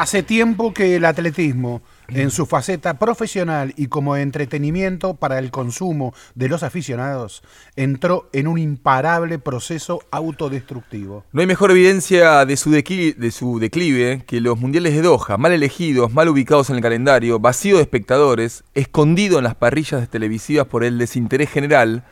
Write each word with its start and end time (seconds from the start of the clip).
Hace 0.00 0.22
tiempo 0.22 0.72
que 0.72 0.96
el 0.96 1.04
atletismo, 1.04 1.82
en 2.08 2.30
su 2.30 2.46
faceta 2.46 2.98
profesional 2.98 3.74
y 3.76 3.88
como 3.88 4.16
entretenimiento 4.16 5.12
para 5.12 5.38
el 5.38 5.50
consumo 5.50 6.14
de 6.34 6.48
los 6.48 6.62
aficionados, 6.62 7.42
entró 7.76 8.30
en 8.32 8.46
un 8.46 8.56
imparable 8.56 9.38
proceso 9.38 10.00
autodestructivo. 10.10 11.26
No 11.32 11.42
hay 11.42 11.46
mejor 11.46 11.70
evidencia 11.70 12.46
de 12.46 12.56
su, 12.56 12.70
declive, 12.70 14.24
que 14.26 14.40
los 14.40 14.58
mundiales 14.58 14.94
de 14.94 15.02
Doha, 15.02 15.36
mal 15.36 15.52
elegidos, 15.52 16.10
mal 16.14 16.30
ubicados 16.30 16.70
en 16.70 16.76
el 16.76 16.82
calendario, 16.82 17.38
vacío 17.38 17.76
de 17.76 17.82
espectadores, 17.82 18.64
escondido 18.72 19.36
en 19.36 19.44
las 19.44 19.56
parrillas 19.56 20.08
televisivas 20.08 20.66
por 20.66 20.82
el 20.82 20.96
desinterés 20.96 21.50
general, 21.50 22.04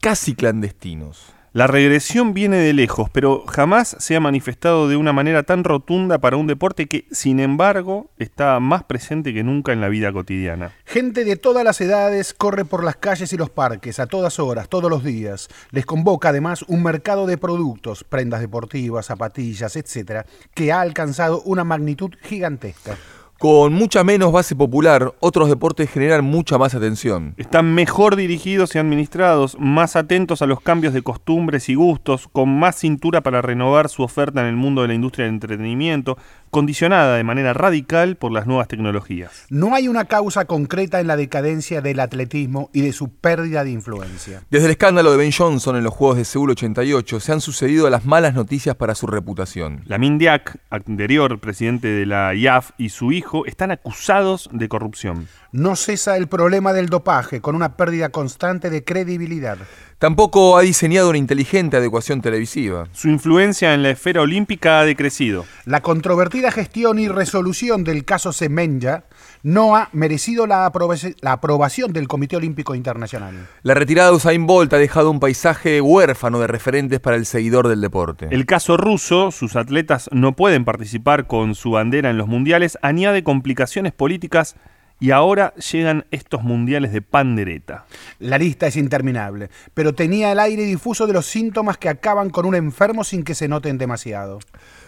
casi 0.00 0.34
clandestinos. 0.34 1.33
La 1.54 1.68
regresión 1.68 2.34
viene 2.34 2.56
de 2.56 2.72
lejos, 2.72 3.08
pero 3.10 3.44
jamás 3.46 3.94
se 4.00 4.16
ha 4.16 4.20
manifestado 4.20 4.88
de 4.88 4.96
una 4.96 5.12
manera 5.12 5.44
tan 5.44 5.62
rotunda 5.62 6.18
para 6.18 6.36
un 6.36 6.48
deporte 6.48 6.86
que, 6.86 7.06
sin 7.12 7.38
embargo, 7.38 8.10
está 8.18 8.58
más 8.58 8.82
presente 8.82 9.32
que 9.32 9.44
nunca 9.44 9.72
en 9.72 9.80
la 9.80 9.88
vida 9.88 10.12
cotidiana. 10.12 10.72
Gente 10.84 11.24
de 11.24 11.36
todas 11.36 11.62
las 11.62 11.80
edades 11.80 12.34
corre 12.34 12.64
por 12.64 12.82
las 12.82 12.96
calles 12.96 13.32
y 13.32 13.36
los 13.36 13.50
parques 13.50 14.00
a 14.00 14.08
todas 14.08 14.40
horas, 14.40 14.68
todos 14.68 14.90
los 14.90 15.04
días. 15.04 15.46
Les 15.70 15.86
convoca 15.86 16.30
además 16.30 16.64
un 16.66 16.82
mercado 16.82 17.24
de 17.24 17.38
productos, 17.38 18.02
prendas 18.02 18.40
deportivas, 18.40 19.06
zapatillas, 19.06 19.76
etcétera, 19.76 20.26
que 20.54 20.72
ha 20.72 20.80
alcanzado 20.80 21.40
una 21.42 21.62
magnitud 21.62 22.10
gigantesca. 22.20 22.96
Con 23.44 23.74
mucha 23.74 24.04
menos 24.04 24.32
base 24.32 24.56
popular, 24.56 25.12
otros 25.20 25.50
deportes 25.50 25.90
generan 25.90 26.24
mucha 26.24 26.56
más 26.56 26.74
atención. 26.74 27.34
Están 27.36 27.74
mejor 27.74 28.16
dirigidos 28.16 28.74
y 28.74 28.78
administrados, 28.78 29.58
más 29.60 29.96
atentos 29.96 30.40
a 30.40 30.46
los 30.46 30.62
cambios 30.62 30.94
de 30.94 31.02
costumbres 31.02 31.68
y 31.68 31.74
gustos, 31.74 32.26
con 32.26 32.58
más 32.58 32.76
cintura 32.76 33.20
para 33.20 33.42
renovar 33.42 33.90
su 33.90 34.02
oferta 34.02 34.40
en 34.40 34.46
el 34.46 34.56
mundo 34.56 34.80
de 34.80 34.88
la 34.88 34.94
industria 34.94 35.26
del 35.26 35.34
entretenimiento, 35.34 36.16
condicionada 36.48 37.16
de 37.16 37.24
manera 37.24 37.52
radical 37.52 38.16
por 38.16 38.32
las 38.32 38.46
nuevas 38.46 38.68
tecnologías. 38.68 39.44
No 39.50 39.74
hay 39.74 39.88
una 39.88 40.06
causa 40.06 40.46
concreta 40.46 41.00
en 41.00 41.08
la 41.08 41.16
decadencia 41.16 41.82
del 41.82 42.00
atletismo 42.00 42.70
y 42.72 42.80
de 42.80 42.92
su 42.92 43.10
pérdida 43.10 43.62
de 43.62 43.72
influencia. 43.72 44.42
Desde 44.50 44.66
el 44.66 44.70
escándalo 44.70 45.10
de 45.10 45.18
Ben 45.18 45.32
Johnson 45.36 45.76
en 45.76 45.84
los 45.84 45.92
Juegos 45.92 46.16
de 46.16 46.24
Seúl 46.24 46.52
88 46.52 47.20
se 47.20 47.32
han 47.32 47.42
sucedido 47.42 47.90
las 47.90 48.06
malas 48.06 48.34
noticias 48.34 48.76
para 48.76 48.94
su 48.94 49.06
reputación. 49.06 49.82
La 49.84 49.98
Mindiak, 49.98 50.60
anterior 50.70 51.40
presidente 51.40 51.88
de 51.88 52.06
la 52.06 52.34
IAF, 52.34 52.70
y 52.78 52.88
su 52.90 53.12
hijo 53.12 53.33
están 53.46 53.72
acusados 53.72 54.48
de 54.52 54.68
corrupción. 54.68 55.28
No 55.50 55.74
cesa 55.76 56.16
el 56.16 56.28
problema 56.28 56.72
del 56.72 56.88
dopaje, 56.88 57.40
con 57.40 57.56
una 57.56 57.76
pérdida 57.76 58.10
constante 58.10 58.70
de 58.70 58.84
credibilidad. 58.84 59.58
Tampoco 59.98 60.56
ha 60.56 60.62
diseñado 60.62 61.08
una 61.08 61.18
inteligente 61.18 61.76
adecuación 61.76 62.20
televisiva. 62.20 62.88
Su 62.92 63.08
influencia 63.08 63.74
en 63.74 63.82
la 63.82 63.90
esfera 63.90 64.20
olímpica 64.20 64.80
ha 64.80 64.84
decrecido. 64.84 65.46
La 65.64 65.80
controvertida 65.80 66.52
gestión 66.52 66.98
y 66.98 67.08
resolución 67.08 67.84
del 67.84 68.04
caso 68.04 68.32
Semenya 68.32 69.04
no 69.44 69.76
ha 69.76 69.90
merecido 69.92 70.46
la, 70.46 70.66
aprobaci- 70.72 71.14
la 71.20 71.32
aprobación 71.32 71.92
del 71.92 72.08
Comité 72.08 72.36
Olímpico 72.36 72.74
Internacional. 72.74 73.46
La 73.62 73.74
retirada 73.74 74.10
de 74.10 74.16
Usain 74.16 74.46
Bolt 74.46 74.72
ha 74.72 74.78
dejado 74.78 75.10
un 75.10 75.20
paisaje 75.20 75.80
huérfano 75.80 76.40
de 76.40 76.46
referentes 76.46 76.98
para 76.98 77.16
el 77.16 77.26
seguidor 77.26 77.68
del 77.68 77.82
deporte. 77.82 78.28
El 78.30 78.46
caso 78.46 78.76
ruso, 78.78 79.30
sus 79.30 79.54
atletas 79.54 80.08
no 80.12 80.34
pueden 80.34 80.64
participar 80.64 81.26
con 81.26 81.54
su 81.54 81.70
bandera 81.72 82.08
en 82.10 82.16
los 82.16 82.26
mundiales, 82.26 82.78
añade 82.80 83.22
complicaciones 83.22 83.92
políticas 83.92 84.56
y 84.98 85.10
ahora 85.10 85.52
llegan 85.56 86.06
estos 86.12 86.42
mundiales 86.42 86.92
de 86.92 87.02
pandereta. 87.02 87.84
La 88.20 88.38
lista 88.38 88.68
es 88.68 88.76
interminable, 88.76 89.50
pero 89.74 89.94
tenía 89.94 90.32
el 90.32 90.38
aire 90.38 90.62
difuso 90.62 91.06
de 91.06 91.12
los 91.12 91.26
síntomas 91.26 91.76
que 91.76 91.90
acaban 91.90 92.30
con 92.30 92.46
un 92.46 92.54
enfermo 92.54 93.04
sin 93.04 93.24
que 93.24 93.34
se 93.34 93.48
noten 93.48 93.76
demasiado. 93.76 94.38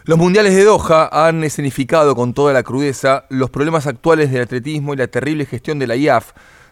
Los 0.06 0.18
mundiales 0.18 0.54
de 0.54 0.62
Doha 0.62 1.08
han 1.10 1.42
escenificado 1.42 2.14
con 2.14 2.32
toda 2.32 2.52
la 2.52 2.62
crudeza 2.62 3.24
los 3.28 3.50
problemas 3.50 3.88
actuales 3.88 4.30
del 4.30 4.42
atletismo 4.42 4.94
y 4.94 4.96
la 4.96 5.08
terrible 5.08 5.46
gestión 5.46 5.80
de 5.80 5.88
la 5.88 5.96
IAF, 5.96 6.30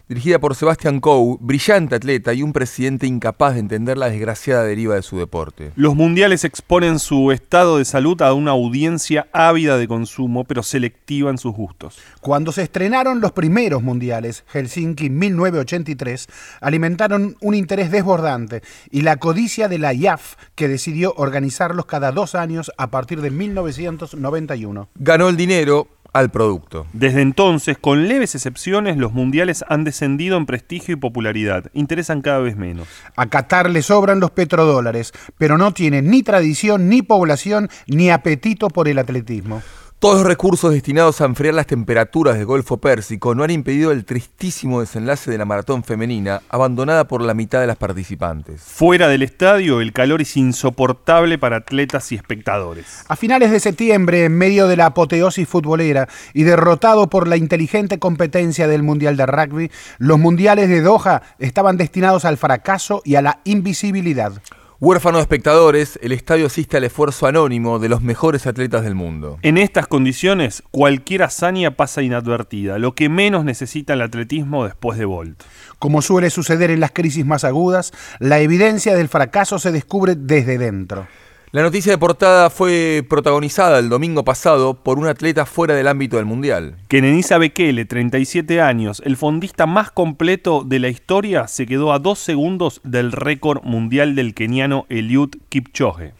dirigida 0.09 0.38
por 0.38 0.54
Sebastian 0.54 1.00
Coe, 1.00 1.38
brillante 1.41 1.94
atleta 1.94 2.34
y 2.34 2.42
un 2.42 2.53
presidente 2.53 3.06
incapaz 3.06 3.54
de 3.54 3.60
entender 3.60 3.97
la 3.97 4.10
desgraciada 4.10 4.62
deriva 4.62 4.94
de 4.94 5.03
su 5.03 5.19
deporte. 5.19 5.72
Los 5.76 5.94
mundiales 5.94 6.44
exponen 6.44 6.98
su 6.98 7.32
estado 7.32 7.78
de 7.78 7.87
salud 7.87 8.20
a 8.20 8.34
una 8.34 8.50
audiencia 8.50 9.28
ávida 9.32 9.78
de 9.78 9.88
consumo, 9.88 10.44
pero 10.44 10.62
selectiva 10.62 11.31
en 11.31 11.38
sus 11.38 11.54
gustos. 11.54 11.98
Cuando 12.20 12.53
se 12.53 12.62
estrenaron 12.62 13.20
los 13.20 13.32
primeros 13.32 13.82
mundiales, 13.82 14.44
Helsinki 14.48 15.09
1983, 15.09 16.28
alimentaron 16.60 17.36
un 17.41 17.54
interés 17.54 17.91
desbordante 17.91 18.62
y 18.91 19.03
la 19.03 19.16
codicia 19.16 19.69
de 19.69 19.78
la 19.78 19.94
IAF, 19.94 20.34
que 20.54 20.69
decidió 20.69 21.15
organizarlos 21.16 21.86
cada 21.86 22.12
dos 22.12 22.34
años 22.34 22.71
a 22.76 22.91
partir 22.91 23.22
de 23.22 23.31
1991. 23.31 24.88
Ganó 24.97 25.28
el 25.28 25.36
dinero 25.36 25.88
al 26.14 26.30
producto. 26.30 26.86
Desde 26.92 27.20
entonces, 27.20 27.76
con 27.76 28.08
leves 28.08 28.34
excepciones, 28.34 28.97
los 28.97 29.12
mundiales 29.12 29.64
han 29.69 29.84
descendido 29.84 30.38
en 30.38 30.47
prestigio 30.47 30.94
y 30.94 30.97
popularidad. 30.97 31.64
Interesan 31.75 32.22
cada 32.22 32.38
vez 32.38 32.56
menos. 32.56 32.88
A 33.16 33.26
Qatar 33.26 33.69
le 33.69 33.82
sobran 33.82 34.20
los 34.20 34.30
petrodólares, 34.30 35.12
pero 35.36 35.58
no 35.58 35.72
tiene 35.74 36.03
ni 36.03 36.22
tradición, 36.22 36.88
ni 36.88 37.03
población, 37.03 37.69
ni 37.88 38.10
apetito 38.10 38.69
por 38.69 38.88
el 38.88 38.98
atletismo. 38.98 39.60
Todos 39.99 40.19
los 40.19 40.27
recursos 40.27 40.71
destinados 40.71 41.22
a 41.22 41.25
enfriar 41.25 41.55
las 41.55 41.66
temperaturas 41.66 42.37
del 42.37 42.44
Golfo 42.44 42.77
Pérsico 42.77 43.34
no 43.34 43.43
han 43.43 43.50
impedido 43.50 43.91
el 43.91 44.05
tristísimo 44.05 44.81
desenlace 44.81 45.31
de 45.31 45.38
la 45.38 45.47
maratón 45.47 45.82
femenina, 45.82 46.43
abandonada 46.50 47.09
por 47.09 47.22
la 47.22 47.32
mitad 47.32 47.60
de 47.60 47.66
las 47.66 47.78
participantes. 47.78 48.60
Fuera 48.60 49.09
del 49.09 49.22
estadio, 49.22 49.81
el 49.81 49.94
calor 49.94 50.21
es 50.21 50.37
insoportable 50.37 51.38
para 51.38 51.56
atletas 51.56 52.12
y 52.12 52.16
espectadores. 52.16 53.04
A 53.09 53.16
finales 53.16 53.50
de 53.50 53.60
septiembre, 53.60 54.25
en 54.25 54.37
medio 54.37 54.69
de 54.69 54.77
la 54.77 54.87
apoteosis 54.87 55.49
futbolera 55.49 56.06
y 56.34 56.43
derrotado 56.43 57.09
por 57.09 57.27
la 57.27 57.38
inteligente 57.38 57.99
competencia 57.99 58.69
del 58.69 58.83
Mundial 58.83 59.16
de 59.16 59.25
Rugby, 59.25 59.71
los 59.97 60.19
Mundiales 60.19 60.69
de 60.69 60.83
Doha 60.83 61.22
estaban 61.38 61.78
destinados 61.78 62.27
al 62.27 62.37
fracaso 62.37 63.00
y 63.06 63.15
a 63.15 63.22
la 63.22 63.41
invisibilidad. 63.44 64.34
Huérfano 64.80 65.18
de 65.18 65.22
espectadores, 65.22 66.00
el 66.02 66.10
estadio 66.10 66.46
asiste 66.46 66.76
al 66.76 66.84
esfuerzo 66.84 67.28
anónimo 67.28 67.78
de 67.78 67.88
los 67.88 68.02
mejores 68.02 68.44
atletas 68.48 68.82
del 68.82 68.96
mundo. 68.96 69.38
En 69.42 69.56
estas 69.56 69.86
condiciones, 69.86 70.64
cualquier 70.72 71.22
hazaña 71.22 71.76
pasa 71.76 72.02
inadvertida, 72.02 72.78
lo 72.78 72.92
que 72.96 73.08
menos 73.08 73.44
necesita 73.44 73.92
el 73.92 74.02
atletismo 74.02 74.64
después 74.64 74.98
de 74.98 75.04
Bolt. 75.04 75.40
Como 75.78 76.02
suele 76.02 76.28
suceder 76.28 76.72
en 76.72 76.80
las 76.80 76.90
crisis 76.90 77.24
más 77.24 77.44
agudas, 77.44 77.92
la 78.18 78.40
evidencia 78.40 78.96
del 78.96 79.08
fracaso 79.08 79.60
se 79.60 79.70
descubre 79.70 80.16
desde 80.16 80.58
dentro. 80.58 81.06
La 81.54 81.62
noticia 81.62 81.92
de 81.92 81.98
portada 81.98 82.50
fue 82.50 83.06
protagonizada 83.09 83.78
el 83.78 83.88
domingo 83.88 84.25
pasado 84.25 84.82
por 84.82 84.98
un 84.98 85.06
atleta 85.06 85.47
fuera 85.47 85.72
del 85.72 85.87
ámbito 85.87 86.16
del 86.16 86.25
Mundial. 86.26 86.78
Kenenisa 86.88 87.38
Bekele, 87.38 87.84
37 87.84 88.60
años, 88.60 89.00
el 89.04 89.16
fondista 89.16 89.65
más 89.65 89.92
completo 89.92 90.65
de 90.65 90.81
la 90.81 90.88
historia, 90.88 91.47
se 91.47 91.66
quedó 91.66 91.92
a 91.92 92.00
dos 92.00 92.19
segundos 92.19 92.81
del 92.82 93.12
récord 93.12 93.62
mundial 93.62 94.16
del 94.16 94.34
keniano 94.34 94.84
Eliud 94.88 95.31
Kipchoge. 95.48 96.15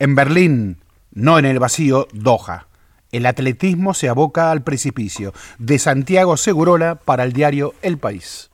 En 0.00 0.16
Berlín, 0.16 0.78
no 1.12 1.38
en 1.38 1.44
el 1.44 1.60
vacío, 1.60 2.08
Doha. 2.12 2.66
El 3.12 3.26
atletismo 3.26 3.94
se 3.94 4.08
aboca 4.08 4.50
al 4.50 4.64
precipicio. 4.64 5.32
De 5.60 5.78
Santiago 5.78 6.36
Segurola 6.36 6.96
para 6.96 7.22
el 7.22 7.32
diario 7.32 7.74
El 7.82 7.98
País. 7.98 8.50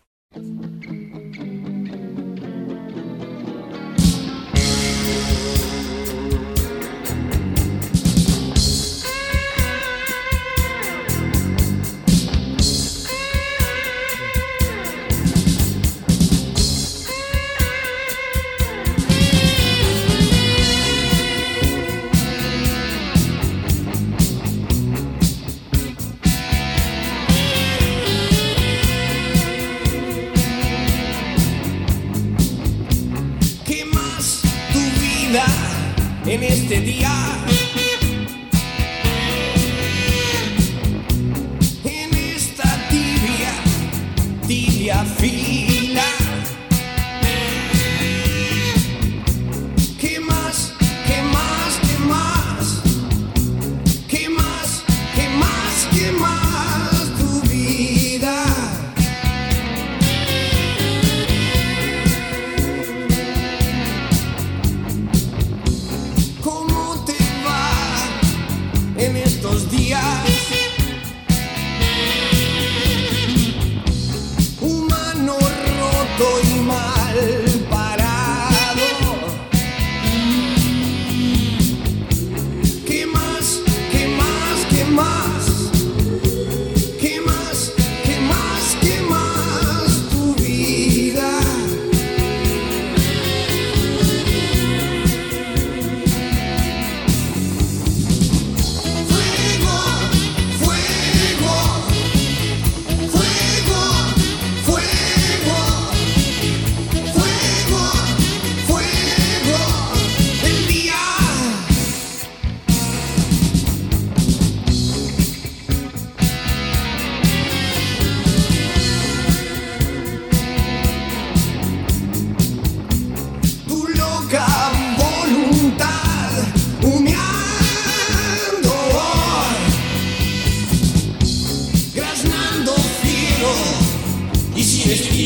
este 36.66 36.80
día. 36.80 37.35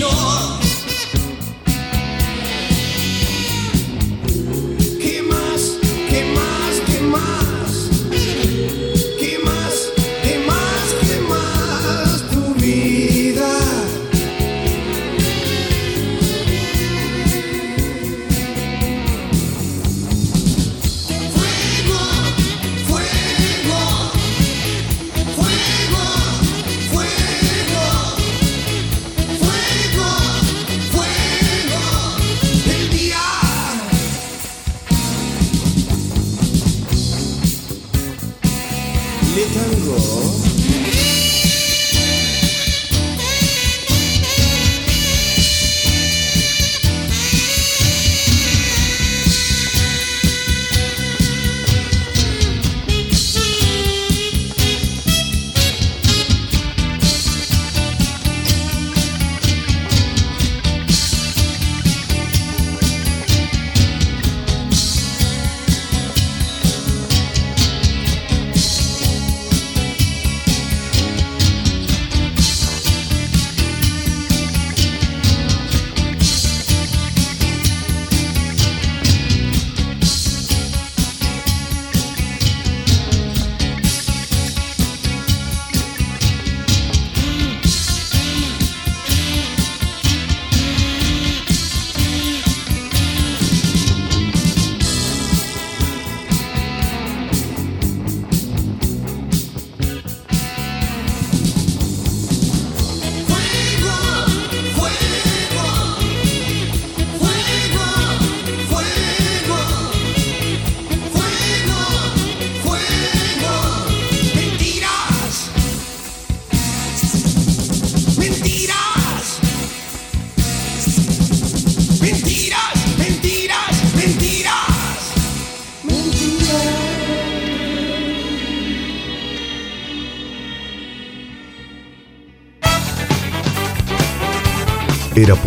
Sin 0.00 0.59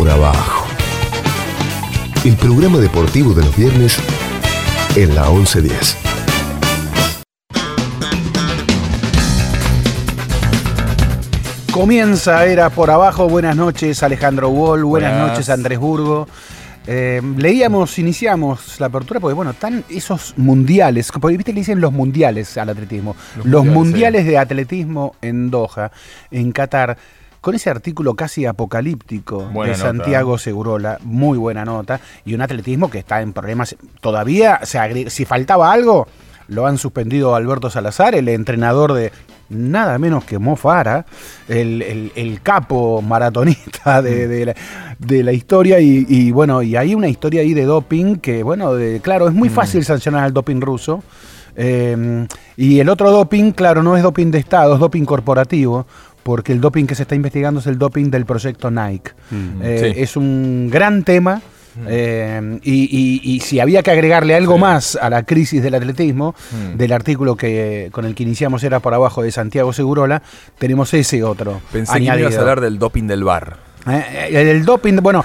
por 0.04 0.10
abajo. 0.10 0.66
El 2.26 2.36
programa 2.36 2.78
deportivo 2.78 3.32
de 3.32 3.42
los 3.42 3.56
viernes 3.56 3.96
en 4.96 5.14
la 5.14 5.30
1110. 5.30 5.96
Comienza 11.72 12.44
Era 12.44 12.68
por 12.68 12.90
abajo. 12.90 13.30
Buenas 13.30 13.56
noches, 13.56 14.02
Alejandro 14.02 14.50
Wall. 14.50 14.84
Buenas, 14.84 15.12
Buenas. 15.12 15.30
noches, 15.30 15.48
Andrés 15.48 15.78
Burgo. 15.78 16.28
Eh, 16.86 17.22
leíamos, 17.38 17.98
iniciamos 17.98 18.78
la 18.80 18.88
apertura 18.88 19.20
porque, 19.20 19.32
bueno, 19.32 19.52
están 19.52 19.84
esos 19.88 20.34
mundiales, 20.36 21.10
porque 21.18 21.38
viste 21.38 21.52
que 21.52 21.54
le 21.54 21.60
dicen 21.60 21.80
los 21.80 21.94
mundiales 21.94 22.58
al 22.58 22.68
atletismo, 22.68 23.16
los, 23.36 23.46
Los 23.46 23.64
mundiales, 23.64 23.74
mundiales, 23.74 24.26
de 24.26 24.36
atletismo 24.36 25.14
en 25.22 25.50
Doha, 25.50 25.90
en 26.30 26.52
Qatar, 26.52 26.98
con 27.44 27.54
ese 27.54 27.68
artículo 27.68 28.14
casi 28.14 28.46
apocalíptico 28.46 29.40
Buena 29.50 29.72
de 29.74 29.78
nota, 29.78 29.88
Santiago 29.90 30.38
Segurola, 30.38 30.98
muy 31.04 31.36
buena 31.36 31.64
nota, 31.64 32.00
y 32.24 32.34
un 32.34 32.40
atletismo 32.40 32.90
que 32.90 32.98
está 32.98 33.20
en 33.20 33.32
problemas. 33.34 33.76
Todavía, 34.00 34.60
se 34.64 35.10
si 35.10 35.24
faltaba 35.26 35.70
algo, 35.70 36.08
lo 36.48 36.66
han 36.66 36.78
suspendido 36.78 37.34
Alberto 37.34 37.68
Salazar, 37.68 38.14
el 38.14 38.28
entrenador 38.28 38.94
de 38.94 39.12
nada 39.50 39.98
menos 39.98 40.24
que 40.24 40.38
Mo 40.38 40.56
Farah, 40.56 41.04
el, 41.48 41.82
el- 41.82 42.12
el 42.16 42.40
capo 42.40 43.02
maratonista 43.02 44.00
de, 44.00 44.26
de 44.26 44.46
la, 44.46 44.54
de 44.98 45.22
la 45.22 45.32
historia, 45.32 45.80
y, 45.80 46.06
y 46.08 46.30
bueno, 46.32 46.62
y 46.62 46.76
hay 46.76 46.94
una 46.94 47.08
historia 47.08 47.42
ahí 47.42 47.52
de 47.52 47.64
doping 47.66 48.16
que, 48.16 48.42
bueno, 48.42 48.74
de- 48.74 49.00
claro, 49.00 49.28
es 49.28 49.34
muy 49.34 49.50
fácil 49.50 49.84
sancionar 49.84 50.24
al 50.24 50.32
doping 50.32 50.60
ruso. 50.62 51.02
eh, 51.56 52.26
y 52.56 52.80
el 52.80 52.88
otro 52.88 53.10
doping, 53.10 53.52
claro, 53.52 53.82
no 53.82 53.96
es 53.96 54.02
doping 54.02 54.30
de 54.30 54.38
Estado, 54.38 54.74
es 54.74 54.80
doping 54.80 55.04
corporativo, 55.04 55.86
porque 56.24 56.50
el 56.52 56.60
doping 56.60 56.86
que 56.86 56.96
se 56.96 57.02
está 57.02 57.14
investigando 57.14 57.60
es 57.60 57.66
el 57.68 57.78
doping 57.78 58.10
del 58.10 58.24
proyecto 58.26 58.70
Nike. 58.72 59.12
Mm, 59.30 59.62
Eh, 59.62 59.92
sí. 59.94 60.00
Es 60.00 60.16
un 60.16 60.68
gran 60.72 61.04
tema 61.04 61.40
Eh, 61.88 62.60
y, 62.62 62.72
y- 62.84 63.34
y 63.34 63.40
si 63.40 63.58
había 63.58 63.82
que 63.82 63.90
agregarle 63.90 64.36
algo 64.36 64.58
más 64.58 64.94
a 64.94 65.10
la 65.10 65.24
crisis 65.24 65.60
del 65.60 65.74
atletismo, 65.74 66.32
Mm. 66.52 66.76
del 66.76 66.92
artículo 66.92 67.34
que 67.34 67.88
con 67.90 68.04
el 68.04 68.14
que 68.14 68.22
iniciamos 68.22 68.62
era 68.62 68.78
por 68.78 68.94
abajo 68.94 69.24
de 69.24 69.32
Santiago 69.32 69.72
Segurola, 69.72 70.22
tenemos 70.58 70.94
ese 70.94 71.24
otro. 71.24 71.60
Pensé 71.72 71.94
que 71.98 72.04
ibas 72.04 72.36
a 72.36 72.40
hablar 72.40 72.60
del 72.60 72.78
doping 72.78 73.08
del 73.08 73.24
bar. 73.24 73.56
Eh, 73.90 74.28
el 74.52 74.64
doping, 74.64 74.98
bueno, 75.02 75.24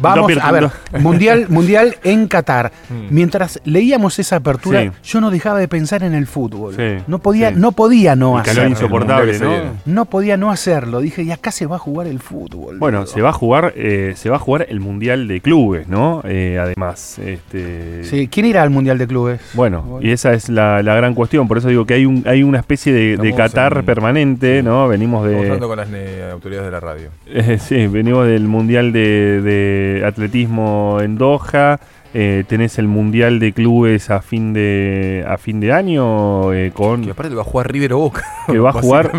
vamos 0.00 0.32
a 0.40 0.52
ver, 0.52 0.70
mundial, 1.00 1.46
mundial 1.48 1.96
en 2.04 2.26
Qatar. 2.28 2.72
Mm. 2.88 3.14
Mientras 3.14 3.60
leíamos 3.64 4.18
esa 4.18 4.36
apertura, 4.36 4.82
Sí. 4.82 4.90
yo 5.04 5.20
no 5.20 5.30
dejaba 5.30 5.58
de 5.58 5.68
pensar 5.68 6.02
en 6.02 6.14
el 6.14 6.26
fútbol. 6.26 6.74
Sí, 6.76 7.02
no 7.06 7.18
podía, 7.18 7.50
sí. 7.50 7.54
no 7.58 7.72
podía 7.72 8.16
no 8.16 8.38
El 8.38 8.44
calor 8.44 8.50
hacerlo. 8.66 8.70
insoportable, 8.70 9.38
¿no? 9.38 9.52
No 9.86 10.04
podía 10.06 10.36
no 10.36 10.50
hacerlo. 10.50 11.00
Dije, 11.00 11.22
y 11.22 11.30
acá 11.30 11.50
se 11.50 11.66
va 11.66 11.76
a 11.76 11.78
jugar 11.78 12.06
el 12.06 12.20
fútbol. 12.20 12.78
Bueno, 12.78 13.06
se 13.06 13.20
va 13.22 13.30
a 13.30 13.32
jugar, 13.32 13.72
eh, 13.76 14.12
se 14.16 14.30
va 14.30 14.36
a 14.36 14.38
jugar 14.38 14.66
el 14.68 14.80
mundial 14.80 15.28
de 15.28 15.40
clubes, 15.40 15.88
¿no? 15.88 16.22
Eh, 16.24 16.58
además, 16.60 17.18
este, 17.18 18.04
Sí, 18.04 18.28
¿quién 18.28 18.46
irá 18.46 18.62
al 18.62 18.70
mundial 18.70 18.98
de 18.98 19.06
clubes? 19.06 19.40
Bueno, 19.54 19.98
y 20.02 20.10
esa 20.10 20.32
es 20.32 20.48
la, 20.48 20.82
la 20.82 20.94
gran 20.94 21.14
cuestión. 21.14 21.48
Por 21.48 21.58
eso 21.58 21.68
digo 21.68 21.84
que 21.86 21.94
hay 21.94 22.06
un, 22.06 22.22
hay 22.26 22.42
una 22.42 22.58
especie 22.58 22.92
de, 22.92 23.16
de 23.16 23.30
Estamos 23.30 23.36
Qatar 23.36 23.78
en- 23.78 23.84
permanente, 23.84 24.62
¿no? 24.62 24.88
Venimos 24.88 25.26
Estamos 25.26 25.42
de, 25.42 25.50
hablando 25.52 25.68
con 25.68 25.76
las 25.78 26.32
autoridades 26.32 26.66
de 26.66 26.70
la 26.70 26.80
radio. 26.80 27.08
Sí, 27.58 27.86
venimos 27.86 28.26
del 28.26 28.46
Mundial 28.48 28.92
de, 28.92 29.40
de 29.42 29.87
Atletismo 30.06 30.98
en 31.00 31.16
Doha. 31.18 31.78
eh, 32.14 32.42
tenés 32.48 32.78
el 32.78 32.88
Mundial 32.88 33.38
de 33.38 33.52
Clubes 33.52 34.08
a 34.10 34.22
fin 34.22 34.54
de 34.54 35.24
a 35.28 35.36
fin 35.36 35.60
de 35.60 35.72
año 35.74 36.54
eh, 36.54 36.70
con 36.72 37.04
Que 37.04 37.10
aparte 37.10 37.28
lo 37.30 37.36
va 37.36 37.42
a 37.42 37.44
jugar 37.44 37.70
River 37.70 37.92
o 37.92 37.98
Boca. 37.98 38.24
que 38.46 38.58
va 38.58 38.70
a 38.70 38.72
jugar 38.72 39.12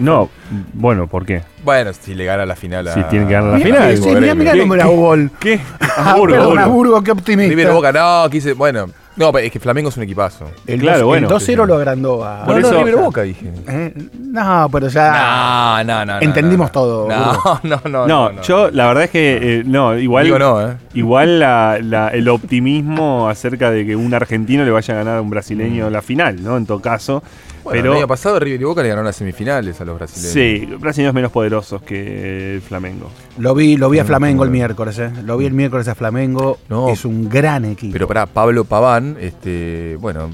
no 0.00 0.28
bueno 0.72 1.06
¿por 1.06 1.24
qué? 1.24 1.42
Bueno, 1.64 1.92
si 1.92 2.14
le 2.16 2.24
gana 2.24 2.44
la 2.44 2.56
final 2.56 2.88
a. 2.88 2.94
Si 2.94 3.02
tiene 3.04 3.26
que 3.28 3.32
ganar 3.34 3.52
la 3.52 3.58
Mirá, 3.64 3.76
final, 3.88 3.96
sí, 3.98 4.08
mirá, 4.20 4.34
mirá 4.34 4.52
¿Qué- 4.54 4.58
qué- 4.58 4.96
gol. 4.96 5.30
¿qué? 5.38 5.60
Ah, 5.96 6.14
Burgo, 6.18 6.34
perdón, 6.34 6.54
Burgo. 6.56 6.70
Burgo, 6.72 7.02
qué 7.04 7.10
optimista. 7.12 7.50
River 7.50 7.68
o 7.68 7.74
Boca, 7.74 7.92
no, 7.92 8.28
quise. 8.30 8.54
Bueno, 8.54 8.86
no, 9.16 9.30
pero 9.32 9.46
es 9.46 9.52
que 9.52 9.60
Flamengo 9.60 9.88
es 9.90 9.96
un 9.96 10.02
equipazo. 10.04 10.50
El 10.66 10.80
Claro, 10.80 10.98
dos- 11.00 11.06
bueno. 11.06 11.28
el 11.28 11.32
2-0 11.34 11.66
lo 11.66 11.74
agrandó 11.74 12.24
a. 12.24 12.44
Por 12.44 12.54
no, 12.54 12.60
eso- 12.60 12.72
no, 12.72 12.78
River 12.78 12.94
o 12.94 13.02
Boca, 13.04 13.22
dije. 13.22 13.50
Eh, 13.68 13.94
No, 14.18 14.68
pero 14.72 14.88
ya. 14.88 15.82
No, 15.84 16.04
no, 16.04 16.04
no. 16.14 16.20
Entendimos 16.20 16.68
no. 16.68 16.72
todo, 16.72 17.08
No, 17.62 17.80
no, 17.84 18.06
no. 18.06 18.06
No, 18.06 18.42
yo 18.42 18.70
la 18.70 18.86
verdad 18.86 19.04
es 19.04 19.10
que 19.10 19.38
eh, 19.60 19.62
no, 19.66 19.96
igual 19.98 20.24
Digo 20.24 20.38
no, 20.38 20.62
¿eh? 20.66 20.74
Igual 20.94 21.38
la- 21.40 21.78
la- 21.82 22.08
el 22.08 22.28
optimismo 22.28 23.28
acerca 23.28 23.70
de 23.70 23.84
que 23.86 23.96
un 23.96 24.12
argentino 24.14 24.64
le 24.64 24.70
vaya 24.70 24.94
a 24.94 24.96
ganar 24.98 25.18
a 25.18 25.20
un 25.20 25.30
brasileño 25.30 25.90
la 25.90 26.00
final, 26.02 26.42
¿no? 26.42 26.56
En 26.56 26.64
todo 26.66 26.80
caso. 26.80 27.22
Bueno, 27.64 27.80
pero 27.80 27.92
el 27.92 27.98
año 27.98 28.08
pasado 28.08 28.38
River 28.40 28.60
y 28.60 28.64
Boca 28.64 28.82
le 28.82 28.88
ganaron 28.88 29.06
las 29.06 29.16
semifinales 29.16 29.80
a 29.80 29.84
los 29.84 29.96
brasileños. 29.98 30.32
sí, 30.32 30.66
brasileños 30.80 31.14
menos 31.14 31.30
poderosos 31.32 31.82
que 31.82 32.54
el 32.56 32.60
Flamengo. 32.62 33.10
Lo 33.38 33.54
vi, 33.54 33.76
lo 33.76 33.88
vi 33.90 33.98
a 33.98 34.04
Mm, 34.04 34.06
Flamengo 34.06 34.44
el 34.44 34.50
miércoles, 34.50 34.98
¿eh? 34.98 35.10
Lo 35.24 35.36
vi 35.36 35.46
el 35.46 35.52
miércoles 35.52 35.86
a 35.88 35.94
Flamengo. 35.94 36.58
No. 36.68 36.88
es 36.88 37.04
un 37.04 37.28
gran 37.28 37.64
equipo. 37.64 37.92
Pero 37.92 38.08
para 38.08 38.26
Pablo 38.26 38.64
Paván, 38.64 39.16
este, 39.20 39.96
bueno, 40.00 40.30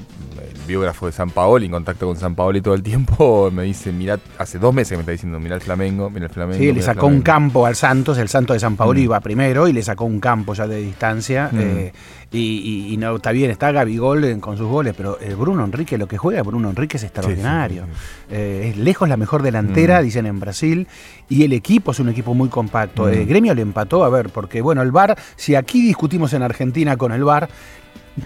biógrafo 0.69 1.07
de 1.07 1.11
San 1.11 1.29
Paolo, 1.31 1.65
en 1.65 1.71
contacto 1.71 2.05
con 2.07 2.15
San 2.15 2.35
Paolo 2.35 2.61
todo 2.61 2.73
el 2.75 2.83
tiempo, 2.83 3.49
me 3.53 3.63
dice, 3.63 3.91
mirá, 3.91 4.17
hace 4.37 4.57
dos 4.59 4.73
meses 4.73 4.91
que 4.91 4.97
me 4.97 5.01
está 5.01 5.11
diciendo, 5.11 5.39
mirá 5.39 5.55
el 5.55 5.61
Flamengo, 5.61 6.09
mirá 6.09 6.27
el 6.27 6.31
Flamengo. 6.31 6.57
Sí, 6.59 6.71
le 6.71 6.81
sacó 6.81 7.07
un 7.07 7.21
Flamengo". 7.21 7.23
campo 7.25 7.65
al 7.65 7.75
Santos, 7.75 8.17
el 8.17 8.29
Santos 8.29 8.55
de 8.55 8.59
San 8.61 8.75
Paolo 8.77 8.99
Mm. 8.99 9.03
iba 9.03 9.19
primero 9.19 9.67
y 9.67 9.73
le 9.73 9.81
sacó 9.83 10.05
un 10.05 10.19
campo 10.21 10.53
ya 10.53 10.65
de 10.67 10.77
distancia. 10.81 11.49
Mm. 11.51 11.59
eh, 11.59 11.93
y, 12.31 12.37
y- 12.37 12.93
y 12.93 12.97
no, 12.97 13.15
está 13.15 13.31
bien, 13.31 13.49
está 13.49 13.71
Gabigol 13.71 14.39
con 14.39 14.55
sus 14.55 14.67
goles, 14.67 14.93
pero 14.95 15.17
el 15.19 15.35
Bruno 15.35 15.65
Enrique, 15.65 15.97
lo 15.97 16.07
que 16.07 16.17
juega 16.19 16.43
Bruno 16.43 16.69
Enrique 16.69 16.97
es 16.97 17.03
extraordinario. 17.03 17.85
Sí, 17.85 17.89
sí, 17.91 18.25
Eh, 18.35 18.69
es 18.69 18.77
lejos 18.77 19.09
la 19.09 19.17
mejor 19.17 19.41
delantera, 19.41 19.99
Mm. 19.99 20.03
dicen 20.03 20.25
en 20.27 20.39
Brasil, 20.39 20.87
y 21.27 21.43
el 21.43 21.53
equipo 21.53 21.89
es 21.91 21.99
un 21.99 22.09
equipo 22.09 22.35
muy 22.35 22.49
compacto. 22.49 23.05
Mm. 23.05 23.09
El 23.13 23.25
gremio 23.25 23.55
le 23.55 23.63
empató, 23.63 24.03
a 24.03 24.09
ver, 24.09 24.29
porque 24.29 24.61
bueno, 24.61 24.83
el 24.83 24.91
VAR, 24.91 25.17
si 25.35 25.55
aquí 25.55 25.81
discutimos 25.81 26.31
en 26.33 26.43
Argentina 26.43 26.95
con 26.97 27.11
el 27.11 27.23
VAR, 27.23 27.49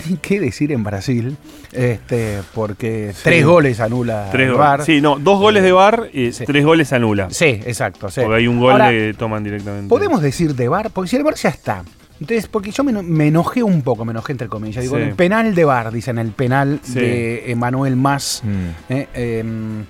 ni 0.09 0.17
qué 0.21 0.39
decir 0.39 0.71
en 0.71 0.83
Brasil, 0.83 1.37
este, 1.71 2.39
porque 2.53 3.13
tres 3.23 3.45
goles 3.45 3.79
anula 3.79 4.29
Tres. 4.31 4.53
VAR. 4.53 4.83
Sí, 4.85 5.01
no, 5.01 5.17
dos 5.19 5.39
goles 5.39 5.63
de 5.63 5.71
bar 5.71 6.09
y 6.13 6.31
Sí. 6.31 6.45
tres 6.45 6.65
goles 6.65 6.91
anula. 6.93 7.29
Sí, 7.29 7.45
exacto. 7.65 8.09
sí. 8.09 8.21
Porque 8.21 8.37
hay 8.37 8.47
un 8.47 8.59
gol 8.59 8.71
Ahora, 8.73 8.89
que 8.91 9.13
toman 9.17 9.43
directamente. 9.43 9.89
¿Podemos 9.89 10.21
decir 10.21 10.55
de 10.55 10.67
VAR? 10.67 10.89
Porque 10.91 11.09
si 11.09 11.15
el 11.15 11.23
VAR 11.23 11.35
ya 11.35 11.49
está. 11.49 11.83
Entonces, 12.19 12.47
porque 12.47 12.71
yo 12.71 12.83
me, 12.83 12.91
eno- 12.91 13.03
me 13.03 13.27
enojé 13.27 13.63
un 13.63 13.81
poco, 13.81 14.05
me 14.05 14.11
enojé 14.11 14.31
entre 14.31 14.47
comillas. 14.47 14.81
Digo, 14.83 14.97
el 14.97 15.13
penal 15.15 15.55
de 15.55 15.65
VAR, 15.65 15.91
dicen, 15.91 16.17
el 16.19 16.31
penal 16.31 16.79
de 16.93 17.51
Emanuel 17.51 17.95
Más. 17.97 18.41
Mm. 18.45 18.93
eh, 18.93 19.07
em, 19.39 19.85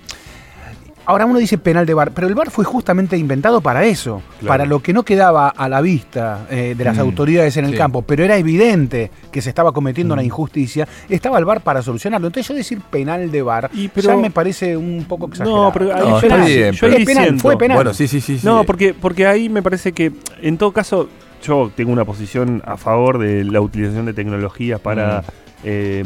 ahora 1.06 1.26
uno 1.26 1.38
dice 1.38 1.58
penal 1.58 1.86
de 1.86 1.94
VAR, 1.94 2.12
pero 2.12 2.26
el 2.26 2.34
VAR 2.34 2.50
fue 2.50 2.64
justamente 2.64 3.16
inventado 3.16 3.60
para 3.60 3.84
eso, 3.84 4.22
Claro. 4.40 4.46
para 4.48 4.66
lo 4.66 4.80
que 4.80 4.92
no 4.92 5.02
quedaba 5.02 5.48
a 5.48 5.68
la 5.68 5.80
vista 5.80 6.46
eh, 6.50 6.74
de 6.76 6.84
las 6.84 6.96
Mm. 6.96 7.00
autoridades 7.00 7.56
en 7.56 7.66
el 7.66 7.72
Sí. 7.72 7.76
campo, 7.76 8.02
pero 8.02 8.24
era 8.24 8.36
evidente 8.36 9.10
que 9.30 9.42
se 9.42 9.48
estaba 9.48 9.72
cometiendo 9.72 10.14
Mm. 10.14 10.18
una 10.18 10.22
injusticia, 10.24 10.86
estaba 11.08 11.38
el 11.38 11.44
VAR 11.44 11.60
para 11.62 11.82
solucionarlo. 11.82 12.26
Entonces 12.28 12.48
yo 12.48 12.54
decir 12.54 12.80
penal 12.90 13.30
de 13.30 13.42
VAR 13.42 13.70
Y 13.74 13.88
pero- 13.88 14.08
ya 14.08 14.16
me 14.16 14.30
parece 14.30 14.76
un 14.76 15.04
poco 15.08 15.26
exagerado. 15.26 15.64
No, 15.64 15.72
pero 15.72 15.94
ahí 15.94 16.00
No, 16.00 16.20
yo, 16.20 16.26
está 16.26 16.42
ahí- 16.42 16.56
bien, 16.56 16.72
yo 16.74 16.86
ahí 16.86 16.94
Es 16.94 17.06
penal, 17.06 17.24
siento- 17.24 17.42
fue 17.42 17.56
penal. 17.58 17.76
Bueno, 17.76 17.94
sí, 17.94 18.08
sí, 18.08 18.20
sí. 18.20 18.38
sí. 18.38 18.46
No, 18.46 18.64
porque, 18.64 18.94
porque 18.94 19.26
ahí 19.26 19.48
me 19.48 19.62
parece 19.62 19.92
que, 19.92 20.12
en 20.42 20.58
todo 20.58 20.72
caso, 20.72 21.08
yo 21.46 21.70
tengo 21.76 21.92
una 21.92 22.04
posición 22.06 22.62
a 22.64 22.76
favor 22.78 23.18
de 23.18 23.44
la 23.44 23.60
utilización 23.60 24.06
de 24.06 24.14
tecnologías 24.14 24.80
para, 24.80 25.20
Mm. 25.20 25.24
eh, 25.64 26.04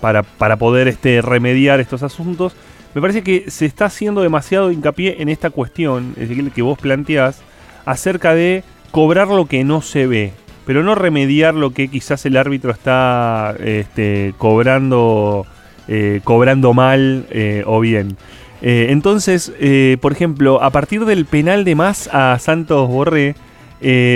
para, 0.00 0.22
para 0.22 0.56
poder 0.56 0.88
este, 0.88 1.22
remediar 1.22 1.80
estos 1.80 2.02
asuntos. 2.02 2.54
Me 2.96 3.02
parece 3.02 3.22
que 3.22 3.50
se 3.50 3.66
está 3.66 3.84
haciendo 3.84 4.22
demasiado 4.22 4.72
hincapié 4.72 5.16
en 5.20 5.28
esta 5.28 5.50
cuestión, 5.50 6.14
es 6.16 6.30
decir, 6.30 6.50
que 6.50 6.62
vos 6.62 6.78
planteás, 6.78 7.42
acerca 7.84 8.34
de 8.34 8.64
cobrar 8.90 9.28
lo 9.28 9.44
que 9.44 9.64
no 9.64 9.82
se 9.82 10.06
ve, 10.06 10.32
pero 10.64 10.82
no 10.82 10.94
remediar 10.94 11.54
lo 11.54 11.72
que 11.72 11.88
quizás 11.88 12.24
el 12.24 12.38
árbitro 12.38 12.70
está 12.70 13.54
este, 13.62 14.32
cobrando, 14.38 15.44
eh, 15.88 16.22
cobrando 16.24 16.72
mal 16.72 17.26
eh, 17.28 17.64
o 17.66 17.80
bien. 17.80 18.16
Eh, 18.62 18.86
entonces, 18.88 19.52
por 20.00 20.12
ejemplo, 20.12 20.62
a 20.62 20.70
partir 20.70 21.04
del 21.04 21.26
penal 21.26 21.66
de 21.66 21.74
más 21.74 22.08
a 22.14 22.38
Santos 22.38 22.88
Borré, 22.88 23.34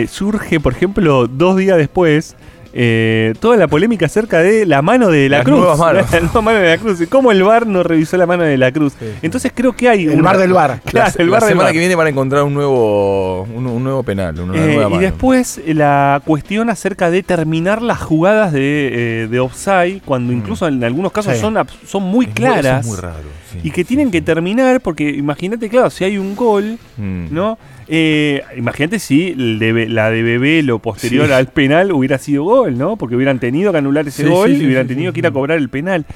surge, 0.08 0.58
por 0.58 0.72
ejemplo, 0.72 1.26
dos 1.26 1.58
días 1.58 1.76
después, 1.76 2.34
eh, 2.73 3.35
toda 3.41 3.57
la 3.57 3.67
polémica 3.69 4.07
acerca 4.07 4.39
de 4.41 4.65
la 4.67 4.83
mano 4.83 5.09
de 5.09 5.29
la 5.29 5.39
Las 5.39 5.45
Cruz. 5.47 5.59
nuevas 5.59 5.79
manos. 5.79 6.11
La 6.12 6.21
nueva 6.21 6.41
mano 6.43 6.59
de 6.59 6.69
la 6.69 6.79
Cruz. 6.79 6.99
¿Cómo 7.09 7.33
el 7.33 7.43
VAR 7.43 7.67
no 7.67 7.83
revisó 7.83 8.17
la 8.17 8.27
mano 8.27 8.43
de 8.45 8.57
la 8.59 8.71
Cruz? 8.73 8.93
Sí, 8.99 9.07
sí. 9.07 9.19
Entonces 9.23 9.53
creo 9.55 9.73
que 9.75 9.89
hay... 9.89 10.05
El 10.07 10.15
una- 10.21 10.23
VAR 10.23 10.39
del 10.39 10.53
VAR. 10.53 10.81
Claro, 10.85 11.12
la, 11.17 11.23
el 11.23 11.27
la 11.31 11.33
VAR 11.33 11.41
del 11.43 11.49
semana 11.49 11.65
VAR. 11.65 11.73
que 11.73 11.79
viene 11.79 11.95
van 11.95 12.07
a 12.07 12.11
encontrar 12.11 12.43
un 12.45 12.55
nuevo, 12.55 13.43
un, 13.43 13.67
un 13.67 13.83
nuevo 13.85 14.03
penal, 14.03 14.39
una 14.41 14.55
Eh, 14.57 14.67
nueva 14.75 14.83
y 14.83 14.91
mano. 14.91 15.00
después 15.03 15.59
eh, 15.65 15.75
la 15.75 16.23
cuestión 16.25 16.71
acerca 16.71 17.11
de 17.11 17.23
terminar 17.23 17.83
las 17.83 17.99
jugadas 18.00 18.53
de, 18.53 19.23
eh, 19.23 19.29
de 19.29 19.41
offside, 19.41 20.00
cuando 20.05 20.33
Mm. 20.33 20.37
incluso 20.37 20.67
en 20.69 20.83
algunos 20.85 21.12
casos 21.12 21.35
Sí. 21.35 21.41
son, 21.41 21.57
son 21.87 22.03
muy 22.03 22.27
Es 22.27 22.31
muy- 22.41 22.45
eso 22.49 22.53
claras. 22.61 22.81
es 22.81 22.87
muy 22.87 22.97
raro. 22.99 23.17
sí, 23.50 23.59
y 23.65 23.71
que 23.71 23.83
sí, 23.83 23.89
tienen 23.89 24.07
sí. 24.09 24.12
que 24.12 24.23
terminar, 24.23 24.81
porque 24.81 25.09
imagínate, 25.11 25.69
claro, 25.69 25.91
si 25.91 26.05
hay 26.05 26.19
un 26.19 26.37
gol, 26.37 26.79
Mm. 26.97 27.27
¿no? 27.31 27.59
Eh, 27.92 28.42
imagínate 28.56 29.00
si 29.00 29.30
el 29.30 29.59
de- 29.59 29.88
la 29.88 30.11
de 30.11 30.23
Bebé, 30.23 30.62
lo 30.62 30.78
posterior 30.78 31.26
Sí. 31.26 31.32
al 31.32 31.49
penal, 31.49 31.90
hubiera 31.90 32.18
sido 32.18 32.44
gol, 32.44 32.78
¿no? 32.78 32.97
Porque 32.97 33.16
hubieran 33.16 33.40
tenido 33.40 33.73
que 33.73 33.78
anular 33.78 34.06
ese 34.06 34.23
Sí, 34.23 34.28
gol 34.28 34.50
sí, 34.50 34.62
y 34.62 34.66
hubieran 34.66 34.85
sí, 34.87 34.94
tenido 34.94 35.11
sí, 35.11 35.14
que 35.14 35.18
ir 35.20 35.26
a 35.26 35.32
cobrar 35.32 35.59
el 35.59 35.68
penal. 35.70 36.06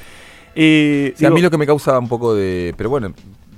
Eh, 0.54 1.12
Sí, 1.16 1.24
a 1.24 1.28
digo, 1.28 1.34
mí 1.34 1.42
lo 1.42 1.50
que 1.50 1.58
me 1.58 1.66
causa 1.66 1.98
un 1.98 2.08
poco 2.08 2.32
de. 2.34 2.74
Pero 2.76 2.90
bueno, 2.90 3.12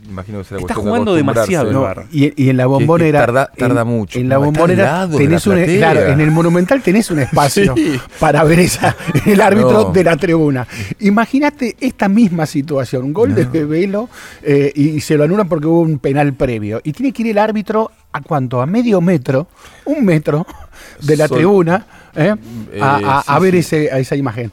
imagino 0.09 0.39
que 0.39 0.45
será 0.45 0.61
Está 0.61 0.73
cuestión 0.75 0.85
de 0.85 0.89
jugando 0.91 1.11
acostumbrarse. 1.13 1.51
demasiado 1.53 1.95
No, 1.97 2.03
y, 2.11 2.43
y 2.43 2.49
en 2.49 2.57
la 2.57 2.63
Que- 2.63 2.69
que 2.69 2.73
bombonera. 2.73 3.21
tarda- 3.27 3.51
tarda 3.55 3.83
en- 3.83 3.87
mucho. 3.89 4.19
En 4.19 4.29
la 4.31 4.37
No, 4.37 4.45
bombonera 4.47 5.07
de 5.07 5.19
tenés 5.19 5.47
la 5.47 5.55
un. 5.55 5.65
Claro, 5.65 6.01
en 6.07 6.21
el 6.23 6.31
Monumental 6.31 6.81
tenés 6.81 7.11
un 7.11 7.19
espacio 7.19 7.75
Sí. 7.77 8.01
para 8.19 8.43
ver 8.45 8.61
esa, 8.61 8.97
el 9.27 9.41
árbitro 9.43 9.73
No. 9.89 9.93
de 9.93 10.05
la 10.05 10.17
tribuna. 10.17 10.67
Imagínate 11.01 11.77
esta 11.81 12.09
misma 12.09 12.47
situación: 12.47 13.05
un 13.05 13.13
gol 13.13 13.35
de 13.35 13.45
Bebelo 13.45 14.09
eh, 14.43 14.73
y 14.75 15.01
se 15.01 15.19
lo 15.19 15.25
anulan 15.25 15.49
porque 15.51 15.67
hubo 15.67 15.81
un 15.83 15.99
penal 15.99 16.33
previo. 16.33 16.81
Y 16.83 16.93
tiene 16.93 17.13
que 17.13 17.23
ir 17.23 17.29
el 17.29 17.39
árbitro 17.39 17.91
a 18.17 18.21
cuánto? 18.23 18.61
A 18.63 18.67
medio 18.67 19.01
metro, 19.01 19.47
un 19.85 20.05
metro 20.05 20.47
de 21.03 21.17
la 21.17 21.29
Sol- 21.29 21.37
tribuna 21.39 21.87
eh, 22.15 22.35
Eh, 22.73 22.81
a, 22.83 23.19
a- 23.19 23.23
sí, 23.23 23.27
a 23.33 23.39
ver 23.39 23.53
sí. 23.53 23.59
ese, 23.59 23.91
a 23.93 23.99
esa 23.99 24.17
imagen. 24.17 24.51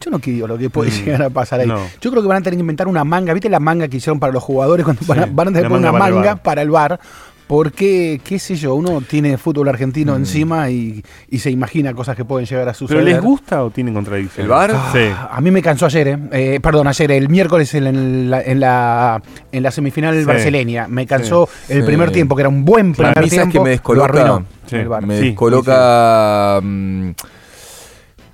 Yo 0.00 0.10
no 0.10 0.20
quiero 0.20 0.46
lo 0.46 0.58
que 0.58 0.68
puede 0.68 0.90
Mm, 0.90 0.94
llegar 1.04 1.22
a 1.22 1.30
pasar 1.30 1.60
ahí. 1.60 1.66
no. 1.66 1.80
Yo 2.00 2.10
creo 2.10 2.22
que 2.22 2.28
van 2.28 2.38
a 2.38 2.40
tener 2.42 2.56
que 2.58 2.60
inventar 2.60 2.86
una 2.86 3.02
manga. 3.04 3.32
¿Viste 3.32 3.48
la 3.48 3.60
manga 3.60 3.88
que 3.88 3.96
hicieron 3.96 4.20
para 4.20 4.32
los 4.32 4.42
jugadores 4.42 4.84
cuando 4.84 5.02
van, 5.06 5.18
a, 5.20 5.24
Sí, 5.24 5.30
van 5.32 5.48
a 5.48 5.50
tener 5.52 5.62
que 5.64 5.68
poner 5.70 5.90
una 5.90 5.98
manga 5.98 6.36
para 6.36 6.60
el 6.62 6.70
bar? 6.70 7.00
Porque, 7.46 8.20
qué 8.24 8.40
sé 8.40 8.56
yo, 8.56 8.74
uno 8.74 9.00
tiene 9.00 9.38
fútbol 9.38 9.68
argentino 9.68 10.14
Mm. 10.14 10.16
encima 10.16 10.68
y, 10.70 11.04
y 11.30 11.38
se 11.38 11.50
imagina 11.50 11.94
cosas 11.94 12.16
que 12.16 12.24
pueden 12.24 12.44
llegar 12.46 12.68
a 12.68 12.74
suceder. 12.74 13.04
¿Pero 13.04 13.14
les 13.14 13.22
gusta 13.22 13.62
o 13.62 13.70
tienen 13.70 13.94
contradicción? 13.94 14.44
¿El 14.44 14.50
VAR? 14.50 14.72
Ah, 14.74 14.90
Sí. 14.92 15.08
A 15.30 15.40
mí 15.40 15.50
me 15.52 15.62
cansó 15.62 15.86
ayer, 15.86 16.08
eh. 16.08 16.18
Eh, 16.32 16.60
perdón, 16.60 16.88
ayer, 16.88 17.12
el 17.12 17.28
miércoles 17.28 17.72
en, 17.74 18.30
la, 18.30 18.42
en, 18.42 18.58
la, 18.58 19.22
en 19.52 19.62
la 19.62 19.70
semifinal 19.70 20.18
Sí. 20.18 20.24
brasileña. 20.24 20.88
Me 20.88 21.06
cansó 21.06 21.48
el 21.68 21.82
Sí. 21.82 21.86
primer 21.86 22.10
tiempo, 22.10 22.34
que 22.34 22.42
era 22.42 22.48
un 22.48 22.64
buen 22.64 22.92
primer 22.94 23.10
mí, 23.20 23.28
¿sabes 23.30 23.30
tiempo. 23.30 23.52
que 23.52 23.60
me 23.60 23.70
descoloca? 23.70 24.08
Lo 24.08 24.18
arruinó 24.20 24.44
Sí. 24.66 24.76
el 24.76 24.88
VAR. 24.88 25.06
Me 25.06 25.18
Sí, 25.20 25.26
descoloca 25.26 26.60
mm, 26.62 27.10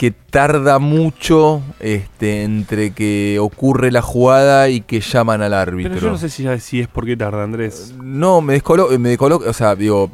que 0.03 0.11
tarda 0.11 0.81
mucho 0.81 1.63
este, 1.79 2.43
entre 2.43 2.91
que 2.91 3.39
ocurre 3.41 3.93
la 3.93 4.03
jugada 4.03 4.69
y 4.69 4.81
que 4.81 4.99
llaman 4.99 5.43
al 5.43 5.55
árbitro. 5.55 5.93
Pero 5.95 6.07
yo 6.07 6.11
no 6.11 6.19
sé 6.19 6.29
si, 6.29 6.45
si 6.59 6.81
es 6.81 6.89
porque 6.89 7.17
tarda, 7.17 7.45
Andrés. 7.45 7.95
No, 8.03 8.41
me 8.41 8.55
descoloca, 8.55 8.99
me 8.99 9.11
descoloca, 9.11 9.49
o 9.49 9.53
sea, 9.53 9.77
digo, 9.77 10.11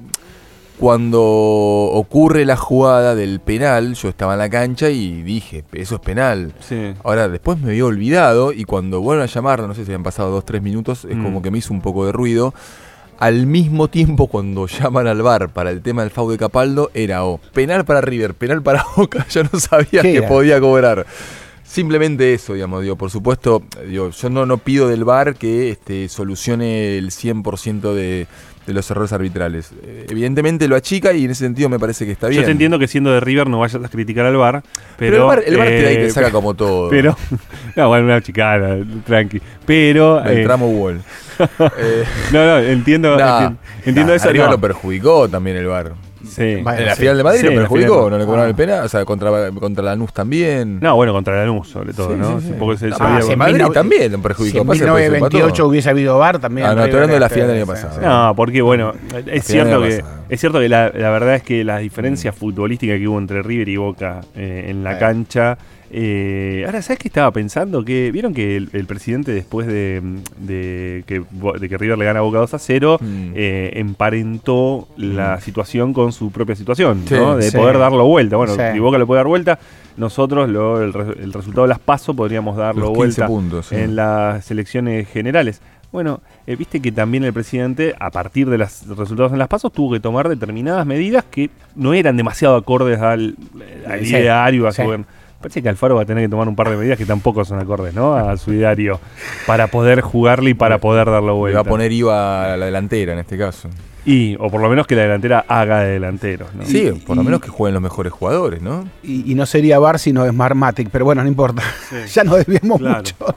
cuando 0.79 1.23
ocurre 1.23 2.45
la 2.45 2.57
jugada 2.57 3.15
del 3.15 3.41
penal, 3.41 3.95
yo 3.95 4.11
estaba 4.11 4.35
en 4.35 4.41
la 4.41 4.51
cancha 4.51 4.91
y 4.91 5.23
dije, 5.23 5.65
eso 5.73 5.95
es 5.95 6.01
penal. 6.03 6.53
Sí. 6.61 6.93
Ahora, 7.03 7.31
después 7.31 7.59
me 7.59 7.71
había 7.71 7.87
olvidado 7.87 8.53
y 8.53 8.65
cuando 8.65 9.01
vuelven 9.01 9.25
a 9.25 9.27
llamarlo, 9.27 9.69
no 9.69 9.75
sé 9.75 9.85
si 9.87 9.91
habían 9.91 10.03
pasado 10.03 10.31
dos, 10.31 10.45
tres 10.45 10.61
minutos, 10.61 11.07
es 11.07 11.17
Mm. 11.17 11.25
como 11.25 11.41
que 11.41 11.51
me 11.51 11.57
hizo 11.57 11.73
un 11.73 11.81
poco 11.81 12.05
de 12.05 12.13
ruido. 12.13 12.53
Al 13.19 13.47
mismo 13.47 13.89
tiempo, 13.89 14.29
cuando 14.29 14.67
llaman 14.81 15.07
al 15.07 15.23
bar 15.23 15.51
para 15.51 15.71
el 15.71 15.83
tema 15.83 16.03
del 16.03 16.11
FAU 16.11 16.31
de 16.31 16.39
Capaldo, 16.39 16.91
era 16.95 17.25
o 17.25 17.39
penal 17.53 17.85
para 17.85 18.01
River, 18.01 18.35
penal 18.35 18.63
para 18.63 18.85
Boca, 18.97 19.27
yo 19.29 19.43
no 19.45 19.59
sabía 19.59 20.03
¿Qué 20.03 20.13
que 20.13 20.17
era? 20.19 20.29
podía 20.29 20.61
cobrar. 20.61 21.07
Simplemente 21.65 22.33
eso, 22.33 22.55
digamos, 22.55 22.83
digo, 22.83 22.97
por 22.97 23.11
supuesto, 23.11 23.63
digo, 23.87 24.09
yo 24.09 24.31
no, 24.31 24.47
no 24.47 24.57
pido 24.57 24.89
del 24.89 25.05
VAR 25.05 25.35
que 25.35 25.71
este, 25.71 26.09
solucione 26.09 26.97
el 26.97 27.11
100% 27.11 27.93
de, 27.93 28.27
de 28.69 28.75
los 28.75 28.91
errores 28.91 29.13
arbitrales. 29.13 29.73
Eh, 29.83 30.07
Evidentemente 30.11 30.69
lo 30.69 30.77
achica 30.77 31.15
y 31.15 31.25
en 31.25 31.31
ese 31.31 31.45
sentido 31.45 31.71
me 31.71 31.79
parece 31.79 32.05
que 32.05 32.13
está 32.13 32.29
bien. 32.29 32.43
Yo 32.43 32.47
te 32.47 32.53
entiendo 32.53 32.79
que 32.79 32.87
siendo 32.87 33.11
de 33.11 33.19
River 33.19 33.49
no 33.49 33.59
vayas 33.59 33.83
a 33.83 33.89
criticar 33.89 34.27
al 34.27 34.37
bar, 34.37 34.63
pero. 34.99 35.27
Pero, 35.27 35.43
el 35.43 35.57
VAR 35.57 35.69
te 35.69 35.83
da 35.83 35.93
y 35.93 35.97
te 35.97 36.07
eh, 36.07 36.11
saca 36.11 36.31
como 36.31 36.53
todo. 36.55 36.91
Pero. 36.91 37.17
No, 37.75 37.89
bueno, 37.89 38.05
una 38.05 38.21
chicana, 38.21 38.77
tranqui. 39.07 39.41
Pero. 39.65 40.23
El 40.23 40.39
eh, 40.39 40.45
tramo 40.45 40.69
Wall. 40.69 41.01
Eh, 41.39 42.05
no, 42.33 42.45
no, 42.45 42.59
entiendo. 42.59 43.17
nah, 43.17 43.53
entiendo 43.85 44.13
nah, 44.13 44.17
eso. 44.17 44.29
arriba 44.29 44.45
no. 44.45 44.53
lo 44.53 44.61
perjudicó 44.61 45.29
también 45.29 45.57
el 45.57 45.67
VAR. 45.67 45.95
Sí. 46.39 46.61
Bueno, 46.63 46.79
en 46.79 46.87
la 46.87 46.95
sí. 46.95 47.01
final 47.01 47.17
de 47.17 47.25
Madrid 47.25 47.43
lo 47.43 47.51
perjudicó, 47.55 48.09
no 48.11 48.17
le 48.19 48.25
cobraron 48.25 48.47
Ah. 48.47 48.49
el 48.51 48.55
penal, 48.55 48.85
o 48.85 48.89
sea, 48.89 49.05
contra, 49.05 49.51
contra 49.51 49.85
Lanús 49.85 50.13
también. 50.13 50.79
No, 50.81 50.95
bueno, 50.97 51.13
contra 51.13 51.37
Lanús, 51.37 51.69
sobre 51.69 51.93
todo, 51.93 52.17
¿no? 52.17 52.41
Porque 52.59 52.79
se, 52.79 52.91
Ah, 52.99 53.21
en 53.29 53.39
Madrid 53.39 53.63
mil- 53.63 53.73
también 53.73 54.13
lo 54.13 54.19
Si 54.19 54.23
perjudicó. 54.23 54.59
en 54.63 54.67
pasa 54.67 54.79
que 54.79 54.85
después 54.85 55.05
se 55.05 55.11
1928 55.11 55.47
empató. 55.49 55.69
hubiese 55.69 55.91
habido 55.91 56.19
VAR 56.19 56.39
también. 56.39 56.67
Ah, 56.67 56.75
no, 56.75 56.85
estoy 56.85 56.95
hablando 56.95 57.15
de 57.15 57.21
la 57.21 57.29
final 57.29 57.49
del 57.49 57.57
año 57.57 57.67
pasado. 57.67 58.01
No, 58.01 58.35
porque 58.37 58.63
bueno, 58.63 58.93
es 59.27 59.45
cierto 59.45 59.83
que 59.83 60.03
es 60.29 60.41
cierto 60.41 60.61
que 60.61 60.69
la, 60.69 60.93
la 60.95 61.11
verdad 61.11 61.35
es 61.37 61.43
que 61.43 61.65
las 61.65 61.81
diferencias 61.81 62.35
futbolísticas 62.35 62.99
que 62.99 63.09
hubo 63.09 63.19
entre 63.19 63.43
River 63.43 63.69
y 63.69 63.77
Boca 63.77 64.21
eh, 64.37 64.67
en 64.69 64.85
la 64.85 64.99
cancha. 64.99 65.57
Eh, 65.91 66.63
ahora, 66.67 66.83
¿sabes 66.83 66.99
qué 66.99 67.09
estaba 67.09 67.31
pensando? 67.33 67.85
Que 67.85 68.11
vieron 68.13 68.35
que 68.35 68.57
el, 68.57 68.69
el 68.73 68.87
presidente 68.87 69.33
después 69.33 69.67
de, 69.67 70.03
de 70.39 71.05
que, 71.07 71.21
Bo- 71.31 71.53
de 71.59 71.69
que 71.69 71.79
River 71.79 71.99
le 71.99 72.05
gana 72.05 72.19
a 72.21 72.23
Boca 72.23 72.39
2 72.39 72.55
a 72.55 72.59
0 72.59 72.99
Mm. 73.01 73.33
eh, 73.35 73.73
emparentó 73.77 74.89
la 74.97 75.41
situación 75.41 75.93
con 75.93 76.13
su 76.13 76.31
propia 76.31 76.55
situación, 76.57 77.03
Sí, 77.07 77.15
¿no? 77.15 77.37
De 77.37 77.51
sí. 77.51 77.57
poder 77.57 77.79
darlo 77.79 78.05
vuelta. 78.07 78.37
Bueno, 78.37 78.55
Sí. 78.55 78.61
si 78.73 78.79
Boca 78.79 78.99
lo 78.99 79.07
puede 79.07 79.19
dar 79.21 79.27
vuelta, 79.27 79.59
nosotros 79.97 80.49
lo- 80.49 80.83
el, 80.83 80.93
el 81.21 81.33
resultado 81.33 81.63
de 81.63 81.69
las 81.69 81.79
PASO 81.79 82.15
podríamos 82.15 82.57
darlo 82.57 82.81
Los 82.83 82.91
15 82.91 82.97
vuelta 82.99 83.27
puntos, 83.27 83.73
en 83.73 83.97
las 83.97 84.51
elecciones 84.51 85.09
generales. 85.09 85.61
Bueno, 85.91 86.21
eh, 86.47 86.55
viste 86.55 86.81
que 86.81 86.93
también 86.93 87.25
el 87.25 87.33
presidente, 87.33 87.95
a 87.99 88.11
partir 88.11 88.51
de 88.51 88.59
los 88.59 88.87
resultados 88.95 89.33
en 89.33 89.39
las 89.39 89.49
pasos, 89.49 89.73
tuvo 89.73 89.93
que 89.95 90.01
tomar 90.01 90.29
determinadas 90.29 90.85
medidas 90.85 91.25
que 91.31 91.49
no 91.77 91.95
eran 91.95 92.15
demasiado 92.17 92.57
acordes 92.57 93.01
al, 93.01 93.37
eh, 93.61 93.85
al 93.87 94.05
Sí, 94.05 94.15
ideario, 94.15 94.67
a 94.69 94.73
sí. 94.73 94.77
su 94.77 94.83
gobierno. 94.85 95.07
Parece 95.41 95.63
que 95.63 95.69
Alfaro 95.69 95.95
va 95.95 96.03
a 96.03 96.05
tener 96.05 96.25
que 96.25 96.29
tomar 96.29 96.49
un 96.49 96.57
par 96.57 96.69
de 96.69 96.77
medidas 96.77 96.99
que 96.99 97.07
tampoco 97.07 97.45
son 97.45 97.61
acordes, 97.61 97.95
¿no? 97.95 98.15
A 98.15 98.37
su 98.37 98.53
ideario, 98.53 98.99
para 99.47 99.69
poder 99.69 100.01
jugarle 100.01 100.51
y 100.51 100.55
para 100.55 100.79
poder 100.79 101.07
darlo 101.07 101.29
Le 101.35 101.39
vuelta. 101.39 101.63
va 101.63 101.69
a 101.69 101.71
poner 101.71 101.93
IVA 101.93 102.55
a 102.55 102.57
la 102.57 102.67
delantera 102.67 103.13
en 103.13 103.21
este 103.21 103.39
caso. 103.39 103.69
Y, 104.11 104.37
o 104.41 104.49
por 104.51 104.61
lo 104.61 104.69
menos 104.69 104.87
que 104.87 104.97
la 104.97 105.03
delantera 105.03 105.45
haga 105.49 105.81
de 105.81 105.91
delanteros, 105.93 106.55
¿no? 106.55 106.65
Sí, 106.65 106.89
Y- 106.89 106.93
por 107.01 107.17
lo 107.17 107.23
menos 107.23 107.41
que 107.41 107.49
jueguen 107.49 107.75
los 107.75 107.83
mejores 107.83 108.13
jugadores, 108.13 108.63
¿no? 108.63 108.89
Y, 109.03 109.31
y 109.31 109.35
no 109.35 109.45
sería 109.47 109.79
VAR 109.79 109.99
sino 109.99 110.27
Smartmatic, 110.29 110.89
pero 110.91 111.05
bueno, 111.05 111.23
no 111.23 111.29
importa. 111.29 111.63
ya 112.13 112.25
nos 112.25 112.37
desviamos 112.37 112.79
Claro. 112.79 112.99
mucho. 112.99 113.15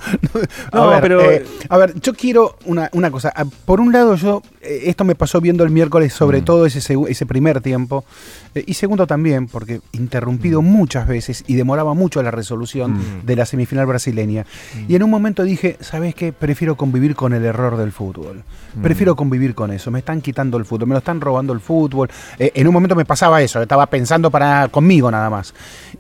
No, 0.74 0.84
a, 0.84 0.90
ver, 0.94 1.02
pero- 1.02 1.22
eh, 1.32 1.46
a 1.70 1.78
ver, 1.78 2.00
yo 2.00 2.14
quiero 2.14 2.56
una, 2.66 2.90
una 2.94 3.12
cosa. 3.12 3.34
Ah, 3.36 3.46
Por 3.66 3.82
un 3.82 3.92
lado, 3.92 4.16
yo, 4.16 4.42
eh, 4.62 4.84
esto 4.86 5.04
me 5.04 5.16
pasó 5.16 5.42
viendo 5.42 5.64
el 5.64 5.70
miércoles, 5.72 6.14
sobre 6.14 6.42
Mm. 6.42 6.46
todo 6.46 6.66
ese, 6.66 6.80
ese 7.10 7.26
primer 7.26 7.62
tiempo. 7.62 8.06
eh, 8.54 8.64
y 8.68 8.74
segundo 8.74 9.08
también, 9.08 9.48
porque 9.48 9.80
interrumpido 9.94 10.62
muchas 10.62 11.08
veces 11.08 11.44
y 11.48 11.56
demoraba 11.56 11.94
mucho 11.94 12.22
la 12.22 12.32
resolución 12.32 12.94
Mm. 12.94 13.26
de 13.26 13.36
la 13.38 13.46
semifinal 13.46 13.86
brasileña. 13.86 14.46
Y 14.88 14.96
en 14.96 15.04
un 15.04 15.10
momento 15.10 15.44
dije, 15.44 15.78
¿sabes 15.80 16.16
qué? 16.16 16.34
Prefiero 16.34 16.76
convivir 16.76 17.16
con 17.16 17.34
el 17.34 17.46
error 17.46 17.78
del 17.78 17.92
fútbol. 17.92 18.44
Mm. 18.76 18.82
Prefiero 18.82 19.16
convivir 19.16 19.56
con 19.56 19.72
eso. 19.72 19.90
Me 19.92 20.00
están 20.00 20.22
quitando 20.22 20.58
el 20.62 20.66
fútbol, 20.66 20.88
me 20.88 20.94
lo 20.96 21.00
están 21.00 21.20
robando 21.20 21.52
el 21.54 21.60
fútbol. 21.60 22.10
Eh, 22.40 22.52
en 22.56 22.68
un 22.68 22.74
momento 22.74 22.96
me 22.96 23.04
pasaba 23.06 23.42
eso, 23.42 23.62
estaba 23.62 23.86
pensando 23.88 24.32
para 24.32 24.70
conmigo 24.70 25.12
nada 25.12 25.30
más. 25.30 25.54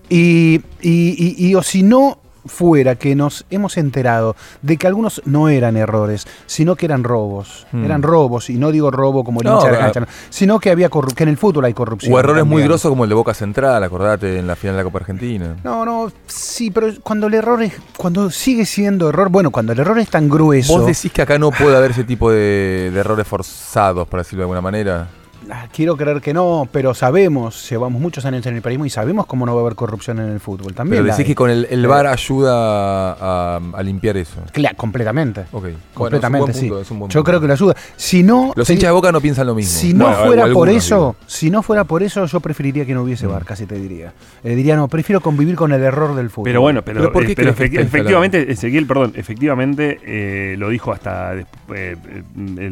Y, 0.09 0.61
y, 0.81 1.35
y- 1.37 1.47
y 1.49 1.55
o 1.55 1.61
si 1.61 1.83
no 1.83 2.20
fuera 2.45 2.95
que 2.95 3.15
nos 3.15 3.45
hemos 3.49 3.77
enterado 3.77 4.35
de 4.61 4.77
que 4.77 4.87
algunos 4.87 5.21
no 5.25 5.49
eran 5.49 5.77
errores, 5.77 6.27
sino 6.45 6.75
que 6.75 6.85
eran 6.85 7.03
robos. 7.03 7.67
Hmm. 7.71 7.85
Eran 7.85 8.01
robos, 8.01 8.49
y 8.49 8.57
no 8.57 8.71
digo 8.71 8.91
robo 8.91 9.23
como 9.23 9.41
el 9.41 9.47
No, 9.47 9.55
hincha 9.55 9.67
de 9.67 9.73
la 9.73 9.91
cancha, 9.91 10.07
sino 10.29 10.59
que 10.59 10.69
había 10.69 10.89
que 10.89 11.23
en 11.23 11.29
el 11.29 11.37
fútbol 11.37 11.65
hay 11.65 11.73
corrupción. 11.73 12.13
O 12.13 12.19
errores 12.19 12.45
muy 12.45 12.63
grosos 12.63 12.89
como 12.89 13.03
el 13.03 13.09
de 13.09 13.15
Boca 13.15 13.33
Central, 13.33 13.83
acordate, 13.83 14.39
en 14.39 14.47
la 14.47 14.55
final 14.55 14.75
de 14.75 14.79
la 14.79 14.83
Copa 14.83 14.99
Argentina. 14.99 15.55
No, 15.63 15.85
no, 15.85 16.11
sí, 16.27 16.71
pero 16.71 16.87
cuando 17.01 17.27
el 17.27 17.33
error 17.33 17.61
es, 17.63 17.73
cuando 17.97 18.29
sigue 18.29 18.65
siendo 18.65 19.09
error, 19.09 19.29
bueno, 19.29 19.51
cuando 19.51 19.73
el 19.73 19.79
error 19.79 19.99
es 19.99 20.09
tan 20.09 20.29
grueso. 20.29 20.77
¿Vos 20.77 20.87
decís 20.87 21.11
que 21.11 21.21
acá 21.21 21.37
no 21.37 21.51
puede 21.51 21.75
haber 21.75 21.91
ese 21.91 22.03
tipo 22.03 22.31
de, 22.31 22.91
de 22.93 22.99
errores 22.99 23.27
forzados, 23.27 24.07
por 24.07 24.19
decirlo 24.19 24.41
de 24.41 24.43
alguna 24.43 24.61
manera? 24.61 25.07
Ah, 25.53 25.67
Quiero 25.73 25.97
creer 25.97 26.21
que 26.21 26.33
no, 26.33 26.65
pero 26.71 26.93
sabemos, 26.93 27.69
llevamos 27.69 28.01
muchos 28.01 28.23
años 28.25 28.45
en 28.45 28.55
el 28.55 28.61
periodismo 28.61 28.85
y 28.85 28.89
sabemos 28.89 29.25
cómo 29.25 29.45
no 29.45 29.53
va 29.53 29.59
a 29.59 29.63
haber 29.63 29.75
corrupción 29.75 30.19
en 30.19 30.29
el 30.29 30.39
fútbol. 30.39 30.73
También 30.73 31.03
Pero 31.03 31.13
decís 31.13 31.27
que 31.27 31.35
con 31.35 31.49
el, 31.49 31.67
el 31.69 31.85
VAR 31.87 32.07
ayuda 32.07 33.11
a, 33.13 33.59
a 33.73 33.83
limpiar 33.83 34.15
eso. 34.15 34.41
Cla- 34.53 34.73
completamente. 34.77 35.41
Ok. 35.51 35.63
Bueno, 35.63 35.77
Completamente, 35.93 36.51
es 36.51 36.55
un 36.57 36.61
buen 36.61 36.63
sí. 36.63 36.67
punto, 36.69 36.81
es 36.81 36.91
un 36.91 36.99
buen 36.99 37.09
Yo 37.09 37.19
punto. 37.19 37.29
creo 37.29 37.41
que 37.41 37.47
lo 37.47 37.53
ayuda. 37.53 37.75
Si 37.97 38.23
no, 38.23 38.53
Los 38.55 38.69
hinchas 38.69 38.87
de 38.87 38.91
Boca 38.93 39.11
no 39.11 39.19
piensan 39.19 39.45
lo 39.47 39.53
mismo. 39.55 39.77
si 39.77 39.93
no 39.93 40.13
fuera 40.13 40.47
por 40.53 40.69
eso, 40.69 40.95
digo. 40.95 41.15
si 41.27 41.49
no 41.51 41.61
fuera 41.63 41.83
por 41.83 42.01
eso, 42.01 42.25
yo 42.25 42.39
preferiría 42.39 42.85
que 42.85 42.93
no 42.93 43.03
hubiese 43.03 43.27
Mm. 43.27 43.31
bar, 43.31 43.43
casi 43.43 43.65
te 43.65 43.75
diría. 43.75 44.13
Eh, 44.45 44.55
diría, 44.55 44.77
no, 44.77 44.87
prefiero 44.87 45.19
convivir 45.19 45.55
con 45.57 45.73
el 45.73 45.83
error 45.83 46.15
del 46.15 46.29
fútbol. 46.29 46.45
Pero 46.45 46.61
bueno, 46.61 46.81
pero, 46.81 47.01
¿Pero 47.01 47.11
por 47.11 47.25
qué 47.25 47.33
eh, 47.33 47.35
pero 47.35 47.53
efecti- 47.53 47.79
efectivamente, 47.79 48.51
Ezequiel, 48.51 48.87
perdón, 48.87 49.11
efectivamente 49.15 49.99
eh, 50.05 50.55
lo 50.57 50.69
dijo 50.69 50.93
hasta, 50.93 51.33
eh, 51.75 51.95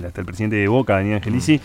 hasta 0.08 0.22
el 0.22 0.26
presidente 0.26 0.56
de 0.56 0.68
Boca, 0.70 0.94
Daniel 0.94 1.16
Angelici. 1.18 1.56
eh, 1.56 1.62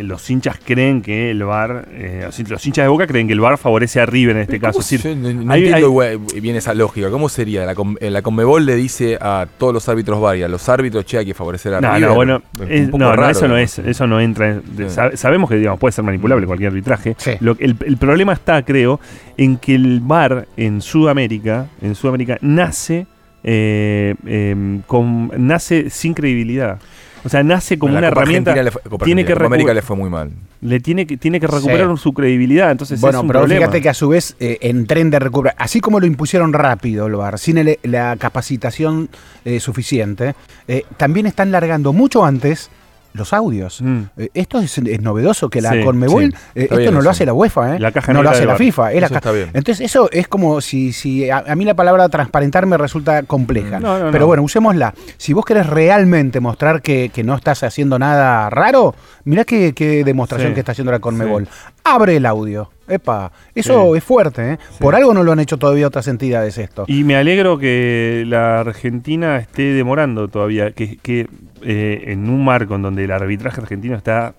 los 0.00 0.28
hinchas 0.30 0.58
creen 0.64 1.00
que 1.02 1.30
el 1.30 1.42
VAR, 1.44 1.88
eh, 1.92 2.28
los 2.48 2.66
hinchas 2.66 2.84
de 2.84 2.88
Boca 2.88 3.06
creen 3.06 3.26
que 3.26 3.32
el 3.32 3.40
VAR 3.40 3.56
favorece 3.58 4.00
a 4.00 4.06
River 4.06 4.36
en 4.36 4.42
este 4.42 4.58
¿Cómo 4.60 4.72
caso. 4.72 4.80
Es 4.80 4.90
decir, 5.02 5.16
no 5.16 5.32
no 5.44 5.52
hay- 5.52 5.66
entiendo 5.66 6.00
hay- 6.00 6.40
bien 6.40 6.56
esa 6.56 6.74
lógica. 6.74 7.10
¿Cómo 7.10 7.28
sería? 7.28 7.64
La, 7.64 7.74
com- 7.74 7.96
eh, 8.00 8.10
la 8.10 8.22
Conmebol 8.22 8.66
le 8.66 8.74
dice 8.76 9.16
a 9.20 9.46
todos 9.58 9.72
los 9.72 9.88
árbitros 9.88 10.20
VAR 10.20 10.36
y 10.36 10.42
a 10.42 10.48
los 10.48 10.68
árbitros, 10.68 11.04
che, 11.06 11.18
hay 11.18 11.26
que 11.26 11.34
favorecer 11.34 11.74
a 11.74 11.80
No, 11.80 11.94
River. 11.94 12.08
no, 12.08 12.14
bueno, 12.14 12.42
Es 12.68 12.88
no, 12.92 13.16
raro, 13.16 13.30
eso 13.30 13.48
no 13.48 13.56
es, 13.56 13.78
eso 13.78 14.06
no 14.06 14.20
entra. 14.20 14.50
en- 14.50 14.62
de- 14.76 14.90
Sí. 14.90 14.96
sab- 14.96 15.16
sabemos 15.16 15.48
que 15.48 15.56
digamos 15.56 15.78
puede 15.80 15.92
ser 15.92 16.04
manipulable 16.04 16.46
cualquier 16.46 16.68
arbitraje. 16.70 17.14
Sí. 17.18 17.32
Lo- 17.40 17.56
el, 17.58 17.76
el 17.86 17.96
problema 17.96 18.32
está, 18.32 18.62
creo, 18.64 19.00
en 19.36 19.56
que 19.56 19.74
el 19.74 20.00
VAR 20.00 20.46
en 20.56 20.80
Sudamérica, 20.82 21.66
en 21.80 21.94
Sudamérica 21.94 22.38
nace, 22.42 23.06
eh, 23.48 24.14
em, 24.26 24.82
con, 24.82 25.30
nace 25.38 25.88
sin 25.90 26.14
credibilidad. 26.14 26.78
O 27.26 27.28
sea, 27.28 27.42
nace 27.42 27.76
como 27.76 27.96
una 27.98 28.08
Copa 28.08 28.20
herramienta. 28.22 28.52
Argentina 28.52 28.62
le 28.62 28.70
fue- 28.70 28.82
Copa 28.82 29.04
tiene 29.04 29.22
Argentina, 29.22 29.26
que 29.26 29.44
Copa 29.44 29.46
América 29.54 29.74
le 29.74 29.82
fue 29.82 29.96
muy 29.96 30.08
mal. 30.08 30.30
Le 30.60 30.78
tiene 30.80 31.06
que, 31.08 31.16
tiene 31.16 31.40
que 31.40 31.48
recuperar 31.48 31.90
Sí. 31.96 32.02
su 32.02 32.12
credibilidad. 32.14 32.70
Entonces 32.70 33.00
Bueno, 33.00 33.18
es 33.18 33.22
un 33.22 33.26
pero 33.28 33.40
problema. 33.40 33.60
fíjate 33.62 33.82
que 33.82 33.88
a 33.88 33.94
su 33.94 34.08
vez 34.08 34.36
eh, 34.38 34.58
en 34.60 34.86
tren 34.86 35.10
de 35.10 35.18
recuperación, 35.18 35.60
así 35.62 35.80
como 35.80 35.98
lo 35.98 36.06
impusieron 36.06 36.52
rápido 36.52 37.06
el 37.08 37.16
VAR, 37.16 37.38
sin 37.40 37.58
el- 37.58 37.78
la 37.82 38.14
capacitación 38.16 39.08
eh, 39.44 39.58
suficiente, 39.60 40.34
eh, 40.68 40.84
también 40.96 41.26
están 41.26 41.50
largando 41.50 41.92
mucho 41.92 42.24
antes 42.24 42.70
los 43.16 43.32
audios. 43.32 43.80
Mm. 43.82 44.02
Eh, 44.16 44.28
esto 44.34 44.58
es, 44.60 44.78
es 44.78 45.00
novedoso, 45.00 45.48
que 45.50 45.60
la 45.60 45.72
Sí, 45.72 45.82
Conmebol, 45.82 46.32
sí. 46.32 46.38
eh, 46.54 46.62
esto 46.64 46.76
bien 46.76 46.94
no 46.94 47.00
lo 47.00 47.10
hace 47.10 47.26
la 47.26 47.32
UEFA, 47.32 47.76
¿eh? 47.76 47.80
La 47.80 47.92
caja 47.92 48.12
no 48.12 48.22
lo 48.22 48.30
hace 48.30 48.44
la. 48.46 48.56
FIFA. 48.56 48.92
es 48.92 49.00
la 49.00 49.08
ca-. 49.08 49.32
Entonces 49.52 49.80
eso 49.80 50.08
es 50.12 50.28
como 50.28 50.60
si, 50.60 50.92
si 50.92 51.28
a, 51.30 51.38
a 51.46 51.54
mí 51.56 51.64
la 51.64 51.74
palabra 51.74 52.08
transparentar 52.08 52.66
me 52.66 52.76
resulta 52.76 53.22
compleja. 53.24 53.80
No, 53.80 53.98
no, 53.98 54.10
Pero 54.10 54.20
no. 54.20 54.26
bueno, 54.28 54.42
usémosla. 54.42 54.94
Si 55.16 55.32
vos 55.32 55.44
querés 55.44 55.66
realmente 55.66 56.40
mostrar 56.40 56.82
que, 56.82 57.10
que 57.12 57.24
no 57.24 57.34
estás 57.34 57.62
haciendo 57.62 57.98
nada 57.98 58.48
raro, 58.50 58.94
mirá 59.24 59.44
qué, 59.44 59.72
qué 59.74 60.04
demostración 60.04 60.50
Sí, 60.50 60.54
que 60.54 60.60
está 60.60 60.72
haciendo 60.72 60.92
la 60.92 60.98
Conmebol. 61.00 61.46
sí. 61.46 61.50
Abre 61.84 62.16
el 62.16 62.26
audio. 62.26 62.70
Epa, 62.88 63.32
eso 63.54 63.90
Sí. 63.92 63.98
es 63.98 64.04
fuerte, 64.04 64.52
¿eh? 64.52 64.58
Por 64.78 64.94
algo 64.94 65.12
no 65.12 65.22
lo 65.24 65.32
han 65.32 65.40
hecho 65.40 65.56
todavía 65.56 65.86
otras 65.88 66.06
entidades 66.08 66.56
esto. 66.58 66.84
Y 66.86 67.02
me 67.04 67.16
alegro 67.16 67.58
que 67.58 68.24
la 68.26 68.60
Argentina 68.60 69.38
esté 69.38 69.72
demorando 69.72 70.28
todavía, 70.28 70.70
que, 70.72 70.96
que 70.98 71.26
eh, 71.66 72.04
en 72.12 72.28
un 72.30 72.44
marco 72.44 72.76
en 72.76 72.82
donde 72.82 73.04
el 73.04 73.10
arbitraje 73.10 73.60
argentino 73.60 73.96
está 73.96 74.34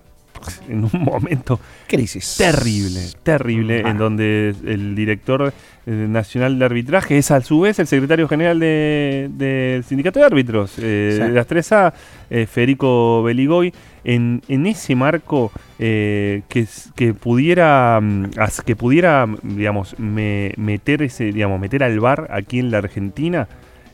en 0.68 0.84
un 0.84 0.90
momento 1.04 1.58
Crisis. 1.88 2.36
terrible, 2.38 3.00
terrible, 3.24 3.82
Ah. 3.84 3.90
en 3.90 3.98
donde 3.98 4.54
el 4.66 4.94
director 4.94 5.52
eh, 5.86 5.90
nacional 6.08 6.58
de 6.58 6.64
arbitraje 6.64 7.18
es 7.18 7.30
a 7.32 7.40
su 7.40 7.60
vez 7.60 7.78
el 7.80 7.86
secretario 7.88 8.28
general 8.28 8.60
de- 8.60 9.28
del 9.32 9.82
sindicato 9.84 10.20
de 10.20 10.26
árbitros 10.26 10.74
eh, 10.78 11.14
Sí. 11.16 11.22
de 11.22 11.28
las 11.30 11.46
3A, 11.48 11.92
eh, 12.30 12.46
Federico 12.46 13.22
Beligoy, 13.24 13.72
en, 14.04 14.42
en 14.48 14.66
ese 14.66 14.94
marco 14.94 15.50
eh, 15.80 16.42
que, 16.48 17.14
pudiera 17.14 17.98
mm, 18.00 18.26
que 18.64 18.76
pudiera 18.76 19.26
digamos 19.42 19.98
me- 19.98 20.52
meter 20.56 21.02
ese 21.02 21.32
digamos 21.32 21.58
meter 21.60 21.82
al 21.82 21.98
bar 21.98 22.28
aquí 22.30 22.60
en 22.60 22.70
la 22.70 22.78
Argentina 22.78 23.48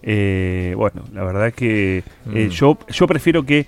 eh, 0.06 0.74
bueno 0.76 1.02
la 1.14 1.24
verdad 1.24 1.46
es 1.48 1.54
que 1.54 1.98
eh, 1.98 2.46
Mm. 2.46 2.48
yo 2.50 2.78
yo 2.88 3.06
prefiero 3.06 3.42
que 3.44 3.64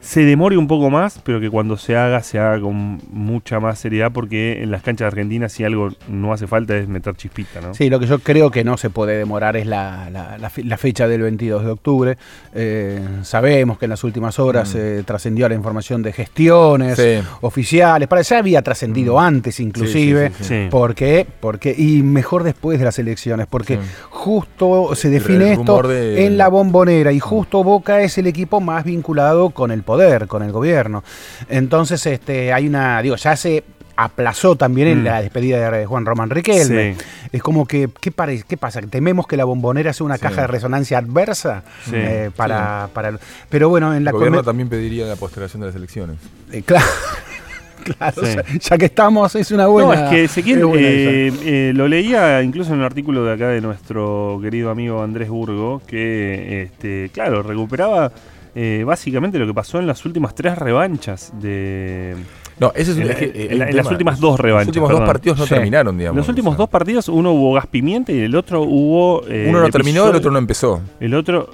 se 0.00 0.20
demore 0.24 0.56
un 0.56 0.66
poco 0.68 0.90
más, 0.90 1.20
pero 1.24 1.40
que 1.40 1.50
cuando 1.50 1.76
se 1.76 1.96
haga, 1.96 2.22
se 2.22 2.38
haga 2.38 2.60
con 2.60 3.00
mucha 3.10 3.60
más 3.60 3.78
seriedad, 3.78 4.10
porque 4.12 4.62
en 4.62 4.70
las 4.70 4.82
canchas 4.82 5.06
de 5.06 5.08
Argentina 5.08 5.48
si 5.48 5.64
algo 5.64 5.90
no 6.08 6.32
hace 6.32 6.46
falta 6.46 6.76
es 6.76 6.88
meter 6.88 7.14
chispita, 7.16 7.60
¿no? 7.60 7.74
Sí, 7.74 7.90
lo 7.90 7.98
que 8.00 8.06
yo 8.06 8.18
creo 8.20 8.50
que 8.50 8.62
no 8.64 8.76
se 8.76 8.90
puede 8.90 9.16
demorar 9.18 9.56
es 9.56 9.66
la, 9.66 10.08
la- 10.10 10.38
la 10.38 10.50
fe- 10.50 10.64
la 10.64 10.76
fecha 10.76 11.08
del 11.08 11.22
22 11.22 11.64
de 11.64 11.70
octubre. 11.70 12.18
Eh, 12.54 13.00
sabemos 13.22 13.78
que 13.78 13.86
en 13.86 13.90
las 13.90 14.04
últimas 14.04 14.38
horas 14.38 14.74
eh, 14.74 15.02
trascendió 15.04 15.48
la 15.48 15.54
información 15.54 16.02
de 16.02 16.12
gestiones 16.12 16.96
Sí. 16.96 17.18
oficiales. 17.40 18.08
Para 18.08 18.22
ya 18.22 18.38
había 18.38 18.62
trascendido 18.62 19.18
antes, 19.20 19.60
inclusive. 19.60 20.28
sí, 20.28 20.34
sí, 20.38 20.44
sí. 20.44 20.54
Sí. 20.64 20.68
¿Por 20.70 20.94
qué? 20.94 21.26
Porque, 21.40 21.74
y 21.76 22.02
mejor 22.02 22.42
después 22.44 22.78
de 22.78 22.84
las 22.84 22.98
elecciones, 22.98 23.46
porque 23.48 23.76
Sí. 23.76 23.82
justo 24.10 24.94
se 24.94 25.10
define 25.10 25.52
esto 25.52 25.82
de- 25.82 26.26
en 26.26 26.38
la 26.38 26.48
bombonera 26.48 27.12
y 27.12 27.20
justo 27.20 27.62
Boca 27.64 28.02
es 28.02 28.18
el 28.18 28.26
equipo 28.26 28.60
más 28.60 28.84
vinculado 28.84 29.50
con 29.50 29.70
el 29.70 29.82
poder, 29.88 30.26
con 30.28 30.42
el 30.42 30.52
gobierno. 30.52 31.02
Entonces, 31.48 32.04
este, 32.06 32.52
hay 32.52 32.68
una, 32.68 33.00
digo, 33.02 33.16
ya 33.16 33.34
se 33.36 33.64
aplazó 33.96 34.54
también 34.54 34.86
en 34.88 35.00
Mm. 35.00 35.04
la 35.06 35.22
despedida 35.22 35.70
de 35.72 35.84
Juan 35.86 36.06
Román 36.06 36.30
Riquelme. 36.30 36.94
Sí. 36.94 37.04
Es 37.32 37.42
como 37.42 37.66
que, 37.66 37.88
¿qué, 38.00 38.12
pare- 38.12 38.44
qué 38.46 38.56
pasa? 38.56 38.80
¿Tememos 38.82 39.26
que 39.26 39.36
la 39.36 39.44
bombonera 39.44 39.92
sea 39.92 40.04
una 40.06 40.16
Sí. 40.16 40.22
caja 40.22 40.42
de 40.42 40.46
resonancia 40.46 40.98
adversa? 40.98 41.64
Sí. 41.84 41.92
Eh, 41.94 42.30
para, 42.36 42.88
para 42.92 43.08
el- 43.08 43.18
Pero 43.48 43.68
bueno, 43.70 43.92
en 43.96 44.04
la 44.04 44.10
El 44.10 44.16
gobierno 44.16 44.44
también 44.44 44.68
pediría 44.68 45.04
la 45.06 45.16
postergación 45.16 45.62
de 45.62 45.66
las 45.68 45.74
elecciones. 45.74 46.16
eh, 46.52 46.62
claro, 46.64 46.86
claro, 47.84 48.14
Sí. 48.22 48.22
o 48.22 48.26
sea, 48.26 48.44
ya 48.70 48.78
que 48.78 48.84
estamos, 48.84 49.34
es 49.34 49.50
una 49.50 49.66
buena. 49.66 49.88
no, 49.88 50.04
es 50.04 50.10
que 50.10 50.24
Ezequiel 50.24 50.62
eh, 50.76 51.32
eh, 51.44 51.72
lo 51.74 51.88
leía 51.88 52.40
incluso 52.42 52.72
en 52.72 52.78
un 52.78 52.84
artículo 52.84 53.24
de 53.24 53.32
acá 53.34 53.48
de 53.48 53.60
nuestro 53.60 54.38
querido 54.40 54.70
amigo 54.70 55.02
Andrés 55.02 55.28
Burgo, 55.28 55.82
que, 55.88 56.62
este, 56.62 57.10
claro, 57.12 57.42
recuperaba 57.42 58.12
eh, 58.60 58.82
básicamente 58.84 59.38
lo 59.38 59.46
que 59.46 59.54
pasó 59.54 59.78
en 59.78 59.86
las 59.86 60.04
últimas 60.04 60.34
tres 60.34 60.58
revanchas 60.58 61.32
de... 61.40 62.16
No, 62.58 62.72
ese 62.74 62.90
es 62.90 62.96
un, 62.96 63.04
En 63.04 63.76
las 63.76 63.86
últimas 63.88 64.18
dos 64.18 64.40
revanchas, 64.40 64.66
Los 64.66 64.70
últimos 64.76 64.88
perdón. 64.88 65.02
dos 65.04 65.12
partidos 65.12 65.38
no 65.38 65.44
Sí. 65.46 65.54
terminaron, 65.54 65.96
digamos. 65.96 66.16
En 66.16 66.18
los 66.18 66.28
últimos 66.28 66.50
o 66.52 66.56
sea, 66.56 66.58
dos 66.58 66.68
partidos, 66.68 67.08
uno 67.08 67.30
hubo 67.34 67.52
gas 67.54 67.68
pimienta 67.68 68.10
y 68.10 68.18
el 68.18 68.34
otro 68.34 68.62
hubo... 68.62 69.22
eh, 69.28 69.46
Uno 69.48 69.60
no 69.60 69.70
terminó, 69.70 70.08
el 70.10 70.16
otro 70.16 70.32
no 70.32 70.38
empezó. 70.38 70.80
El 70.98 71.14
otro, 71.14 71.50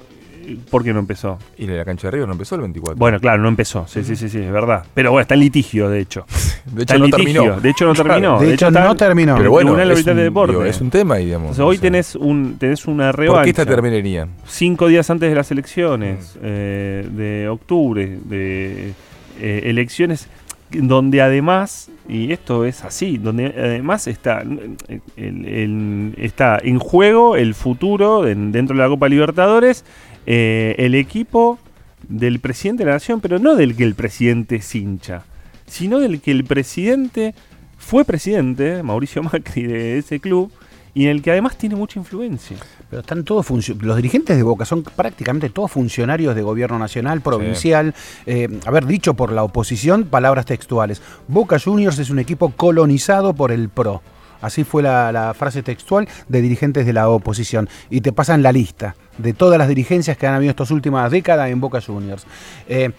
¿por 0.69 0.83
qué 0.83 0.93
no 0.93 0.99
empezó? 0.99 1.37
Y 1.57 1.67
la 1.67 1.83
cancha 1.85 2.07
de 2.07 2.11
Río 2.11 2.25
no 2.27 2.33
empezó 2.33 2.55
el 2.55 2.61
24. 2.61 2.97
Bueno, 2.97 3.19
claro, 3.19 3.41
no 3.41 3.49
empezó, 3.49 3.85
sí, 3.87 4.03
sí, 4.03 4.15
sí, 4.15 4.29
sí, 4.29 4.39
es 4.39 4.51
verdad. 4.51 4.83
Pero 4.93 5.11
bueno, 5.11 5.21
está 5.21 5.33
en 5.33 5.41
litigio, 5.41 5.89
de 5.89 5.99
hecho. 5.99 6.25
de 6.65 6.81
Está 6.81 6.95
hecho 6.95 6.99
no 6.99 7.05
litigio, 7.17 7.41
terminó. 7.43 7.61
De 7.61 7.69
hecho 7.69 7.85
no 7.85 7.93
Claro. 7.93 8.09
terminó. 8.09 8.39
de 8.39 8.53
hecho, 8.53 8.71
no 8.71 8.95
terminó. 8.95 9.35
Pero 9.37 9.51
bueno, 9.51 9.79
es 9.81 9.99
un, 10.07 10.15
de 10.15 10.23
Deporte. 10.23 10.51
digo, 10.53 10.65
es 10.65 10.81
un 10.81 10.89
tema, 10.89 11.15
digamos. 11.17 11.51
Entonces, 11.51 11.65
hoy 11.65 11.75
o 11.75 11.79
sea, 11.79 11.81
tenés, 11.81 12.15
un, 12.15 12.55
tenés 12.57 12.85
una 12.87 13.11
¿Por 13.11 13.19
revancha. 13.19 13.43
qué 13.43 13.49
esta 13.49 13.65
terminaría? 13.65 14.27
Cinco 14.47 14.87
días 14.87 15.09
antes 15.09 15.29
de 15.29 15.35
las 15.35 15.49
Mm. 15.49 15.53
elecciones 15.53 16.33
de, 16.41 17.07
de 17.11 17.47
octubre, 17.49 18.17
de 18.25 18.93
eh, 19.39 19.61
elecciones 19.65 20.27
donde 20.71 21.21
además, 21.21 21.89
y 22.09 22.31
esto 22.33 22.65
es 22.65 22.83
así, 22.83 23.17
donde 23.17 23.45
además 23.57 24.07
está, 24.07 24.41
el- 24.41 25.45
el- 25.45 26.13
está 26.17 26.57
en 26.61 26.79
juego 26.79 27.35
el 27.35 27.53
futuro 27.53 28.27
en- 28.27 28.51
dentro 28.51 28.75
de 28.75 28.81
la 28.83 28.89
Copa 28.89 29.07
Libertadores, 29.07 29.85
eh, 30.25 30.75
el 30.77 30.95
equipo 30.95 31.59
del 32.07 32.39
presidente 32.39 32.83
de 32.83 32.87
la 32.87 32.95
nación, 32.95 33.21
pero 33.21 33.39
no 33.39 33.55
del 33.55 33.75
que 33.75 33.83
el 33.83 33.95
presidente 33.95 34.57
es 34.57 34.75
hincha, 34.75 35.23
sino 35.65 35.99
del 35.99 36.21
que 36.21 36.31
el 36.31 36.43
presidente 36.43 37.33
fue 37.77 38.05
presidente, 38.05 38.83
Mauricio 38.83 39.23
Macri, 39.23 39.63
de 39.63 39.97
ese 39.97 40.19
club, 40.19 40.51
y 40.93 41.03
en 41.03 41.09
el 41.09 41.21
que 41.21 41.31
además 41.31 41.57
tiene 41.57 41.75
mucha 41.75 41.99
influencia. 41.99 42.57
Pero 42.89 43.01
están 43.01 43.23
todos 43.25 43.49
los 43.81 43.95
dirigentes 43.97 44.37
de 44.37 44.43
Boca 44.43 44.63
son 44.63 44.83
prácticamente 44.83 45.49
todos 45.49 45.71
funcionarios 45.71 46.35
de 46.35 46.41
gobierno 46.41 46.79
nacional, 46.79 47.21
provincial. 47.21 47.93
eh, 48.25 48.47
haber 48.65 48.85
dicho 48.85 49.13
por 49.13 49.31
la 49.31 49.43
oposición 49.43 50.05
palabras 50.05 50.45
textuales. 50.45 51.01
Boca 51.27 51.59
Juniors 51.59 51.99
es 51.99 52.09
un 52.09 52.19
equipo 52.19 52.51
colonizado 52.51 53.33
por 53.33 53.51
el 53.51 53.67
PRO. 53.69 54.01
Así 54.45 54.63
fue 54.63 54.83
la, 54.83 55.11
la 55.11 55.33
frase 55.33 55.63
textual 55.63 56.07
de 56.27 56.41
dirigentes 56.41 56.85
de 56.85 56.93
la 56.93 57.09
oposición. 57.09 57.69
Y 57.89 58.01
te 58.01 58.11
pasan 58.11 58.43
la 58.43 58.51
lista 58.51 58.95
de 59.17 59.33
todas 59.33 59.57
las 59.57 59.67
dirigencias 59.67 60.17
que 60.17 60.27
han 60.27 60.35
habido 60.35 60.51
estas 60.51 60.71
últimas 60.71 61.09
décadas 61.11 61.49
en 61.49 61.59
Boca 61.59 61.81
Juniors. 61.81 62.25
Eh, 62.67 62.91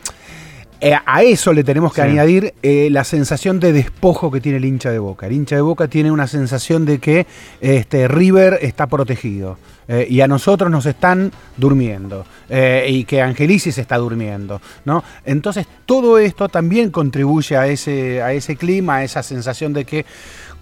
eh, 0.78 0.94
a 1.06 1.22
eso 1.22 1.54
le 1.54 1.64
tenemos 1.64 1.94
que 1.94 2.02
Sí. 2.02 2.08
añadir 2.08 2.52
eh, 2.62 2.88
la 2.90 3.02
sensación 3.02 3.60
de 3.60 3.72
despojo 3.72 4.30
que 4.30 4.42
tiene 4.42 4.58
el 4.58 4.64
hincha 4.66 4.90
de 4.90 4.98
Boca. 4.98 5.26
El 5.26 5.32
hincha 5.32 5.56
de 5.56 5.62
Boca 5.62 5.88
tiene 5.88 6.10
una 6.10 6.26
sensación 6.26 6.84
de 6.84 6.98
que 6.98 7.26
este, 7.62 8.08
River 8.08 8.58
está 8.60 8.86
protegido 8.86 9.56
eh, 9.88 10.06
y 10.10 10.20
a 10.20 10.28
nosotros 10.28 10.70
nos 10.70 10.84
están 10.84 11.32
durmiendo 11.56 12.26
y 12.88 13.04
que 13.04 13.22
Angelicis 13.22 13.78
está 13.78 13.96
durmiendo. 13.96 14.60
¿no? 14.84 15.02
Entonces 15.24 15.66
todo 15.86 16.18
esto 16.18 16.48
también 16.50 16.90
contribuye 16.90 17.56
a 17.56 17.66
ese, 17.68 18.20
a 18.22 18.32
ese 18.34 18.56
clima, 18.56 18.96
a 18.96 19.04
esa 19.04 19.22
sensación 19.22 19.72
de 19.72 19.84
que 19.86 20.04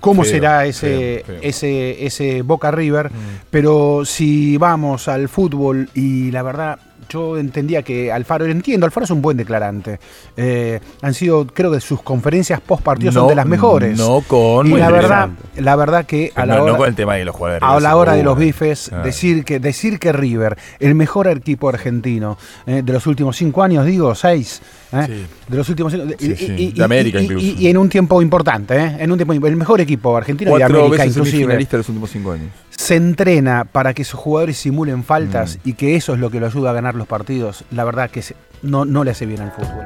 cómo 0.04 0.22
Feo, 0.22 0.30
será 0.32 0.66
ese, 0.66 1.22
feo, 1.24 1.36
feo. 1.38 1.38
ese, 1.42 2.06
ese 2.06 2.42
Boca 2.42 2.70
River. 2.70 3.10
Mm. 3.10 3.14
Pero 3.50 4.04
si 4.04 4.56
vamos 4.58 5.08
al 5.08 5.28
fútbol 5.28 5.88
y 5.94 6.30
la 6.30 6.42
verdad, 6.42 6.78
yo 7.08 7.36
entendía 7.38 7.82
que 7.82 8.10
Alfaro, 8.10 8.46
entiendo, 8.46 8.86
Alfaro 8.86 9.04
es 9.04 9.10
un 9.10 9.20
buen 9.20 9.36
declarante. 9.36 10.00
Eh, 10.36 10.80
han 11.02 11.12
sido, 11.14 11.46
creo 11.46 11.70
que 11.70 11.78
sus 11.80 12.00
conferencias 12.02 12.60
post 12.60 12.82
partido 12.82 13.12
son 13.12 13.24
No, 13.24 13.28
de 13.28 13.34
las 13.34 13.46
mejores. 13.46 13.98
No 13.98 14.22
con. 14.26 14.66
y 14.66 14.74
la 14.74 14.90
verdad, 14.90 15.28
la 15.56 15.76
verdad 15.76 16.06
que 16.06 16.32
a 16.34 16.46
la 16.46 16.54
no, 16.56 16.60
no 16.60 16.64
hora, 16.70 16.76
con 16.78 16.88
el 16.88 16.94
tema 16.94 17.14
de 17.16 17.24
los 17.26 17.34
jugadores. 17.36 17.62
a 17.62 17.78
la 17.80 17.96
hora 17.96 18.14
de 18.14 18.22
los 18.22 18.36
bifes, 18.38 18.88
Claro. 18.88 19.04
decir 19.04 19.44
que 19.44 19.60
decir 19.60 19.98
que 19.98 20.12
River, 20.12 20.56
el 20.80 20.94
mejor 20.94 21.28
equipo 21.28 21.68
argentino 21.68 22.38
eh, 22.66 22.82
de 22.84 22.92
los 22.92 23.06
últimos 23.06 23.36
cinco 23.36 23.62
años, 23.62 23.84
digo, 23.84 24.14
seis, 24.14 24.62
eh, 24.94 25.06
Sí. 25.06 25.26
de 25.48 25.56
los 25.56 25.68
últimos 25.68 25.92
Sí, 25.92 25.98
y- 26.18 26.36
sí, 26.36 26.52
y- 26.56 26.72
de 26.72 26.84
América 26.84 27.20
y- 27.20 27.24
incluso. 27.24 27.44
y- 27.46 27.56
y 27.58 27.68
en 27.68 27.76
un 27.78 27.88
tiempo 27.88 28.20
importante, 28.22 28.76
eh, 28.76 28.96
en 29.00 29.10
un 29.12 29.18
tiempo 29.18 29.32
el 29.34 29.56
mejor 29.56 29.80
equipo 29.80 30.16
argentino 30.16 30.50
y 30.50 30.54
de 30.54 30.60
Cuatro 30.60 30.80
América 30.80 31.02
veces 31.04 31.16
inclusive 31.16 31.56
de 31.56 31.76
los 31.78 31.88
últimos 31.88 32.10
cinco 32.10 32.32
años. 32.32 32.48
se 32.70 32.96
entrena 32.96 33.64
para 33.64 33.94
que 33.94 34.04
sus 34.04 34.18
jugadores 34.20 34.56
simulen 34.56 35.04
faltas 35.04 35.56
Mm. 35.64 35.68
y 35.68 35.72
que 35.74 35.96
eso 35.96 36.14
es 36.14 36.20
lo 36.20 36.30
que 36.30 36.40
lo 36.40 36.46
ayuda 36.46 36.70
a 36.70 36.72
ganar 36.72 36.94
los 36.94 37.06
partidos, 37.06 37.64
la 37.70 37.84
verdad 37.84 38.10
que 38.10 38.22
no, 38.62 38.84
no 38.84 39.04
le 39.04 39.10
hace 39.12 39.26
bien 39.26 39.40
al 39.40 39.52
fútbol. 39.52 39.84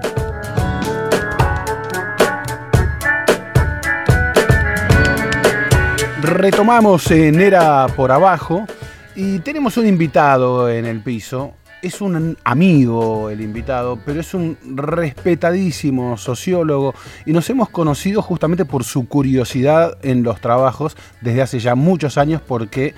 Retomamos 6.22 7.10
en 7.10 7.40
Era 7.40 7.86
por 7.94 8.10
abajo 8.10 8.66
y 9.14 9.38
tenemos 9.40 9.76
un 9.76 9.86
invitado 9.86 10.68
en 10.68 10.84
el 10.86 11.00
piso. 11.00 11.52
Es 11.80 12.00
un 12.00 12.36
amigo 12.42 13.30
el 13.30 13.40
invitado, 13.40 14.00
pero 14.04 14.20
es 14.20 14.34
un 14.34 14.58
respetadísimo 14.74 16.16
sociólogo 16.16 16.92
y 17.24 17.32
nos 17.32 17.48
hemos 17.50 17.68
conocido 17.68 18.20
justamente 18.20 18.64
por 18.64 18.82
su 18.82 19.06
curiosidad 19.06 19.96
en 20.02 20.24
los 20.24 20.40
trabajos 20.40 20.96
desde 21.20 21.42
hace 21.42 21.60
ya 21.60 21.76
muchos 21.76 22.18
años 22.18 22.42
porque 22.44 22.94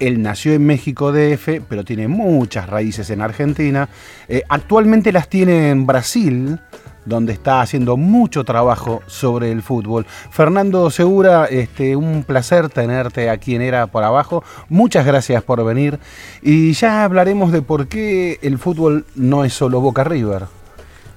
él 0.00 0.22
nació 0.22 0.54
en 0.54 0.66
México 0.66 1.12
DF, 1.12 1.60
pero 1.68 1.84
tiene 1.84 2.08
muchas 2.08 2.68
raíces 2.68 3.10
en 3.10 3.20
Argentina. 3.20 3.88
Eh, 4.28 4.42
actualmente 4.48 5.12
las 5.12 5.28
tiene 5.28 5.70
en 5.70 5.86
Brasil, 5.86 6.58
donde 7.04 7.32
está 7.32 7.60
haciendo 7.60 7.96
mucho 7.96 8.44
trabajo 8.44 9.02
sobre 9.06 9.52
el 9.52 9.62
fútbol. 9.62 10.06
Fernando 10.30 10.90
Segura, 10.90 11.46
este, 11.46 11.96
un 11.96 12.24
placer 12.24 12.68
tenerte 12.68 13.30
aquí 13.30 13.54
en 13.54 13.62
Era 13.62 13.86
por 13.86 14.02
Abajo. 14.04 14.42
Muchas 14.68 15.06
gracias 15.06 15.42
por 15.42 15.64
venir. 15.64 15.98
Y 16.42 16.72
ya 16.72 17.04
hablaremos 17.04 17.52
de 17.52 17.62
por 17.62 17.88
qué 17.88 18.38
el 18.42 18.58
fútbol 18.58 19.04
no 19.14 19.44
es 19.44 19.52
solo 19.52 19.80
Boca 19.80 20.04
River. 20.04 20.44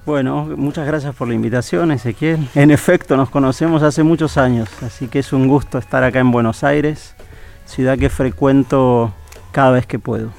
Bueno, 0.06 0.44
muchas 0.56 0.86
gracias 0.86 1.14
por 1.14 1.28
la 1.28 1.34
invitación, 1.34 1.90
Ezequiel. 1.90 2.46
En 2.54 2.70
efecto, 2.70 3.16
nos 3.16 3.30
conocemos 3.30 3.82
hace 3.82 4.02
muchos 4.02 4.36
años, 4.36 4.68
así 4.82 5.08
que 5.08 5.20
es 5.20 5.32
un 5.32 5.48
gusto 5.48 5.78
estar 5.78 6.04
acá 6.04 6.20
en 6.20 6.30
Buenos 6.30 6.62
Aires, 6.62 7.13
ciudad 7.66 7.98
que 7.98 8.10
frecuento 8.10 9.12
cada 9.52 9.70
vez 9.70 9.86
que 9.86 9.98
puedo. 9.98 10.30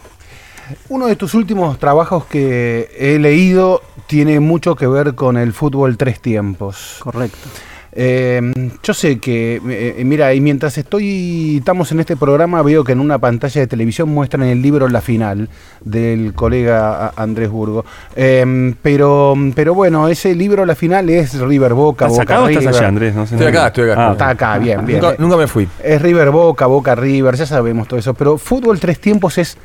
Uno 0.90 1.08
de 1.08 1.16
tus 1.16 1.34
últimos 1.34 1.78
trabajos 1.78 2.26
que 2.26 2.90
he 2.98 3.20
leído 3.20 3.82
tiene 4.08 4.40
mucho 4.40 4.76
que 4.76 4.88
ver 4.88 5.16
con 5.16 5.38
el 5.38 5.54
fútbol 5.54 5.98
tres 5.98 6.20
tiempos. 6.20 6.98
Correcto. 7.00 7.50
Eh, 7.98 8.42
yo 8.84 8.94
sé 8.94 9.20
que, 9.20 9.62
eh, 9.70 10.04
mira, 10.04 10.34
y 10.34 10.42
mientras 10.42 10.78
estoy, 10.78 11.58
estamos 11.60 11.92
en 11.94 12.02
este 12.02 12.18
programa, 12.18 12.62
veo 12.62 12.84
que 12.84 12.92
en 12.92 13.00
una 13.00 13.20
pantalla 13.20 13.62
de 13.62 13.68
televisión 13.68 14.10
muestran 14.10 14.44
el 14.44 14.62
libro 14.62 14.90
La 14.90 15.00
Final 15.00 15.48
del 15.80 16.34
colega 16.34 17.14
Andrés 17.16 17.50
Burgo. 17.50 17.86
Eh, 18.18 18.74
pero, 18.82 19.34
pero 19.56 19.74
bueno, 19.74 20.10
ese 20.10 20.36
libro 20.36 20.66
La 20.66 20.76
Final 20.76 21.10
es 21.10 21.40
River 21.40 21.74
Boca, 21.74 22.08
¿Estás 22.08 22.20
Boca 22.20 22.34
acá 22.34 22.44
o 22.44 22.48
River. 22.48 22.64
estás 22.64 22.78
allá, 22.78 22.88
Andrés? 22.90 23.16
No 23.16 23.26
sé 23.26 23.36
Estoy 23.36 23.48
acá, 23.48 23.68
estoy 23.68 23.90
acá. 23.90 24.10
Ah, 24.10 24.12
Está 24.12 24.30
acá, 24.30 24.58
bien, 24.58 24.86
bien. 24.86 25.00
Nunca, 25.00 25.16
nunca 25.18 25.38
me 25.38 25.48
fui. 25.48 25.68
Es 25.82 26.02
River 26.02 26.32
Boca, 26.32 26.66
Boca 26.66 26.96
River, 26.96 27.36
ya 27.36 27.46
sabemos 27.46 27.88
todo 27.88 27.98
eso, 27.98 28.14
pero 28.14 28.38
fútbol 28.38 28.78
tres 28.78 29.00
tiempos 29.00 29.38
es 29.38 29.58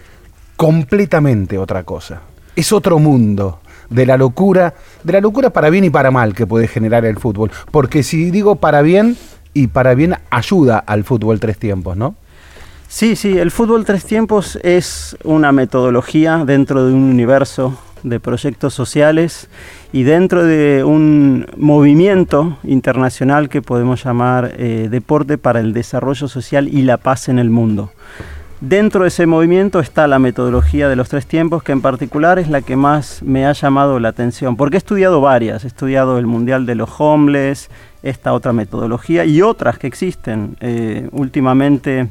completamente 0.54 1.58
otra 1.58 1.82
cosa. 1.82 2.20
Es 2.54 2.72
otro 2.72 2.98
mundo 3.00 3.60
de 3.90 4.07
la 4.07 4.16
locura, 4.16 4.74
de 5.05 5.12
la 5.12 5.20
locura 5.20 5.50
para 5.50 5.68
bien 5.68 5.85
y 5.85 5.90
para 5.90 6.11
mal 6.11 6.35
que 6.35 6.46
puede 6.46 6.66
generar 6.66 7.05
el 7.05 7.18
fútbol. 7.18 7.50
Porque 7.70 8.03
si 8.03 8.31
digo 8.31 8.57
para 8.57 8.83
bien, 8.83 9.16
y 9.55 9.66
para 9.68 9.94
bien 9.94 10.14
ayuda 10.31 10.79
al 10.79 11.05
fútbol 11.05 11.40
tres 11.40 11.59
tiempos, 11.59 11.96
¿no? 11.96 12.14
Sí, 12.88 13.14
sí, 13.14 13.38
el 13.38 13.50
fútbol 13.50 13.85
tres 13.85 14.05
tiempos 14.05 14.59
es 14.62 15.16
una 15.22 15.53
metodología 15.53 16.44
dentro 16.44 16.87
de 16.87 16.92
un 16.92 17.05
universo 17.05 17.79
de 18.03 18.18
proyectos 18.18 18.74
sociales 18.74 19.48
y 19.92 20.03
dentro 20.05 20.42
de 20.44 20.83
un 20.85 21.46
movimiento 21.57 22.59
internacional 22.64 23.48
que 23.48 23.62
podemos 23.62 24.03
llamar 24.03 24.55
eh, 24.57 24.88
Deporte 24.90 25.38
para 25.38 25.61
el 25.61 25.72
Desarrollo 25.72 26.26
Social 26.26 26.66
y 26.66 26.83
la 26.83 26.96
Paz 26.96 27.29
en 27.29 27.38
el 27.38 27.50
Mundo. 27.50 27.92
Dentro 28.61 29.05
de 29.05 29.09
ese 29.09 29.25
movimiento 29.25 29.81
está 29.81 30.07
la 30.07 30.18
metodología 30.18 30.90
de 30.90 30.96
los 30.96 31.09
tres 31.09 31.25
tiempos, 31.25 31.62
que 31.62 31.73
en 31.73 31.81
particular 31.81 32.38
es 32.38 32.51
la 32.51 32.61
que 32.61 32.77
más 32.77 33.23
me 33.23 33.46
ha 33.46 33.53
llamado 33.53 33.99
la 33.99 34.11
atención, 34.11 34.55
porque 34.57 34.77
he 34.77 34.79
estudiado 34.79 35.23
varias, 35.23 35.64
he 35.64 35.66
estudiado 35.66 36.18
el 36.18 36.27
Mundial 36.27 36.66
de 36.66 36.75
los 36.75 36.90
Homeless, 36.99 37.70
esta 38.03 38.35
otra 38.35 38.53
metodología 38.53 39.25
y 39.25 39.40
otras 39.40 39.79
que 39.79 39.87
existen. 39.87 40.59
Eh, 40.61 41.09
últimamente 41.12 42.11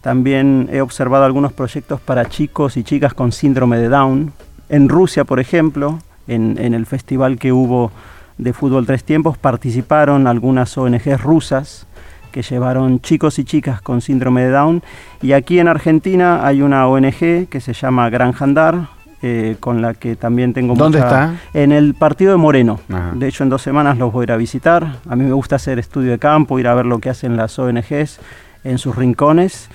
también 0.00 0.70
he 0.72 0.80
observado 0.80 1.26
algunos 1.26 1.52
proyectos 1.52 2.00
para 2.00 2.30
chicos 2.30 2.78
y 2.78 2.82
chicas 2.82 3.12
con 3.12 3.30
síndrome 3.30 3.76
de 3.76 3.90
Down. 3.90 4.32
En 4.70 4.88
Rusia, 4.88 5.24
por 5.24 5.38
ejemplo, 5.38 5.98
en, 6.26 6.56
en 6.58 6.72
el 6.72 6.86
festival 6.86 7.38
que 7.38 7.52
hubo 7.52 7.92
de 8.38 8.54
fútbol 8.54 8.86
tres 8.86 9.04
tiempos, 9.04 9.36
participaron 9.36 10.28
algunas 10.28 10.78
ONGs 10.78 11.20
rusas 11.20 11.86
que 12.34 12.42
llevaron 12.42 12.98
chicos 13.00 13.38
y 13.38 13.44
chicas 13.44 13.80
con 13.80 14.00
síndrome 14.00 14.42
de 14.42 14.50
Down. 14.50 14.82
Y 15.22 15.34
aquí 15.34 15.60
en 15.60 15.68
Argentina 15.68 16.44
hay 16.44 16.62
una 16.62 16.88
ONG 16.88 17.46
que 17.48 17.60
se 17.60 17.72
llama 17.72 18.10
Gran 18.10 18.34
Andar, 18.40 18.88
eh, 19.22 19.54
con 19.60 19.80
la 19.80 19.94
que 19.94 20.16
también 20.16 20.52
tengo 20.52 20.74
¿Dónde 20.74 20.98
mucha- 20.98 21.06
está? 21.30 21.34
En 21.54 21.70
el 21.70 21.94
partido 21.94 22.32
de 22.32 22.38
Moreno. 22.38 22.80
Ajá. 22.92 23.12
De 23.14 23.28
hecho, 23.28 23.44
en 23.44 23.50
dos 23.50 23.62
semanas 23.62 23.98
los 23.98 24.12
voy 24.12 24.22
a 24.22 24.24
ir 24.24 24.32
a 24.32 24.36
visitar. 24.36 24.96
A 25.08 25.14
mí 25.14 25.22
me 25.22 25.32
gusta 25.32 25.54
hacer 25.54 25.78
estudio 25.78 26.10
de 26.10 26.18
campo, 26.18 26.58
ir 26.58 26.66
a 26.66 26.74
ver 26.74 26.86
lo 26.86 26.98
que 26.98 27.08
hacen 27.08 27.36
las 27.36 27.56
ONGs 27.56 28.18
en 28.64 28.78
sus 28.78 28.96
rincones. 28.96 29.68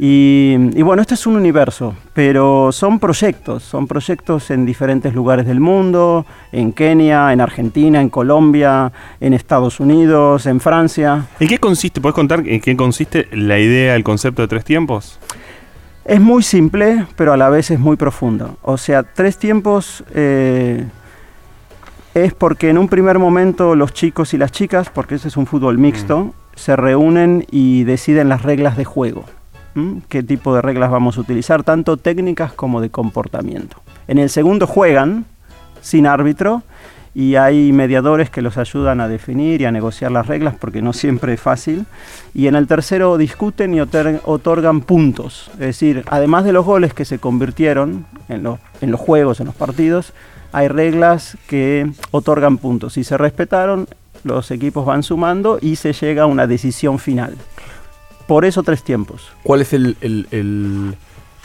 Y, 0.00 0.54
y 0.74 0.82
bueno, 0.82 1.02
este 1.02 1.14
es 1.14 1.26
un 1.26 1.34
universo, 1.34 1.92
pero 2.14 2.70
son 2.70 3.00
proyectos, 3.00 3.64
son 3.64 3.88
proyectos 3.88 4.48
en 4.52 4.64
diferentes 4.64 5.12
lugares 5.12 5.44
del 5.44 5.58
mundo, 5.58 6.24
en 6.52 6.72
Kenia, 6.72 7.32
en 7.32 7.40
Argentina, 7.40 8.00
en 8.00 8.08
Colombia, 8.08 8.92
en 9.20 9.34
Estados 9.34 9.80
Unidos, 9.80 10.46
en 10.46 10.60
Francia. 10.60 11.26
¿En 11.40 11.48
qué 11.48 11.58
consiste? 11.58 12.00
¿Puedes 12.00 12.14
contar 12.14 12.44
en 12.46 12.60
qué 12.60 12.76
consiste 12.76 13.26
la 13.32 13.58
idea, 13.58 13.96
el 13.96 14.04
concepto 14.04 14.42
de 14.42 14.46
tres 14.46 14.64
tiempos? 14.64 15.18
Es 16.04 16.20
muy 16.20 16.44
simple, 16.44 17.04
pero 17.16 17.32
a 17.32 17.36
la 17.36 17.48
vez 17.48 17.72
es 17.72 17.80
muy 17.80 17.96
profundo. 17.96 18.56
O 18.62 18.76
sea, 18.76 19.02
tres 19.02 19.36
tiempos 19.36 20.04
eh, 20.14 20.86
es 22.14 22.32
porque 22.34 22.70
en 22.70 22.78
un 22.78 22.88
primer 22.88 23.18
momento 23.18 23.74
los 23.74 23.92
chicos 23.92 24.32
y 24.32 24.38
las 24.38 24.52
chicas, 24.52 24.90
porque 24.90 25.16
ese 25.16 25.26
es 25.26 25.36
un 25.36 25.46
fútbol 25.46 25.76
mixto, 25.76 26.34
se 26.54 26.76
reúnen 26.76 27.44
y 27.50 27.82
deciden 27.82 28.28
las 28.28 28.42
reglas 28.42 28.76
de 28.76 28.84
juego. 28.84 29.24
¿Qué 30.08 30.22
tipo 30.22 30.54
de 30.54 30.62
reglas 30.62 30.90
vamos 30.90 31.16
a 31.18 31.20
utilizar? 31.20 31.62
Tanto 31.62 31.96
técnicas 31.96 32.52
como 32.52 32.80
de 32.80 32.90
comportamiento. 32.90 33.80
En 34.06 34.18
el 34.18 34.30
segundo 34.30 34.66
juegan 34.66 35.24
sin 35.80 36.06
árbitro 36.06 36.62
y 37.14 37.34
hay 37.36 37.72
mediadores 37.72 38.30
que 38.30 38.42
los 38.42 38.58
ayudan 38.58 39.00
a 39.00 39.08
definir 39.08 39.60
y 39.60 39.64
a 39.64 39.72
negociar 39.72 40.12
las 40.12 40.26
reglas 40.26 40.54
porque 40.58 40.82
no 40.82 40.92
siempre 40.92 41.34
es 41.34 41.40
fácil. 41.40 41.86
Y 42.34 42.46
en 42.46 42.54
el 42.54 42.66
tercero 42.66 43.16
discuten 43.16 43.74
y 43.74 43.78
otor- 43.78 44.20
otorgan 44.24 44.82
puntos. 44.82 45.50
Es 45.54 45.58
decir, 45.58 46.04
además 46.08 46.44
de 46.44 46.52
los 46.52 46.64
goles 46.64 46.94
que 46.94 47.04
se 47.04 47.18
convirtieron 47.18 48.06
en 48.28 48.42
los 48.42 49.00
juegos, 49.00 49.40
en 49.40 49.46
los 49.46 49.54
partidos, 49.54 50.12
hay 50.52 50.68
reglas 50.68 51.36
que 51.46 51.90
otorgan 52.10 52.58
puntos. 52.58 52.94
Si 52.94 53.04
se 53.04 53.18
respetaron, 53.18 53.88
los 54.24 54.50
equipos 54.50 54.86
van 54.86 55.02
sumando 55.02 55.58
y 55.60 55.76
se 55.76 55.92
llega 55.92 56.22
a 56.24 56.26
una 56.26 56.46
decisión 56.46 56.98
final. 56.98 57.36
Por 58.28 58.44
eso 58.44 58.62
tres 58.62 58.84
tiempos. 58.84 59.32
¿Cuál 59.42 59.62
es 59.62 59.72
el 59.72 59.96
el- 60.02 60.28
el- 60.30 60.94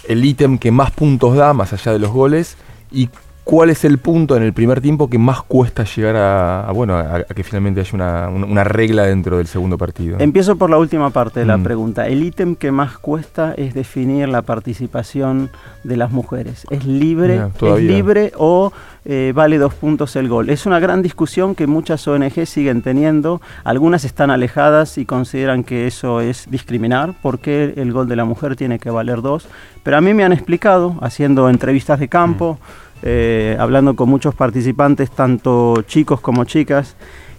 el 0.08 0.26
ítem 0.26 0.58
que 0.60 0.70
más 0.70 0.92
puntos 0.92 1.36
da, 1.36 1.54
más 1.54 1.74
allá 1.74 1.94
de 1.94 2.00
los 2.00 2.12
goles? 2.12 2.58
¿Y 2.92 3.10
cuál 3.44 3.70
es 3.70 3.84
el 3.84 3.98
punto 3.98 4.36
en 4.38 4.44
el 4.44 4.54
primer 4.54 4.80
tiempo 4.82 5.10
que 5.10 5.18
más 5.18 5.42
cuesta 5.44 5.84
llegar 5.84 6.16
a, 6.16 6.68
a, 6.68 6.72
bueno, 6.72 6.96
a, 6.96 7.16
a 7.18 7.24
que 7.24 7.44
finalmente 7.44 7.82
haya 7.82 7.92
una, 7.94 8.30
una- 8.30 8.64
regla 8.64 9.04
dentro 9.04 9.38
del 9.38 9.48
segundo 9.48 9.78
partido? 9.78 10.18
Empiezo 10.20 10.56
por 10.56 10.70
la 10.70 10.78
última 10.78 11.10
parte 11.10 11.42
de 11.42 11.46
la 11.46 11.58
Mm. 11.58 11.64
pregunta. 11.64 12.08
El 12.08 12.24
ítem 12.24 12.56
que 12.56 12.72
más 12.72 12.98
cuesta 12.98 13.54
es 13.58 13.74
definir 13.74 14.30
la 14.30 14.42
participación 14.42 15.50
de 15.84 15.98
las 15.98 16.12
mujeres. 16.12 16.66
¿Es 16.70 16.86
libre, 16.86 17.34
Mira, 17.62 17.76
¿es 17.76 17.82
libre 17.84 18.32
o 18.38 18.72
eh, 19.06 19.34
vale 19.36 19.58
dos 19.58 19.74
puntos 19.74 20.16
el 20.16 20.30
gol? 20.30 20.50
Es 20.50 20.66
una 20.66 20.80
gran 20.80 21.02
discusión 21.02 21.56
que 21.56 21.68
muchas 21.68 22.08
ONG 22.08 22.46
siguen 22.46 22.82
teniendo. 22.82 23.42
Algunas 23.66 24.06
están 24.06 24.32
alejadas 24.32 24.98
y 24.98 25.06
consideran 25.06 25.64
que 25.66 25.86
eso 25.88 26.22
es 26.22 26.50
discriminar. 26.50 27.14
¿Por 27.22 27.40
qué 27.40 27.74
el 27.76 27.92
gol 27.92 28.08
de 28.08 28.16
la 28.16 28.24
mujer 28.26 28.56
tiene 28.56 28.80
que 28.80 28.90
valer 28.90 29.22
dos? 29.22 29.48
Pero 29.84 29.98
a 29.98 30.02
mí 30.02 30.14
me 30.14 30.24
han 30.24 30.32
explicado, 30.32 30.96
haciendo 31.02 31.50
entrevistas 31.50 32.00
de 32.00 32.08
campo, 32.08 32.58
eh, 33.04 33.56
hablando 33.60 33.96
con 33.96 34.10
muchos 34.10 34.34
participantes, 34.34 35.12
tanto 35.12 35.84
chicos 35.86 36.20
como 36.22 36.46
chicas, 36.46 36.96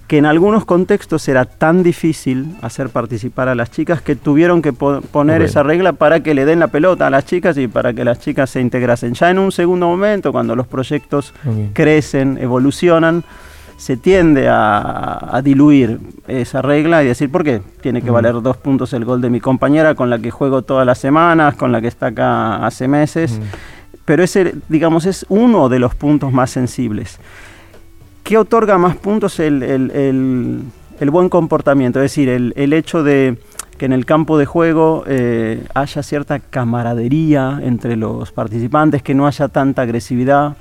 que 0.06 0.18
en 0.18 0.26
algunos 0.26 0.66
contextos 0.66 1.26
era 1.28 1.46
tan 1.46 1.82
difícil 1.82 2.54
hacer 2.60 2.90
participar 2.90 3.48
a 3.48 3.54
las 3.54 3.70
chicas 3.70 4.02
que 4.02 4.14
tuvieron 4.14 4.60
que 4.60 4.74
po- 4.74 5.00
poner 5.00 5.40
Ok. 5.40 5.46
esa 5.48 5.62
regla 5.62 5.94
para 5.94 6.20
que 6.22 6.34
le 6.34 6.44
den 6.44 6.58
la 6.60 6.68
pelota 6.68 7.06
a 7.06 7.10
las 7.10 7.24
chicas 7.24 7.56
y 7.56 7.68
para 7.68 7.94
que 7.94 8.04
las 8.04 8.20
chicas 8.20 8.50
se 8.50 8.60
integrasen. 8.60 9.14
Ya 9.14 9.30
en 9.30 9.38
un 9.38 9.50
segundo 9.50 9.86
momento, 9.88 10.30
cuando 10.30 10.54
los 10.54 10.66
proyectos 10.66 11.32
Ok. 11.46 11.72
crecen, 11.72 12.36
evolucionan, 12.38 13.24
se 13.78 13.96
tiende 13.96 14.46
a, 14.48 15.36
a 15.36 15.42
diluir 15.42 15.98
esa 16.28 16.60
regla 16.62 17.02
y 17.02 17.06
decir, 17.08 17.30
¿por 17.32 17.42
qué? 17.42 17.60
Tiene 17.80 18.02
que 18.02 18.10
valer 18.10 18.40
dos 18.42 18.56
puntos 18.58 18.92
el 18.92 19.04
gol 19.06 19.20
de 19.22 19.30
mi 19.30 19.40
compañera 19.40 19.94
con 19.94 20.10
la 20.10 20.18
que 20.18 20.30
juego 20.30 20.62
todas 20.62 20.86
las 20.86 20.98
semanas, 20.98 21.54
con 21.56 21.72
la 21.72 21.80
que 21.80 21.88
está 21.88 22.08
acá 22.08 22.64
hace 22.64 22.86
meses. 22.88 23.40
Mm. 23.40 23.42
Pero 24.04 24.22
ese, 24.22 24.54
digamos, 24.68 25.06
es 25.06 25.24
uno 25.28 25.68
de 25.68 25.78
los 25.78 25.94
puntos 25.94 26.32
más 26.32 26.50
sensibles. 26.50 27.18
¿Qué 28.22 28.38
otorga 28.38 28.78
más 28.78 28.96
puntos 28.96 29.38
el, 29.40 29.62
el- 29.62 29.90
el- 29.90 30.60
el 31.00 31.10
buen 31.10 31.28
comportamiento? 31.28 31.98
Es 32.00 32.04
decir, 32.12 32.28
el, 32.28 32.52
el 32.56 32.72
hecho 32.72 33.02
de 33.02 33.38
que 33.78 33.86
en 33.86 33.92
el 33.92 34.06
campo 34.06 34.38
de 34.38 34.46
juego 34.46 35.04
eh, 35.06 35.64
haya 35.74 36.02
cierta 36.02 36.38
camaradería 36.38 37.60
entre 37.62 37.96
los 37.96 38.30
participantes, 38.30 39.02
que 39.02 39.14
no 39.14 39.26
haya 39.26 39.48
tanta 39.48 39.82
agresividad. 39.82 40.56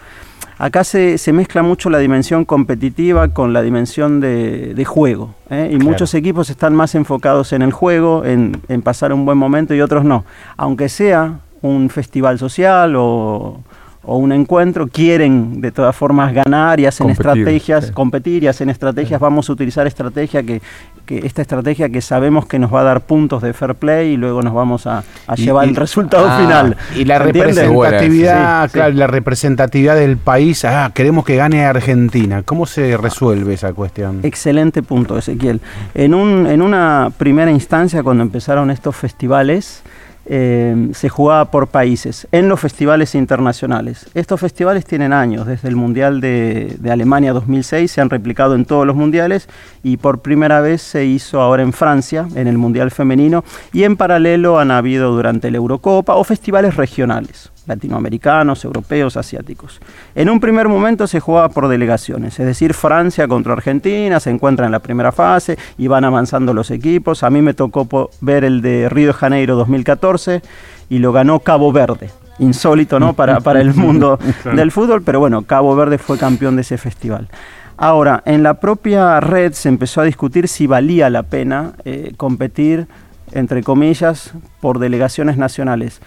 Acá 0.58 0.84
se, 0.84 1.17
se 1.17 1.32
mezcla 1.34 1.62
mucho 1.63 1.89
la 1.89 1.99
dimensión 1.99 2.45
competitiva 2.45 3.27
con 3.29 3.53
la 3.53 3.62
dimensión 3.62 4.19
de, 4.19 4.73
de 4.73 4.86
juego. 4.86 5.36
¿eh? 5.49 5.69
Y 5.71 5.77
muchos 5.77 6.13
equipos 6.13 6.49
están 6.49 6.75
más 6.75 6.95
enfocados 6.95 7.53
en 7.53 7.62
el 7.62 7.71
juego, 7.71 8.23
en, 8.25 8.62
en 8.67 8.82
pasar 8.82 9.13
un 9.13 9.25
buen 9.25 9.38
momento 9.38 9.73
y 9.73 9.82
otros 9.82 10.03
no. 10.06 10.25
Aunque 10.58 10.89
sea 10.89 11.39
un 11.63 11.89
festival 11.89 12.38
social 12.38 12.93
o, 12.95 13.60
o 14.06 14.17
un 14.17 14.34
encuentro, 14.34 14.86
quieren 14.88 15.62
de 15.62 15.71
todas 15.71 15.95
formas 15.95 16.34
ganar 16.34 16.78
y 16.80 16.86
hacen 16.86 17.08
Competir, 17.08 17.26
estrategias, 17.32 17.86
sí. 17.88 17.91
competir 17.93 18.43
y 18.43 18.47
hacen 18.47 18.69
estrategias. 18.69 19.19
Vamos 19.21 19.49
a 19.49 19.54
utilizar 19.54 19.88
estrategia 19.88 20.43
que, 20.43 20.62
que 21.06 21.19
esta 21.26 21.41
estrategia 21.41 21.88
que 21.88 22.02
sabemos 22.02 22.45
que 22.45 22.60
nos 22.60 22.73
va 22.73 22.82
a 22.82 22.84
dar 22.84 22.99
puntos 23.02 23.41
de 23.41 23.54
fair 23.54 23.76
play 23.76 24.12
y 24.12 24.17
luego 24.17 24.41
nos 24.41 24.54
vamos 24.54 24.88
a, 24.88 25.06
a 25.26 25.34
Y- 25.38 25.45
llevar 25.45 25.65
y- 25.67 25.69
el 25.69 25.76
resultado 25.78 26.28
ah, 26.30 26.38
final. 26.38 26.76
Y 26.97 27.06
la 27.06 27.15
¿Entiendes? 27.15 27.56
representatividad, 27.56 28.63
Sí, 28.63 28.67
sí. 28.69 28.73
claro, 28.73 28.93
la 28.95 29.08
representatividad 29.08 29.95
del 29.95 30.17
país, 30.17 30.65
ah, 30.65 30.91
queremos 30.93 31.23
que 31.23 31.38
gane 31.38 31.63
Argentina. 31.65 32.41
¿Cómo 32.43 32.65
se 32.65 32.97
resuelve 32.97 33.54
esa 33.54 33.71
cuestión? 33.71 34.19
Excelente 34.23 34.84
punto, 34.84 35.17
Ezequiel. 35.17 35.62
En, 35.95 36.13
un, 36.13 36.45
en 36.47 36.62
una 36.62 37.10
primera 37.17 37.52
instancia, 37.52 38.04
cuando 38.04 38.21
empezaron 38.21 38.69
estos 38.69 38.97
festivales, 38.97 39.82
eh, 40.25 40.89
se 40.93 41.09
jugaba 41.09 41.51
por 41.51 41.67
países, 41.67 42.27
en 42.31 42.49
los 42.49 42.59
festivales 42.59 43.15
internacionales. 43.15 44.07
Estos 44.13 44.39
festivales 44.39 44.86
tienen 44.86 45.13
años, 45.13 45.45
desde 45.45 45.67
el 45.67 45.75
Mundial 45.75 46.21
de, 46.21 46.75
de 46.79 46.91
Alemania 46.91 47.33
2006, 47.33 47.91
se 47.91 48.01
han 48.01 48.09
replicado 48.09 48.55
en 48.55 48.65
todos 48.65 48.88
los 48.88 48.95
mundiales 48.95 49.49
y 49.83 49.97
por 49.97 50.21
primera 50.21 50.62
vez 50.62 50.81
se 50.81 51.05
hizo 51.05 51.41
ahora 51.41 51.63
en 51.63 51.73
Francia, 51.73 52.27
en 52.36 52.47
el 52.47 52.57
Mundial 52.57 52.91
Femenino, 52.91 53.43
y 53.71 53.83
en 53.83 53.97
paralelo 53.97 54.59
han 54.59 54.71
habido 54.71 55.12
durante 55.12 55.51
la 55.51 55.57
Eurocopa 55.57 56.15
o 56.15 56.23
festivales 56.23 56.75
regionales 56.75 57.51
latinoamericanos, 57.65 58.65
europeos, 58.65 59.17
asiáticos. 59.17 59.80
En 60.15 60.30
un 60.30 60.39
primer 60.39 60.67
momento 60.67 61.08
se 61.08 61.19
jugaba 61.19 61.49
por 61.49 61.67
delegaciones, 61.67 62.39
es 62.39 62.45
decir, 62.45 62.73
Francia 62.73 63.28
contra 63.28 63.54
Argentina, 63.54 64.19
se 64.19 64.30
encuentra 64.30 64.65
en 64.65 64.71
la 64.71 64.80
primera 64.80 65.12
fase 65.12 65.58
y 65.78 65.88
van 65.88 66.06
avanzando 66.06 66.54
los 66.54 66.71
equipos. 66.71 67.23
A 67.23 67.30
mí 67.30 67.41
me 67.41 67.54
tocó 67.54 68.10
ver 68.21 68.43
el 68.43 68.62
de 68.62 68.89
Río 68.89 69.08
de 69.08 69.13
Janeiro 69.13 69.56
2014 69.56 70.41
y 70.89 70.99
lo 70.99 71.12
ganó 71.12 71.39
Cabo 71.39 71.71
Verde. 71.71 72.10
Insólito, 72.39 72.99
¿no? 72.99 73.13
Para, 73.13 73.41
para 73.41 73.62
el 73.62 73.73
mundo 73.73 74.19
del 74.56 74.71
fútbol, 74.71 75.04
pero 75.04 75.19
bueno, 75.19 75.43
Cabo 75.43 75.76
Verde 75.76 75.97
fue 75.97 76.17
campeón 76.17 76.56
de 76.56 76.63
ese 76.63 76.78
festival. 76.78 77.30
Ahora, 77.78 78.21
en 78.26 78.43
la 78.43 78.56
propia 78.56 79.19
red 79.19 79.54
se 79.54 79.69
empezó 79.69 80.02
a 80.02 80.04
discutir 80.04 80.47
si 80.47 80.67
valía 80.67 81.10
la 81.10 81.23
pena 81.23 81.73
eh, 81.86 82.13
competir, 82.17 82.88
entre 83.32 83.63
comillas, 83.63 84.34
por 84.62 84.80
delegaciones 84.80 85.38
nacionales. 85.38 85.99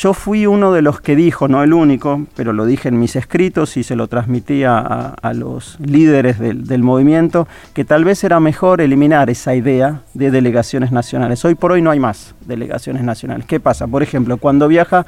Yo 0.00 0.14
fui 0.14 0.46
uno 0.46 0.72
de 0.72 0.80
los 0.80 1.02
que 1.02 1.14
dijo, 1.14 1.46
no 1.46 1.62
el 1.62 1.74
único, 1.74 2.24
pero 2.34 2.54
lo 2.54 2.64
dije 2.64 2.88
en 2.88 2.98
mis 2.98 3.16
escritos 3.16 3.76
y 3.76 3.82
se 3.82 3.96
lo 3.96 4.08
transmití 4.08 4.64
a, 4.64 5.14
los 5.34 5.78
líderes 5.78 6.38
del, 6.38 6.66
del 6.66 6.82
movimiento, 6.82 7.46
que 7.74 7.84
tal 7.84 8.06
vez 8.06 8.24
era 8.24 8.40
mejor 8.40 8.80
eliminar 8.80 9.28
esa 9.28 9.54
idea 9.54 10.00
de 10.14 10.30
delegaciones 10.30 10.90
nacionales. 10.90 11.44
Hoy 11.44 11.54
por 11.54 11.72
hoy 11.72 11.82
no 11.82 11.90
hay 11.90 12.00
más 12.00 12.34
delegaciones 12.46 13.02
nacionales. 13.02 13.44
¿Qué 13.44 13.60
pasa? 13.60 13.86
Por 13.88 14.02
ejemplo, 14.02 14.38
cuando 14.38 14.68
viaja 14.68 15.04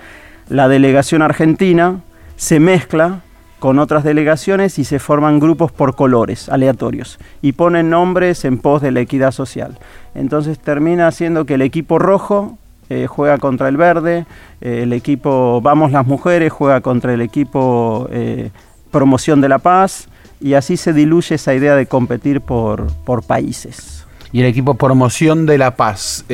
la 0.51 0.69
delegación 0.69 1.23
argentina, 1.23 2.01
se 2.37 2.61
mezcla 2.61 3.23
con 3.61 3.79
otras 3.79 4.05
delegaciones 4.05 4.79
y 4.79 4.85
se 4.85 4.99
forman 4.99 5.41
grupos 5.41 5.73
por 5.73 5.97
colores 5.97 6.51
aleatorios 6.51 7.19
y 7.41 7.53
ponen 7.53 7.89
nombres 7.89 8.45
en 8.45 8.59
pos 8.59 8.83
de 8.83 8.91
la 8.91 9.01
equidad 9.01 9.31
social. 9.31 9.79
Entonces 10.15 10.59
termina 10.59 11.11
siendo 11.13 11.47
que 11.47 11.55
el 11.55 11.63
equipo 11.63 11.99
rojo 11.99 12.59
eh, 12.93 13.07
juega 13.07 13.39
contra 13.39 13.69
el 13.69 13.79
verde, 13.79 14.27
eh, 14.61 14.83
el 14.83 14.93
equipo 14.93 15.63
Vamos 15.63 15.93
las 15.93 16.07
Mujeres 16.07 16.53
juega 16.53 16.83
contra 16.83 17.15
el 17.15 17.23
equipo 17.23 18.07
eh, 18.13 18.51
Promoción 18.91 19.41
de 19.41 19.49
la 19.49 19.59
Paz 19.59 20.09
y 20.43 20.53
así 20.53 20.77
se 20.77 20.93
diluye 20.93 21.37
esa 21.37 21.55
idea 21.55 21.75
de 21.75 21.87
competir 21.87 22.43
por, 22.43 22.93
por 23.05 23.23
países. 23.23 24.05
Y 24.31 24.41
el 24.41 24.47
equipo 24.47 24.75
Promoción 24.75 25.47
de 25.47 25.57
la 25.57 25.75
Paz 25.75 26.27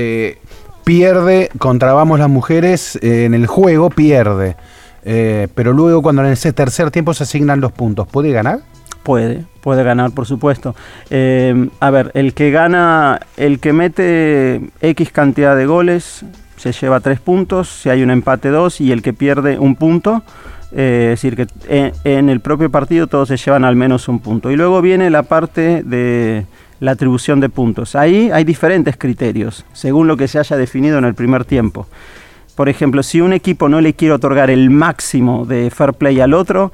pierde 0.82 1.48
contra 1.58 1.92
Vamos 1.92 2.18
las 2.18 2.28
Mujeres 2.28 2.98
en 3.02 3.34
el 3.34 3.46
juego, 3.46 3.90
pierde. 3.90 4.56
Pero 5.04 5.72
luego 5.72 6.02
cuando 6.02 6.24
en 6.24 6.32
ese 6.32 6.52
tercer 6.52 6.90
tiempo 6.90 7.14
se 7.14 7.22
asignan 7.22 7.60
los 7.60 7.70
puntos, 7.70 8.08
¿puede 8.08 8.32
ganar? 8.32 8.62
Puede, 9.08 9.46
puede 9.62 9.84
ganar, 9.84 10.10
por 10.10 10.26
supuesto. 10.26 10.74
Eh, 11.08 11.70
a 11.80 11.90
ver, 11.90 12.10
el 12.12 12.34
que 12.34 12.50
gana, 12.50 13.20
el 13.38 13.58
que 13.58 13.72
mete 13.72 14.60
X 14.82 15.10
cantidad 15.12 15.56
de 15.56 15.64
goles 15.64 16.26
se 16.58 16.72
lleva 16.72 17.00
tres 17.00 17.20
puntos, 17.20 17.68
si 17.68 17.88
hay 17.88 18.02
un 18.02 18.10
empate 18.10 18.50
dos 18.50 18.80
y 18.80 18.92
el 18.92 19.02
que 19.02 19.12
pierde 19.12 19.58
un 19.58 19.76
punto, 19.76 20.22
eh, 20.72 21.12
es 21.12 21.22
decir, 21.22 21.36
que 21.36 21.46
en, 21.68 21.92
en 22.04 22.28
el 22.28 22.40
propio 22.40 22.70
partido 22.70 23.06
todos 23.06 23.28
se 23.28 23.36
llevan 23.36 23.64
al 23.64 23.76
menos 23.76 24.08
un 24.08 24.18
punto. 24.18 24.50
Y 24.50 24.56
luego 24.56 24.82
viene 24.82 25.10
la 25.10 25.22
parte 25.22 25.82
de 25.82 26.46
la 26.80 26.92
atribución 26.92 27.40
de 27.40 27.48
puntos. 27.48 27.94
Ahí 27.96 28.30
hay 28.32 28.44
diferentes 28.44 28.96
criterios, 28.96 29.64
según 29.72 30.06
lo 30.06 30.16
que 30.16 30.28
se 30.28 30.38
haya 30.38 30.56
definido 30.56 30.98
en 30.98 31.04
el 31.04 31.14
primer 31.14 31.44
tiempo. 31.44 31.86
Por 32.54 32.68
ejemplo, 32.68 33.02
si 33.02 33.20
un 33.20 33.32
equipo 33.32 33.68
no 33.68 33.80
le 33.80 33.94
quiere 33.94 34.14
otorgar 34.14 34.50
el 34.50 34.70
máximo 34.70 35.46
de 35.46 35.70
fair 35.70 35.94
play 35.94 36.20
al 36.20 36.34
otro, 36.34 36.72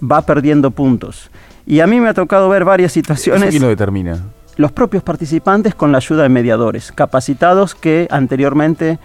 va 0.00 0.22
perdiendo 0.22 0.70
puntos. 0.70 1.30
Y 1.66 1.80
a 1.80 1.86
mí 1.86 2.00
me 2.00 2.08
ha 2.08 2.14
tocado 2.14 2.48
ver 2.48 2.64
varias 2.64 2.92
¿Eso 2.92 3.00
situaciones 3.00 3.50
quién 3.50 3.62
lo 3.62 3.68
determina? 3.68 4.18
los 4.56 4.70
propios 4.70 5.02
participantes 5.02 5.74
con 5.74 5.90
la 5.90 5.98
ayuda 5.98 6.22
de 6.22 6.28
mediadores, 6.28 6.92
capacitados 6.92 7.74
que 7.74 8.06
anteriormente 8.10 8.98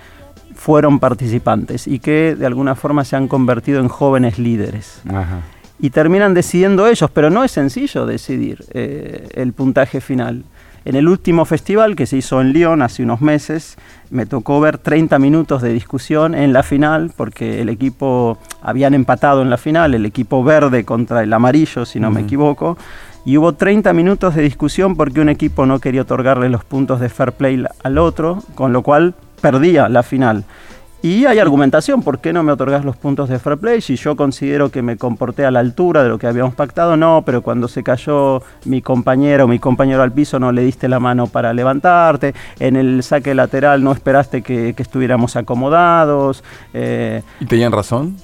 fueron 0.59 0.99
participantes 0.99 1.87
y 1.87 1.99
que 1.99 2.35
de 2.35 2.45
alguna 2.45 2.75
forma 2.75 3.05
se 3.05 3.15
han 3.15 3.27
convertido 3.27 3.79
en 3.79 3.87
jóvenes 3.87 4.37
líderes. 4.37 5.01
Ajá. 5.07 5.39
Y 5.79 5.91
terminan 5.91 6.33
decidiendo 6.33 6.85
ellos, 6.85 7.09
pero 7.11 7.29
no 7.29 7.45
es 7.45 7.51
sencillo 7.51 8.05
decidir 8.05 8.65
eh, 8.73 9.29
el 9.33 9.53
puntaje 9.53 10.01
final. 10.01 10.43
En 10.83 10.95
el 10.95 11.07
último 11.07 11.45
festival 11.45 11.95
que 11.95 12.05
se 12.05 12.17
hizo 12.17 12.41
en 12.41 12.51
Lyon 12.51 12.81
hace 12.81 13.03
unos 13.03 13.21
meses, 13.21 13.77
me 14.09 14.25
tocó 14.25 14.59
ver 14.59 14.77
30 14.77 15.17
minutos 15.19 15.61
de 15.61 15.71
discusión 15.71 16.35
en 16.35 16.51
la 16.51 16.63
final, 16.63 17.11
porque 17.15 17.61
el 17.61 17.69
equipo, 17.69 18.37
habían 18.61 18.93
empatado 18.93 19.41
en 19.41 19.49
la 19.49 19.57
final, 19.57 19.93
el 19.93 20.05
equipo 20.05 20.43
verde 20.43 20.83
contra 20.83 21.23
el 21.23 21.31
amarillo, 21.31 21.85
si 21.85 21.99
no 21.99 22.11
me 22.11 22.21
equivoco, 22.21 22.77
y 23.25 23.37
hubo 23.37 23.53
30 23.53 23.93
minutos 23.93 24.35
de 24.35 24.41
discusión 24.41 24.95
porque 24.95 25.21
un 25.21 25.29
equipo 25.29 25.65
no 25.65 25.79
quería 25.79 26.01
otorgarle 26.01 26.49
los 26.49 26.63
puntos 26.65 26.99
de 26.99 27.09
fair 27.09 27.33
play 27.33 27.63
al 27.83 27.97
otro, 27.97 28.43
con 28.55 28.73
lo 28.73 28.81
cual 28.81 29.15
perdía 29.39 29.89
la 29.89 30.03
final. 30.03 30.45
Y 31.01 31.25
hay 31.25 31.39
argumentación, 31.39 32.03
¿por 32.03 32.19
qué 32.19 32.33
no 32.33 32.43
me 32.43 32.51
otorgas 32.51 32.83
los 32.83 32.97
puntos 32.97 33.29
de 33.29 33.39
fair 33.39 33.57
play? 33.57 33.79
Si 33.79 33.95
yo 33.95 34.17
considero 34.17 34.69
que 34.69 34.81
me 34.81 34.97
comporté 34.97 35.45
a 35.45 35.51
la 35.51 35.61
altura 35.61 36.03
de 36.03 36.09
lo 36.09 36.19
que 36.19 36.27
habíamos 36.27 36.55
pactado, 36.55 36.97
no, 36.97 37.23
pero 37.25 37.41
cuando 37.41 37.69
se 37.69 37.83
cayó 37.83 38.43
mi 38.65 38.81
compañero 38.81 39.45
o 39.45 39.47
mi 39.47 39.59
compañero 39.59 40.03
al 40.03 40.11
piso 40.11 40.39
no 40.39 40.51
le 40.51 40.61
diste 40.61 40.89
la 40.89 40.99
mano 40.99 41.27
para 41.27 41.53
levantarte, 41.53 42.33
en 42.59 42.75
el 42.75 43.01
saque 43.01 43.33
lateral 43.33 43.81
no 43.81 43.93
esperaste 43.93 44.41
que, 44.41 44.73
que 44.73 44.83
estuviéramos 44.83 45.37
acomodados. 45.37 46.43
eh, 46.73 47.21
¿Y 47.39 47.45
tenían 47.45 47.71
razón? 47.71 48.17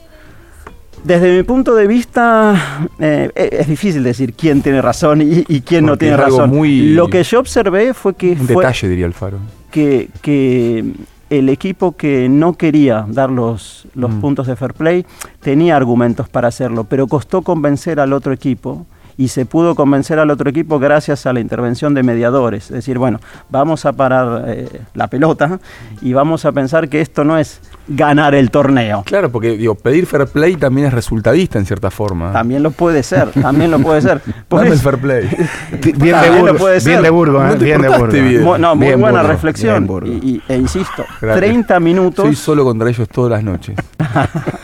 Desde 1.05 1.35
mi 1.37 1.43
punto 1.43 1.75
de 1.75 1.87
vista, 1.87 2.87
eh, 2.99 3.29
es 3.35 3.67
difícil 3.67 4.03
decir 4.03 4.33
quién 4.33 4.61
tiene 4.61 4.81
razón 4.81 5.21
y, 5.21 5.45
y 5.47 5.61
quién 5.61 5.85
no 5.85 5.97
tiene 5.97 6.17
razón. 6.17 6.49
muy- 6.49 6.93
Lo 6.93 7.07
que 7.09 7.23
yo 7.23 7.39
observé 7.39 7.93
fue 7.93 8.15
que 8.15 8.31
Un 8.31 8.47
fue 8.47 8.55
detalle, 8.63 8.87
diría 8.89 9.05
Alfaro. 9.05 9.37
que, 9.71 10.09
que 10.21 10.83
el 11.29 11.49
equipo 11.49 11.95
que 11.95 12.27
no 12.29 12.53
quería 12.53 13.05
dar 13.07 13.29
los, 13.29 13.87
los 13.93 14.11
Mm. 14.11 14.21
puntos 14.21 14.47
de 14.47 14.55
fair 14.55 14.73
play 14.73 15.05
tenía 15.41 15.75
argumentos 15.75 16.27
para 16.29 16.47
hacerlo, 16.47 16.85
pero 16.85 17.07
costó 17.07 17.41
convencer 17.41 17.99
al 17.99 18.11
otro 18.13 18.33
equipo 18.33 18.85
y 19.17 19.30
se 19.30 19.45
pudo 19.45 19.75
convencer 19.75 20.19
al 20.19 20.30
otro 20.30 20.49
equipo 20.49 20.78
gracias 20.80 21.25
a 21.25 21.34
la 21.34 21.39
intervención 21.39 21.93
de 21.93 22.04
mediadores. 22.04 22.65
Es 22.65 22.71
decir, 22.71 22.97
bueno, 22.97 23.19
vamos 23.49 23.86
a 23.86 23.93
parar 23.93 24.43
eh, 24.47 24.82
la 24.93 25.08
pelota 25.08 25.60
y 26.01 26.13
vamos 26.13 26.45
a 26.45 26.51
pensar 26.51 26.89
que 26.89 27.01
esto 27.01 27.23
no 27.23 27.38
es 27.38 27.62
ganar 27.88 28.36
el 28.36 28.51
torneo. 28.51 29.04
Claro, 29.06 29.32
porque 29.32 29.58
digo, 29.58 29.75
pedir 29.75 30.06
fair 30.06 30.25
play 30.28 30.56
también 30.56 30.88
es 30.88 30.93
resultadista 30.93 31.60
en 31.60 31.65
cierta 31.65 31.91
forma. 31.91 32.32
También 32.34 32.63
lo 32.63 32.71
puede 32.71 33.04
ser, 33.04 33.30
también 33.30 33.71
lo 33.71 33.80
puede 33.80 34.01
ser. 34.01 34.21
Por 34.47 34.60
Dame 34.63 34.67
el 34.69 34.73
eso- 34.73 34.84
fair 34.84 34.97
play. 34.99 35.30
Bien 35.97 36.15
de 36.45 36.54
puede 36.56 36.80
ser. 36.82 36.91
bien 36.93 37.04
de 37.04 37.10
Burgos, 37.10 37.43
No 37.43 37.54
eh, 37.54 37.56
te 37.58 37.65
bien 37.65 37.82
de 37.82 38.21
bien. 38.21 38.43
Mu- 38.43 38.58
no, 38.58 38.75
muy 38.75 38.88
Bien 38.88 38.99
buena 38.99 39.23
reflexión. 39.23 39.73
bien 39.75 39.88
Burgos. 39.88 40.10
Y, 40.23 40.28
y- 40.30 40.41
e 40.47 40.58
insisto, 40.58 41.06
Gracias. 41.21 41.38
30 41.45 41.80
minutos. 41.80 42.25
Soy 42.25 42.36
solo 42.36 42.63
contra 42.63 42.89
ellos 42.89 43.08
todas 43.10 43.32
las 43.32 43.43
noches. 43.43 43.75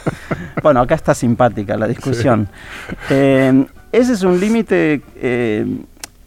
Bueno, 0.62 0.82
acá 0.82 0.94
está 0.96 1.16
simpática 1.16 1.76
la 1.76 1.88
discusión. 1.88 2.48
Eh, 3.10 3.66
ese 3.92 4.14
es 4.14 4.24
un 4.24 4.40
límite 4.40 5.02
eh, 5.16 5.66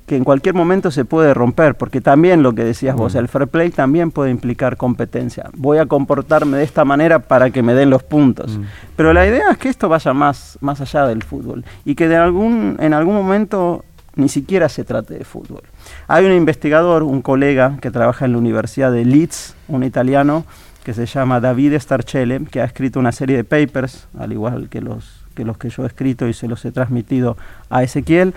que 0.06 0.16
en 0.16 0.24
cualquier 0.24 0.54
momento 0.54 0.90
se 0.90 1.04
puede 1.04 1.32
romper, 1.32 1.76
porque 1.76 2.00
también 2.00 2.42
lo 2.42 2.54
que 2.54 2.62
decías 2.62 2.94
vos, 2.94 3.14
el 3.14 3.28
fair 3.28 3.48
play 3.48 3.70
también 3.70 4.10
puede 4.10 4.30
implicar 4.30 4.76
competencia. 4.76 5.48
Voy 5.54 5.78
a 5.78 5.86
comportarme 5.86 6.58
de 6.58 6.64
esta 6.64 6.84
manera 6.84 7.20
para 7.20 7.50
que 7.50 7.62
me 7.62 7.74
den 7.74 7.90
los 7.90 8.02
puntos. 8.02 8.58
Pero 8.96 9.12
la 9.12 9.26
idea 9.26 9.50
es 9.50 9.58
que 9.58 9.68
esto 9.68 9.88
vaya 9.88 10.12
más, 10.12 10.58
más 10.60 10.80
allá 10.80 11.06
del 11.06 11.22
fútbol 11.22 11.64
y 11.84 11.94
que 11.94 12.08
de 12.08 12.16
algún, 12.16 12.76
en 12.80 12.92
algún 12.92 13.14
momento 13.14 13.84
ni 14.16 14.28
siquiera 14.28 14.68
se 14.68 14.84
trate 14.84 15.14
de 15.14 15.24
fútbol. 15.24 15.62
Hay 16.06 16.24
un 16.24 16.32
investigador, 16.32 17.02
un 17.02 17.22
colega 17.22 17.78
que 17.80 17.90
trabaja 17.90 18.26
en 18.26 18.32
la 18.32 18.38
Universidad 18.38 18.92
de 18.92 19.04
Leeds, 19.04 19.56
un 19.68 19.82
italiano, 19.82 20.44
que 20.84 20.92
se 20.92 21.06
llama 21.06 21.40
David 21.40 21.78
Starchele, 21.78 22.44
que 22.44 22.60
ha 22.60 22.64
escrito 22.64 23.00
una 23.00 23.10
serie 23.10 23.36
de 23.36 23.44
papers, 23.44 24.06
al 24.18 24.32
igual 24.32 24.68
que 24.68 24.82
los 24.82 25.23
que 25.34 25.44
los 25.44 25.58
que 25.58 25.68
yo 25.70 25.82
he 25.84 25.86
escrito 25.86 26.26
y 26.28 26.32
se 26.34 26.48
los 26.48 26.64
he 26.64 26.72
transmitido 26.72 27.36
a 27.70 27.82
Ezequiel, 27.82 28.32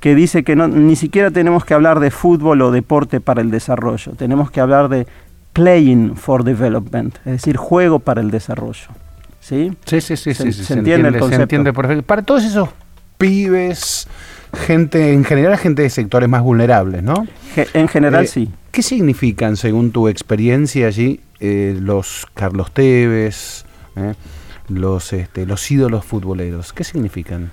que 0.00 0.14
dice 0.14 0.44
que 0.44 0.54
no, 0.54 0.68
ni 0.68 0.94
siquiera 0.96 1.30
tenemos 1.30 1.64
que 1.64 1.74
hablar 1.74 1.98
de 2.00 2.10
fútbol 2.10 2.62
o 2.62 2.70
deporte 2.70 3.20
para 3.20 3.40
el 3.40 3.50
desarrollo, 3.50 4.12
tenemos 4.12 4.50
que 4.50 4.60
hablar 4.60 4.88
de 4.88 5.06
playing 5.52 6.16
for 6.16 6.44
development, 6.44 7.16
es 7.24 7.32
decir, 7.32 7.56
juego 7.56 7.98
para 7.98 8.20
el 8.20 8.30
desarrollo. 8.30 8.86
¿Sí? 9.40 9.72
Sí, 9.86 10.00
sí, 10.00 10.16
sí, 10.16 10.34
Se- 10.34 10.44
sí, 10.44 10.52
sí, 10.52 10.64
se 10.64 10.74
entiende 10.74 11.08
el 11.08 11.14
se 11.14 11.20
concepto. 11.20 11.42
entiende 11.42 11.72
perfecto. 11.72 12.02
Para 12.04 12.22
todos 12.22 12.44
esos 12.44 12.68
pibes, 13.18 14.06
gente, 14.66 15.12
en 15.12 15.24
general 15.24 15.56
gente 15.58 15.82
de 15.82 15.90
sectores 15.90 16.28
más 16.28 16.42
vulnerables, 16.42 17.02
¿no? 17.02 17.26
Ge- 17.54 17.68
En 17.74 17.88
general 17.88 18.24
Eh, 18.24 18.28
sí. 18.28 18.50
¿Qué 18.70 18.82
significan, 18.82 19.56
según 19.56 19.90
tu 19.92 20.08
experiencia 20.08 20.86
allí, 20.86 21.20
eh, 21.40 21.76
los 21.78 22.26
Carlos 22.34 22.72
Tevez, 22.72 23.64
eh, 23.96 24.14
los, 24.68 25.12
este, 25.12 25.46
los 25.46 25.70
ídolos 25.70 26.04
futboleros? 26.04 26.72
¿Qué 26.72 26.84
significan? 26.84 27.50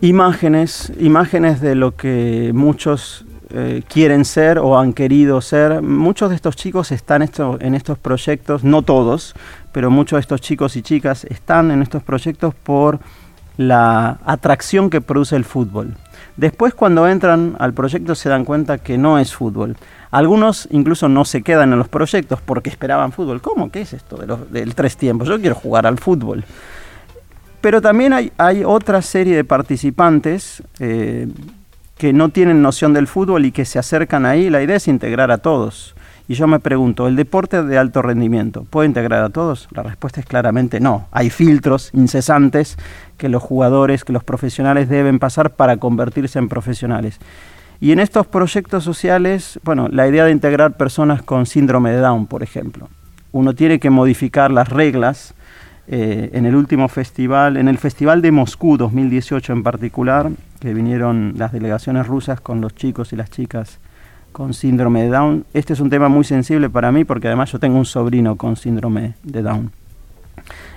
Imágenes, 0.00 0.92
imágenes 0.98 1.60
de 1.60 1.74
lo 1.74 1.94
que 1.94 2.52
muchos 2.54 3.26
eh, 3.50 3.82
quieren 3.88 4.24
ser 4.24 4.58
o 4.58 4.78
han 4.78 4.92
querido 4.94 5.40
ser. 5.42 5.82
Muchos 5.82 6.30
de 6.30 6.36
estos 6.36 6.56
chicos 6.56 6.90
están 6.90 7.20
esto- 7.20 7.58
en 7.60 7.74
estos 7.74 7.98
proyectos, 7.98 8.64
no 8.64 8.80
todos, 8.82 9.34
pero 9.72 9.90
muchos 9.90 10.16
de 10.16 10.20
estos 10.20 10.40
chicos 10.40 10.76
y 10.76 10.82
chicas 10.82 11.24
están 11.24 11.70
en 11.70 11.82
estos 11.82 12.02
proyectos 12.02 12.54
por 12.54 12.98
la 13.58 14.20
atracción 14.24 14.88
que 14.88 15.02
produce 15.02 15.36
el 15.36 15.44
fútbol. 15.44 15.94
Después 16.36 16.72
cuando 16.72 17.06
entran 17.06 17.56
al 17.58 17.74
proyecto 17.74 18.14
se 18.14 18.30
dan 18.30 18.46
cuenta 18.46 18.78
que 18.78 18.96
no 18.96 19.18
es 19.18 19.34
fútbol. 19.34 19.76
Algunos 20.10 20.68
incluso 20.70 21.08
no 21.08 21.24
se 21.24 21.42
quedan 21.42 21.72
en 21.72 21.78
los 21.78 21.88
proyectos 21.88 22.40
porque 22.40 22.70
esperaban 22.70 23.12
fútbol. 23.12 23.40
¿Cómo? 23.40 23.70
¿Qué 23.70 23.82
es 23.82 23.92
esto 23.92 24.16
del 24.16 24.74
tres 24.74 24.96
tiempos? 24.96 25.28
Yo 25.28 25.40
quiero 25.40 25.54
jugar 25.54 25.86
al 25.86 25.98
fútbol. 25.98 26.44
Pero 27.60 27.80
también 27.80 28.12
hay, 28.12 28.32
hay 28.38 28.64
otra 28.64 29.02
serie 29.02 29.36
de 29.36 29.44
participantes 29.44 30.62
eh, 30.78 31.28
que 31.98 32.12
no 32.12 32.30
tienen 32.30 32.62
noción 32.62 32.92
del 32.94 33.06
fútbol 33.06 33.44
y 33.44 33.52
que 33.52 33.64
se 33.64 33.78
acercan 33.78 34.24
ahí. 34.24 34.50
La 34.50 34.62
idea 34.62 34.76
es 34.76 34.88
integrar 34.88 35.30
a 35.30 35.38
todos. 35.38 35.94
Y 36.26 36.34
yo 36.34 36.46
me 36.46 36.60
pregunto, 36.60 37.08
¿el 37.08 37.16
deporte 37.16 37.62
de 37.62 37.76
alto 37.76 38.02
rendimiento 38.02 38.64
puede 38.70 38.86
integrar 38.86 39.24
a 39.24 39.30
todos? 39.30 39.68
La 39.72 39.82
respuesta 39.82 40.20
es 40.20 40.26
claramente 40.26 40.78
no. 40.78 41.08
Hay 41.10 41.28
filtros 41.28 41.90
incesantes 41.92 42.78
que 43.18 43.28
los 43.28 43.42
jugadores, 43.42 44.04
que 44.04 44.12
los 44.12 44.22
profesionales 44.22 44.88
deben 44.88 45.18
pasar 45.18 45.50
para 45.50 45.76
convertirse 45.78 46.38
en 46.38 46.48
profesionales. 46.48 47.18
Y 47.80 47.92
en 47.92 48.00
estos 48.00 48.26
proyectos 48.26 48.84
sociales, 48.84 49.58
bueno, 49.64 49.88
la 49.88 50.06
idea 50.06 50.26
de 50.26 50.32
integrar 50.32 50.76
personas 50.76 51.22
con 51.22 51.46
síndrome 51.46 51.90
de 51.90 51.98
Down, 51.98 52.26
por 52.26 52.42
ejemplo. 52.42 52.88
Uno 53.32 53.54
tiene 53.54 53.80
que 53.80 53.88
modificar 53.88 54.50
las 54.50 54.68
reglas 54.68 55.34
eh, 55.88 56.30
en 56.34 56.44
el 56.44 56.54
último 56.56 56.88
festival, 56.88 57.56
en 57.56 57.68
el 57.68 57.78
Festival 57.78 58.20
de 58.20 58.32
Moscú 58.32 58.76
2018 58.76 59.54
en 59.54 59.62
particular, 59.62 60.30
que 60.60 60.74
vinieron 60.74 61.34
las 61.38 61.52
delegaciones 61.52 62.06
rusas 62.06 62.40
con 62.40 62.60
los 62.60 62.74
chicos 62.74 63.14
y 63.14 63.16
las 63.16 63.30
chicas 63.30 63.78
con 64.30 64.52
síndrome 64.52 65.04
de 65.04 65.08
Down. 65.08 65.44
Este 65.54 65.72
es 65.72 65.80
un 65.80 65.88
tema 65.88 66.08
muy 66.08 66.24
sensible 66.24 66.68
para 66.68 66.92
mí 66.92 67.04
porque 67.04 67.28
además 67.28 67.50
yo 67.50 67.58
tengo 67.58 67.78
un 67.78 67.86
sobrino 67.86 68.36
con 68.36 68.56
síndrome 68.56 69.14
de 69.22 69.42
Down. 69.42 69.72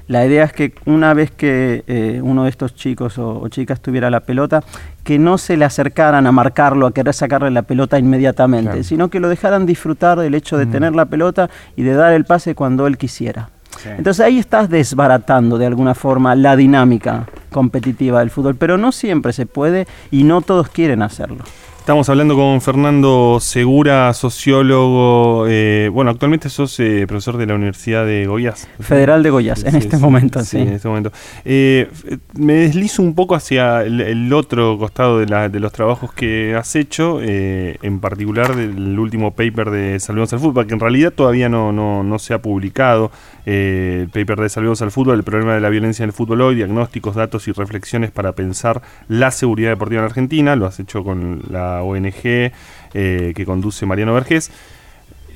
La 0.08 0.26
idea 0.26 0.44
es 0.44 0.52
que 0.54 0.74
una 0.86 1.14
vez 1.14 1.32
que 1.32 1.84
eh, 1.88 2.20
uno 2.22 2.44
de 2.44 2.50
estos 2.50 2.76
chicos 2.76 3.18
o, 3.18 3.40
o 3.40 3.48
chicas 3.48 3.80
tuviera 3.80 4.10
la 4.10 4.20
pelota, 4.20 4.62
que 5.04 5.18
no 5.18 5.38
se 5.38 5.56
le 5.56 5.64
acercaran 5.66 6.28
a 6.28 6.32
marcarlo, 6.32 6.86
a 6.88 6.94
querer 6.94 7.14
sacarle 7.14 7.52
la 7.52 7.62
pelota 7.62 7.98
inmediatamente, 7.98 8.72
Claro. 8.72 8.84
sino 8.84 9.08
que 9.10 9.20
lo 9.22 9.30
dejaran 9.30 9.66
disfrutar 9.66 10.20
del 10.20 10.36
hecho 10.36 10.58
de 10.58 10.66
tener 10.66 10.94
la 10.94 11.06
pelota 11.06 11.50
y 11.78 11.84
de 11.84 11.94
dar 11.94 12.14
el 12.14 12.26
pase 12.26 12.54
cuando 12.54 12.86
él 12.86 12.98
quisiera. 12.98 13.50
Entonces 13.98 14.26
ahí 14.26 14.40
estás 14.40 14.70
desbaratando 14.70 15.58
de 15.58 15.66
alguna 15.66 15.96
forma 15.96 16.36
la 16.36 16.56
dinámica 16.56 17.26
competitiva 17.52 18.20
del 18.20 18.30
fútbol, 18.30 18.56
pero 18.56 18.78
no 18.78 18.92
siempre 18.92 19.34
se 19.34 19.46
puede 19.46 19.88
y 20.12 20.24
no 20.26 20.42
todos 20.42 20.70
quieren 20.70 21.02
hacerlo. 21.02 21.44
Estamos 21.84 22.08
hablando 22.08 22.36
con 22.38 22.62
Fernando 22.62 23.40
Segura, 23.42 24.14
sociólogo. 24.14 25.48
eh, 25.50 25.90
bueno, 25.92 26.12
actualmente 26.12 26.48
sos 26.48 26.80
eh, 26.80 27.04
profesor 27.10 27.36
de 27.36 27.46
la 27.46 27.56
Universidad 27.56 28.06
de 28.06 28.26
Goiás. 28.26 28.70
Federal 28.80 29.22
de 29.22 29.30
Goiás, 29.30 29.66
en 29.66 29.76
este 29.76 29.98
sí, 29.98 30.02
momento, 30.02 30.42
sí. 30.46 30.60
en 30.60 30.70
este 30.70 30.88
momento. 30.88 31.12
Eh, 31.44 31.90
me 32.36 32.54
deslizo 32.54 33.02
un 33.04 33.14
poco 33.16 33.36
hacia 33.36 33.84
el, 33.84 34.00
el 34.00 34.32
otro 34.32 34.78
costado 34.78 35.20
de, 35.20 35.26
la- 35.26 35.50
de 35.50 35.60
los 35.60 35.74
trabajos 35.74 36.14
que 36.14 36.56
has 36.56 36.74
hecho, 36.78 37.20
en 37.22 38.00
particular 38.00 38.56
del 38.56 38.98
último 38.98 39.32
paper 39.32 39.70
de 39.70 40.00
Salvemos 40.00 40.32
al 40.32 40.40
Fútbol, 40.40 40.66
que 40.66 40.76
en 40.76 40.80
realidad 40.80 41.12
todavía 41.12 41.50
no, 41.50 41.74
no, 41.74 42.02
no 42.02 42.18
se 42.18 42.34
ha 42.34 42.42
publicado. 42.42 43.12
Eh, 43.46 44.08
paper 44.14 44.40
de 44.40 44.50
Salvemos 44.50 44.82
al 44.82 44.92
Fútbol, 44.92 45.18
el 45.18 45.24
problema 45.24 45.54
de 45.54 45.60
la 45.60 45.70
violencia 45.70 46.04
en 46.04 46.10
el 46.10 46.14
fútbol 46.14 46.42
hoy, 46.42 46.56
diagnósticos, 46.56 47.16
datos 47.16 47.48
y 47.48 47.52
reflexiones 47.52 48.12
para 48.12 48.34
pensar 48.34 48.82
la 49.08 49.32
seguridad 49.32 49.72
deportiva 49.72 50.02
en 50.02 50.06
Argentina. 50.06 50.56
Lo 50.56 50.66
has 50.66 50.80
hecho 50.80 51.04
con 51.04 51.42
la 51.50 51.84
ONG 51.84 52.52
eh, 52.94 53.34
que 53.36 53.46
conduce 53.46 53.86
Mariano 53.86 54.14
Vergés. 54.14 54.52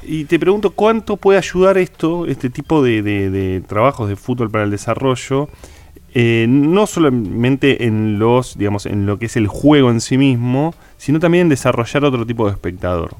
Y 0.03 0.25
te 0.25 0.39
pregunto, 0.39 0.71
¿cuánto 0.71 1.17
puede 1.17 1.37
ayudar 1.37 1.77
esto, 1.77 2.25
este 2.27 2.49
tipo 2.49 2.81
de, 2.81 3.61
trabajos 3.67 4.07
de 4.07 4.15
fútbol 4.15 4.49
para 4.49 4.63
el 4.63 4.71
desarrollo, 4.71 5.49
eh, 6.13 6.45
no 6.47 6.87
solamente 6.87 7.85
en 7.85 8.17
los, 8.17 8.57
digamos, 8.57 8.85
en 8.85 9.05
lo 9.05 9.19
que 9.19 9.25
es 9.25 9.35
el 9.35 9.47
juego 9.47 9.91
en 9.91 9.99
sí 9.99 10.17
mismo, 10.17 10.73
sino 10.97 11.19
también 11.19 11.43
en 11.43 11.49
desarrollar 11.49 12.05
otro 12.05 12.25
tipo 12.25 12.45
de 12.45 12.53
espectador? 12.53 13.15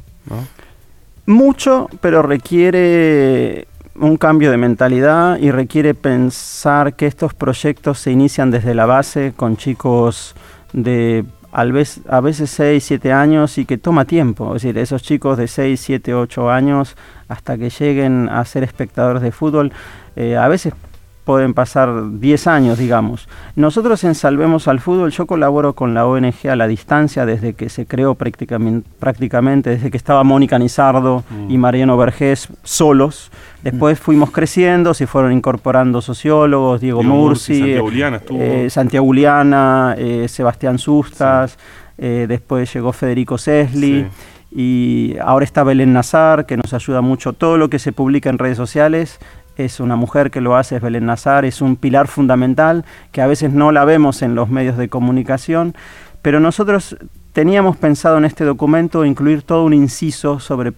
Mucho, 1.25 1.89
pero 1.99 2.21
requiere 2.21 3.67
un 3.99 4.17
cambio 4.17 4.51
de 4.51 4.57
mentalidad 4.57 5.37
y 5.37 5.51
requiere 5.51 5.93
pensar 5.93 6.95
que 6.95 7.07
estos 7.07 7.33
proyectos 7.33 7.99
se 7.99 8.11
inician 8.11 8.51
desde 8.51 8.73
la 8.73 8.85
base 8.85 9.33
con 9.35 9.57
chicos 9.57 10.35
de 10.73 11.25
a 11.51 12.21
veces 12.21 12.49
6, 12.51 12.83
7 12.83 13.11
años 13.11 13.57
y 13.57 13.65
que 13.65 13.77
toma 13.77 14.05
tiempo. 14.05 14.55
Es 14.55 14.61
decir, 14.61 14.77
esos 14.77 15.01
chicos 15.01 15.37
de 15.37 15.47
6, 15.47 15.79
7, 15.79 16.13
8 16.13 16.51
años 16.51 16.95
hasta 17.27 17.57
que 17.57 17.69
lleguen 17.69 18.29
a 18.29 18.45
ser 18.45 18.63
espectadores 18.63 19.21
de 19.23 19.31
fútbol, 19.31 19.71
eh, 20.15 20.37
a 20.37 20.47
veces 20.47 20.73
pueden 21.27 21.53
pasar 21.53 22.19
10 22.21 22.47
años, 22.47 22.77
digamos. 22.77 23.27
Nosotros 23.57 24.01
en 24.05 24.15
Salvemos 24.15 24.69
al 24.69 24.79
Fútbol, 24.79 25.11
yo 25.11 25.25
colaboro 25.25 25.73
con 25.73 25.93
la 25.93 26.07
ONG 26.07 26.47
a 26.49 26.55
la 26.55 26.67
distancia 26.69 27.25
desde 27.25 27.53
que 27.53 27.67
se 27.67 27.85
creó 27.85 28.15
prácticamente, 28.15 28.89
prácticamente 28.97 29.71
desde 29.71 29.91
que 29.91 29.97
estaba 29.97 30.23
Mónica 30.23 30.57
Nizardo 30.57 31.25
y 31.49 31.57
Mariano 31.57 31.97
Vergés 31.97 32.47
solos. 32.63 33.29
Después 33.61 33.99
fuimos 33.99 34.31
creciendo, 34.31 34.93
se 34.93 35.05
fueron 35.05 35.33
incorporando 35.33 36.01
sociólogos, 36.01 36.79
Diego, 36.79 37.01
Diego 37.01 37.13
Mursi, 37.13 37.51
Mursi, 37.51 37.59
Santiago 37.59 37.87
Uliana 37.87 38.17
estuvo. 38.17 38.41
eh, 38.41 38.69
Santiago 38.69 39.05
Uliana, 39.05 39.95
eh, 39.97 40.27
Sebastián 40.29 40.79
Sustas, 40.79 41.57
eh, 41.97 42.25
después 42.29 42.73
llegó 42.73 42.93
Federico 42.93 43.37
Sesli. 43.37 44.03
Sí. 44.03 44.07
Y 44.49 45.17
ahora 45.21 45.43
está 45.43 45.65
Belén 45.65 45.91
Nazar, 45.91 46.45
que 46.45 46.55
nos 46.55 46.73
ayuda 46.73 47.01
mucho. 47.01 47.33
Todo 47.33 47.57
lo 47.57 47.69
que 47.69 47.79
se 47.79 47.91
publica 47.91 48.29
en 48.29 48.37
redes 48.37 48.55
sociales 48.55 49.19
es 49.57 49.79
una 49.79 49.95
mujer 49.95 50.31
que 50.31 50.41
lo 50.41 50.55
hace, 50.55 50.77
es 50.77 50.81
Belén 50.81 51.05
Nazar, 51.05 51.45
es 51.45 51.61
un 51.61 51.75
pilar 51.75 52.07
fundamental 52.07 52.85
que 53.11 53.21
a 53.21 53.27
veces 53.27 53.51
no 53.51 53.71
la 53.71 53.85
vemos 53.85 54.21
en 54.21 54.35
los 54.35 54.49
medios 54.49 54.77
de 54.77 54.89
comunicación, 54.89 55.75
pero 56.21 56.39
nosotros 56.39 56.97
teníamos 57.37 57.77
pensado 57.77 58.17
en 58.17 58.25
este 58.25 58.45
documento 58.45 59.05
incluir 59.05 59.43
todo 59.43 59.63
un 59.63 59.73
inciso 59.73 60.39
sobre 60.39 60.73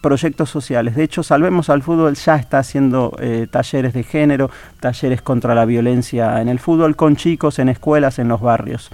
proyectos 0.00 0.48
sociales. 0.48 0.96
De 0.96 1.02
hecho, 1.02 1.22
Salvemos 1.22 1.68
al 1.68 1.82
Fútbol 1.82 2.14
ya 2.14 2.36
está 2.36 2.60
haciendo 2.60 3.14
eh, 3.20 3.46
talleres 3.50 3.92
de 3.92 4.04
género, 4.04 4.50
talleres 4.80 5.20
contra 5.20 5.54
la 5.54 5.66
violencia 5.66 6.40
en 6.40 6.48
el 6.48 6.60
fútbol, 6.60 6.96
con 6.96 7.16
chicos 7.16 7.58
en 7.58 7.68
escuelas, 7.68 8.18
en 8.18 8.28
los 8.28 8.40
barrios. 8.40 8.90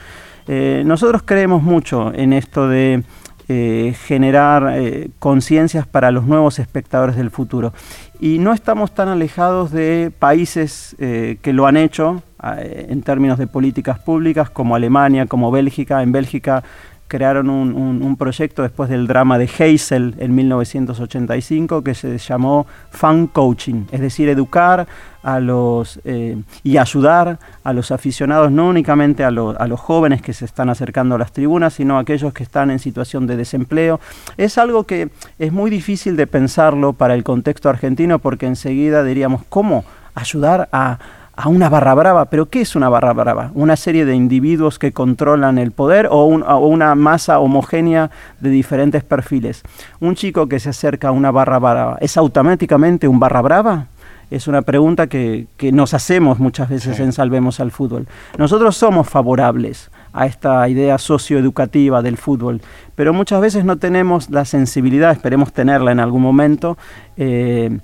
Eh, 0.48 0.82
nosotros 0.84 1.22
creemos 1.24 1.62
mucho 1.62 2.12
en 2.12 2.32
esto 2.32 2.68
de 2.68 3.04
eh, 3.46 3.94
generar 4.06 4.72
eh, 4.74 5.10
conciencias 5.18 5.86
para 5.86 6.10
los 6.10 6.24
nuevos 6.24 6.58
espectadores 6.58 7.14
del 7.14 7.30
futuro. 7.30 7.74
Y 8.18 8.38
no 8.38 8.54
estamos 8.54 8.94
tan 8.94 9.08
alejados 9.08 9.70
de 9.70 10.10
países 10.18 10.96
eh, 10.98 11.36
que 11.42 11.52
lo 11.52 11.66
han 11.66 11.76
hecho 11.76 12.22
en 12.42 13.00
términos 13.02 13.38
de 13.38 13.46
políticas 13.46 13.98
públicas, 13.98 14.50
como 14.50 14.76
Alemania, 14.76 15.24
como 15.24 15.50
Bélgica. 15.50 16.02
En 16.02 16.12
Bélgica 16.12 16.62
crearon 17.08 17.50
un, 17.50 17.72
un- 17.74 18.16
proyecto 18.16 18.62
después 18.62 18.88
del 18.88 19.06
drama 19.06 19.38
de 19.38 19.48
Heysel 19.58 20.14
en 20.18 20.34
1985 20.34 21.82
que 21.82 21.94
se 21.94 22.16
llamó 22.18 22.66
Fan 22.90 23.26
Coaching, 23.26 23.84
es 23.92 24.00
decir, 24.00 24.28
educar 24.28 24.86
a 25.22 25.40
los 25.40 26.00
eh, 26.04 26.36
y 26.62 26.76
ayudar 26.76 27.38
a 27.62 27.72
los 27.72 27.90
aficionados, 27.90 28.50
no 28.52 28.68
únicamente 28.68 29.24
a, 29.24 29.30
lo- 29.30 29.58
a 29.60 29.66
los 29.66 29.80
jóvenes 29.80 30.22
que 30.22 30.32
se 30.32 30.44
están 30.44 30.68
acercando 30.70 31.14
a 31.14 31.18
las 31.18 31.32
tribunas, 31.32 31.74
sino 31.74 31.96
a 31.96 32.00
aquellos 32.00 32.32
que 32.32 32.42
están 32.42 32.70
en 32.70 32.78
situación 32.78 33.26
de 33.26 33.36
desempleo. 33.36 34.00
Es 34.36 34.58
algo 34.58 34.84
que 34.84 35.10
es 35.38 35.52
muy 35.52 35.70
difícil 35.70 36.16
de 36.16 36.26
pensarlo 36.26 36.92
para 36.92 37.14
el 37.14 37.24
contexto 37.24 37.68
argentino 37.68 38.18
porque 38.18 38.46
enseguida 38.46 39.02
diríamos, 39.02 39.42
¿cómo 39.48 39.84
ayudar 40.14 40.68
a, 40.72 40.98
a 41.36 41.48
una 41.48 41.68
barra 41.68 41.94
brava? 41.94 42.26
¿Pero 42.26 42.46
qué 42.46 42.60
es 42.60 42.76
una 42.76 42.88
barra 42.88 43.12
brava? 43.12 43.50
¿Una 43.54 43.76
serie 43.76 44.04
de 44.04 44.14
individuos 44.14 44.78
que 44.78 44.92
controlan 44.92 45.58
el 45.58 45.72
poder 45.72 46.08
o, 46.10 46.24
un- 46.26 46.42
o 46.42 46.58
una 46.66 46.94
masa 46.94 47.38
homogénea 47.40 48.10
de 48.40 48.50
diferentes 48.50 49.02
perfiles? 49.02 49.62
¿Un 50.00 50.14
chico 50.14 50.48
que 50.48 50.60
se 50.60 50.70
acerca 50.70 51.08
a 51.08 51.12
una 51.12 51.30
barra 51.30 51.58
brava 51.58 51.98
es 52.00 52.16
automáticamente 52.16 53.08
un 53.08 53.18
barra 53.18 53.42
brava? 53.42 53.86
Es 54.30 54.48
una 54.48 54.62
pregunta 54.62 55.06
que, 55.06 55.46
que 55.58 55.70
nos 55.70 55.92
hacemos 55.92 56.38
muchas 56.38 56.68
veces 56.68 56.98
en 56.98 57.12
Salvemos 57.12 57.60
al 57.60 57.70
Fútbol. 57.70 58.08
Nosotros 58.38 58.74
somos 58.76 59.08
favorables 59.08 59.90
a 60.14 60.26
esta 60.26 60.66
idea 60.68 60.96
socioeducativa 60.98 62.00
del 62.00 62.16
fútbol, 62.16 62.62
pero 62.94 63.12
muchas 63.12 63.40
veces 63.40 63.64
no 63.64 63.76
tenemos 63.76 64.30
la 64.30 64.44
sensibilidad, 64.44 65.10
esperemos 65.12 65.52
tenerla 65.52 65.92
en 65.92 66.00
algún 66.00 66.22
momento, 66.22 66.78
eh, 67.16 67.78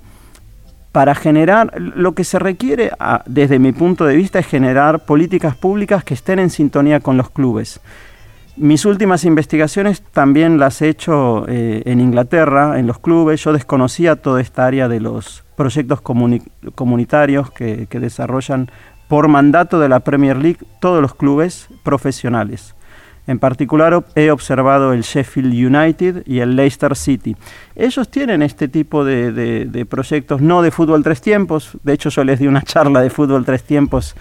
para 0.91 1.15
generar, 1.15 1.73
lo 1.79 2.13
que 2.13 2.23
se 2.23 2.37
requiere 2.37 2.91
desde 3.25 3.59
mi 3.59 3.71
punto 3.71 4.05
de 4.05 4.15
vista 4.15 4.39
es 4.39 4.47
generar 4.47 5.05
políticas 5.05 5.55
públicas 5.55 6.03
que 6.03 6.13
estén 6.13 6.39
en 6.39 6.49
sintonía 6.49 6.99
con 6.99 7.15
los 7.17 7.29
clubes. 7.29 7.79
Mis 8.57 8.85
últimas 8.85 9.23
investigaciones 9.23 10.01
también 10.11 10.59
las 10.59 10.81
he 10.81 10.89
hecho 10.89 11.45
eh, 11.47 11.83
en 11.85 12.01
Inglaterra, 12.01 12.77
en 12.77 12.87
los 12.87 12.99
clubes. 12.99 13.41
Yo 13.41 13.53
desconocía 13.53 14.17
toda 14.17 14.41
esta 14.41 14.65
área 14.65 14.89
de 14.89 14.99
los 14.99 15.45
proyectos 15.55 16.03
comuni- 16.03 16.43
comunitarios 16.75 17.49
que 17.51 17.87
desarrollan 17.89 18.69
por 19.07 19.29
mandato 19.29 19.79
de 19.79 19.87
la 19.89 20.01
Premier 20.01 20.37
League 20.37 20.59
todos 20.81 21.01
los 21.01 21.15
clubes 21.15 21.69
profesionales. 21.83 22.75
En 23.31 23.39
particular 23.39 24.03
he 24.15 24.29
observado 24.29 24.91
el 24.91 25.03
Sheffield 25.03 25.53
United 25.53 26.23
y 26.25 26.39
el 26.39 26.57
Leicester 26.57 26.97
City. 26.97 27.37
Ellos 27.75 28.09
tienen 28.09 28.41
este 28.41 28.67
tipo 28.67 29.05
de 29.05 29.87
proyectos, 29.89 30.41
no 30.41 30.61
de 30.61 30.69
fútbol 30.69 31.01
tres 31.01 31.21
tiempos. 31.21 31.77
De 31.81 31.93
hecho, 31.93 32.09
yo 32.09 32.25
les 32.25 32.39
di 32.39 32.47
una 32.47 32.61
charla 32.71 33.01
de 33.01 33.09
fútbol 33.09 33.45
tres 33.45 33.63
tiempos 33.63 34.15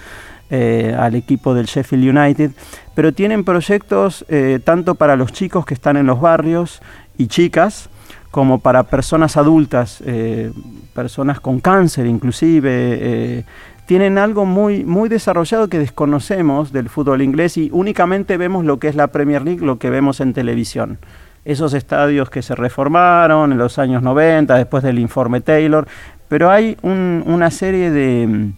eh, 0.52 0.96
al 0.96 1.16
equipo 1.16 1.54
del 1.54 1.66
Sheffield 1.66 2.16
United, 2.16 2.52
pero 2.94 3.12
tienen 3.12 3.42
proyectos 3.42 4.24
eh, 4.28 4.60
tanto 4.62 4.94
para 4.94 5.16
los 5.16 5.32
chicos 5.32 5.66
que 5.66 5.74
están 5.74 5.96
en 5.96 6.06
los 6.06 6.20
barrios 6.20 6.80
y 7.18 7.26
chicas, 7.26 7.88
como 8.30 8.60
para 8.60 8.84
personas 8.84 9.36
adultas, 9.36 10.02
eh, 10.06 10.52
personas 10.94 11.40
con 11.40 11.58
cáncer 11.58 12.06
inclusive. 12.06 13.44
Tienen 13.90 14.18
algo 14.18 14.44
muy, 14.46 14.84
muy 14.84 15.08
desarrollado 15.08 15.66
que 15.66 15.80
desconocemos 15.80 16.72
del 16.72 16.88
fútbol 16.88 17.22
inglés 17.22 17.56
y 17.56 17.70
únicamente 17.72 18.36
vemos 18.36 18.64
lo 18.64 18.78
que 18.78 18.86
es 18.86 18.94
la 18.94 19.08
Premier 19.08 19.42
League, 19.42 19.66
lo 19.66 19.80
que 19.80 19.90
vemos 19.90 20.20
en 20.20 20.32
televisión. 20.32 20.98
Esos 21.44 21.74
estadios 21.74 22.30
que 22.30 22.40
se 22.42 22.54
reformaron 22.54 23.50
en 23.50 23.58
los 23.58 23.80
años 23.80 24.00
90, 24.04 24.54
después 24.54 24.84
del 24.84 25.00
informe 25.00 25.40
Taylor, 25.40 25.88
pero 26.28 26.52
hay 26.52 26.76
un- 26.82 27.24
una 27.26 27.50
serie 27.50 27.90
de, 27.90 28.52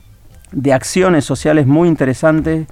de 0.51 0.73
acciones 0.75 1.25
sociales 1.25 1.67
muy 1.67 1.89
interesantes, 1.89 2.67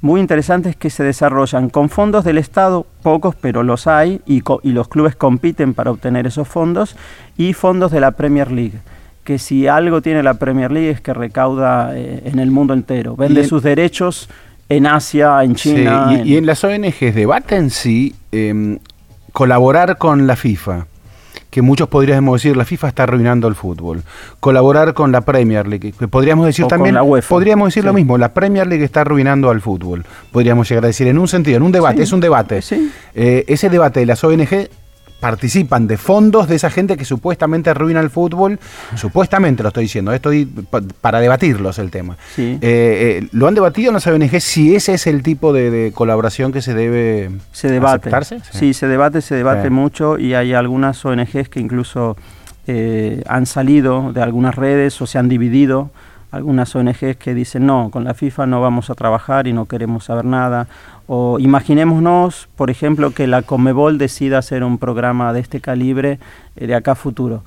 muy 0.00 0.18
interesantes 0.18 0.74
que 0.74 0.88
se 0.88 1.04
desarrollan 1.04 1.68
con 1.68 1.90
fondos 1.90 2.24
del 2.24 2.38
Estado, 2.38 2.86
pocos, 3.02 3.34
pero 3.38 3.62
los 3.62 3.86
hay, 3.86 4.22
y, 4.24 4.42
y 4.62 4.72
los 4.72 4.88
clubes 4.88 5.16
compiten 5.16 5.74
para 5.74 5.90
obtener 5.90 6.26
esos 6.26 6.48
fondos, 6.48 6.96
y 7.36 7.52
fondos 7.52 7.92
de 7.92 8.00
la 8.00 8.12
Premier 8.12 8.50
League 8.50 8.78
que 9.26 9.38
si 9.38 9.66
algo 9.66 10.00
tiene 10.00 10.22
la 10.22 10.34
Premier 10.34 10.72
League 10.72 10.88
es 10.88 11.00
que 11.02 11.12
recauda 11.12 11.92
eh, 11.94 12.22
en 12.24 12.38
el 12.38 12.50
mundo 12.50 12.72
entero, 12.72 13.14
vende 13.16 13.44
sus 13.44 13.62
derechos 13.62 14.30
en 14.70 14.86
Asia, 14.86 15.42
en 15.44 15.56
Sí, 15.58 15.74
China. 15.74 16.22
y, 16.24 16.32
y 16.32 16.36
en 16.38 16.46
las 16.46 16.64
ONGs 16.64 17.14
debaten 17.14 17.68
si 17.68 18.14
em, 18.32 18.78
colaborar 19.32 19.98
con 19.98 20.26
la 20.26 20.34
FIFA, 20.36 20.86
que 21.50 21.62
muchos 21.62 21.88
podríamos 21.88 22.40
decir 22.42 22.56
la 22.56 22.64
FIFA 22.64 22.88
está 22.88 23.02
arruinando 23.04 23.48
el 23.48 23.54
fútbol. 23.54 24.02
Colaborar 24.40 24.94
con 24.94 25.12
la 25.12 25.20
Premier 25.22 25.66
League, 25.66 25.92
podríamos 26.10 26.46
decir 26.46 26.64
O 26.64 26.68
con 26.68 26.76
también, 26.78 26.94
la 26.94 27.02
UEFA. 27.02 27.28
podríamos 27.28 27.68
decir 27.68 27.84
lo 27.84 27.90
Sí. 27.90 27.96
mismo, 27.96 28.18
la 28.18 28.32
Premier 28.32 28.66
League 28.66 28.84
está 28.84 29.02
arruinando 29.02 29.50
al 29.50 29.60
fútbol. 29.60 30.04
Podríamos 30.32 30.68
llegar 30.68 30.84
a 30.84 30.88
decir 30.88 31.06
en 31.06 31.18
un 31.18 31.28
sentido, 31.28 31.56
en 31.58 31.62
un 31.62 31.72
debate, 31.72 31.98
Sí. 31.98 32.02
es 32.04 32.12
un 32.12 32.20
debate. 32.20 32.62
Sí. 32.62 32.90
Eh, 33.14 33.44
ese 33.48 33.68
debate 33.70 34.00
de 34.00 34.06
las 34.06 34.22
ONG 34.24 34.68
participan 35.20 35.86
de 35.86 35.96
fondos 35.96 36.46
de 36.46 36.56
esa 36.56 36.68
gente 36.70 36.96
que 36.96 37.04
supuestamente 37.04 37.70
arruina 37.70 38.00
el 38.00 38.10
fútbol, 38.10 38.58
supuestamente 38.96 39.62
lo 39.62 39.68
estoy 39.68 39.84
diciendo, 39.84 40.12
estoy 40.12 40.44
pa- 40.44 40.82
para 41.00 41.20
debatirlos 41.20 41.78
el 41.78 41.90
tema. 41.90 42.16
Sí. 42.34 42.58
Eh, 42.60 43.20
eh, 43.22 43.28
¿Lo 43.32 43.48
han 43.48 43.54
debatido 43.54 43.88
en 43.88 43.94
las 43.94 44.06
ONG 44.06 44.40
si 44.40 44.74
ese 44.76 44.94
es 44.94 45.06
el 45.06 45.22
tipo 45.22 45.52
de, 45.52 45.70
de 45.70 45.92
colaboración 45.92 46.52
que 46.52 46.60
se 46.62 46.74
debe 46.74 47.30
Se 47.52 47.70
debate. 47.70 48.08
aceptarse? 48.10 48.40
Sí. 48.52 48.74
se 48.74 48.86
debate, 48.88 49.20
se 49.22 49.34
debate 49.34 49.64
Sí. 49.64 49.70
mucho 49.70 50.18
y 50.18 50.34
hay 50.34 50.52
algunas 50.52 51.02
ONGs 51.04 51.48
que 51.48 51.60
incluso 51.60 52.16
eh, 52.66 53.22
han 53.28 53.46
salido 53.46 54.12
de 54.12 54.22
algunas 54.22 54.54
redes 54.54 55.00
o 55.00 55.06
se 55.06 55.18
han 55.18 55.28
dividido. 55.28 55.90
Algunas 56.32 56.74
ONGs 56.74 57.16
que 57.16 57.34
dicen, 57.34 57.64
no, 57.66 57.88
con 57.90 58.04
la 58.04 58.12
FIFA 58.12 58.46
no 58.46 58.60
vamos 58.60 58.90
a 58.90 58.94
trabajar 58.94 59.46
y 59.46 59.52
no 59.52 59.66
queremos 59.66 60.04
saber 60.04 60.24
nada. 60.24 60.66
O 61.08 61.38
imaginémonos, 61.38 62.48
por 62.56 62.70
ejemplo, 62.70 63.12
que 63.12 63.26
la 63.26 63.42
Comebol 63.42 63.98
decida 63.98 64.38
hacer 64.38 64.64
un 64.64 64.78
programa 64.78 65.32
de 65.32 65.40
este 65.40 65.60
calibre 65.60 66.18
eh, 66.56 66.66
de 66.66 66.74
acá 66.74 66.92
a 66.92 66.94
futuro. 66.96 67.42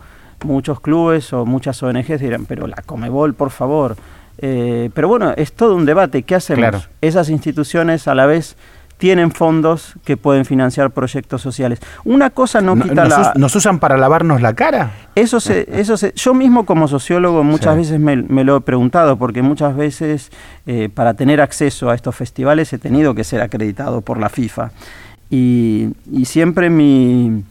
Muchos 0.46 0.80
clubes 0.80 1.34
o 1.34 1.46
muchas 1.46 1.84
ONGs 1.84 2.20
dirán, 2.22 2.46
pero 2.46 2.68
la 2.68 2.78
Comebol, 2.86 3.34
por 3.34 3.50
favor. 3.50 3.98
Eh, 4.38 4.90
pero 4.94 5.10
bueno, 5.10 5.34
es 5.36 5.52
todo 5.52 5.76
un 5.76 5.86
debate. 5.86 6.24
¿Qué 6.24 6.36
hacemos? 6.36 6.60
Claro. 6.60 6.82
Esas 7.02 7.30
instituciones 7.30 8.08
a 8.08 8.16
la 8.16 8.26
vez 8.26 8.56
tienen 8.98 9.32
fondos 9.32 9.94
que 10.06 10.16
pueden 10.18 10.46
financiar 10.46 10.92
proyectos 10.92 11.42
sociales. 11.42 11.80
Una 12.06 12.30
cosa 12.30 12.62
no, 12.62 12.76
No- 12.76 12.84
quita 12.84 13.04
nos, 13.06 13.10
la... 13.20 13.34
nos 13.36 13.56
usan 13.56 13.80
para 13.80 13.98
lavarnos 13.98 14.42
la 14.42 14.54
cara? 14.54 14.92
Eso 15.20 15.40
se, 15.40 15.68
eso 15.72 15.98
se, 15.98 16.14
yo 16.16 16.34
mismo 16.34 16.66
como 16.66 16.88
sociólogo 16.88 17.44
muchas 17.44 17.74
Sí. 17.74 17.80
veces 17.80 18.00
me, 18.00 18.16
me 18.18 18.44
lo 18.44 18.58
he 18.58 18.62
preguntado, 18.62 19.18
porque 19.18 19.42
muchas 19.42 19.76
veces 19.76 20.32
eh, 20.66 20.90
para 20.94 21.14
tener 21.14 21.42
acceso 21.42 21.90
a 21.90 21.96
estos 21.96 22.16
festivales 22.16 22.72
he 22.74 22.78
tenido 22.78 23.14
que 23.16 23.24
ser 23.24 23.42
acreditado 23.42 24.02
por 24.02 24.18
la 24.20 24.30
FIFA. 24.30 24.72
Y, 25.30 25.90
y 26.12 26.26
siempre 26.26 26.70
mi, 26.70 27.44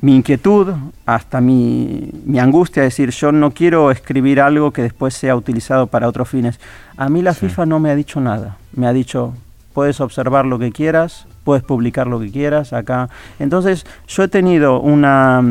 mi 0.00 0.16
inquietud, 0.16 0.72
hasta 1.06 1.40
mi, 1.40 2.10
mi 2.24 2.38
angustia, 2.38 2.82
es 2.84 2.88
decir, 2.94 3.10
yo 3.10 3.32
no 3.32 3.52
quiero 3.52 3.90
escribir 3.90 4.40
algo 4.40 4.70
que 4.72 4.82
después 4.82 5.14
sea 5.14 5.36
utilizado 5.36 5.86
para 5.86 6.08
otros 6.08 6.28
fines. 6.28 6.58
A 6.96 7.08
mí 7.08 7.22
la 7.22 7.34
FIFA 7.34 7.66
no 7.66 7.78
me 7.80 7.90
ha 7.90 7.94
dicho 7.94 8.20
nada. 8.20 8.56
Me 8.74 8.86
ha 8.86 8.92
dicho, 8.92 9.32
puedes 9.72 10.00
observar 10.00 10.44
lo 10.44 10.58
que 10.58 10.72
quieras, 10.72 11.26
puedes 11.44 11.62
publicar 11.62 12.06
lo 12.06 12.18
que 12.18 12.30
quieras 12.30 12.72
acá. 12.72 13.08
Entonces, 13.38 13.86
yo 14.08 14.22
he 14.24 14.28
tenido 14.28 14.80
una, 14.80 15.42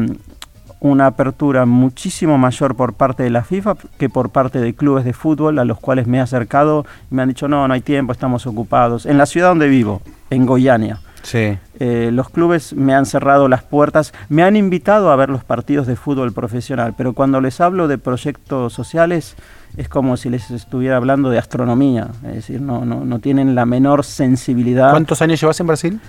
una 0.84 1.08
apertura 1.08 1.66
muchísimo 1.66 2.38
mayor 2.38 2.76
por 2.76 2.94
parte 2.94 3.24
de 3.24 3.30
la 3.30 3.44
FIFA 3.44 3.76
que 3.98 4.10
por 4.10 4.30
parte 4.32 4.60
de 4.60 4.76
clubes 4.76 5.06
de 5.06 5.14
fútbol 5.14 5.58
a 5.58 5.66
los 5.66 5.80
cuales 5.80 6.08
me 6.08 6.18
he 6.18 6.22
acercado 6.22 6.86
y 7.10 7.16
me 7.16 7.22
han 7.22 7.30
dicho, 7.30 7.48
no, 7.48 7.66
no 7.68 7.74
hay 7.74 7.80
tiempo, 7.82 8.12
estamos 8.12 8.46
ocupados. 8.46 9.06
En 9.06 9.18
la 9.18 9.26
ciudad 9.26 9.48
donde 9.48 9.70
vivo, 9.70 10.02
en 10.30 10.46
Goiânia, 10.46 11.00
Sí. 11.24 11.58
eh, 11.80 12.10
los 12.12 12.28
clubes 12.30 12.74
me 12.74 12.94
han 12.94 13.06
cerrado 13.06 13.48
las 13.48 13.64
puertas, 13.64 14.14
me 14.28 14.44
han 14.44 14.58
invitado 14.58 15.10
a 15.10 15.16
ver 15.16 15.30
los 15.30 15.46
partidos 15.46 15.88
de 15.88 15.96
fútbol 15.96 16.34
profesional, 16.34 16.94
pero 16.98 17.14
cuando 17.14 17.40
les 17.40 17.62
hablo 17.62 17.88
de 17.88 17.98
proyectos 17.98 18.74
sociales 18.74 19.36
es 19.78 19.88
como 19.88 20.18
si 20.18 20.30
les 20.30 20.52
estuviera 20.52 20.98
hablando 20.98 21.30
de 21.30 21.38
astronomía, 21.38 22.10
es 22.28 22.36
decir, 22.36 22.60
no, 22.62 22.84
no, 22.84 23.06
no 23.06 23.20
tienen 23.20 23.56
la 23.56 23.66
menor 23.66 24.04
sensibilidad. 24.04 24.92
¿Cuántos 24.92 25.22
años 25.22 25.40
llevas 25.40 25.60
en 25.62 25.68
Brasil? 25.68 26.00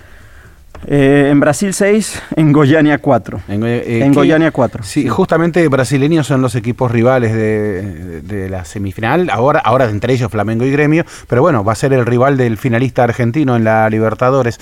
Eh, 0.87 1.29
en 1.31 1.39
Brasil 1.39 1.73
6, 1.73 2.21
en 2.35 2.51
Goiânia 2.51 2.97
4. 2.99 3.41
En, 3.47 3.63
eh, 3.65 4.03
En 4.03 4.11
¿qué- 4.11 4.15
Goiânia 4.15 4.51
4. 4.51 4.83
Sí, 4.83 5.07
justamente 5.07 5.67
brasileños 5.67 6.27
son 6.27 6.41
los 6.41 6.55
equipos 6.55 6.91
rivales 6.91 7.33
de, 7.33 8.21
de 8.21 8.49
la 8.49 8.65
semifinal. 8.65 9.29
Ahora, 9.29 9.59
ahora 9.59 9.89
entre 9.89 10.13
ellos 10.13 10.31
Flamengo 10.31 10.65
y 10.65 10.71
Gremio, 10.71 11.05
pero 11.27 11.41
bueno, 11.41 11.63
va 11.63 11.71
a 11.73 11.75
ser 11.75 11.93
el 11.93 12.05
rival 12.05 12.37
del 12.37 12.57
finalista 12.57 13.03
argentino 13.03 13.55
en 13.55 13.63
la 13.63 13.89
Libertadores. 13.89 14.59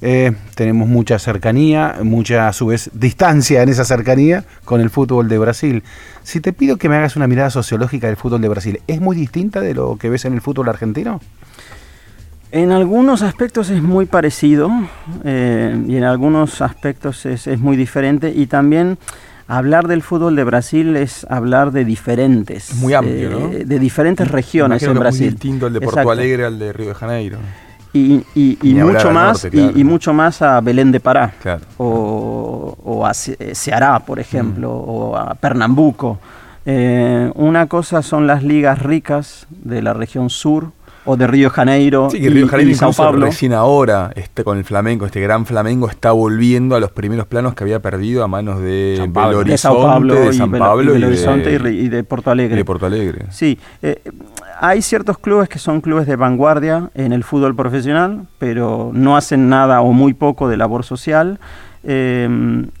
Eh, 0.00 0.32
tenemos 0.54 0.88
mucha 0.88 1.18
cercanía, 1.18 1.96
mucha 2.02 2.48
a 2.48 2.52
su 2.52 2.66
vez 2.66 2.90
distancia 2.92 3.62
en 3.62 3.68
esa 3.68 3.84
cercanía 3.84 4.44
con 4.64 4.80
el 4.80 4.90
fútbol 4.90 5.28
de 5.28 5.38
Brasil. 5.38 5.82
Si 6.22 6.40
te 6.40 6.52
pido 6.52 6.76
que 6.76 6.88
me 6.88 6.96
hagas 6.96 7.16
una 7.16 7.26
mirada 7.26 7.50
sociológica 7.50 8.06
del 8.06 8.16
fútbol 8.16 8.40
de 8.40 8.48
Brasil, 8.48 8.80
¿es 8.86 9.00
muy 9.00 9.16
distinta 9.16 9.60
de 9.60 9.74
lo 9.74 9.96
que 9.96 10.10
ves 10.10 10.24
en 10.24 10.34
el 10.34 10.40
fútbol 10.40 10.68
argentino? 10.68 11.20
En 12.52 12.70
algunos 12.72 13.22
aspectos 13.22 13.70
es 13.70 13.82
muy 13.82 14.06
parecido 14.06 14.70
eh, 15.24 15.82
y 15.86 15.96
en 15.96 16.04
algunos 16.04 16.62
aspectos 16.62 17.26
es, 17.26 17.46
es 17.46 17.58
muy 17.58 17.76
diferente 17.76 18.32
y 18.34 18.46
también 18.46 18.98
hablar 19.48 19.88
del 19.88 20.02
fútbol 20.02 20.36
de 20.36 20.44
Brasil 20.44 20.96
es 20.96 21.26
hablar 21.28 21.72
de 21.72 21.84
diferentes, 21.84 22.70
Es 22.70 22.76
muy 22.76 22.94
amplio, 22.94 23.30
¿no? 23.30 23.48
de 23.48 23.78
diferentes 23.78 24.30
regiones 24.30 24.82
en 24.82 24.88
que 24.88 24.92
es 24.94 24.98
Brasil. 24.98 25.26
muy 25.26 25.30
distinto 25.32 25.66
el 25.66 25.72
de 25.74 25.80
Porto 25.80 25.94
Exacto. 26.00 26.10
Alegre 26.12 26.44
al 26.46 26.58
de 26.58 26.72
Río 26.72 26.88
de 26.88 26.94
Janeiro. 26.94 27.38
y, 27.92 28.22
mucho 28.62 29.08
al 29.08 29.14
más 29.14 29.42
norte, 29.44 29.56
y- 29.56 29.60
claro. 29.60 29.78
y, 29.78 29.84
mucho 29.84 30.12
más 30.12 30.42
a 30.42 30.60
Belén 30.60 30.92
de 30.92 31.00
Pará 31.00 31.32
Claro. 31.42 31.62
o, 31.78 32.76
o 32.84 33.06
a 33.06 33.10
eh, 33.12 33.54
Ceará, 33.54 33.98
por 34.00 34.18
ejemplo, 34.20 34.68
Mm. 34.70 34.88
o 34.88 35.16
a 35.16 35.34
Pernambuco. 35.34 36.18
Eh, 36.64 37.30
una 37.34 37.66
cosa 37.66 38.02
son 38.02 38.26
las 38.26 38.42
ligas 38.42 38.80
ricas 38.82 39.46
de 39.50 39.82
la 39.82 39.94
región 39.94 40.28
sur 40.30 40.72
o 41.06 41.16
de 41.16 41.26
Río 41.26 41.48
de 41.48 41.54
Janeiro 41.54 42.08
Sí, 42.10 42.18
que 42.20 42.26
y, 42.26 42.28
Río 42.28 42.44
de 42.44 42.50
Janeiro 42.50 42.70
y 42.70 42.74
Sao 42.74 42.88
incluso 42.90 43.02
Paulo. 43.04 43.26
recién 43.26 43.52
ahora, 43.54 44.10
este, 44.16 44.44
con 44.44 44.58
el 44.58 44.64
flamenco, 44.64 45.06
este 45.06 45.20
gran 45.20 45.46
flamengo, 45.46 45.88
está 45.88 46.12
volviendo 46.12 46.76
a 46.76 46.80
los 46.80 46.90
primeros 46.90 47.26
planos 47.26 47.54
que 47.54 47.64
había 47.64 47.80
perdido 47.80 48.22
a 48.24 48.28
manos 48.28 48.60
de 48.60 48.96
San 48.98 49.12
Pablo. 49.12 49.38
Belo 49.38 49.50
de 49.50 49.58
Sao 49.58 49.80
Paulo 49.82 50.14
Horizonte, 50.14 50.28
de 50.28 50.34
y, 50.34 50.38
San 50.38 50.50
Belo- 50.50 50.64
Pablo 50.64 50.82
y 50.82 50.86
y 50.86 50.96
y, 50.96 51.58
de, 51.58 51.72
y 51.72 51.88
de 51.88 52.04
Porto 52.04 52.30
y 52.30 52.32
Alegre. 52.32 52.56
de 52.56 52.64
Porto 52.64 52.86
Alegre. 52.86 53.26
Sí, 53.30 53.58
eh, 53.82 54.02
hay 54.60 54.82
ciertos 54.82 55.18
clubes 55.18 55.48
que 55.48 55.58
son 55.58 55.80
clubes 55.80 56.06
de 56.06 56.16
vanguardia 56.16 56.90
en 56.94 57.12
el 57.12 57.24
fútbol 57.24 57.54
profesional, 57.54 58.26
pero 58.38 58.90
no 58.92 59.16
hacen 59.16 59.48
nada 59.48 59.80
o 59.82 59.92
muy 59.92 60.12
poco 60.14 60.48
de 60.48 60.56
labor 60.56 60.84
social. 60.84 61.38
Eh, 61.84 62.28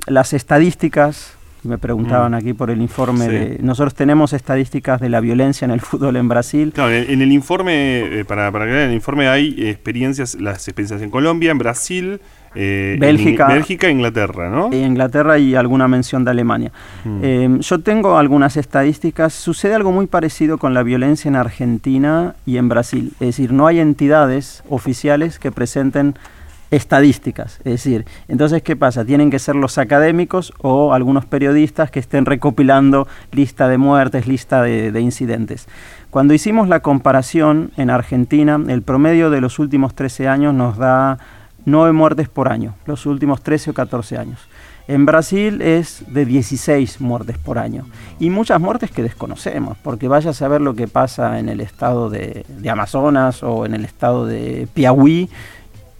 las 0.08 0.32
estadísticas, 0.32 1.35
me 1.62 1.78
preguntaban 1.78 2.34
aquí 2.34 2.52
por 2.52 2.70
el 2.70 2.80
informe, 2.80 3.24
Sí. 3.24 3.30
de, 3.30 3.58
nosotros 3.60 3.94
tenemos 3.94 4.32
estadísticas 4.32 5.00
de 5.00 5.08
la 5.08 5.20
violencia 5.20 5.64
en 5.64 5.70
el 5.72 5.80
fútbol 5.80 6.16
en 6.16 6.28
Brasil. 6.28 6.72
Claro, 6.74 6.92
en, 6.92 7.10
en 7.10 7.22
el 7.22 7.32
informe, 7.32 8.20
eh, 8.20 8.24
para, 8.24 8.52
para 8.52 8.64
en 8.66 8.90
el 8.90 8.94
informe 8.94 9.28
hay 9.28 9.54
experiencias, 9.68 10.36
las 10.40 10.68
experiencias 10.68 11.02
en 11.02 11.10
Colombia, 11.10 11.50
en 11.50 11.58
Brasil, 11.58 12.20
eh, 12.54 12.96
Bélgica. 12.98 13.48
In- 13.48 13.54
Bélgica 13.54 13.86
e 13.88 13.90
Inglaterra, 13.90 14.48
¿no? 14.48 14.72
Inglaterra 14.72 15.38
y 15.38 15.54
alguna 15.54 15.88
mención 15.88 16.24
de 16.24 16.30
Alemania. 16.30 16.72
Mm. 17.04 17.20
Eh, 17.22 17.56
yo 17.60 17.78
tengo 17.80 18.16
algunas 18.16 18.56
estadísticas. 18.56 19.34
Sucede 19.34 19.74
algo 19.74 19.92
muy 19.92 20.06
parecido 20.06 20.56
con 20.56 20.72
la 20.72 20.82
violencia 20.82 21.28
en 21.28 21.36
Argentina 21.36 22.34
y 22.46 22.56
en 22.56 22.68
Brasil. 22.70 23.12
Es 23.20 23.26
decir, 23.26 23.52
no 23.52 23.66
hay 23.66 23.80
entidades 23.80 24.62
oficiales 24.70 25.38
que 25.38 25.52
presenten 25.52 26.14
estadísticas. 26.70 27.58
Es 27.58 27.72
decir, 27.72 28.06
entonces, 28.28 28.62
¿qué 28.62 28.76
pasa? 28.76 29.04
Tienen 29.04 29.30
que 29.30 29.38
ser 29.38 29.56
los 29.56 29.78
académicos 29.78 30.52
o 30.60 30.92
algunos 30.92 31.24
periodistas 31.24 31.90
que 31.90 32.00
estén 32.00 32.26
recopilando 32.26 33.06
lista 33.32 33.68
de 33.68 33.78
muertes, 33.78 34.26
lista 34.26 34.62
de, 34.62 34.92
de 34.92 35.00
incidentes. 35.00 35.68
Cuando 36.10 36.34
hicimos 36.34 36.68
la 36.68 36.80
comparación 36.80 37.72
en 37.76 37.90
Argentina, 37.90 38.60
el 38.68 38.82
promedio 38.82 39.30
de 39.30 39.40
los 39.40 39.58
últimos 39.58 39.94
13 39.94 40.28
años 40.28 40.54
nos 40.54 40.76
da 40.76 41.18
9 41.66 41.92
muertes 41.92 42.28
por 42.28 42.48
año, 42.48 42.74
los 42.86 43.06
últimos 43.06 43.42
13 43.42 43.70
o 43.70 43.74
14 43.74 44.18
años. 44.18 44.40
En 44.88 45.04
Brasil 45.04 45.60
es 45.62 46.04
de 46.06 46.24
16 46.24 47.00
muertes 47.00 47.38
por 47.38 47.58
año. 47.58 47.86
Y 48.20 48.30
muchas 48.30 48.60
muertes 48.60 48.92
que 48.92 49.02
desconocemos, 49.02 49.76
porque 49.82 50.06
vaya 50.06 50.30
a 50.30 50.32
saber 50.32 50.60
lo 50.60 50.76
que 50.76 50.86
pasa 50.86 51.40
en 51.40 51.48
el 51.48 51.60
estado 51.60 52.08
de 52.08 52.44
Amazonas 52.70 53.42
o 53.42 53.66
en 53.66 53.74
el 53.74 53.84
estado 53.84 54.26
de 54.26 54.68
Piauí, 54.72 55.28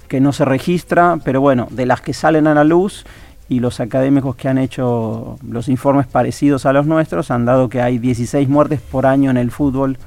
que 0.08 0.20
no 0.20 0.32
se 0.32 0.44
registra, 0.44 1.18
pero 1.24 1.40
bueno, 1.40 1.68
de 1.70 1.86
las 1.86 2.00
que 2.00 2.12
salen 2.14 2.46
a 2.46 2.54
la 2.54 2.64
luz 2.64 3.04
y 3.48 3.60
los 3.60 3.78
académicos 3.80 4.34
que 4.36 4.48
han 4.48 4.58
hecho 4.58 5.38
los 5.48 5.68
informes 5.68 6.06
parecidos 6.06 6.66
a 6.66 6.72
los 6.72 6.86
nuestros 6.86 7.30
han 7.30 7.44
dado 7.44 7.68
que 7.68 7.80
hay 7.80 7.98
16 7.98 8.48
muertes 8.48 8.80
por 8.80 9.06
año 9.06 9.30
en 9.30 9.36
el 9.36 9.50
fútbol 9.50 9.98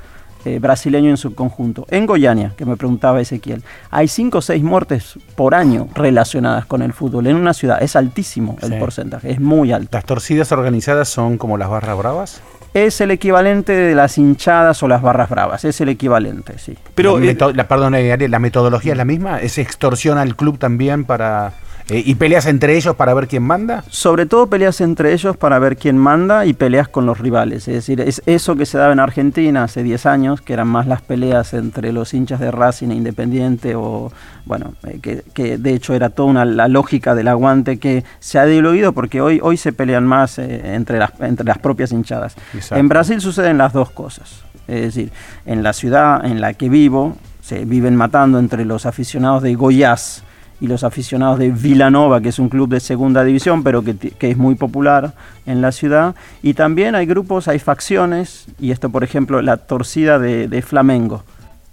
eh, 0.46 0.60
brasileño 0.60 1.10
en 1.10 1.18
su 1.18 1.36
conjunto. 1.36 1.86
En 1.90 2.06
Goiânia, 2.06 2.54
que 2.58 2.66
me 2.66 2.78
preguntaba 2.78 3.20
Ezequiel, 3.20 3.62
hay 3.92 4.08
5 4.08 4.38
o 4.38 4.42
6 4.42 4.64
muertes 4.64 5.20
por 5.36 5.54
año 5.54 5.88
relacionadas 5.96 6.66
con 6.66 6.82
el 6.82 6.94
fútbol 6.94 7.28
en 7.28 7.36
una 7.36 7.54
ciudad. 7.54 7.82
Es 7.84 7.96
altísimo 7.98 8.56
el 8.62 8.70
Sí. 8.74 8.76
porcentaje, 8.80 9.32
es 9.32 9.40
muy 9.42 9.72
alto. 9.74 9.90
¿Las 9.92 10.06
torcidas 10.06 10.52
organizadas 10.54 11.10
son 11.10 11.38
como 11.38 11.58
las 11.58 11.70
barras 11.70 11.98
bravas? 11.98 12.42
Es 12.74 13.02
el 13.02 13.12
equivalente 13.12 13.72
de 13.74 13.96
las 13.96 14.18
hinchadas 14.18 14.82
o 14.84 14.88
las 14.88 15.02
barras 15.02 15.30
bravas, 15.30 15.66
es 15.66 15.82
el 15.82 15.90
equivalente, 15.90 16.58
sí. 16.60 16.78
Pero, 16.96 17.18
la, 17.18 17.26
eh, 17.26 17.28
meto- 17.34 17.52
la- 17.54 17.68
perdón, 17.68 17.96
eh, 17.96 18.28
¿la 18.28 18.40
metodología 18.40 18.92
es 18.94 18.98
la 18.98 19.06
misma? 19.06 19.40
¿Es 19.42 19.58
extorsión 19.58 20.18
al 20.18 20.36
club 20.36 20.60
también 20.60 21.04
para... 21.06 21.54
eh, 21.90 22.04
y 22.06 22.14
peleas 22.16 22.46
entre 22.46 22.76
ellos 22.78 22.96
para 22.96 23.16
ver 23.16 23.28
quién 23.28 23.42
manda? 23.42 23.84
Sobre 23.90 24.28
todo 24.28 24.46
peleas 24.48 24.80
entre 24.82 25.14
ellos 25.14 25.36
para 25.36 25.58
ver 25.58 25.78
quién 25.78 25.98
manda 25.98 26.46
y 26.46 26.54
peleas 26.54 26.88
con 26.88 27.08
los 27.08 27.18
rivales. 27.18 27.68
Es 27.68 27.74
decir, 27.74 28.02
es 28.02 28.22
eso 28.28 28.56
que 28.56 28.68
se 28.68 28.78
daba 28.78 28.94
en 28.94 29.00
Argentina 29.00 29.64
hace 29.64 29.82
10 29.82 30.06
años, 30.06 30.42
que 30.42 30.54
eran 30.54 30.68
más 30.68 30.86
las 30.86 31.02
peleas 31.02 31.54
entre 31.56 31.92
los 31.92 32.14
hinchas 32.14 32.40
de 32.40 32.52
Racing 32.52 32.90
e 32.92 32.96
Independiente 32.96 33.74
o 33.76 34.12
bueno, 34.46 34.74
eh, 34.88 34.98
que, 35.02 35.24
que 35.34 35.58
de 35.60 35.74
hecho 35.76 35.94
era 35.94 36.10
toda 36.10 36.28
una, 36.30 36.44
la 36.46 36.68
lógica 36.68 37.14
del 37.14 37.28
aguante 37.28 37.78
que 37.78 38.04
se 38.20 38.40
ha 38.40 38.46
diluido 38.46 38.94
porque 38.94 39.22
hoy, 39.22 39.40
hoy 39.44 39.58
se 39.58 39.74
pelean 39.74 40.08
más 40.08 40.40
eh, 40.40 40.74
entre, 40.76 40.98
las, 40.98 41.12
entre 41.20 41.46
las 41.46 41.60
propias 41.60 41.92
hinchadas. 41.92 42.36
En 42.72 42.88
Brasil 42.88 43.22
suceden 43.22 43.58
las 43.58 43.74
dos 43.74 43.92
cosas. 43.92 44.44
Es 44.68 44.82
decir, 44.82 45.12
en 45.46 45.64
la 45.64 45.74
ciudad 45.74 46.24
en 46.26 46.42
la 46.42 46.54
que 46.54 46.70
vivo, 46.70 47.18
se 47.42 47.66
viven 47.66 47.96
matando 47.96 48.38
entre 48.38 48.66
los 48.66 48.86
aficionados 48.86 49.42
de 49.42 49.56
Goiás 49.56 50.24
y 50.62 50.68
los 50.68 50.84
aficionados 50.84 51.40
de 51.40 51.50
Villanova, 51.50 52.22
que 52.22 52.30
es 52.30 52.38
un 52.38 52.50
club 52.50 52.70
de 52.70 52.80
segunda 52.80 53.24
división, 53.24 53.64
pero 53.64 53.84
que 53.84 54.14
es 54.20 54.38
muy 54.38 54.56
popular 54.56 55.14
en 55.46 55.62
la 55.62 55.72
ciudad. 55.72 56.16
Y 56.44 56.54
también 56.54 56.96
hay 56.96 57.06
grupos, 57.06 57.48
hay 57.48 57.60
facciones, 57.60 58.46
y 58.60 58.72
esto, 58.72 58.90
por 58.90 59.04
ejemplo, 59.04 59.42
la 59.42 59.58
torcida 59.58 60.20
de, 60.20 60.48
de 60.48 60.62
Flamengo. 60.62 61.24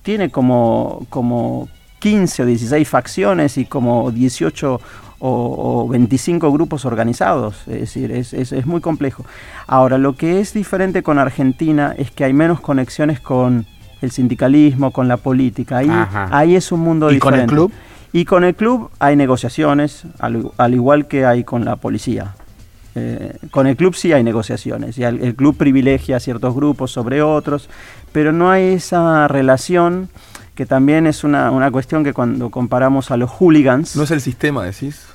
Tiene 0.03 0.30
como, 0.30 1.05
como 1.11 1.68
15 1.99 2.45
o 2.45 2.47
16 2.47 2.89
facciones 2.89 3.59
y 3.59 3.64
como 3.64 4.11
18 4.12 4.80
o, 5.18 5.84
o 5.84 5.88
25 5.88 6.52
grupos 6.52 6.84
organizados. 6.84 7.56
Es 7.68 7.80
decir, 7.80 8.12
es, 8.12 8.32
es- 8.34 8.52
es 8.52 8.66
muy 8.66 8.80
complejo. 8.80 9.24
Ahora, 9.66 9.98
lo 9.98 10.14
que 10.14 10.40
es 10.40 10.52
diferente 10.52 11.02
con 11.02 11.18
Argentina 11.18 11.94
es 11.96 12.10
que 12.10 12.24
hay 12.24 12.32
menos 12.32 12.60
conexiones 12.60 13.20
con 13.20 13.66
el 14.02 14.10
sindicalismo, 14.10 14.90
con 14.90 15.08
la 15.08 15.16
política. 15.16 15.78
Ahí, 15.78 15.88
Ajá. 15.90 16.28
ahí 16.30 16.54
es 16.54 16.70
un 16.72 16.80
mundo 16.80 17.10
¿Y 17.10 17.18
con 17.18 17.32
diferente. 17.32 17.52
el 17.54 17.56
club? 17.58 17.72
Y 18.12 18.24
con 18.24 18.44
el 18.44 18.54
club 18.54 18.90
hay 18.98 19.16
negociaciones, 19.16 20.04
al, 20.18 20.50
al 20.58 20.74
igual 20.74 21.06
que 21.06 21.24
hay 21.26 21.44
con 21.44 21.64
la 21.64 21.76
policía. 21.76 22.34
Eh, 22.94 23.36
con 23.50 23.66
el 23.66 23.76
club 23.76 23.94
sí 23.94 24.14
hay 24.14 24.22
negociaciones 24.24 24.96
y 24.96 25.04
el, 25.04 25.20
el 25.20 25.34
club 25.34 25.54
privilegia 25.54 26.16
a 26.16 26.20
ciertos 26.20 26.54
grupos 26.54 26.90
sobre 26.92 27.20
otros, 27.20 27.68
pero 28.12 28.32
no 28.32 28.50
hay 28.50 28.72
esa 28.74 29.28
relación 29.28 30.08
que 30.57 30.66
también 30.66 31.07
es 31.07 31.22
una, 31.22 31.52
una 31.52 31.70
cuestión 31.70 32.02
que 32.02 32.12
cuando 32.12 32.50
comparamos 32.50 33.12
a 33.12 33.16
los 33.16 33.30
hooligans 33.30 33.94
¿No 33.94 34.02
es 34.02 34.11
el 34.11 34.20
sistema, 34.20 34.64
decís? 34.64 35.07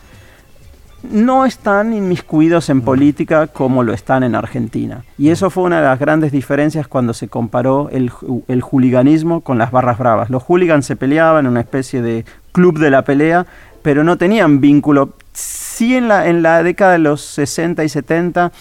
no 1.04 1.46
están 1.46 1.94
inmiscuidos 1.94 2.70
en 2.70 2.82
política 2.82 3.48
como 3.48 3.84
lo 3.84 3.92
están 3.92 4.24
en 4.24 4.36
Argentina. 4.36 5.04
Y 5.18 5.30
eso 5.30 5.50
fue 5.50 5.64
una 5.64 5.78
de 5.78 5.88
las 5.88 6.00
grandes 6.00 6.32
diferencias 6.32 6.88
cuando 6.88 7.14
se 7.14 7.28
comparó 7.28 7.90
el, 7.92 8.12
el 8.48 8.62
hooliganismo 8.62 9.42
con 9.42 9.58
las 9.58 9.72
barras 9.72 9.98
bravas. 9.98 10.30
Los 10.30 10.44
hooligans 10.44 10.86
se 10.86 10.96
peleaban 10.96 11.46
en 11.46 11.52
una 11.52 11.62
especie 11.62 12.02
de 12.02 12.26
club 12.52 12.78
de 12.80 12.92
la 12.92 13.04
pelea, 13.04 13.46
pero 13.82 14.04
no 14.04 14.18
tenían 14.18 14.62
vínculo. 14.62 15.14
Sí 15.34 15.96
en 15.96 16.08
la, 16.08 16.28
en 16.28 16.44
la 16.44 16.62
década 16.62 16.92
de 16.92 17.00
los 17.00 17.22
60 17.22 17.84
y 17.84 17.90
70 17.90 18.52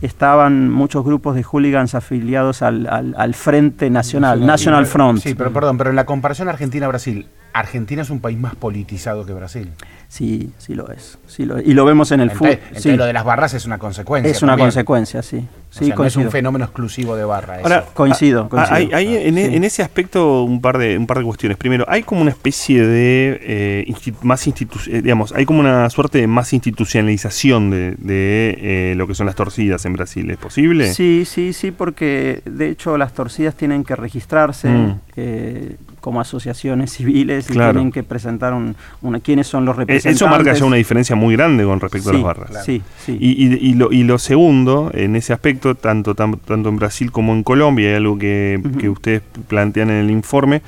estaban 0.00 0.70
muchos 0.70 1.04
grupos 1.04 1.34
de 1.34 1.42
hooligans 1.42 1.94
afiliados 1.94 2.62
al, 2.62 2.86
al- 2.86 3.14
al 3.16 3.34
Frente 3.34 3.90
Nacional, 3.90 4.44
National 4.46 4.86
Front. 4.86 5.20
Sí, 5.20 5.34
pero 5.34 5.52
perdón, 5.52 5.76
pero 5.78 5.90
en 5.90 5.96
la 5.96 6.06
comparación 6.06 6.48
Argentina-Brasil, 6.48 7.26
Argentina 7.52 8.02
es 8.02 8.10
un 8.10 8.20
país 8.20 8.38
más 8.38 8.54
politizado 8.54 9.26
que 9.26 9.32
Brasil. 9.32 9.70
Sí, 10.08 10.50
sí 10.58 10.74
lo 10.74 10.90
es. 10.90 11.18
Sí 11.28 11.44
lo 11.44 11.58
es. 11.58 11.66
Y 11.66 11.72
lo 11.74 11.84
vemos 11.84 12.10
en 12.10 12.20
el 12.20 12.30
fútbol. 12.32 12.58
Entonces 12.68 12.96
lo 12.96 13.04
de 13.06 13.12
las 13.12 13.24
barras 13.24 13.54
es 13.54 13.64
una 13.64 13.78
consecuencia. 13.78 14.30
Es 14.30 14.42
una 14.42 14.52
también. 14.52 14.66
consecuencia, 14.66 15.22
sí. 15.22 15.36
O 15.38 15.72
Sí, 15.78 15.84
sea, 15.86 15.94
no 15.94 16.04
es 16.04 16.16
un 16.16 16.30
fenómeno 16.32 16.64
exclusivo 16.64 17.14
de 17.14 17.24
barra. 17.24 17.56
eso. 17.56 17.62
Ahora, 17.62 17.84
Coincido, 17.94 18.42
ah, 18.46 18.48
coincido. 18.48 18.76
Hay, 18.76 18.90
hay 18.92 19.16
en, 19.28 19.38
e- 19.38 19.48
Sí. 19.50 19.54
en 19.54 19.62
ese 19.64 19.82
aspecto 19.84 20.42
un 20.42 20.60
par 20.60 20.78
de 20.78 20.98
un 20.98 21.06
par 21.06 21.18
de 21.18 21.24
cuestiones. 21.24 21.56
Primero, 21.58 21.84
hay 21.88 22.02
como 22.02 22.22
una 22.22 22.30
especie 22.30 22.84
de 22.84 23.38
eh, 23.40 23.94
más 24.22 24.48
institu- 24.48 24.88
eh, 24.92 25.00
digamos, 25.02 25.32
hay 25.32 25.46
como 25.46 25.60
una 25.60 25.88
suerte 25.90 26.18
de 26.18 26.26
más 26.26 26.52
institucionalización 26.52 27.70
de, 27.70 27.94
de, 27.98 28.58
eh, 28.60 28.94
lo 28.96 29.06
que 29.06 29.14
son 29.14 29.26
las 29.26 29.36
torcidas 29.36 29.84
en 29.84 29.92
Brasil. 29.92 30.28
¿Es 30.30 30.38
posible? 30.38 30.92
Sí, 30.92 31.24
sí, 31.24 31.52
sí, 31.52 31.70
porque 31.70 32.42
de 32.44 32.68
hecho 32.68 32.98
las 32.98 33.12
torcidas 33.14 33.54
tienen 33.54 33.84
que 33.84 33.94
registrarse 33.94 34.68
Mm. 34.68 35.00
eh, 35.16 35.76
como 36.00 36.20
asociaciones 36.20 36.92
civiles 36.92 37.48
y 37.50 37.52
tienen 37.54 37.92
que 37.92 38.02
presentar 38.02 38.52
un, 38.54 38.74
una, 39.02 39.20
quiénes 39.20 39.46
son 39.46 39.64
los 39.64 39.74
Eh, 39.76 39.80
representantes. 39.80 40.16
Eso 40.20 40.28
marca 40.28 40.52
ya 40.54 40.64
una 40.64 40.76
diferencia 40.76 41.14
muy 41.16 41.34
grande 41.36 41.64
con 41.64 41.78
respecto 41.80 42.10
a 42.10 42.12
las 42.14 42.22
barras. 42.22 42.64
Sí, 42.64 42.82
sí. 43.04 43.16
Y, 43.20 43.46
y- 43.46 43.58
y 43.70 43.74
lo, 43.74 43.92
y 43.92 44.02
lo 44.04 44.18
segundo, 44.18 44.90
en 44.94 45.16
ese 45.16 45.32
aspecto, 45.32 45.74
tanto, 45.74 46.14
tanto 46.14 46.68
en 46.68 46.76
Brasil 46.76 47.12
como 47.12 47.32
en 47.34 47.42
Colombia, 47.42 47.90
hay 47.90 47.94
algo 47.96 48.18
que, 48.18 48.60
que 48.78 48.88
ustedes 48.88 49.22
plantean 49.48 49.90
en 49.90 49.96
el 49.96 50.10
informe, 50.10 50.62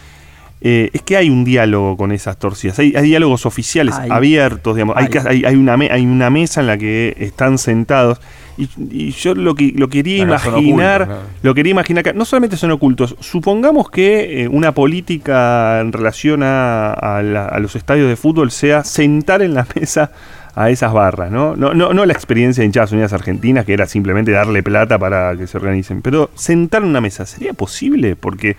eh, 0.65 0.91
es 0.93 1.03
que 1.03 1.17
hay 1.17 1.29
un 1.29 1.45
diálogo 1.45 1.97
con 1.97 2.13
esas 2.13 2.39
torcidas. 2.39 2.79
Hay, 2.79 2.95
hay 2.97 3.03
diálogos 3.05 3.47
oficiales, 3.47 3.97
Hay. 3.97 4.11
abiertos, 4.11 4.77
digamos. 4.77 4.97
Hay, 4.97 5.43
Hay. 5.45 5.57
una 5.57 5.77
me- 5.77 5.91
hay 5.91 6.07
una 6.07 6.31
mesa 6.31 6.61
en 6.61 6.69
la 6.69 6.79
que 6.79 7.17
están 7.19 7.59
sentados. 7.59 8.21
Y, 8.57 8.69
y 8.91 9.11
yo 9.13 9.35
lo 9.35 9.55
que 9.55 9.73
lo 9.75 9.89
quería 9.89 10.25
Claro, 10.27 10.59
imaginar, 10.61 11.03
ocultos, 11.03 11.19
claro. 11.25 11.39
lo 11.43 11.55
quería 11.55 11.71
imaginar 11.71 12.05
que 12.05 12.13
no 12.13 12.25
solamente 12.27 12.57
son 12.59 12.71
ocultos, 12.71 13.17
supongamos 13.19 13.91
que 13.91 14.43
eh, 14.43 14.49
una 14.49 14.73
política 14.73 15.81
en 15.81 15.91
relación 15.93 16.43
a, 16.43 16.93
a 16.93 17.23
la- 17.23 17.47
a 17.47 17.59
los 17.59 17.75
estadios 17.77 18.09
de 18.09 18.17
fútbol 18.17 18.51
sea 18.51 18.85
sentar 18.85 19.43
en 19.43 19.55
la 19.55 19.67
mesa 19.75 20.13
a 20.55 20.69
esas 20.69 20.93
barras, 20.93 21.31
¿no? 21.33 21.57
No, 21.57 21.73
no, 21.73 21.95
no 21.95 22.05
la 22.05 22.13
experiencia 22.13 22.61
de 22.61 22.67
hinchadas 22.67 22.93
unidas 22.93 23.13
argentinas, 23.15 23.65
que 23.65 23.73
era 23.73 23.87
simplemente 23.87 24.31
darle 24.33 24.63
plata 24.63 24.99
para 24.99 25.35
que 25.35 25.47
se 25.47 25.57
organicen, 25.57 26.03
pero 26.03 26.31
sentar 26.35 26.83
en 26.83 26.89
una 26.91 27.01
mesa, 27.01 27.25
¿sería 27.25 27.55
posible? 27.55 28.17
Porque 28.17 28.57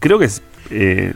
creo 0.00 0.18
que 0.18 0.24
es, 0.24 0.42
eh, 0.70 1.12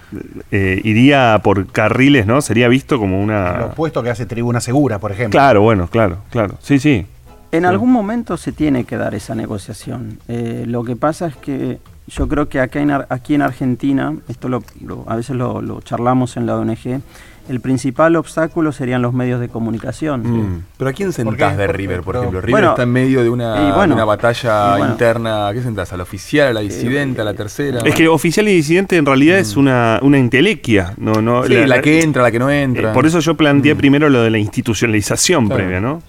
eh, 0.51 0.81
iría 0.85 1.41
por 1.43 1.67
carriles, 1.67 2.27
¿no? 2.27 2.41
Sería 2.41 2.69
visto 2.69 2.99
como 2.99 3.17
Lo 3.19 3.23
una... 3.23 3.65
opuesto 3.67 4.03
que 4.03 4.11
hace 4.11 4.27
Tribuna 4.27 4.61
Segura, 4.61 4.99
por 4.99 5.13
ejemplo. 5.13 5.39
Claro, 5.39 5.63
bueno, 5.63 5.89
claro, 5.89 6.19
claro. 6.31 6.57
Sí, 6.61 6.79
sí. 6.79 7.07
En 7.53 7.61
Sí. 7.63 7.67
algún 7.67 7.91
momento 7.93 8.37
se 8.37 8.53
tiene 8.53 8.85
que 8.85 8.97
dar 8.97 9.15
esa 9.15 9.35
negociación. 9.35 10.19
Eh, 10.29 10.65
lo 10.67 10.85
que 10.85 10.97
pasa 10.97 11.27
es 11.27 11.37
que 11.37 11.79
yo 12.09 12.29
creo 12.29 12.49
que 12.49 12.61
acá 12.61 12.81
en 12.81 12.91
Ar- 12.91 13.07
aquí 13.11 13.35
en 13.35 13.43
Argentina, 13.43 14.15
esto 14.29 14.49
lo, 14.49 14.63
lo- 14.85 15.05
a 15.09 15.17
veces 15.17 15.37
lo, 15.37 15.63
lo 15.63 15.81
charlamos 15.83 16.37
en 16.37 16.47
la 16.47 16.57
ONG, 16.57 17.01
el 17.49 17.61
principal 17.61 18.15
obstáculo 18.15 18.71
serían 18.71 19.03
los 19.03 19.13
medios 19.13 19.41
de 19.41 19.49
comunicación. 19.49 20.23
Mm. 20.23 20.63
¿Pero 20.79 20.91
a 20.91 20.93
quién 20.93 21.09
¿Por 21.09 21.15
sentás 21.15 21.57
de 21.57 21.67
¿Por 21.67 21.77
River, 21.77 22.03
por 22.03 22.17
ejemplo? 22.17 22.41
River 22.41 22.51
Bueno, 22.53 22.71
está 22.71 22.85
en 22.85 22.93
medio 22.93 23.23
de 23.25 23.31
una, 23.31 23.69
y 23.69 23.73
bueno, 23.73 23.95
de 23.95 23.95
una 23.95 24.05
batalla 24.05 24.77
bueno. 24.77 24.93
interna. 24.93 25.49
¿A 25.49 25.53
qué 25.53 25.61
sentás? 25.61 25.93
¿A 25.93 25.97
la 25.97 26.05
oficial, 26.05 26.49
a 26.49 26.53
la 26.53 26.61
disidente, 26.61 27.21
a 27.21 27.25
la 27.25 27.35
tercera? 27.35 27.81
Es 27.85 27.95
que 27.97 28.07
oficial 28.07 28.47
y 28.49 28.55
disidente 28.55 28.97
en 28.97 29.05
realidad 29.07 29.39
es 29.39 29.57
una, 29.57 29.99
una 30.03 30.19
entelequia, 30.19 30.95
no, 30.99 31.15
no, 31.21 31.43
Sí, 31.45 31.55
la, 31.67 31.81
que 31.81 32.03
entra, 32.03 32.23
la 32.23 32.31
que 32.31 32.39
no 32.39 32.49
entra. 32.49 32.91
Eh, 32.93 32.95
por 32.95 33.07
eso 33.07 33.19
yo 33.19 33.35
planteé 33.37 33.75
Mm. 33.75 33.79
primero 33.79 34.09
lo 34.09 34.23
de 34.23 34.31
la 34.31 34.39
institucionalización 34.39 35.47
Claro. 35.47 35.57
previa, 35.63 35.81
¿no? 35.81 36.01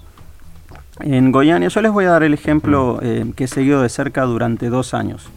En 0.99 1.31
Goiânia, 1.31 1.67
yo 1.69 1.81
les 1.81 1.91
voy 1.91 2.05
a 2.05 2.09
dar 2.11 2.21
el 2.23 2.35
ejemplo 2.35 2.99
Mm. 3.01 3.05
eh, 3.05 3.25
que 3.35 3.45
he 3.45 3.47
seguido 3.47 3.81
de 3.81 3.89
cerca 3.89 4.21
durante 4.23 4.69
dos 4.69 4.93
años. 4.93 5.27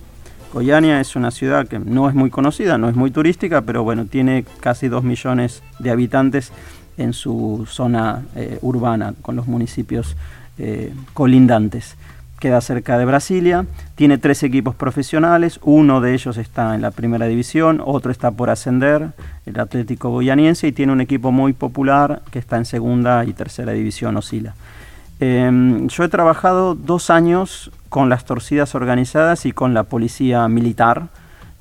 Goiânia 0.52 1.00
es 1.00 1.16
una 1.16 1.30
ciudad 1.30 1.66
que 1.66 1.78
no 1.78 2.08
es 2.08 2.14
muy 2.14 2.30
conocida, 2.30 2.78
no 2.78 2.88
es 2.88 2.96
muy 2.96 3.10
turística, 3.10 3.62
pero 3.62 3.84
bueno, 3.84 4.06
tiene 4.06 4.44
casi 4.60 4.88
dos 4.88 5.04
millones 5.04 5.62
de 5.78 5.90
habitantes 5.90 6.52
en 6.96 7.12
su 7.12 7.66
zona 7.68 8.22
eh, 8.34 8.58
urbana, 8.62 9.14
con 9.22 9.36
los 9.36 9.46
municipios 9.46 10.16
eh, 10.58 10.94
colindantes. 11.12 11.96
Queda 12.38 12.60
cerca 12.60 12.98
de 12.98 13.06
Brasilia, 13.06 13.64
tiene 13.94 14.18
tres 14.18 14.42
equipos 14.42 14.74
profesionales, 14.74 15.58
uno 15.62 16.00
de 16.00 16.14
ellos 16.14 16.36
está 16.36 16.74
en 16.74 16.82
la 16.82 16.90
primera 16.90 17.26
división, 17.26 17.82
otro 17.84 18.12
está 18.12 18.30
por 18.30 18.50
ascender, 18.50 19.08
el 19.46 19.58
Atlético 19.58 20.10
Goianiense, 20.10 20.68
y 20.68 20.72
tiene 20.72 20.92
un 20.92 21.00
equipo 21.00 21.32
muy 21.32 21.54
popular 21.54 22.22
que 22.30 22.38
está 22.38 22.56
en 22.58 22.66
segunda 22.66 23.24
y 23.24 23.32
tercera 23.32 23.72
división, 23.72 24.16
oscila. 24.16 24.54
Em, 25.18 25.88
yo 25.88 26.04
he 26.04 26.08
trabajado 26.08 26.74
dos 26.74 27.08
años 27.10 27.70
con 27.88 28.08
las 28.08 28.24
torcidas 28.24 28.74
organizadas 28.74 29.46
y 29.46 29.52
con 29.52 29.72
la 29.72 29.84
policía 29.84 30.46
militar, 30.48 31.08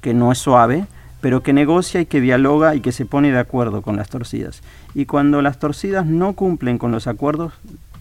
que 0.01 0.13
no 0.13 0.31
es 0.31 0.37
suave, 0.37 0.85
pero 1.21 1.41
que 1.41 1.53
negocia 1.53 2.01
y 2.01 2.05
que 2.05 2.21
dialoga 2.21 2.75
y 2.75 2.81
que 2.81 2.91
se 2.91 3.05
pone 3.05 3.31
de 3.31 3.39
acuerdo 3.39 3.81
con 3.81 3.95
las 3.95 4.09
torcidas. 4.09 4.61
Y 4.93 5.05
cuando 5.05 5.41
las 5.41 5.57
torcidas 5.59 6.05
no 6.05 6.33
cumplen 6.33 6.77
con 6.77 6.91
los 6.91 7.07
acuerdos, 7.07 7.53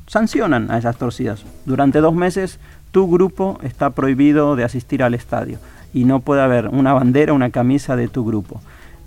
sancionan 0.06 0.70
a 0.70 0.78
esas 0.78 0.96
torcidas. 0.96 1.44
Durante 1.64 2.00
dos 2.00 2.14
meses 2.14 2.58
tu 2.90 3.10
grupo 3.10 3.58
está 3.62 3.90
prohibido 3.90 4.56
de 4.56 4.64
asistir 4.64 5.02
al 5.02 5.14
estadio 5.14 5.58
y 5.92 6.04
no 6.04 6.20
puede 6.20 6.42
haber 6.42 6.68
una 6.68 6.92
bandera, 6.92 7.32
una 7.32 7.50
camisa 7.50 7.96
de 7.96 8.08
tu 8.08 8.24
grupo. 8.24 8.60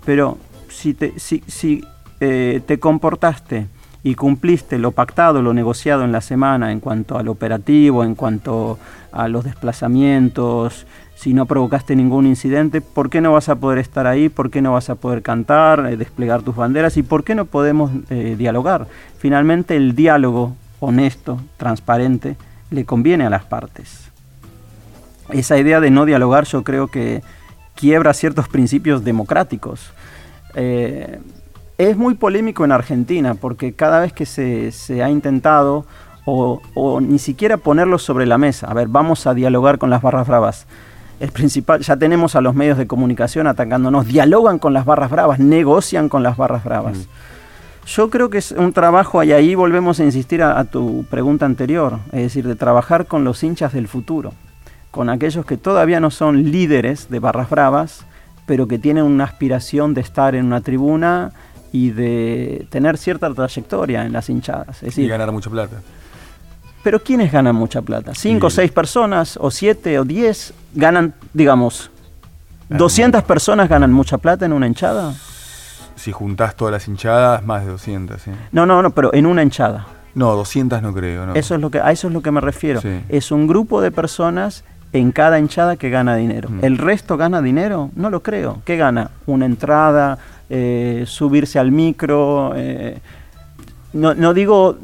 Pero 0.04 0.38
si 0.68 0.94
te, 0.94 1.14
eh, 2.20 2.60
te 2.66 2.78
comportaste 2.78 3.66
y 4.02 4.14
cumpliste 4.14 4.78
lo 4.78 4.92
pactado, 4.92 5.42
lo 5.42 5.52
negociado 5.52 6.04
en 6.04 6.12
la 6.12 6.20
semana 6.20 6.72
en 6.72 6.80
cuanto 6.80 7.18
al 7.18 7.28
operativo, 7.28 8.04
en 8.04 8.14
cuanto 8.14 8.78
a 9.12 9.28
los 9.28 9.44
desplazamientos, 9.44 10.86
si 11.18 11.34
no 11.34 11.46
provocaste 11.46 11.96
ningún 11.96 12.26
incidente, 12.26 12.80
¿por 12.80 13.10
qué 13.10 13.20
no 13.20 13.32
vas 13.32 13.48
a 13.48 13.56
poder 13.56 13.78
estar 13.78 14.06
ahí? 14.06 14.28
¿Por 14.28 14.50
qué 14.50 14.62
no 14.62 14.74
vas 14.74 14.88
a 14.88 14.94
poder 14.94 15.22
cantar, 15.22 15.86
eh, 15.90 15.96
desplegar 15.96 16.42
tus 16.42 16.54
banderas? 16.54 16.96
¿Y 16.96 17.02
por 17.02 17.24
qué 17.24 17.34
no 17.34 17.44
podemos 17.44 17.90
eh, 18.08 18.36
dialogar? 18.38 18.86
Finalmente 19.18 19.74
el 19.74 19.96
diálogo 19.96 20.54
honesto, 20.78 21.40
transparente, 21.56 22.36
le 22.70 22.84
conviene 22.84 23.26
a 23.26 23.30
las 23.30 23.44
partes. 23.44 24.10
Esa 25.30 25.58
idea 25.58 25.80
de 25.80 25.90
no 25.90 26.04
dialogar 26.04 26.44
yo 26.44 26.62
creo 26.62 26.86
que 26.86 27.22
quiebra 27.74 28.14
ciertos 28.14 28.48
principios 28.48 29.02
democráticos. 29.02 29.92
Eh, 30.54 31.18
es 31.78 31.96
muy 31.96 32.14
polémico 32.14 32.64
en 32.64 32.72
Argentina 32.72 33.34
porque 33.34 33.72
cada 33.72 34.00
vez 34.00 34.12
que 34.12 34.26
se, 34.26 34.72
se 34.72 35.02
ha 35.02 35.10
intentado 35.10 35.86
o, 36.24 36.60
o 36.74 37.00
ni 37.00 37.20
siquiera 37.20 37.56
ponerlo 37.56 37.98
sobre 37.98 38.26
la 38.26 38.36
mesa, 38.36 38.66
a 38.66 38.74
ver, 38.74 38.88
vamos 38.88 39.26
a 39.26 39.32
dialogar 39.32 39.78
con 39.78 39.88
las 39.88 40.02
barras 40.02 40.26
bravas, 40.26 40.66
el 41.20 41.30
principal, 41.30 41.80
ya 41.80 41.96
tenemos 41.96 42.36
a 42.36 42.40
los 42.40 42.54
medios 42.54 42.78
de 42.78 42.86
comunicación 42.86 43.46
atacándonos, 43.46 44.06
dialogan 44.06 44.58
con 44.58 44.74
las 44.74 44.84
barras 44.84 45.10
bravas, 45.10 45.38
negocian 45.38 46.08
con 46.08 46.22
las 46.22 46.36
barras 46.36 46.64
bravas. 46.64 47.08
Yo 47.86 48.10
creo 48.10 48.28
que 48.28 48.38
es 48.38 48.52
un 48.52 48.72
trabajo, 48.72 49.22
y 49.22 49.32
ahí 49.32 49.54
volvemos 49.54 49.98
a 49.98 50.04
insistir 50.04 50.42
a, 50.42 50.58
a 50.58 50.64
tu 50.64 51.06
pregunta 51.08 51.46
anterior, 51.46 51.98
es 52.12 52.22
decir, 52.22 52.46
de 52.46 52.54
trabajar 52.54 53.06
con 53.06 53.24
los 53.24 53.42
hinchas 53.42 53.72
del 53.72 53.88
futuro, 53.88 54.32
con 54.90 55.08
aquellos 55.08 55.46
que 55.46 55.56
todavía 55.56 55.98
no 55.98 56.10
son 56.10 56.50
líderes 56.50 57.08
de 57.08 57.18
barras 57.18 57.48
bravas, 57.48 58.04
pero 58.46 58.68
que 58.68 58.78
tienen 58.78 59.04
una 59.04 59.24
aspiración 59.24 59.94
de 59.94 60.02
estar 60.02 60.34
en 60.34 60.46
una 60.46 60.60
tribuna 60.60 61.32
y 61.72 61.90
de 61.90 62.66
tener 62.70 62.96
cierta 62.98 63.32
trayectoria 63.32 64.04
en 64.04 64.12
las 64.12 64.28
hinchadas. 64.30 64.76
Es 64.78 64.82
Y 64.82 64.86
decir, 64.86 65.08
ganar 65.08 65.30
mucha 65.32 65.50
plata. 65.50 65.76
pero 66.82 67.02
¿quiénes 67.02 67.30
ganan 67.32 67.54
mucha 67.54 67.82
plata? 67.82 68.12
¿Cinco 68.14 68.46
o 68.46 68.48
Y- 68.48 68.52
seis 68.52 68.70
personas? 68.72 69.36
¿O 69.40 69.50
siete 69.50 69.98
o 69.98 70.04
diez? 70.04 70.52
¿Ganan, 70.74 71.14
digamos, 71.34 71.90
Ganan 72.68 72.78
200 72.78 73.24
personas 73.24 73.68
ganan 73.68 73.92
mucha 73.92 74.18
plata 74.18 74.44
en 74.46 74.52
una 74.52 74.66
hinchada? 74.66 75.14
Si 75.96 76.12
juntás 76.12 76.54
todas 76.54 76.72
las 76.72 76.86
hinchadas, 76.86 77.44
más 77.44 77.64
de 77.64 77.72
200, 77.72 78.20
¿sí? 78.22 78.30
No, 78.52 78.66
no, 78.66 78.82
no, 78.82 78.90
pero 78.90 79.12
en 79.12 79.26
una 79.26 79.42
hinchada. 79.42 79.86
No, 80.14 80.34
200 80.36 80.80
no 80.82 80.92
creo, 80.94 81.26
¿no? 81.26 81.34
Eso 81.34 81.54
es 81.54 81.60
lo 81.60 81.70
que, 81.70 81.80
a 81.80 81.90
eso 81.92 82.08
es 82.08 82.12
lo 82.14 82.22
que 82.22 82.30
me 82.30 82.40
refiero. 82.40 82.80
Sí. 82.80 83.00
Es 83.08 83.30
un 83.32 83.46
grupo 83.46 83.80
de 83.80 83.90
personas 83.90 84.64
en 84.92 85.12
cada 85.12 85.38
hinchada 85.38 85.76
que 85.76 85.90
gana 85.90 86.14
dinero. 86.16 86.48
Mm. 86.50 86.64
¿El 86.64 86.78
resto 86.78 87.16
gana 87.16 87.42
dinero? 87.42 87.90
No 87.94 88.10
lo 88.10 88.22
creo. 88.22 88.60
¿Qué 88.64 88.76
gana? 88.76 89.10
Una 89.26 89.44
entrada, 89.46 90.18
eh, 90.50 91.04
subirse 91.06 91.58
al 91.58 91.70
micro. 91.72 92.52
eh, 92.56 92.98
no, 93.92 94.14
no 94.14 94.34
digo, 94.34 94.78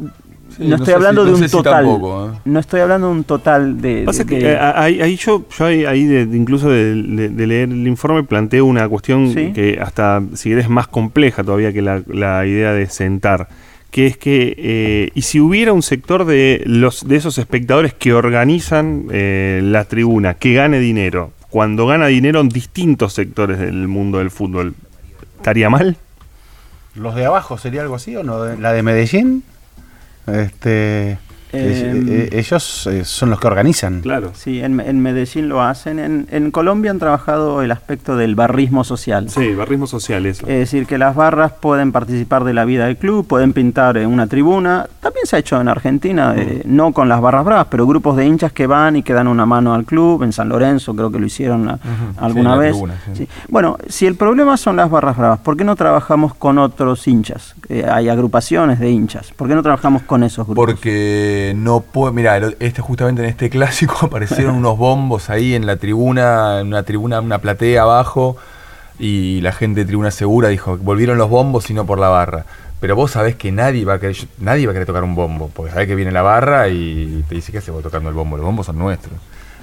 Sí, 0.57 0.62
no 0.62 0.69
no 0.71 0.75
estoy 0.77 0.87
si- 0.87 0.93
hablando 0.93 1.25
de 1.25 1.33
un 1.35 1.43
si 1.43 1.49
total. 1.51 1.85
tampoco, 1.85 2.27
¿eh? 2.33 2.39
No 2.45 2.61
estoy 2.61 2.81
hablando 2.81 3.09
de 3.09 3.12
un 3.15 3.25
total 3.25 3.81
de. 3.81 4.03
Pasa 4.07 4.25
de- 4.25 4.29
que 4.29 4.39
de- 4.45 4.53
eh, 4.53 4.59
ahí, 4.59 5.01
ahí 5.01 5.17
yo, 5.17 5.45
yo 5.57 5.65
ahí, 5.67 5.85
ahí 5.85 6.05
de- 6.05 6.27
de 6.27 6.37
incluso 6.37 6.71
de, 6.71 6.95
de- 7.03 7.29
de 7.29 7.47
leer 7.47 7.71
el 7.71 7.87
informe 7.89 8.23
planteo 8.23 8.65
una 8.65 8.89
cuestión 8.89 9.33
Sí. 9.33 9.53
que 9.53 9.79
hasta, 9.83 10.23
si 10.35 10.51
querés, 10.51 10.69
más 10.69 10.87
compleja 10.87 11.43
todavía 11.43 11.73
que 11.73 11.83
la, 11.83 12.03
la 12.07 12.47
idea 12.47 12.73
de 12.73 12.87
sentar, 12.87 13.49
que 13.91 14.07
es 14.07 14.17
que, 14.17 14.55
eh, 14.59 15.11
y 15.15 15.23
si 15.23 15.41
hubiera 15.41 15.73
un 15.73 15.83
sector 15.83 16.25
de, 16.25 16.62
los, 16.67 17.07
de 17.07 17.17
esos 17.17 17.39
espectadores 17.39 17.93
que 17.95 18.12
organizan 18.12 19.07
eh, 19.11 19.61
la 19.65 19.85
tribuna, 19.87 20.35
que 20.35 20.55
gane 20.55 20.79
dinero, 20.79 21.33
cuando 21.51 21.87
gana 21.87 22.07
dinero 22.07 22.41
en 22.41 22.49
distintos 22.49 23.12
sectores 23.12 23.59
del 23.59 23.87
mundo 23.89 24.19
del 24.19 24.31
fútbol, 24.31 24.75
¿estaría 25.45 25.68
mal? 25.68 25.99
¿Los 26.95 27.14
de 27.14 27.26
abajo 27.26 27.59
sería 27.59 27.82
algo 27.82 27.97
así 27.97 28.16
o 28.16 28.22
no? 28.22 28.47
¿La 28.57 28.72
de 28.72 28.82
Medellín? 28.82 29.45
Este, 30.26 31.12
es-. 31.12 31.18
Eh, 31.57 32.28
ellos 32.32 32.86
eh, 32.86 33.05
son 33.05 33.30
los 33.30 33.40
que 33.40 33.46
organizan. 33.46 34.00
Claro. 34.00 34.32
Sí, 34.34 34.61
en, 34.61 34.80
en 34.80 35.00
Medellín 35.00 35.48
lo 35.48 35.62
hacen. 35.62 35.98
En, 35.98 36.26
en 36.30 36.50
Colombia 36.50 36.90
han 36.90 36.98
trabajado 36.98 37.62
el 37.62 37.70
aspecto 37.70 38.16
del 38.16 38.34
barrismo 38.34 38.84
social. 38.84 39.28
Sí, 39.30 39.55
barrismo 39.55 39.86
social, 39.86 40.26
eso. 40.26 40.46
Es 40.46 40.59
decir, 40.59 40.86
que 40.86 40.98
las 40.98 41.14
barras 41.14 41.52
pueden 41.52 41.92
participar 41.92 42.44
de 42.44 42.55
la 42.55 42.64
vida 42.64 42.86
del 42.86 42.96
club, 42.96 43.26
pueden 43.26 43.52
pintar 43.52 43.96
en 43.96 44.09
una 44.09 44.26
tribuna. 44.26 44.86
También 45.00 45.26
se 45.26 45.36
ha 45.36 45.38
hecho 45.38 45.61
en 45.61 45.68
Argentina, 45.68 46.34
eh, 46.36 46.62
no 46.64 46.92
con 46.92 47.09
las 47.09 47.20
barras 47.20 47.44
bravas, 47.44 47.66
pero 47.70 47.86
grupos 47.86 48.16
de 48.16 48.26
hinchas 48.26 48.52
que 48.52 48.66
van 48.66 48.96
y 48.96 49.02
que 49.02 49.12
dan 49.12 49.28
una 49.28 49.46
mano 49.46 49.74
al 49.74 49.84
club. 49.84 50.22
En 50.22 50.32
San 50.32 50.48
Lorenzo 50.48 50.94
creo 50.94 51.11
que 51.11 51.18
lo 51.18 51.26
hicieron 51.26 51.68
a- 51.68 51.78
alguna 52.18 52.40
en 52.40 52.50
la 52.50 52.57
vez. 52.57 52.70
tribuna, 52.72 52.94
sí. 53.07 53.11
Sí. 53.24 53.28
Bueno, 53.48 53.76
si 53.88 54.07
el 54.07 54.16
problema 54.16 54.57
son 54.57 54.76
las 54.76 54.90
barras 54.90 55.16
bravas, 55.16 55.38
¿por 55.40 55.57
qué 55.57 55.64
no 55.64 55.76
trabajamos 55.76 56.34
con 56.34 56.59
otros 56.59 57.07
hinchas? 57.07 57.55
Eh, 57.68 57.84
hay 57.90 58.09
agrupaciones 58.09 58.78
de 58.80 58.90
hinchas. 58.90 59.32
¿Por 59.36 59.48
qué 59.48 59.55
no 59.55 59.62
trabajamos 59.62 60.02
con 60.02 60.22
esos 60.22 60.46
grupos? 60.46 60.64
Porque 60.66 61.43
no 61.55 61.80
puede. 61.80 62.14
Mira, 62.14 62.38
este, 62.61 62.80
justamente 62.80 63.22
en 63.22 63.28
este 63.28 63.51
clásico 63.51 63.97
aparecieron 64.07 64.55
unos 64.55 64.78
bombos 64.78 65.28
ahí 65.28 65.55
en 65.55 65.66
la 65.66 65.76
tribuna, 65.76 66.61
en 66.61 66.68
una 66.68 66.84
tribuna, 66.84 67.20
una 67.20 67.38
platea 67.40 67.82
abajo, 67.82 68.36
y 68.99 69.40
la 69.40 69.53
gente 69.53 69.80
de 69.80 69.86
Tribuna 69.86 70.11
Segura 70.11 70.49
dijo: 70.49 70.78
volvieron 70.78 71.18
los 71.18 71.28
bombos 71.28 71.68
y 71.70 71.74
no 71.74 71.84
por 71.84 71.99
la 71.99 72.09
barra. 72.09 72.47
Pero 72.80 72.97
vos 72.97 73.11
sabés 73.12 73.34
que 73.34 73.51
nadie 73.51 73.84
va 73.84 73.95
a 73.95 73.99
querer, 73.99 74.16
nadie 74.38 74.66
va 74.66 74.70
a 74.70 74.74
querer 74.74 74.86
tocar 74.86 75.05
un 75.05 75.14
bombo, 75.14 75.51
porque 75.53 75.72
sabés 75.72 75.88
que 75.88 75.95
viene 75.95 76.12
la 76.12 76.22
barra 76.22 76.68
y 76.68 77.24
te 77.28 77.34
dice: 77.34 77.51
¿Qué 77.53 77.59
haces 77.59 77.74
vos 77.74 77.82
tocando 77.82 78.09
el 78.09 78.14
bombo? 78.14 78.36
Los 78.36 78.47
bombos 78.47 78.66
son 78.66 78.78
nuestros. 78.78 79.14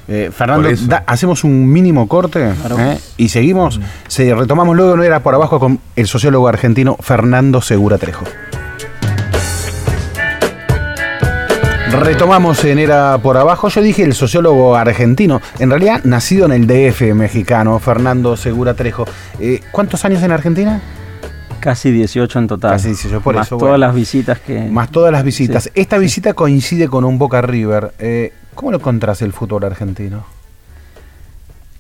Eh, 0.08 0.32
Fernando, 0.36 0.68
da- 0.88 1.04
hacemos 1.06 1.44
un 1.44 1.72
mínimo 1.72 2.08
corte 2.08 2.52
Claro. 2.60 2.80
¿eh? 2.80 3.00
y 3.18 3.30
seguimos. 3.30 3.78
Mm. 3.78 3.82
Se 4.08 4.34
retomamos 4.36 4.76
luego, 4.76 4.98
no 4.98 5.04
era 5.04 5.22
por 5.22 5.36
abajo, 5.36 5.60
con 5.60 5.80
el 5.96 6.08
sociólogo 6.08 6.48
argentino 6.48 6.98
Fernando 7.00 7.62
Segura 7.62 7.98
Trejo. 8.00 8.26
Retomamos 12.00 12.64
en 12.64 12.80
Era 12.80 13.18
por 13.22 13.38
Abajo. 13.38 13.68
Yo 13.68 13.82
dije 13.82 14.04
el 14.04 14.14
sociólogo 14.14 14.76
argentino, 14.76 15.42
en 15.60 15.70
realidad 15.70 16.04
nacido 16.04 16.46
en 16.46 16.54
el 16.54 16.66
DF 16.66 17.14
mexicano, 17.14 17.78
Fernando 17.80 18.38
Segura 18.38 18.74
Trejo. 18.74 19.06
Eh, 19.40 19.60
¿Cuántos 19.72 20.06
años 20.06 20.24
en 20.24 20.32
Argentina? 20.32 20.82
Casi 21.60 21.92
18 21.92 22.40
en 22.40 22.48
total. 22.48 22.72
Casi 22.72 22.88
18, 22.88 23.22
por 23.22 23.36
Más 23.36 23.48
eso, 23.48 23.58
todas 23.58 23.72
bueno. 23.74 23.86
las 23.86 23.96
visitas 23.96 24.40
que... 24.40 24.62
Más 24.62 24.90
todas 24.90 25.12
las 25.12 25.24
visitas. 25.24 25.66
Sí, 25.66 25.70
Esta 25.76 25.98
sí. 25.98 26.02
visita 26.02 26.34
coincide 26.34 26.88
con 26.88 27.04
un 27.04 27.20
Boca 27.20 27.42
River. 27.42 27.94
Eh, 28.00 28.34
¿Cómo 28.56 28.72
lo 28.72 28.78
encontrás 28.78 29.22
el 29.22 29.34
fútbol 29.34 29.66
argentino? 29.66 30.24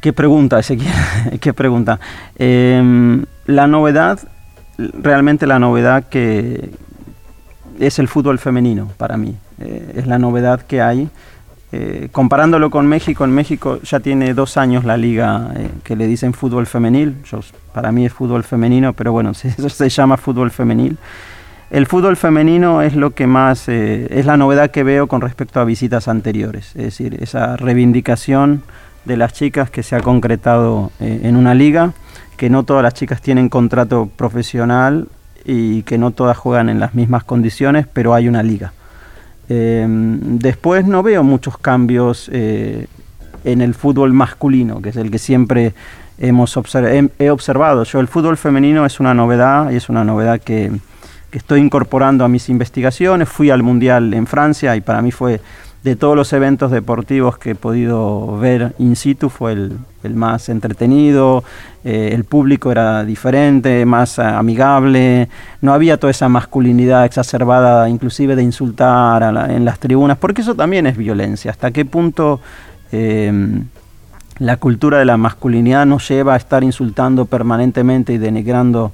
¿Qué 0.01 0.13
pregunta, 0.13 0.59
Ezequiel? 0.59 0.93
¿Qué 1.39 1.53
pregunta? 1.53 1.99
Eh, 2.37 3.23
la 3.45 3.67
novedad, 3.67 4.19
realmente 4.77 5.47
la 5.47 5.57
novedad 5.57 6.09
que 6.09 6.71
es 7.79 7.97
el 7.97 8.07
fútbol 8.07 8.39
femenino 8.39 8.89
para 8.97 9.17
mí. 9.17 9.35
Eh, 9.61 9.93
es 9.97 10.07
la 10.07 10.19
novedad 10.19 10.61
que 10.61 10.81
hay. 10.81 11.09
Eh, 11.73 12.09
comparándolo 12.11 12.69
con 12.69 12.85
México, 12.85 13.23
en 13.23 13.31
México 13.31 13.79
ya 13.81 14.01
tiene 14.01 14.33
dos 14.33 14.57
años 14.57 14.83
la 14.83 14.97
liga 14.97 15.53
eh, 15.55 15.69
que 15.85 15.95
le 15.95 16.05
dicen 16.05 16.33
fútbol 16.33 16.67
femenil. 16.67 17.15
Para 17.73 17.93
mí 17.93 18.05
es 18.05 18.11
fútbol 18.11 18.43
femenino, 18.43 18.91
pero 18.91 19.13
bueno, 19.13 19.31
eso 19.43 19.69
se 19.69 19.89
llama 19.89 20.17
fútbol 20.17 20.51
femenil. 20.51 20.97
El 21.69 21.87
fútbol 21.87 22.17
femenino 22.17 22.81
es 22.81 22.97
lo 22.97 23.11
que 23.11 23.25
más, 23.25 23.69
eh, 23.69 24.07
es 24.09 24.25
la 24.25 24.35
novedad 24.35 24.71
que 24.71 24.83
veo 24.83 25.07
con 25.07 25.21
respecto 25.21 25.61
a 25.61 25.63
visitas 25.63 26.09
anteriores. 26.09 26.75
Es 26.75 26.83
decir, 26.83 27.17
esa 27.21 27.55
reivindicación 27.55 28.63
de 29.05 29.15
las 29.15 29.31
chicas 29.31 29.69
que 29.69 29.81
se 29.81 29.95
ha 29.95 30.01
concretado 30.01 30.91
en 30.99 31.35
una 31.35 31.55
liga, 31.55 31.93
que 32.37 32.51
no 32.51 32.63
todas 32.63 32.83
las 32.83 32.93
chicas 32.93 33.21
tienen 33.21 33.49
contrato 33.49 34.09
profesional 34.15 35.07
y 35.43 35.81
que 35.83 35.97
no 35.97 36.11
todas 36.11 36.37
juegan 36.37 36.69
en 36.69 36.79
las 36.79 36.93
mismas 36.93 37.23
condiciones, 37.23 37.87
pero 37.91 38.13
hay 38.13 38.27
una 38.27 38.43
liga. 38.43 38.73
Eh, 39.53 39.85
después 39.85 40.85
no 40.85 41.03
veo 41.03 41.23
muchos 41.23 41.57
cambios 41.57 42.29
eh, 42.31 42.87
en 43.43 43.59
el 43.59 43.73
fútbol 43.73 44.13
masculino, 44.13 44.81
que 44.81 44.89
es 44.89 44.95
el 44.95 45.11
que 45.11 45.19
siempre 45.19 45.73
hemos 46.19 46.57
he, 47.19 47.29
observado. 47.29 47.83
Yo 47.83 47.99
el 47.99 48.07
fútbol 48.07 48.37
femenino 48.37 48.85
es 48.85 49.01
una 49.01 49.13
novedad 49.13 49.69
y 49.71 49.75
es 49.75 49.89
una 49.89 50.05
novedad 50.05 50.39
que 50.39 50.71
estoy 51.33 51.59
incorporando 51.59 52.23
a 52.23 52.29
mis 52.29 52.47
investigaciones. 52.47 53.27
Fui 53.27 53.49
al 53.49 53.61
Mundial 53.61 54.13
en 54.13 54.25
Francia 54.25 54.73
y 54.77 54.79
para 54.79 55.01
mí 55.01 55.11
fue 55.11 55.41
de 55.83 55.95
todos 55.95 56.15
los 56.15 56.31
eventos 56.33 56.69
deportivos 56.69 57.39
que 57.39 57.51
he 57.51 57.55
podido 57.55 58.37
ver 58.37 58.73
in 58.77 58.95
situ 58.95 59.29
fue 59.29 59.53
el, 59.53 59.79
más 60.13 60.47
entretenido, 60.49 61.43
eh, 61.83 62.11
el 62.13 62.23
público 62.23 62.71
era 62.71 63.03
diferente, 63.03 63.83
más 63.85 64.19
amigable, 64.19 65.27
no 65.61 65.73
había 65.73 65.97
toda 65.97 66.11
esa 66.11 66.29
masculinidad 66.29 67.05
exacerbada, 67.05 67.89
inclusive 67.89 68.35
de 68.35 68.43
insultar 68.43 69.23
a 69.23 69.31
la- 69.31 69.51
en 69.55 69.65
las 69.65 69.79
tribunas, 69.79 70.17
porque 70.19 70.41
eso 70.41 70.53
también 70.53 70.85
es 70.85 70.95
violencia. 70.97 71.49
¿Hasta 71.49 71.71
qué 71.71 71.83
punto 71.83 72.39
eh, 72.91 73.31
la 74.37 74.57
cultura 74.57 74.99
de 74.99 75.05
la 75.05 75.17
masculinidad 75.17 75.85
nos 75.87 76.07
lleva 76.07 76.33
a 76.35 76.37
estar 76.37 76.63
insultando 76.63 77.25
permanentemente 77.25 78.13
y 78.13 78.17
denigrando 78.19 78.91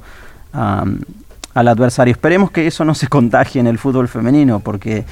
al 0.54 1.68
adversario? 1.68 2.12
Esperemos 2.12 2.52
que 2.52 2.68
eso 2.68 2.86
no 2.86 2.94
se 2.96 3.08
contagie 3.08 3.60
en 3.60 3.68
el 3.68 3.78
fútbol 3.78 4.08
femenino, 4.08 4.60
porque 4.60 5.06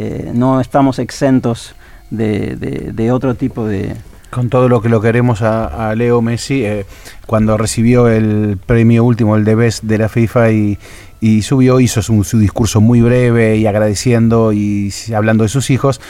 eh, 0.00 0.30
no 0.32 0.60
estamos 0.60 1.00
exentos 1.00 1.74
de, 2.10 3.10
otro 3.12 3.34
tipo 3.34 3.66
de... 3.66 3.96
Con 4.30 4.48
todo 4.48 4.68
lo 4.68 4.80
que 4.80 4.88
lo 4.88 5.00
queremos 5.00 5.42
a, 5.42 5.92
Leo 5.96 6.22
Messi, 6.22 6.64
eh, 6.64 6.86
cuando 7.26 7.56
recibió 7.56 8.06
el 8.06 8.58
premio 8.64 9.02
último, 9.02 9.34
el 9.34 9.44
de 9.44 9.56
Best 9.56 9.82
de 9.82 9.98
la 9.98 10.08
FIFA, 10.08 10.52
y, 10.52 10.78
y 11.20 11.42
subió, 11.42 11.80
hizo 11.80 12.00
su, 12.00 12.38
discurso 12.38 12.80
muy 12.80 13.00
breve 13.00 13.56
y 13.56 13.66
agradeciendo 13.66 14.52
y 14.52 14.94
hablando 15.12 15.42
de 15.42 15.48
sus 15.48 15.68
hijos. 15.68 16.00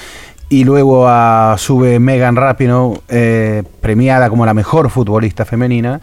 Y 0.51 0.65
luego 0.65 1.09
sube 1.57 1.99
Megan 1.99 2.37
Rapinoe, 2.37 3.01
eh, 3.09 3.63
premiada 3.81 4.29
como 4.29 4.45
la 4.45 4.53
mejor 4.53 4.91
futbolista 4.91 5.47
femenina, 5.47 6.03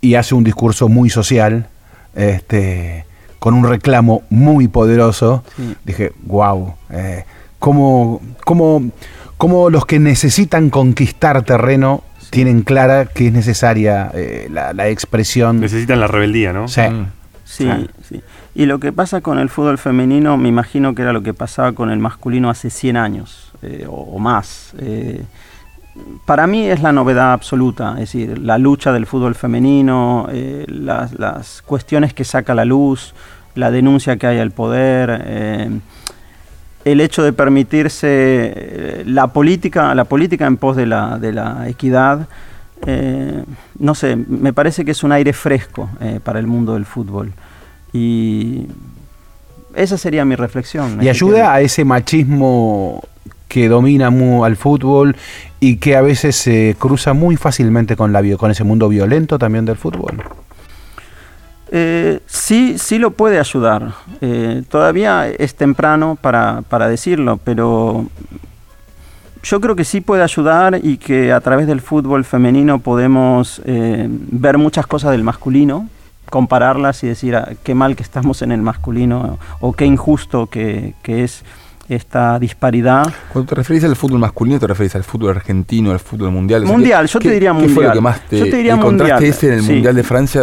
y 0.00 0.14
hace 0.14 0.34
un 0.34 0.44
discurso 0.44 0.88
muy 0.88 1.10
social, 1.10 1.68
este, 2.14 3.04
con 3.38 3.54
un 3.54 3.64
reclamo 3.68 4.22
muy 4.30 4.68
poderoso. 4.68 5.44
Sí. 5.56 5.74
Dije, 5.84 6.12
wow, 6.24 6.74
eh, 6.90 7.24
¿cómo, 7.58 8.20
cómo, 8.44 8.90
cómo 9.36 9.70
los 9.70 9.86
que 9.86 9.98
necesitan 9.98 10.70
conquistar 10.70 11.42
terreno 11.42 12.02
tienen 12.30 12.62
clara 12.62 13.06
que 13.06 13.28
es 13.28 13.32
necesaria 13.32 14.10
eh, 14.14 14.48
la, 14.50 14.72
la 14.74 14.88
expresión. 14.88 15.60
Necesitan 15.60 16.00
la 16.00 16.06
rebeldía, 16.08 16.52
¿no? 16.52 16.68
Sí. 16.68 16.82
Mm. 16.82 17.06
Sí, 17.44 17.64
Claro. 17.64 17.86
sí. 18.06 18.20
Y 18.54 18.66
lo 18.66 18.78
que 18.78 18.92
pasa 18.92 19.22
con 19.22 19.38
el 19.38 19.48
fútbol 19.48 19.78
femenino, 19.78 20.36
me 20.36 20.48
imagino 20.50 20.94
que 20.94 21.00
era 21.02 21.14
lo 21.14 21.22
que 21.22 21.32
pasaba 21.32 21.72
con 21.72 21.90
el 21.90 21.98
masculino 21.98 22.50
hace 22.50 22.68
100 22.68 22.96
años 22.98 23.52
eh, 23.62 23.86
o, 23.88 23.94
o 23.94 24.18
más. 24.18 24.74
Eh, 24.78 25.22
para 26.24 26.46
mí 26.46 26.66
es 26.66 26.82
la 26.82 26.92
novedad 26.92 27.32
absoluta, 27.32 27.92
es 27.94 28.12
decir, 28.12 28.38
la 28.38 28.58
lucha 28.58 28.92
del 28.92 29.06
fútbol 29.06 29.34
femenino, 29.34 30.28
eh, 30.30 30.64
las, 30.68 31.18
las 31.18 31.62
cuestiones 31.62 32.12
que 32.12 32.24
saca 32.24 32.54
la 32.54 32.64
luz, 32.64 33.14
la 33.58 33.70
denuncia 33.70 34.16
que 34.16 34.26
hay 34.26 34.38
al 34.38 34.52
poder, 34.52 35.22
eh, 35.24 35.68
el 36.84 37.00
hecho 37.00 37.22
de 37.22 37.32
permitirse 37.32 38.08
eh, 38.08 39.02
la 39.04 39.26
política, 39.26 39.94
la 39.94 40.04
política 40.04 40.46
en 40.46 40.56
pos 40.56 40.76
de 40.76 40.86
la, 40.86 41.18
de 41.18 41.32
la 41.32 41.68
equidad, 41.68 42.28
eh, 42.86 43.44
no 43.78 43.94
sé, 43.94 44.16
me 44.16 44.52
parece 44.52 44.84
que 44.84 44.92
es 44.92 45.02
un 45.02 45.10
aire 45.10 45.32
fresco 45.32 45.90
para 46.22 46.38
el 46.38 46.46
mundo 46.46 46.74
del 46.74 46.84
fútbol. 46.84 47.32
Y 47.92 48.66
esa 49.74 49.98
sería 49.98 50.24
mi 50.24 50.36
reflexión. 50.36 51.02
Y 51.02 51.08
ayuda 51.08 51.52
a 51.54 51.60
ese 51.60 51.84
machismo 51.84 53.02
que 53.48 53.68
domina 53.68 54.10
mu- 54.10 54.44
al 54.44 54.56
fútbol 54.56 55.16
y 55.58 55.76
que 55.76 55.96
a 55.96 56.02
veces 56.02 56.36
se 56.36 56.76
cruza 56.78 57.14
muy 57.14 57.36
fácilmente 57.36 57.96
con, 57.96 58.12
la, 58.12 58.22
con 58.36 58.50
ese 58.50 58.62
mundo 58.64 58.88
violento 58.88 59.38
también 59.38 59.64
del 59.64 59.76
fútbol. 59.76 60.22
Eh, 61.70 62.20
sí, 62.26 62.76
sí 62.78 62.98
lo 62.98 63.10
puede 63.10 63.38
ayudar. 63.38 63.92
Eh, 64.20 64.62
todavía 64.68 65.28
es 65.28 65.54
temprano 65.54 66.16
para, 66.20 66.62
para 66.68 66.88
decirlo, 66.88 67.38
pero 67.42 68.06
yo 69.42 69.60
creo 69.60 69.76
que 69.76 69.84
sí 69.84 70.00
puede 70.00 70.22
ayudar 70.22 70.80
y 70.82 70.96
que 70.96 71.32
a 71.32 71.40
través 71.40 71.66
del 71.66 71.80
fútbol 71.80 72.24
femenino 72.24 72.78
podemos 72.78 73.60
eh, 73.64 74.06
ver 74.08 74.58
muchas 74.58 74.86
cosas 74.86 75.10
del 75.12 75.22
masculino, 75.24 75.88
compararlas 76.30 77.04
y 77.04 77.08
decir 77.08 77.36
ah, 77.36 77.50
qué 77.62 77.74
mal 77.74 77.96
que 77.96 78.02
estamos 78.02 78.42
en 78.42 78.52
el 78.52 78.62
masculino 78.62 79.38
o 79.60 79.72
qué 79.72 79.84
injusto 79.86 80.46
que, 80.46 80.94
que 81.02 81.24
es 81.24 81.44
esta 81.88 82.38
disparidad. 82.38 83.12
Cuando 83.32 83.48
te 83.48 83.54
referís 83.54 83.84
al 83.84 83.96
fútbol 83.96 84.18
masculino, 84.20 84.58
te 84.58 84.66
referís 84.66 84.94
al 84.96 85.04
fútbol 85.04 85.30
argentino, 85.30 85.90
al 85.90 86.00
fútbol 86.00 86.30
mundial. 86.30 86.62
O 86.64 86.66
sea, 86.66 86.72
Mundial, 86.76 87.06
¿qué- 87.06 87.12
yo 87.12 87.18
te 87.20 87.30
diría 87.30 87.52
¿Qué 87.52 87.56
fue 87.60 87.66
lo 87.68 87.74
mundial. 87.74 87.92
que 87.94 88.00
más 88.00 88.20
te. 88.28 88.38
Yo 88.38 88.44
te 88.50 88.56
diría 88.56 88.74
el 88.74 88.80
contraste 88.80 89.14
mundial, 89.14 89.30
ese 89.30 89.46
en 89.48 89.52
el 89.54 89.62
sí. 89.62 89.72
Mundial 89.72 89.94
de 89.94 90.02
Francia, 90.02 90.42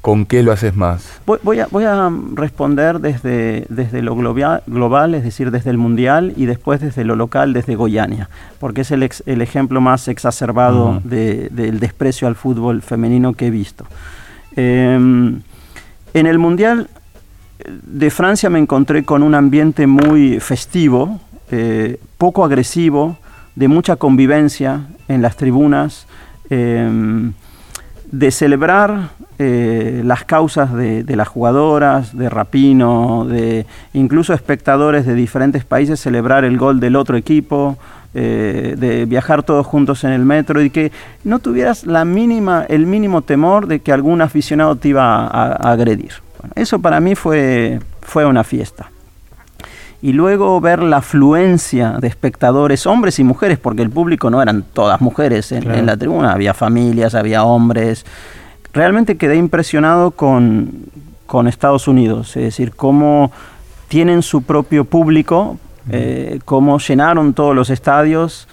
¿con 0.00 0.24
qué 0.24 0.42
lo 0.42 0.52
haces 0.52 0.74
más? 0.76 1.04
Voy, 1.26 1.38
voy 1.42 1.60
a, 1.60 1.66
voy 1.70 1.84
a 1.84 2.10
responder 2.34 3.00
desde, 3.00 3.66
desde 3.68 4.00
lo 4.00 4.14
global, 4.16 4.62
global, 4.66 5.14
es 5.14 5.24
decir, 5.24 5.50
desde 5.50 5.70
el 5.70 5.76
mundial 5.76 6.32
y 6.36 6.46
después 6.46 6.80
desde 6.80 7.04
lo 7.04 7.16
local, 7.16 7.52
desde 7.52 7.74
Goiania, 7.74 8.30
porque 8.60 8.80
es 8.82 8.90
el, 8.90 9.02
ex- 9.02 9.22
el 9.26 9.42
ejemplo 9.42 9.80
más 9.80 10.08
exacerbado 10.08 10.90
Ujú. 10.98 11.00
de- 11.08 11.48
del 11.50 11.80
desprecio 11.80 12.28
al 12.28 12.36
fútbol 12.36 12.80
femenino 12.80 13.34
que 13.34 13.48
he 13.48 13.50
visto. 13.50 13.84
Eh, 14.56 14.94
en 16.14 16.26
el 16.26 16.38
mundial 16.38 16.88
de 17.64 18.10
Francia 18.10 18.50
me 18.50 18.58
encontré 18.58 19.04
con 19.04 19.22
un 19.22 19.34
ambiente 19.34 19.86
muy 19.86 20.40
festivo, 20.40 21.20
eh, 21.50 21.98
poco 22.18 22.44
agresivo, 22.44 23.18
de 23.54 23.68
mucha 23.68 23.96
convivencia 23.96 24.86
en 25.08 25.22
las 25.22 25.36
tribunas. 25.36 26.06
eh, 26.50 27.30
de 28.10 28.30
celebrar 28.30 29.10
eh, 29.38 30.02
las 30.04 30.24
causas 30.24 30.72
de, 30.74 31.04
las 31.14 31.28
jugadoras, 31.28 32.16
de 32.16 32.30
Rapino, 32.30 33.26
de 33.26 33.66
incluso 33.92 34.32
espectadores 34.32 35.06
de 35.06 35.14
diferentes 35.14 35.64
países 35.64 36.00
celebrar 36.00 36.44
el 36.44 36.56
gol 36.56 36.80
del 36.80 36.96
otro 36.96 37.16
equipo, 37.16 37.76
eh, 38.14 38.74
de 38.78 39.04
viajar 39.04 39.42
todos 39.42 39.66
juntos 39.66 40.04
en 40.04 40.10
el 40.10 40.24
metro 40.24 40.62
y 40.62 40.70
que 40.70 40.90
no 41.24 41.38
tuvieras 41.38 41.84
la 41.84 42.04
mínima, 42.04 42.64
el 42.68 42.86
mínimo 42.86 43.22
temor 43.22 43.66
de 43.66 43.80
que 43.80 43.92
algún 43.92 44.22
aficionado 44.22 44.76
te 44.76 44.88
iba 44.88 45.26
a 45.26 45.72
agredir. 45.72 46.27
Bueno, 46.40 46.52
eso 46.56 46.78
para 46.78 47.00
mí 47.00 47.14
fue, 47.14 47.80
fue 48.00 48.24
una 48.26 48.44
fiesta 48.44 48.90
y 50.00 50.12
luego 50.12 50.60
ver 50.60 50.80
la 50.80 50.98
afluencia 50.98 51.96
de 52.00 52.06
espectadores, 52.06 52.86
hombres 52.86 53.18
y 53.18 53.24
mujeres, 53.24 53.58
porque 53.58 53.82
el 53.82 53.90
público 53.90 54.30
no 54.30 54.40
eran 54.40 54.62
todas 54.62 55.00
mujeres 55.00 55.50
en, 55.50 55.62
Claro. 55.62 55.78
en 55.78 55.86
la 55.86 55.96
tribuna, 55.96 56.32
había 56.32 56.54
familias, 56.54 57.14
había 57.16 57.42
hombres. 57.42 58.06
Realmente 58.72 59.16
quedé 59.16 59.36
impresionado 59.36 60.12
con, 60.12 60.84
con 61.26 61.48
Estados 61.48 61.88
Unidos, 61.88 62.36
es 62.36 62.44
decir, 62.44 62.72
cómo 62.76 63.32
tienen 63.88 64.22
su 64.22 64.42
propio 64.42 64.84
público, 64.84 65.58
eh, 65.90 66.38
cómo 66.44 66.78
llenaron 66.78 67.34
todos 67.34 67.56
los 67.56 67.70
estadios 67.70 68.46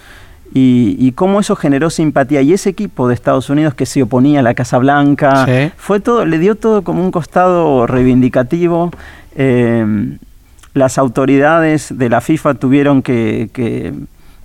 y, 0.54 0.96
y 0.98 1.12
cómo 1.12 1.40
eso 1.40 1.56
generó 1.56 1.90
simpatía. 1.90 2.42
Y 2.42 2.52
ese 2.52 2.70
equipo 2.70 3.08
de 3.08 3.14
Estados 3.14 3.50
Unidos 3.50 3.74
que 3.74 3.86
se 3.86 4.02
oponía 4.02 4.40
a 4.40 4.42
la 4.42 4.54
Casa 4.54 4.78
Blanca, 4.78 5.44
Sí. 5.46 5.70
fue 5.76 6.00
todo, 6.00 6.24
le 6.24 6.38
dio 6.38 6.54
todo 6.54 6.82
como 6.82 7.02
un 7.04 7.10
costado 7.10 7.86
reivindicativo. 7.86 8.90
Eh, 9.34 10.16
las 10.74 10.98
autoridades 10.98 11.96
de 11.96 12.08
la 12.08 12.20
FIFA 12.20 12.54
tuvieron 12.54 13.02
que, 13.02 13.48
que- 13.52 13.92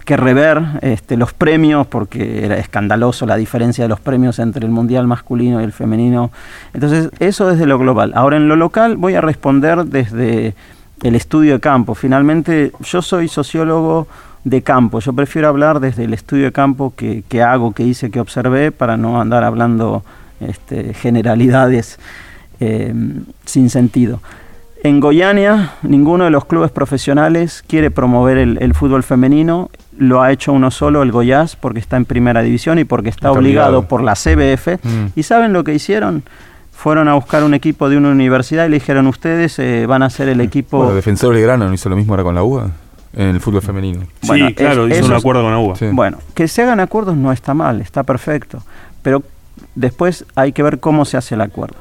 que 0.06 0.18
rever 0.18 0.60
este, 0.82 1.16
los 1.16 1.32
premios 1.32 1.86
porque 1.86 2.44
era 2.44 2.58
escandaloso 2.58 3.28
la 3.28 3.36
diferencia 3.38 3.84
de 3.84 3.88
los 3.88 4.00
premios 4.00 4.40
entre 4.40 4.66
el 4.66 4.72
mundial 4.72 5.06
masculino 5.06 5.62
y 5.62 5.64
el 5.64 5.72
femenino. 5.72 6.32
Entonces, 6.74 7.12
eso 7.20 7.48
desde 7.48 7.68
lo 7.68 7.78
global. 7.78 8.12
Ahora, 8.16 8.38
en 8.38 8.48
lo 8.48 8.56
local 8.56 8.98
voy 8.98 9.14
a 9.14 9.22
responder 9.22 9.86
desde 9.86 10.56
el 11.04 11.16
estudio 11.16 11.54
de 11.54 11.60
campo. 11.60 11.96
Finalmente, 11.96 12.72
yo 12.82 13.02
soy 13.02 13.28
sociólogo 13.28 14.08
de 14.44 14.62
campo. 14.62 15.00
Yo 15.00 15.14
prefiero 15.14 15.48
hablar 15.48 15.80
desde 15.80 16.04
el 16.04 16.14
estudio 16.14 16.46
de 16.46 16.52
campo 16.52 16.94
que, 16.96 17.24
que 17.28 17.42
hago, 17.42 17.74
que 17.74 17.84
hice, 17.84 18.12
que 18.12 18.20
observé, 18.20 18.72
para 18.72 18.98
no 18.98 19.20
andar 19.22 19.44
hablando 19.44 20.04
este, 20.40 20.94
generalidades 20.94 22.00
eh, 22.60 22.94
sin 23.46 23.70
sentido. 23.70 24.22
En 24.84 25.00
Goiania, 25.00 25.74
ninguno 25.84 26.24
de 26.24 26.32
los 26.32 26.46
clubes 26.46 26.72
profesionales 26.72 27.64
quiere 27.68 27.92
promover 27.92 28.38
el, 28.40 28.58
el 28.62 28.74
fútbol 28.74 29.04
femenino. 29.04 29.70
Lo 29.96 30.24
ha 30.24 30.32
hecho 30.32 30.54
uno 30.54 30.72
solo, 30.72 31.04
el 31.04 31.12
Goiás, 31.12 31.56
porque 31.56 31.80
está 31.80 31.98
en 31.98 32.06
primera 32.06 32.42
división 32.42 32.80
y 32.80 32.84
porque 32.84 33.10
está, 33.10 33.28
Está 33.28 33.32
obligado, 33.40 33.80
obligado. 33.80 33.88
por 33.88 34.02
la 34.02 34.14
CBF. 34.16 34.84
Mm. 34.84 35.08
¿Y 35.16 35.22
saben 35.24 35.54
lo 35.54 35.64
que 35.64 35.76
hicieron? 35.76 36.24
Fueron 36.82 37.08
a 37.08 37.14
buscar 37.14 37.44
un 37.44 37.54
equipo 37.54 37.90
de 37.90 37.98
una 37.98 38.10
universidad 38.10 38.66
y 38.66 38.70
le 38.70 38.76
dijeron, 38.80 39.06
ustedes 39.06 39.60
eh, 39.60 39.86
van 39.86 40.02
a 40.02 40.10
ser 40.10 40.30
el 40.30 40.42
equipo... 40.42 40.78
Bueno, 40.80 40.96
Defensor 40.96 41.32
Belgrano 41.36 41.68
no 41.68 41.74
hizo 41.76 41.90
lo 41.90 41.96
mismo 41.96 42.14
ahora 42.14 42.24
con 42.24 42.34
la 42.34 42.42
UA, 42.44 42.72
en 43.14 43.28
el 43.28 43.40
fútbol 43.40 43.62
femenino. 43.62 44.02
Bueno, 44.24 44.48
sí, 44.48 44.56
claro, 44.56 44.88
es- 44.88 44.98
hizo 44.98 45.06
un 45.06 45.14
acuerdo 45.14 45.44
con 45.44 45.54
AUBA. 45.54 45.76
Sí. 45.76 45.86
Bueno, 45.92 46.18
que 46.34 46.48
se 46.48 46.64
hagan 46.64 46.80
acuerdos 46.80 47.16
no 47.16 47.32
está 47.32 47.54
mal, 47.54 47.82
está 47.82 48.02
perfecto. 48.02 48.64
Pero 49.04 49.22
después 49.76 50.26
hay 50.34 50.54
que 50.54 50.64
ver 50.64 50.80
cómo 50.80 51.06
se 51.06 51.18
hace 51.18 51.36
el 51.36 51.42
acuerdo. 51.42 51.76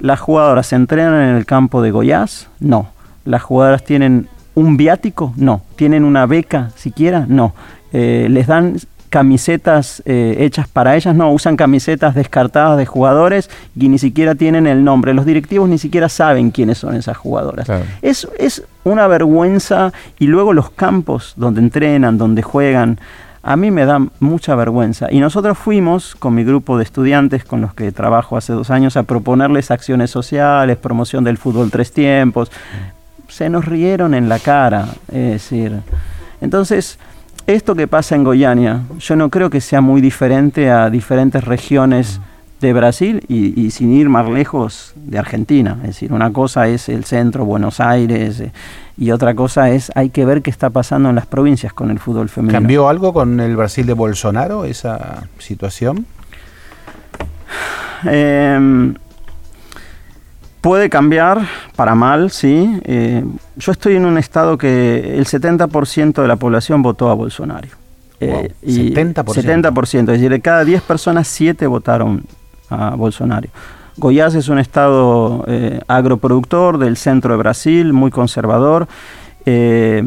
¿Las 0.00 0.20
jugadoras 0.20 0.66
se 0.66 0.76
entrenan 0.76 1.30
en 1.30 1.36
el 1.36 1.46
campo 1.46 1.80
de 1.80 1.90
Goiás? 1.90 2.48
No. 2.60 2.90
¿Las 3.24 3.42
jugadoras 3.42 3.84
tienen 3.86 4.28
un 4.54 4.76
viático? 4.76 5.32
No. 5.36 5.62
¿Tienen 5.76 6.04
una 6.04 6.26
beca 6.26 6.72
siquiera? 6.76 7.24
No. 7.26 7.54
Eh, 7.94 8.26
¿Les 8.28 8.46
dan 8.46 8.76
camisetas 9.16 10.02
eh, 10.04 10.36
hechas 10.40 10.68
para 10.68 10.94
ellas? 10.94 11.14
No, 11.14 11.32
usan 11.32 11.56
camisetas 11.56 12.14
descartadas 12.14 12.76
de 12.76 12.84
jugadores 12.84 13.48
y 13.74 13.88
ni 13.88 13.96
siquiera 13.96 14.34
tienen 14.34 14.66
el 14.66 14.84
nombre. 14.84 15.14
Los 15.14 15.24
directivos 15.24 15.70
ni 15.70 15.78
siquiera 15.78 16.10
saben 16.10 16.50
quiénes 16.50 16.76
son 16.76 16.94
esas 16.96 17.16
jugadoras. 17.16 17.64
Claro. 17.64 17.86
Es, 18.02 18.28
es 18.38 18.64
una 18.84 19.06
vergüenza 19.06 19.94
y 20.18 20.26
luego 20.26 20.52
los 20.52 20.68
campos 20.68 21.32
donde 21.36 21.62
entrenan, 21.62 22.18
donde 22.18 22.42
juegan, 22.42 23.00
a 23.42 23.56
mí 23.56 23.70
me 23.70 23.86
da 23.86 24.06
mucha 24.20 24.54
vergüenza. 24.54 25.10
Y 25.10 25.20
nosotros 25.20 25.56
fuimos 25.56 26.14
con 26.14 26.34
mi 26.34 26.44
grupo 26.44 26.76
de 26.76 26.84
estudiantes 26.84 27.42
con 27.42 27.62
los 27.62 27.72
que 27.72 27.90
trabajo 27.92 28.36
hace 28.36 28.52
dos 28.52 28.68
años 28.68 28.98
a 28.98 29.04
proponerles 29.04 29.70
acciones 29.70 30.10
sociales, 30.10 30.76
promoción 30.76 31.24
del 31.24 31.38
fútbol 31.38 31.70
tres 31.70 31.90
tiempos. 31.90 32.52
Se 33.28 33.48
nos 33.48 33.64
rieron 33.64 34.12
en 34.12 34.28
la 34.28 34.40
cara, 34.40 34.88
es 35.08 35.30
decir. 35.30 35.72
Entonces, 36.42 36.98
esto 37.46 37.74
que 37.74 37.86
pasa 37.86 38.14
en 38.14 38.24
Goiânia, 38.24 38.82
yo 38.98 39.16
no 39.16 39.30
creo 39.30 39.50
que 39.50 39.60
sea 39.60 39.80
muy 39.80 40.00
diferente 40.00 40.70
a 40.70 40.90
diferentes 40.90 41.44
regiones 41.44 42.20
de 42.60 42.72
Brasil 42.72 43.22
y, 43.28 43.60
y 43.60 43.70
sin 43.70 43.92
ir 43.92 44.08
más 44.08 44.28
lejos 44.28 44.92
de 44.96 45.18
Argentina. 45.18 45.76
Es 45.82 45.88
decir, 45.88 46.12
una 46.12 46.32
cosa 46.32 46.68
es 46.68 46.88
el 46.88 47.04
centro, 47.04 47.44
Buenos 47.44 47.80
Aires, 47.80 48.40
eh, 48.40 48.52
y 48.96 49.10
otra 49.10 49.34
cosa 49.34 49.70
es, 49.70 49.92
hay 49.94 50.08
que 50.10 50.24
ver 50.24 50.42
qué 50.42 50.50
está 50.50 50.70
pasando 50.70 51.10
en 51.10 51.16
las 51.16 51.26
provincias 51.26 51.72
con 51.72 51.90
el 51.90 51.98
fútbol 51.98 52.28
femenino. 52.28 52.58
¿Cambió 52.58 52.88
algo 52.88 53.12
con 53.12 53.40
el 53.40 53.56
Brasil 53.56 53.86
de 53.86 53.92
Bolsonaro 53.92 54.64
esa 54.64 55.24
situación? 55.38 56.06
Eh, 58.08 58.94
puede 60.60 60.90
cambiar 60.90 61.46
para 61.76 61.94
mal, 61.94 62.30
sí. 62.30 62.80
Eh, 62.84 63.24
yo 63.56 63.72
estoy 63.72 63.96
en 63.96 64.04
un 64.04 64.18
estado 64.18 64.58
que 64.58 65.16
el 65.16 65.26
70% 65.26 66.22
de 66.22 66.28
la 66.28 66.36
población 66.36 66.82
votó 66.82 67.10
a 67.10 67.14
Bolsonaro. 67.14 67.68
Wow, 68.20 68.48
y 68.62 68.92
70%. 68.92 69.24
70%, 69.24 70.00
es 70.00 70.06
decir, 70.06 70.30
de 70.30 70.40
cada 70.40 70.64
10 70.64 70.82
personas, 70.82 71.28
7 71.28 71.66
votaron 71.66 72.24
a 72.70 72.94
Bolsonaro. 72.96 73.48
Goiás 73.98 74.34
es 74.34 74.48
un 74.48 74.58
estado 74.58 75.44
eh, 75.46 75.80
agroproductor 75.88 76.78
del 76.78 76.96
centro 76.96 77.32
de 77.32 77.38
Brasil, 77.38 77.92
muy 77.92 78.10
conservador. 78.10 78.88
Eh, 79.46 80.02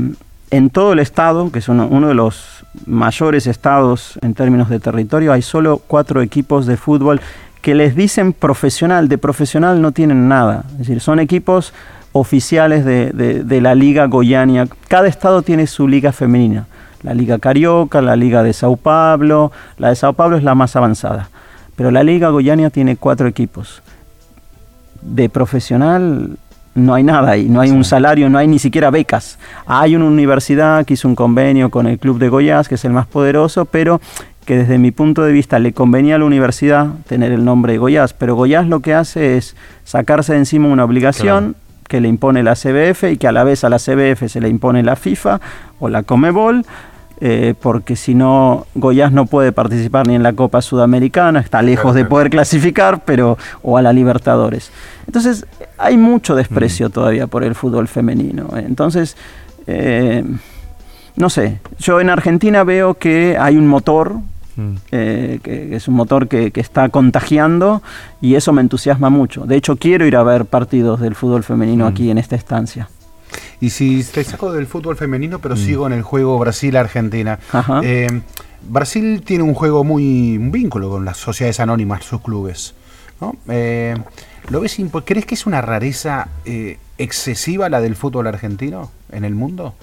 en 0.52 0.70
todo 0.70 0.94
el 0.94 1.00
estado, 1.00 1.52
que 1.52 1.60
es 1.60 1.70
uno, 1.70 1.88
uno 1.90 2.08
de 2.08 2.14
los 2.14 2.66
mayores 2.86 3.48
estados 3.48 4.20
en 4.22 4.34
términos 4.34 4.70
de 4.70 4.80
territorio, 4.80 5.34
hay 5.34 5.42
solo 5.42 5.82
cuatro 5.86 6.22
equipos 6.22 6.66
de 6.66 6.78
fútbol 6.78 7.22
que 7.62 7.76
les 7.76 7.96
dicen 7.96 8.34
profesional, 8.34 9.08
de 9.10 9.18
profesional 9.18 9.82
no 9.82 9.92
tienen 9.92 10.28
nada. 10.28 10.64
Es 10.74 10.78
decir, 10.80 11.02
son 11.02 11.20
equipos 11.20 11.74
oficiales 12.12 12.86
de, 12.86 13.12
de- 13.12 13.44
de 13.44 13.62
la 13.62 13.76
liga 13.76 14.06
goiania. 14.08 14.68
Cada 14.88 15.08
estado 15.08 15.42
tiene 15.42 15.68
su 15.68 15.88
liga 15.88 16.12
femenina. 16.12 16.66
la 17.04 17.14
Liga 17.14 17.40
Carioca, 17.40 18.02
la 18.02 18.16
Liga 18.16 18.44
de 18.44 18.52
Sao 18.54 18.76
Paulo. 18.76 19.52
La 19.78 19.90
de 19.90 19.96
Sao 19.96 20.14
Paulo 20.14 20.36
es 20.38 20.44
la 20.44 20.54
más 20.56 20.76
avanzada. 20.76 21.30
Pero 21.78 21.92
la 21.92 22.04
Liga 22.04 22.30
Goiania 22.30 22.70
tiene 22.70 22.98
cuatro 22.98 23.26
equipos. 23.28 23.82
De 25.02 25.30
profesional 25.30 26.32
no 26.76 26.94
hay 26.94 27.04
nada 27.04 27.32
ahí, 27.32 27.48
no 27.50 27.62
hay 27.62 27.72
un 27.72 27.84
salario, 27.86 28.30
no 28.30 28.38
hay 28.38 28.48
ni 28.48 28.60
siquiera 28.60 28.90
becas. 28.90 29.38
Hay 29.66 29.96
una 29.96 30.06
universidad 30.06 30.86
que 30.86 30.94
hizo 30.96 31.08
un 31.08 31.16
convenio 31.16 31.70
con 31.70 31.88
el 31.88 31.98
Club 32.00 32.20
de 32.20 32.28
Goiás, 32.30 32.68
que 32.68 32.76
es 32.76 32.84
el 32.86 32.92
más 32.92 33.08
poderoso, 33.08 33.64
pero 33.66 34.02
que 34.50 34.58
desde 34.58 34.80
mi 34.80 34.90
punto 34.90 35.22
de 35.22 35.32
vista 35.32 35.60
le 35.60 35.74
convenía 35.74 36.16
a 36.16 36.18
la 36.18 36.26
universidad 36.26 36.88
tener 37.08 37.32
el 37.32 37.46
nombre 37.46 37.74
de 37.74 37.78
Goiás, 37.78 38.14
pero 38.14 38.34
Goiás 38.34 38.66
lo 38.66 38.80
que 38.80 38.96
hace 38.96 39.38
es 39.38 39.56
sacarse 39.84 40.34
de 40.34 40.40
encima 40.40 40.70
una 40.70 40.86
obligación 40.86 41.56
que 41.88 42.02
le 42.02 42.08
impone 42.08 42.42
la 42.42 42.56
CBF 42.56 43.12
y 43.12 43.18
que 43.18 43.28
a 43.28 43.32
la 43.32 43.44
vez 43.44 43.64
a 43.64 43.70
la 43.70 43.78
CBF 43.78 44.28
se 44.28 44.42
le 44.42 44.50
impone 44.50 44.82
la 44.82 44.96
FIFA 44.96 45.40
o 45.80 45.88
la 45.88 46.02
Comebol, 46.02 46.66
eh, 47.22 47.54
porque 47.62 47.96
si 47.96 48.16
no, 48.16 48.66
Goiás 48.74 49.12
no 49.12 49.28
puede 49.28 49.52
participar 49.52 50.08
ni 50.08 50.16
en 50.16 50.24
la 50.24 50.34
Copa 50.34 50.64
Sudamericana, 50.64 51.42
está 51.42 51.62
lejos 51.62 51.94
de 51.94 52.06
poder 52.06 52.32
clasificar, 52.32 53.04
pero 53.06 53.38
o 53.62 53.78
a 53.78 53.84
la 53.84 53.94
Libertadores. 53.94 54.72
Entonces, 55.06 55.46
hay 55.78 55.96
mucho 55.96 56.34
desprecio 56.34 56.90
todavía 56.90 57.28
por 57.28 57.44
el 57.44 57.54
fútbol 57.54 57.88
femenino. 57.88 58.50
Entonces, 58.56 59.16
eh, 59.68 60.24
no 61.18 61.30
sé, 61.30 61.60
yo 61.78 62.02
en 62.02 62.10
Argentina 62.10 62.64
veo 62.64 62.96
que 62.96 63.38
hay 63.40 63.56
un 63.56 63.68
motor 63.68 64.16
eh, 64.92 65.40
que 65.42 65.76
es 65.76 65.88
un 65.88 65.96
motor 65.96 66.28
que, 66.28 66.52
que 66.52 66.60
está 66.60 66.90
contagiando 66.90 67.82
y 68.22 68.36
eso 68.36 68.52
me 68.54 68.62
entusiasma 68.62 69.10
mucho. 69.10 69.46
De 69.46 69.56
hecho, 69.56 69.78
quiero 69.78 70.06
ir 70.06 70.16
a 70.16 70.24
ver 70.24 70.46
partidos 70.46 71.00
del 71.00 71.16
fútbol 71.16 71.44
femenino 71.44 71.88
aquí 71.88 72.10
en 72.10 72.18
esta 72.18 72.36
estancia. 72.36 72.90
Y 73.62 73.72
si 73.72 74.04
te 74.04 74.24
saco 74.24 74.52
del 74.54 74.68
fútbol 74.68 74.96
femenino, 74.96 75.40
pero 75.40 75.56
sigo 75.56 75.86
en 75.88 75.94
el 75.94 76.02
juego 76.02 76.40
Brasil-Argentina. 76.40 77.40
Eh, 77.84 78.22
Brasil 78.68 79.22
tiene 79.26 79.44
un 79.44 79.54
juego 79.54 79.84
muy. 79.84 80.38
un 80.38 80.52
vínculo 80.52 80.90
con 80.90 81.06
las 81.06 81.18
sociedades 81.18 81.60
anónimas, 81.60 82.04
sus 82.06 82.22
clubes. 82.22 82.74
¿no? 83.20 83.36
Eh, 83.50 83.96
¿Lo 84.50 84.62
ves 84.62 84.78
¿Crees 85.06 85.26
que 85.26 85.36
es 85.36 85.46
una 85.46 85.62
rareza 85.62 86.30
eh, 86.46 86.78
excesiva 86.98 87.70
la 87.70 87.82
del 87.82 87.96
fútbol 87.96 88.28
argentino 88.28 88.92
en 89.12 89.26
el 89.26 89.36
mundo? 89.36 89.76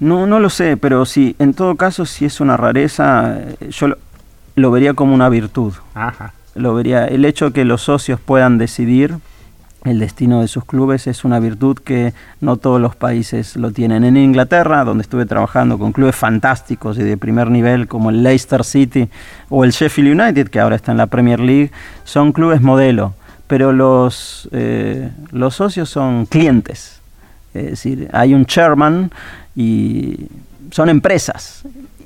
No, 0.00 0.26
no 0.26 0.40
lo 0.40 0.50
sé, 0.50 0.76
pero 0.76 1.04
sí, 1.04 1.36
en 1.38 1.54
todo 1.54 1.76
caso, 1.76 2.06
si 2.06 2.24
es 2.24 2.40
una 2.40 2.56
rareza, 2.56 3.38
eh, 3.38 3.70
yo 3.70 3.88
lo, 3.88 3.98
lo 4.56 4.70
vería 4.70 4.94
como 4.94 5.14
una 5.14 5.28
virtud. 5.28 5.74
Ajá. 5.94 6.32
Lo 6.54 6.74
vería, 6.74 7.06
el 7.06 7.24
hecho 7.24 7.46
de 7.46 7.52
que 7.52 7.64
los 7.64 7.82
socios 7.82 8.18
puedan 8.18 8.58
decidir 8.58 9.18
el 9.84 9.98
destino 9.98 10.42
de 10.42 10.48
sus 10.48 10.64
clubes 10.64 11.06
es 11.06 11.24
una 11.24 11.40
virtud 11.40 11.78
que 11.78 12.12
no 12.40 12.56
todos 12.56 12.80
los 12.80 12.96
países 12.96 13.56
lo 13.56 13.70
tienen. 13.70 14.04
En 14.04 14.16
Inglaterra, 14.16 14.84
donde 14.84 15.02
estuve 15.02 15.24
trabajando 15.26 15.78
con 15.78 15.92
clubes 15.92 16.16
fantásticos 16.16 16.98
y 16.98 17.02
de 17.02 17.16
primer 17.16 17.50
nivel 17.50 17.88
como 17.88 18.10
el 18.10 18.22
Leicester 18.22 18.64
City 18.64 19.08
o 19.48 19.64
el 19.64 19.70
Sheffield 19.70 20.20
United, 20.20 20.48
que 20.48 20.60
ahora 20.60 20.76
está 20.76 20.92
en 20.92 20.98
la 20.98 21.06
Premier 21.06 21.40
League, 21.40 21.70
son 22.04 22.32
clubes 22.32 22.60
modelo, 22.60 23.14
pero 23.46 23.72
los, 23.72 24.48
eh, 24.52 25.10
los 25.30 25.54
socios 25.54 25.88
son 25.88 26.26
clientes. 26.26 26.99
Es 27.54 27.64
decir, 27.70 28.08
hay 28.12 28.34
un 28.34 28.46
chairman 28.46 29.10
y 29.56 30.26
son 30.70 30.88
empresas. 30.88 31.62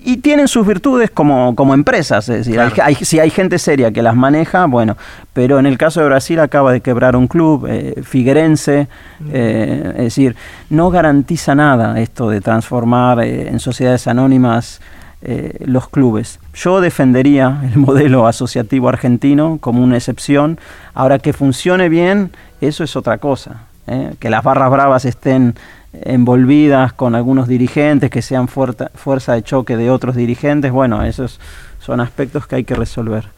Y 0.06 0.18
tienen 0.18 0.48
sus 0.48 0.66
virtudes 0.66 1.10
como, 1.10 1.54
como 1.56 1.72
empresas, 1.72 2.28
es 2.28 2.44
decir, 2.44 2.60
hay- 2.60 2.72
hay- 2.82 2.94
si 2.96 3.20
hay 3.20 3.30
gente 3.30 3.58
seria 3.58 3.90
que 3.90 4.02
las 4.02 4.14
maneja, 4.14 4.66
bueno, 4.66 4.98
pero 5.32 5.58
en 5.58 5.64
el 5.64 5.78
caso 5.78 6.00
de 6.00 6.06
Brasil 6.06 6.40
acaba 6.40 6.72
de 6.72 6.82
quebrar 6.82 7.16
un 7.16 7.26
club, 7.26 7.66
eh, 7.66 8.02
Figuerense, 8.02 8.86
eh, 9.32 9.92
es 9.96 10.04
decir, 10.04 10.36
no 10.68 10.90
garantiza 10.90 11.54
nada 11.54 11.98
esto 12.00 12.28
de 12.28 12.42
transformar 12.42 13.20
eh, 13.20 13.48
en 13.48 13.58
sociedades 13.60 14.06
anónimas 14.06 14.82
eh, 15.22 15.56
los 15.64 15.88
clubes. 15.88 16.38
Yo 16.52 16.82
defendería 16.82 17.62
el 17.72 17.78
modelo 17.86 18.26
asociativo 18.26 18.90
argentino 18.90 19.56
como 19.58 19.82
una 19.82 19.96
excepción. 19.96 20.58
Ahora 20.92 21.18
que 21.18 21.32
funcione 21.32 21.88
bien, 21.88 22.30
eso 22.60 22.84
es 22.84 22.94
otra 22.94 23.16
cosa. 23.16 23.62
¿Eh? 23.86 24.14
Que 24.18 24.30
las 24.30 24.42
barras 24.42 24.70
bravas 24.70 25.04
estén 25.04 25.54
envolvidas 25.92 26.92
con 26.92 27.14
algunos 27.14 27.48
dirigentes, 27.48 28.10
que 28.10 28.22
sean 28.22 28.48
fuerza, 28.48 28.90
fuerza 28.94 29.34
de 29.34 29.42
choque 29.42 29.76
de 29.76 29.90
otros 29.90 30.16
dirigentes, 30.16 30.72
bueno, 30.72 31.04
esos 31.04 31.40
son 31.78 32.00
aspectos 32.00 32.46
que 32.46 32.56
hay 32.56 32.64
que 32.64 32.74
resolver. 32.74 33.28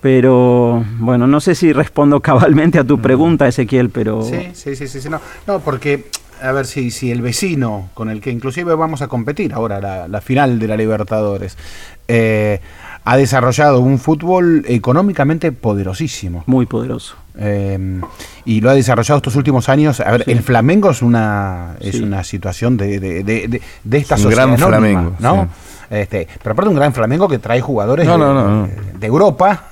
Pero 0.00 0.84
bueno, 0.98 1.26
no 1.26 1.40
sé 1.40 1.54
si 1.54 1.72
respondo 1.72 2.20
cabalmente 2.22 2.78
a 2.78 2.84
tu 2.84 3.00
pregunta, 3.00 3.48
Ezequiel, 3.48 3.90
pero 3.90 4.22
Sí, 4.22 4.50
sí, 4.54 4.76
sí, 4.76 4.88
sí, 4.88 5.00
sí, 5.00 5.08
no, 5.08 5.20
no, 5.46 5.60
porque, 5.60 6.06
a 6.40 6.52
ver, 6.52 6.66
si, 6.66 6.90
si 6.90 7.10
el 7.10 7.20
vecino 7.20 7.90
con 7.94 8.08
el 8.10 8.20
que 8.20 8.30
inclusive 8.30 8.74
vamos 8.74 9.02
a 9.02 9.08
competir 9.08 9.52
ahora, 9.52 9.80
la, 9.80 10.08
la 10.08 10.20
final 10.20 10.58
de 10.58 10.68
la 10.68 10.76
Libertadores, 10.76 11.58
eh, 12.06 12.60
ha 13.04 13.16
desarrollado 13.16 13.80
un 13.80 13.98
fútbol 13.98 14.64
económicamente 14.68 15.50
poderosísimo. 15.52 16.44
muy 16.46 16.66
poderoso. 16.66 17.16
Eh, 17.40 18.00
y 18.44 18.60
lo 18.60 18.70
ha 18.70 18.74
desarrollado 18.74 19.18
estos 19.18 19.36
últimos 19.36 19.68
años. 19.68 20.00
A 20.00 20.10
ver, 20.10 20.24
Sí. 20.24 20.32
el 20.32 20.42
Flamengo 20.42 20.90
es 20.90 21.02
una 21.02 21.76
es 21.80 21.96
Sí. 21.96 22.02
una 22.02 22.24
situación 22.24 22.76
de, 22.76 22.98
de, 22.98 23.22
de, 23.22 23.48
de- 23.48 23.62
de 23.84 23.98
esta 23.98 24.16
Un 24.16 24.22
sociedad 24.22 24.46
gran 24.48 24.54
anónima, 24.62 24.76
Flamengo, 24.78 25.16
¿no? 25.20 25.48
Este, 25.90 26.26
pero 26.42 26.52
aparte 26.52 26.68
un 26.68 26.76
gran 26.76 26.92
Flamengo 26.92 27.28
que 27.28 27.38
trae 27.38 27.60
jugadores 27.60 28.06
No, 28.06 28.12
de, 28.14 28.18
no, 28.18 28.34
no, 28.34 28.48
no. 28.48 28.66
de- 28.66 28.98
de 28.98 29.06
Europa. 29.06 29.64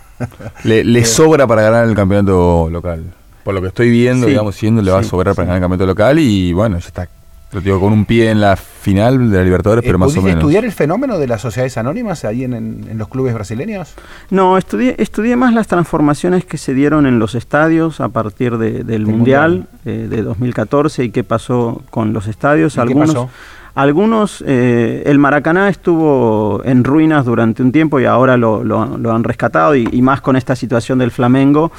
Le, 0.65 0.83
le 0.85 1.05
sobra 1.05 1.47
para 1.47 1.63
ganar 1.63 1.87
el 1.87 1.95
campeonato 1.95 2.69
local. 2.71 3.05
Por 3.45 3.55
lo 3.55 3.61
que 3.61 3.69
estoy 3.69 3.91
viendo, 3.91 4.27
Sí, 4.27 4.31
digamos, 4.31 4.55
siendo, 4.57 4.81
le 4.83 4.91
va 4.91 5.01
a 5.01 5.03
sí, 5.03 5.09
sobrar 5.11 5.35
para 5.35 5.47
ganar 5.47 5.57
el 5.59 5.63
campeonato 5.63 5.87
local 5.87 6.19
y 6.19 6.53
bueno, 6.53 6.79
ya 6.79 6.87
está. 6.87 7.09
Lo 7.53 7.61
digo 7.61 7.79
con 7.81 7.93
un 7.93 8.05
pie 8.05 8.31
en 8.31 8.41
la 8.41 8.57
final 8.57 9.31
de 9.31 9.39
la 9.39 9.45
Libertadores, 9.45 9.85
Eh, 9.85 9.87
pero 9.87 9.99
más 9.99 10.07
o 10.09 10.11
¿Pudiste 10.11 10.27
menos. 10.29 10.41
estudiar 10.43 10.65
el 10.65 10.73
fenómeno 10.73 11.17
de 11.19 11.27
las 11.29 11.41
sociedades 11.41 11.79
anónimas 11.79 12.25
ahí 12.25 12.45
en, 12.45 12.53
en- 12.55 12.87
en 12.91 12.99
los 12.99 13.09
clubes 13.09 13.33
brasileños? 13.35 13.95
No, 14.31 14.59
estudié, 14.59 14.97
estudié 14.99 15.37
más 15.37 15.55
las 15.55 15.67
transformaciones 15.69 16.45
que 16.45 16.59
se 16.59 16.75
dieron 16.75 17.07
en 17.07 17.19
los 17.19 17.35
estadios 17.35 18.01
a 18.01 18.09
partir 18.09 18.59
de- 18.59 18.83
del 18.85 18.87
Del 18.87 19.07
Mundial 19.07 19.69
eh, 19.85 20.07
de 20.11 20.23
2014 20.23 21.05
y 21.05 21.11
qué 21.11 21.23
pasó 21.25 21.83
con 21.91 22.13
los 22.13 22.27
estadios. 22.27 22.75
¿Y 22.75 22.77
qué 22.77 22.81
algunos, 22.83 23.09
pasó? 23.15 23.31
algunos 23.77 24.43
eh, 24.47 25.05
el 25.07 25.19
Maracaná 25.19 25.69
estuvo 25.69 26.63
en 26.65 26.83
ruinas 26.83 27.25
durante 27.27 27.63
un 27.63 27.71
tiempo 27.73 28.01
y 28.01 28.07
ahora 28.07 28.37
lo, 28.37 28.65
lo- 28.65 28.99
lo 28.99 29.13
han 29.15 29.23
rescatado 29.23 29.77
y, 29.77 29.89
y 29.93 30.03
más 30.03 30.21
con 30.21 30.35
esta 30.37 30.57
situación 30.57 30.99
del 30.99 31.11
Flamengo 31.13 31.71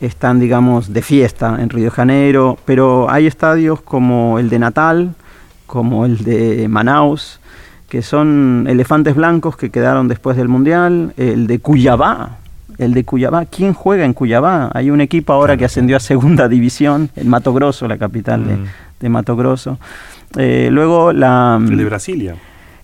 están, 0.00 0.40
digamos, 0.40 0.92
de 0.92 1.02
fiesta 1.02 1.56
en 1.60 1.70
Río 1.70 1.84
de 1.84 1.90
Janeiro, 1.90 2.58
pero 2.64 3.10
hay 3.10 3.26
estadios 3.26 3.80
como 3.80 4.38
el 4.38 4.48
de 4.50 4.58
Natal, 4.58 5.14
como 5.66 6.04
el 6.06 6.18
de 6.18 6.68
Manaus, 6.68 7.40
que 7.88 8.02
son 8.02 8.66
elefantes 8.68 9.14
blancos 9.14 9.56
que 9.56 9.70
quedaron 9.70 10.08
después 10.08 10.36
del 10.36 10.48
Mundial, 10.48 11.12
el 11.16 11.46
de 11.46 11.58
Cuyabá, 11.60 12.38
el 12.78 12.92
de 12.92 13.04
Cuyabá, 13.04 13.46
¿quién 13.46 13.72
juega 13.72 14.04
en 14.04 14.12
Cuyabá? 14.12 14.70
Hay 14.74 14.90
un 14.90 15.00
equipo 15.00 15.32
ahora 15.32 15.56
que 15.56 15.64
ascendió 15.64 15.96
a 15.96 16.00
segunda 16.00 16.46
división, 16.56 17.08
el 17.16 17.26
Mato 17.26 17.54
Grosso, 17.54 17.88
la 17.88 17.96
capital 17.96 18.46
de, 18.46 18.56
Mm. 18.56 18.64
de 19.00 19.08
Mato 19.08 19.34
Grosso. 19.36 19.78
Eh, 20.36 20.68
luego 20.70 21.12
la, 21.12 21.58
El 21.60 21.76
de 21.78 21.84
Brasilia. 21.84 22.34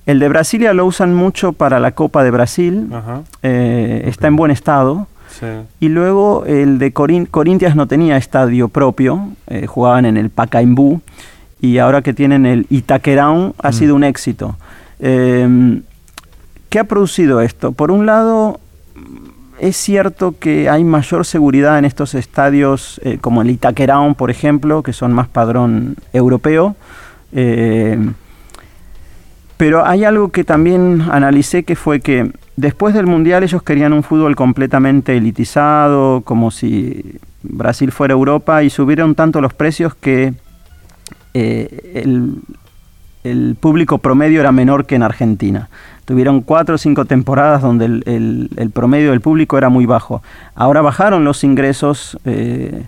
el 0.06 0.18
de 0.18 0.28
Brasilia 0.28 0.72
lo 0.72 0.86
usan 0.86 1.14
mucho 1.14 1.52
para 1.52 1.78
la 1.78 1.90
Copa 1.92 2.24
de 2.24 2.30
Brasil, 2.30 2.88
Ajá. 2.92 3.20
eh, 3.42 4.04
está 4.06 4.28
en 4.28 4.36
buen 4.36 4.50
estado. 4.50 5.08
Sí. 5.38 5.46
Y 5.80 5.88
luego 5.88 6.44
el 6.46 6.78
de 6.78 6.92
Corin 6.92 7.26
Corintias 7.26 7.74
no 7.74 7.86
tenía 7.86 8.16
estadio 8.16 8.68
propio, 8.68 9.28
eh, 9.48 9.66
jugaban 9.66 10.04
en 10.04 10.16
el 10.16 10.30
Pacaembu 10.30 11.00
y 11.60 11.78
ahora 11.78 12.02
que 12.02 12.12
tienen 12.12 12.44
el 12.44 12.66
Itaquerão 12.70 13.54
ha 13.58 13.72
sido 13.72 13.94
un 13.94 14.04
éxito. 14.04 14.56
Eh, 15.00 15.80
¿Qué 16.68 16.78
ha 16.78 16.84
producido 16.84 17.40
esto? 17.40 17.72
Por 17.72 17.90
un 17.90 18.06
lado, 18.06 18.58
es 19.58 19.76
cierto 19.76 20.34
que 20.40 20.68
hay 20.68 20.82
mayor 20.84 21.24
seguridad 21.24 21.78
en 21.78 21.84
estos 21.84 22.14
estadios 22.14 23.00
eh, 23.04 23.18
como 23.20 23.42
el 23.42 23.50
Itaquerão, 23.50 24.14
por 24.14 24.30
ejemplo, 24.30 24.82
que 24.82 24.92
son 24.92 25.12
más 25.12 25.28
padrón 25.28 25.96
europeo. 26.12 26.74
Eh, 27.32 27.98
pero 29.56 29.86
hay 29.86 30.04
algo 30.04 30.30
que 30.30 30.42
también 30.42 31.02
analicé 31.10 31.62
que 31.62 31.76
fue 31.76 32.00
que 32.00 32.32
después 32.56 32.94
del 32.94 33.06
Mundial 33.06 33.42
ellos 33.42 33.62
querían 33.62 33.92
un 33.92 34.02
fútbol 34.02 34.36
completamente 34.36 35.16
elitizado, 35.16 36.22
como 36.22 36.50
si 36.50 37.18
Brasil 37.42 37.92
fuera 37.92 38.12
Europa, 38.12 38.62
y 38.62 38.70
subieron 38.70 39.14
tanto 39.14 39.40
los 39.40 39.54
precios 39.54 39.94
que 39.94 40.34
eh, 41.34 42.02
el, 43.24 43.56
público 43.60 43.98
promedio 43.98 44.40
era 44.40 44.50
menor 44.52 44.86
que 44.86 44.96
en 44.96 45.02
Argentina. 45.02 45.68
Tuvieron 46.04 46.40
cuatro 46.40 46.74
o 46.74 46.78
cinco 46.78 47.04
temporadas 47.04 47.62
donde 47.62 47.84
el 47.84 48.70
promedio 48.74 49.10
del 49.10 49.20
público 49.20 49.56
era 49.56 49.68
muy 49.68 49.86
bajo. 49.86 50.22
Ahora 50.56 50.82
bajaron 50.82 51.24
los 51.24 51.44
ingresos 51.44 52.18
eh, 52.24 52.82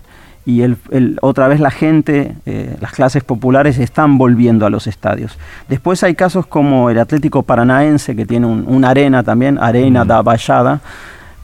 y 0.45 0.61
el- 0.61 0.77
el- 0.91 1.17
otra 1.21 1.47
vez 1.47 1.59
la 1.59 1.71
gente, 1.71 2.35
eh, 2.45 2.75
las 2.79 2.91
clases 2.91 3.23
populares 3.23 3.79
están 3.79 4.17
volviendo 4.17 4.65
a 4.65 4.69
los 4.69 4.85
estadios. 4.87 5.37
Después 5.67 6.03
hay 6.03 6.13
casos 6.15 6.45
como 6.45 6.89
el 6.89 6.99
Atlético 6.99 7.41
Paranaense, 7.43 8.15
que 8.15 8.25
tiene 8.25 8.45
un- 8.45 8.65
una 8.67 8.89
arena 8.89 9.23
también, 9.23 9.57
Arena 9.59 10.05
da 10.05 10.21
Baixada, 10.21 10.81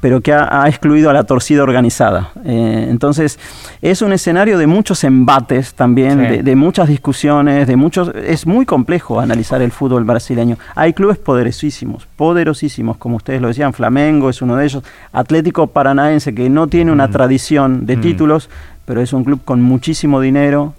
pero 0.01 0.19
que 0.21 0.33
ha, 0.33 0.63
ha 0.63 0.67
excluido 0.67 1.11
a 1.11 1.13
la 1.13 1.25
torcida 1.25 1.61
organizada. 1.61 2.31
Eh, 2.43 2.87
entonces, 2.89 3.37
es 3.83 4.01
un 4.01 4.13
escenario 4.13 4.57
de 4.57 4.65
muchos 4.65 5.03
embates 5.03 5.75
también, 5.75 6.19
Sí. 6.19 6.25
de, 6.37 6.43
de 6.43 6.55
muchas 6.55 6.87
discusiones, 6.87 7.67
de 7.67 7.75
muchos. 7.75 8.11
Es 8.15 8.47
muy 8.47 8.65
complejo 8.65 9.19
analizar 9.19 9.61
el 9.61 9.71
fútbol 9.71 10.03
brasileño. 10.03 10.57
Hay 10.73 10.93
clubes 10.93 11.19
poderosísimos, 11.19 12.07
poderosísimos, 12.15 12.97
como 12.97 13.17
ustedes 13.17 13.41
lo 13.43 13.49
decían, 13.49 13.73
Flamengo 13.73 14.31
es 14.31 14.41
uno 14.41 14.55
de 14.55 14.65
ellos, 14.65 14.83
Atlético 15.13 15.67
Paranaense, 15.67 16.33
que 16.33 16.49
no 16.49 16.65
tiene 16.65 16.91
una 16.91 17.09
tradición 17.11 17.85
de 17.85 17.97
Mm. 17.97 18.01
títulos, 18.01 18.49
pero 18.91 19.01
es 19.01 19.13
un 19.13 19.23
club 19.23 19.39
con 19.45 19.61
muchísimo 19.61 20.19
dinero, 20.19 20.73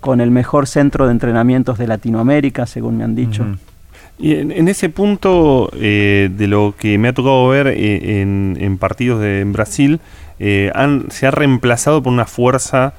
con 0.00 0.20
el 0.20 0.30
mejor 0.30 0.66
centro 0.66 1.06
de 1.06 1.12
entrenamientos 1.12 1.78
de 1.78 1.86
Latinoamérica, 1.86 2.66
según 2.66 2.98
me 2.98 3.04
han 3.04 3.14
dicho. 3.14 3.46
Y 4.18 4.34
en, 4.34 4.68
ese 4.68 4.90
punto 4.90 5.70
eh, 5.74 6.28
de 6.30 6.46
lo 6.48 6.74
que 6.78 6.98
me 6.98 7.08
ha 7.08 7.14
tocado 7.14 7.48
ver 7.48 7.68
eh, 7.68 8.20
en, 8.20 8.76
partidos 8.76 9.22
de 9.22 9.40
en 9.40 9.54
Brasil, 9.54 10.00
eh, 10.38 10.70
se 11.08 11.26
ha 11.26 11.30
reemplazado 11.30 12.02
por 12.02 12.12
una 12.12 12.26
fuerza, 12.26 12.92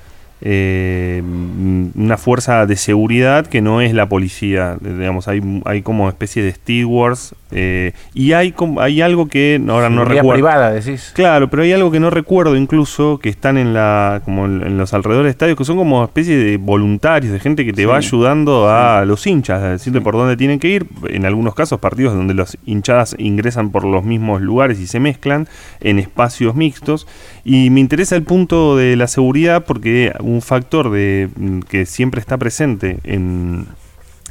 una 0.44 2.18
fuerza 2.18 2.66
de 2.66 2.78
seguridad 2.78 3.46
que 3.46 3.62
no 3.62 3.80
es 3.80 3.94
la 3.94 4.10
policía. 4.10 4.76
Digamos, 4.82 5.28
hay, 5.28 5.62
hay 5.66 5.84
como 5.84 6.10
especie 6.10 6.42
de 6.42 6.52
stewards 6.52 7.36
eh, 7.52 7.94
y 8.14 8.34
hay, 8.34 8.54
hay 8.80 9.02
algo 9.02 9.28
que 9.28 9.62
ahora 9.68 9.90
no 9.90 10.06
recuerdo. 10.06 10.34
privada, 10.34 10.72
decís. 10.72 11.12
Claro, 11.14 11.50
pero 11.50 11.64
hay 11.64 11.74
algo 11.74 11.92
que 11.92 12.00
no 12.00 12.10
recuerdo 12.10 12.56
incluso 12.56 13.20
que 13.20 13.30
están 13.30 13.58
en 13.58 13.74
la 13.74 14.22
como 14.26 14.46
en, 14.46 14.78
los 14.78 14.94
alrededores 14.94 15.28
de 15.28 15.32
estadios 15.32 15.58
que 15.58 15.66
son 15.66 15.78
como 15.78 16.04
especie 16.04 16.38
de 16.38 16.58
voluntarios, 16.58 17.34
de 17.34 17.40
gente 17.40 17.66
que 17.66 17.74
te 17.74 17.82
Sí. 17.82 17.86
va 17.86 17.98
ayudando 17.98 18.70
a 18.70 19.04
los 19.06 19.26
hinchas, 19.26 19.62
a 19.64 19.70
decirte 19.72 20.02
por 20.02 20.14
dónde 20.16 20.38
tienen 20.38 20.60
que 20.60 20.70
ir. 20.70 20.86
En 21.10 21.26
algunos 21.26 21.56
casos 21.56 21.80
partidos 21.80 22.14
donde 22.14 22.34
los 22.34 22.58
hinchadas 22.66 23.16
ingresan 23.18 23.72
por 23.72 23.86
los 23.86 24.04
mismos 24.04 24.42
lugares 24.42 24.80
y 24.80 24.88
se 24.88 25.00
mezclan 25.00 25.48
en 25.80 26.00
espacios 26.00 26.56
mixtos. 26.56 27.08
Y 27.44 27.70
me 27.70 27.80
interesa 27.80 28.16
el 28.16 28.24
punto 28.24 28.78
de 28.78 28.96
la 28.96 29.08
seguridad 29.08 29.66
porque 29.66 30.14
un 30.20 30.42
factor 30.42 30.92
de 30.92 31.30
mm, 31.36 31.60
que 31.62 31.86
siempre 31.86 32.20
está 32.22 32.38
presente 32.38 33.00
en 33.04 33.66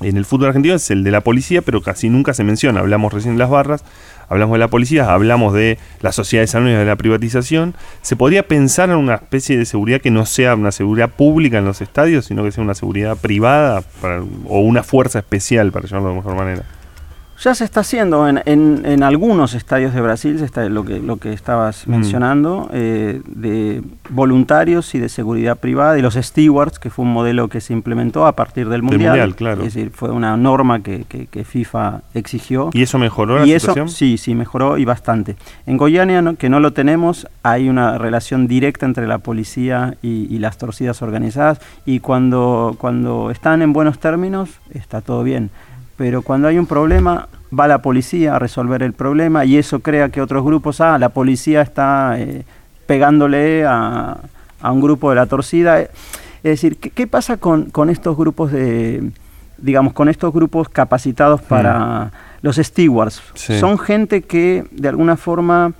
en 0.00 0.16
el 0.16 0.24
fútbol 0.24 0.48
argentino 0.48 0.74
es 0.74 0.90
el 0.90 1.04
de 1.04 1.10
la 1.10 1.20
policía, 1.20 1.62
pero 1.62 1.82
casi 1.82 2.08
nunca 2.08 2.34
se 2.34 2.44
menciona. 2.44 2.80
Hablamos 2.80 3.12
recién 3.12 3.34
de 3.34 3.38
las 3.38 3.50
barras, 3.50 3.84
hablamos 4.28 4.54
de 4.54 4.58
la 4.60 4.68
policía, 4.68 5.12
hablamos 5.12 5.52
de 5.52 5.78
las 6.00 6.14
sociedades 6.14 6.54
anónimas 6.54 6.80
de 6.80 6.86
la 6.86 6.96
privatización. 6.96 7.74
¿Se 8.02 8.16
podría 8.16 8.46
pensar 8.46 8.90
en 8.90 8.96
una 8.96 9.16
especie 9.16 9.58
de 9.58 9.66
seguridad 9.66 10.00
que 10.00 10.10
no 10.10 10.26
sea 10.26 10.54
una 10.54 10.72
seguridad 10.72 11.10
pública 11.10 11.58
en 11.58 11.64
los 11.64 11.80
estadios, 11.80 12.26
sino 12.26 12.44
que 12.44 12.52
sea 12.52 12.64
una 12.64 12.74
seguridad 12.74 13.16
privada 13.16 13.82
o 14.46 14.60
una 14.60 14.82
fuerza 14.82 15.18
especial, 15.18 15.72
para 15.72 15.86
llamarlo 15.86 16.10
de 16.10 16.16
mejor 16.16 16.34
manera? 16.34 16.79
Ya 17.42 17.54
se 17.54 17.64
está 17.64 17.80
haciendo 17.80 18.28
en, 18.28 18.42
en- 18.44 18.82
en 18.84 19.02
algunos 19.02 19.54
estadios 19.54 19.94
de 19.94 20.02
Brasil, 20.02 20.38
se 20.38 20.44
está, 20.44 20.68
lo, 20.68 20.84
que, 20.84 20.98
lo 21.00 21.16
que 21.16 21.32
estabas 21.32 21.86
Mm. 21.86 21.90
mencionando, 21.90 22.68
eh, 22.72 23.22
de 23.26 23.82
voluntarios 24.10 24.94
y 24.94 24.98
de 24.98 25.08
seguridad 25.08 25.56
privada, 25.56 25.98
y 25.98 26.02
los 26.02 26.14
stewards, 26.14 26.78
que 26.78 26.90
fue 26.90 27.06
un 27.06 27.12
modelo 27.14 27.48
que 27.48 27.62
se 27.62 27.72
implementó 27.72 28.26
a 28.26 28.32
partir 28.36 28.68
del 28.68 28.82
Mundial. 28.82 29.12
Mundial, 29.12 29.34
claro. 29.36 29.62
Es 29.62 29.72
decir, 29.72 29.90
fue 29.90 30.10
una 30.10 30.36
norma 30.36 30.82
que, 30.82 31.04
que- 31.08 31.28
que 31.28 31.44
FIFA 31.44 32.02
exigió. 32.12 32.68
¿Y 32.74 32.82
eso 32.82 32.98
mejoró 32.98 33.38
la 33.38 33.46
Y 33.46 33.52
eso, 33.52 33.68
situación? 33.68 33.88
sí, 33.88 34.18
sí, 34.18 34.34
mejoró 34.34 34.76
y 34.76 34.84
bastante. 34.84 35.36
En 35.66 35.78
Goiânia, 35.78 36.20
no- 36.20 36.36
que 36.36 36.50
no 36.50 36.60
lo 36.60 36.74
tenemos, 36.74 37.26
hay 37.42 37.70
una 37.70 37.96
relación 37.96 38.48
directa 38.48 38.84
entre 38.84 39.06
la 39.06 39.16
policía 39.16 39.94
y, 40.02 40.26
y 40.34 40.38
las 40.40 40.58
torcidas 40.58 41.00
organizadas, 41.00 41.58
y 41.86 42.00
cuando, 42.00 42.76
cuando 42.78 43.30
están 43.30 43.62
en 43.62 43.72
buenos 43.72 43.98
términos, 43.98 44.50
está 44.74 45.00
todo 45.00 45.22
bien. 45.22 45.48
Pero 46.00 46.22
cuando 46.22 46.48
hay 46.48 46.58
un 46.58 46.64
problema, 46.64 47.28
va 47.52 47.68
la 47.68 47.82
policía 47.82 48.34
a 48.34 48.38
resolver 48.38 48.82
el 48.82 48.94
problema, 48.94 49.44
y 49.44 49.58
eso 49.58 49.80
crea 49.80 50.08
que 50.08 50.22
otros 50.22 50.42
grupos, 50.42 50.80
ah, 50.80 50.96
la 50.96 51.10
policía 51.10 51.60
está 51.60 52.18
eh, 52.18 52.46
pegándole 52.86 53.66
a, 53.66 54.16
a 54.62 54.72
un 54.72 54.80
grupo 54.80 55.10
de 55.10 55.16
la 55.16 55.26
torcida. 55.26 55.78
Es 55.78 55.90
decir, 56.42 56.78
¿qué, 56.78 56.88
qué 56.88 57.06
pasa 57.06 57.36
con, 57.36 57.64
con 57.64 57.90
estos 57.90 58.16
grupos 58.16 58.50
de, 58.50 59.10
digamos, 59.58 59.92
con 59.92 60.08
estos 60.08 60.32
grupos 60.32 60.70
capacitados 60.70 61.42
para 61.42 62.12
los 62.40 62.56
stewards? 62.56 63.20
Sí. 63.34 63.58
Son 63.58 63.78
gente 63.78 64.22
que 64.22 64.64
de 64.70 64.88
alguna 64.88 65.18
forma 65.18 65.74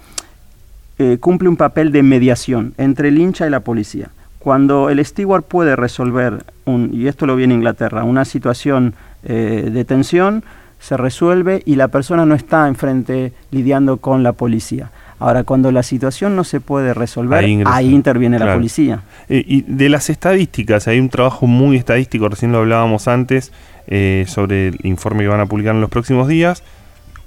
eh, 0.99 1.17
cumple 1.19 1.49
un 1.49 1.57
papel 1.57 1.93
de 1.93 2.03
mediación 2.03 2.75
entre 2.77 3.09
el 3.09 3.17
hincha 3.17 3.47
y 3.47 3.51
la 3.51 3.61
policía. 3.61 4.11
Cuando 4.39 4.91
el 4.91 5.03
steward 5.03 5.45
puede 5.45 5.77
resolver, 5.77 6.45
un, 6.67 6.91
y 6.93 7.07
esto 7.07 7.25
lo 7.25 7.37
vi 7.37 7.45
en 7.45 7.53
Inglaterra, 7.53 8.05
una 8.05 8.27
situación 8.27 8.93
eh, 9.25 9.71
de 9.73 9.85
tensión, 9.85 10.45
se 10.79 10.97
resuelve 10.97 11.63
y 11.67 11.77
la 11.77 11.89
persona 11.89 12.25
no 12.25 12.35
está 12.35 12.67
enfrente 12.67 13.33
lidiando 13.51 13.99
con 13.99 14.23
la 14.23 14.33
policía. 14.33 14.91
Ahora, 15.21 15.45
cuando 15.45 15.71
la 15.71 15.83
situación 15.83 16.35
no 16.35 16.45
se 16.45 16.61
puede 16.61 16.95
resolver, 16.95 17.45
Ahí 17.67 17.93
interviene 17.93 18.39
la 18.39 18.55
policía. 18.55 19.03
Eh, 19.29 19.45
y 19.47 19.63
de 19.63 19.91
las 19.91 20.09
estadísticas, 20.09 20.89
hay 20.89 20.99
un 20.99 21.11
trabajo 21.11 21.47
muy 21.47 21.77
estadístico, 21.77 22.27
recién 22.31 22.53
lo 22.53 22.59
hablábamos 22.59 23.07
antes, 23.07 23.53
eh, 23.87 24.25
sobre 24.27 24.69
el 24.69 24.79
informe 24.83 25.25
que 25.25 25.29
van 25.29 25.41
a 25.41 25.47
publicar 25.47 25.75
en 25.75 25.83
los 25.83 25.91
próximos 25.91 26.27
días. 26.27 26.63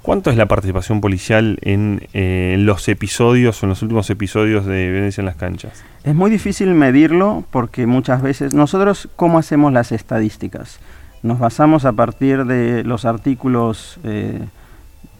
¿Cuánto 0.02 0.30
es 0.30 0.36
la 0.36 0.46
participación 0.46 1.00
policial 1.00 1.58
en, 1.62 2.08
eh, 2.12 2.52
en 2.54 2.66
los 2.66 2.88
episodios 2.88 3.62
o 3.62 3.66
en 3.66 3.70
los 3.70 3.80
últimos 3.80 4.10
episodios 4.10 4.66
de 4.66 4.90
violencia 4.90 5.22
en 5.22 5.26
las 5.26 5.36
canchas? 5.36 5.84
Es 6.02 6.14
muy 6.16 6.30
difícil 6.32 6.74
medirlo 6.74 7.44
porque 7.50 7.86
muchas 7.86 8.20
veces 8.22 8.54
nosotros, 8.54 9.08
¿cómo 9.14 9.38
hacemos 9.38 9.72
las 9.72 9.92
estadísticas? 9.92 10.80
Nos 11.24 11.38
basamos 11.38 11.86
a 11.86 11.92
partir 11.92 12.44
de 12.44 12.84
los 12.84 13.06
artículos 13.06 13.98
eh, 14.04 14.44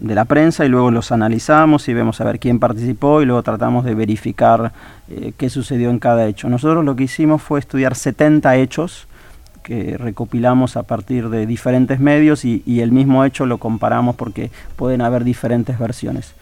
de 0.01 0.15
la 0.15 0.27
prensa 0.27 0.67
y 0.67 0.69
luego 0.69 0.91
los 0.91 1.13
analizamos 1.13 1.89
y 1.89 1.95
vemos 1.95 2.21
a 2.21 2.25
ver 2.25 2.39
quién 2.39 2.59
participó 2.59 3.23
y 3.23 3.25
luego 3.25 3.43
tratamos 3.43 3.87
de 3.87 3.95
verificar 3.95 4.75
eh, 5.09 5.33
qué 5.39 5.49
sucedió 5.49 5.89
en 5.89 5.99
cada 5.99 6.27
hecho. 6.27 6.51
Nosotros 6.51 6.85
lo 6.85 6.95
que 6.95 7.05
hicimos 7.05 7.41
fue 7.41 7.59
estudiar 7.59 7.95
70 7.95 8.55
hechos 8.57 9.09
que 9.63 9.97
recopilamos 9.97 10.77
a 10.77 10.83
partir 10.83 11.31
de 11.31 11.47
diferentes 11.47 11.99
medios 12.01 12.45
y, 12.45 12.63
y 12.67 12.81
el 12.81 12.93
mismo 12.93 13.25
hecho 13.25 13.47
lo 13.47 13.57
comparamos 13.57 14.15
porque 14.15 14.51
pueden 14.77 15.01
haber 15.01 15.25
diferentes 15.25 15.79
versiones. 15.79 16.35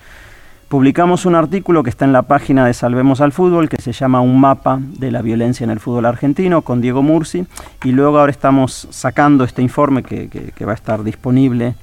Publicamos 0.73 1.27
un 1.27 1.35
artículo 1.35 1.83
que 1.83 1.91
está 1.91 2.07
en 2.07 2.15
la 2.15 2.23
página 2.23 2.65
de 2.65 2.73
Salvemos 2.73 3.21
al 3.21 3.33
Fútbol 3.33 3.69
que 3.69 3.77
se 3.77 3.93
llama 3.93 4.23
Un 4.23 4.41
mapa 4.41 4.81
de 4.81 5.11
la 5.11 5.21
violencia 5.21 5.65
en 5.65 5.69
el 5.69 5.81
fútbol 5.81 6.07
argentino 6.07 6.63
con 6.63 6.81
Diego 6.81 7.03
Mursi 7.03 7.45
y 7.85 7.93
luego 7.93 8.19
ahora 8.19 8.33
estamos 8.33 8.89
sacando 8.91 9.45
este 9.45 9.61
informe 9.61 10.03
que, 10.03 10.51
va 10.65 10.73
a 10.73 10.75
estar 10.75 11.05
disponible 11.05 11.75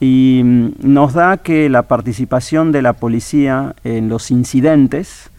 y 0.00 0.40
mm, 0.44 0.70
nos 0.80 1.12
da 1.12 1.36
que 1.36 1.68
la 1.68 1.82
participación 1.82 2.72
de 2.72 2.82
la 2.82 2.94
policía 2.94 3.76
en 3.84 4.08
los 4.08 4.32
incidentes 4.32 5.30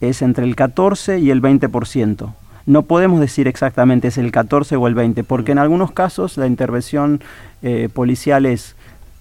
es 0.00 0.22
entre 0.22 0.44
el 0.44 0.54
14 0.54 1.18
y 1.18 1.32
el 1.32 1.42
20%. 1.42 2.34
No 2.66 2.82
podemos 2.82 3.18
decir 3.18 3.48
exactamente 3.48 4.06
es 4.06 4.16
el 4.16 4.30
14 4.30 4.76
o 4.76 4.86
el 4.86 4.94
20, 4.94 5.24
porque 5.24 5.50
en 5.50 5.58
algunos 5.58 5.90
casos 5.90 6.36
la 6.36 6.46
intervención 6.46 7.20
eh, 7.62 7.88
policial 7.92 8.46
es 8.46 8.76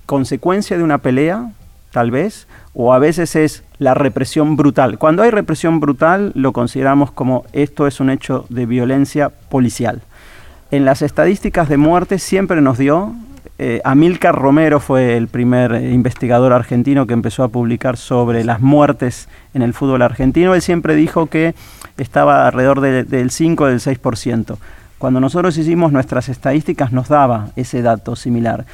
consecuencia 0.05 0.77
de 0.77 0.83
una 0.83 0.99
pelea, 0.99 1.49
tal 1.93 2.11
vez, 2.11 2.47
o 2.73 2.93
a 2.93 2.99
veces 2.99 3.35
es 3.37 3.63
la 3.77 3.93
represión 3.93 4.57
brutal. 4.57 4.97
Cuando 4.97 5.23
hay 5.23 5.31
represión 5.31 5.79
brutal 5.79 6.31
lo 6.35 6.51
consideramos 6.51 7.11
como 7.11 7.45
esto 7.53 7.87
es 7.87 7.99
un 8.01 8.09
hecho 8.09 8.45
de 8.49 8.65
violencia 8.65 9.29
policial. 9.29 10.01
En 10.71 10.83
las 10.85 11.01
estadísticas 11.01 11.69
de 11.69 11.77
muerte 11.77 12.17
siempre 12.19 12.59
nos 12.61 12.77
dio, 12.79 13.13
eh, 13.59 13.79
Amílcar 13.85 14.33
Romero 14.35 14.79
fue 14.79 15.15
el 15.15 15.27
primer 15.27 15.71
eh, 15.73 15.91
investigador 15.93 16.51
argentino 16.51 17.05
que 17.05 17.13
empezó 17.13 17.43
a 17.43 17.49
publicar 17.49 17.95
sobre 17.97 18.43
las 18.43 18.59
muertes 18.59 19.29
en 19.53 19.61
el 19.61 19.73
fútbol 19.75 20.01
argentino. 20.01 20.55
Él 20.55 20.61
siempre 20.63 20.95
dijo 20.95 21.27
que 21.27 21.53
estaba 21.97 22.47
alrededor 22.47 22.81
de- 22.81 23.03
del 23.03 23.29
5 23.29 23.65
o 23.65 23.67
del 23.67 23.79
6%. 23.79 24.57
Cuando 24.97 25.19
nosotros 25.19 25.55
hicimos 25.57 25.91
nuestras 25.91 26.27
estadísticas 26.29 26.91
nos 26.91 27.09
daba 27.09 27.49
ese 27.55 27.83
dato 27.83 28.15
similar. 28.15 28.65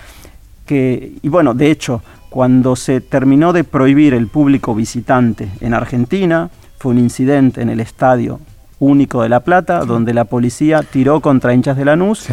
Que, 0.66 1.14
y 1.22 1.28
bueno, 1.28 1.54
de 1.56 1.72
hecho, 1.72 2.02
cuando 2.30 2.76
se 2.76 3.02
terminó 3.02 3.54
de 3.54 3.64
prohibir 3.64 4.14
el 4.14 4.28
público 4.28 4.76
visitante 4.76 5.48
en 5.62 5.74
Argentina, 5.74 6.50
fue 6.78 6.92
un 6.92 7.00
incidente 7.00 7.62
en 7.62 7.70
el 7.70 7.80
estadio 7.80 8.40
único 8.80 9.24
de 9.24 9.30
La 9.30 9.42
Plata, 9.42 9.80
donde 9.84 10.14
la 10.14 10.26
policía 10.26 10.82
tiró 10.84 11.20
contra 11.20 11.54
hinchas 11.54 11.76
de 11.76 11.86
Lanús. 11.86 12.28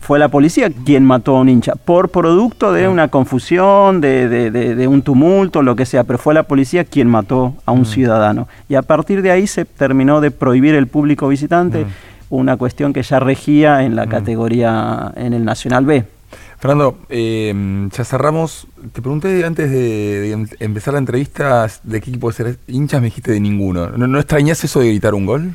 Fue 0.00 0.18
la 0.18 0.28
policía 0.28 0.68
quien 0.84 1.02
mató 1.04 1.36
a 1.36 1.40
un 1.40 1.48
hincha, 1.48 1.74
por 1.76 2.10
producto 2.10 2.72
de 2.74 2.88
una 2.88 3.08
confusión, 3.08 4.02
de, 4.02 4.28
de- 4.28 4.50
de- 4.50 4.74
de 4.74 4.86
un 4.88 5.00
tumulto, 5.00 5.62
lo 5.62 5.76
que 5.76 5.86
sea, 5.86 6.04
pero 6.04 6.18
fue 6.18 6.34
la 6.34 6.42
policía 6.42 6.84
quien 6.84 7.08
mató 7.08 7.54
a 7.64 7.72
un 7.72 7.86
ciudadano. 7.86 8.46
Y 8.68 8.74
a 8.74 8.82
partir 8.82 9.22
de 9.22 9.30
ahí 9.30 9.46
se 9.46 9.64
terminó 9.64 10.20
de 10.20 10.30
prohibir 10.30 10.74
el 10.74 10.88
público 10.88 11.28
visitante, 11.28 11.86
una 12.28 12.56
cuestión 12.58 12.92
que 12.92 13.02
ya 13.02 13.18
regía 13.20 13.82
en 13.84 13.96
la 13.96 14.06
categoría, 14.06 15.12
en 15.16 15.32
el 15.32 15.44
Nacional 15.44 15.86
B. 15.86 16.04
Fernando, 16.64 16.96
eh, 17.10 17.52
ya 17.94 18.04
cerramos. 18.04 18.66
Te 18.94 19.02
pregunté 19.02 19.44
antes 19.44 19.70
de, 19.70 19.76
de 19.76 20.32
em- 20.32 20.48
empezar 20.60 20.94
la 20.94 20.98
entrevista 20.98 21.66
de 21.82 22.00
qué 22.00 22.08
equipo 22.08 22.32
ser 22.32 22.56
hinchas, 22.66 23.02
me 23.02 23.08
dijiste 23.08 23.32
de 23.32 23.40
ninguno. 23.40 23.90
¿No, 23.90 24.06
no 24.06 24.18
extrañas 24.18 24.64
eso 24.64 24.80
de 24.80 24.86
gritar 24.88 25.12
un 25.12 25.26
gol? 25.26 25.52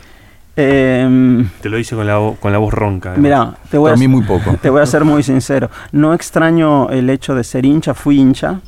Em, 0.56 1.50
Te 1.64 1.70
lo 1.70 1.80
hice 1.80 1.96
con 1.96 2.06
la, 2.06 2.20
con 2.40 2.52
la 2.52 2.60
voz 2.60 2.76
ronca. 2.76 3.16
Mira, 3.18 3.56
te 3.72 3.80
voy, 3.80 3.88
Para 3.88 3.96
a, 3.96 3.98
mí 4.00 4.08
muy 4.08 4.22
poco. 4.24 4.56
te 4.62 4.70
voy 4.70 4.84
a 4.84 4.86
ser 4.86 5.04
muy 5.04 5.24
sincero. 5.24 5.72
No 5.92 6.14
extraño 6.14 6.92
el 6.92 7.10
hecho 7.10 7.34
de 7.34 7.44
ser 7.44 7.66
hincha, 7.66 7.96
fui 7.96 8.20
hincha, 8.20 8.60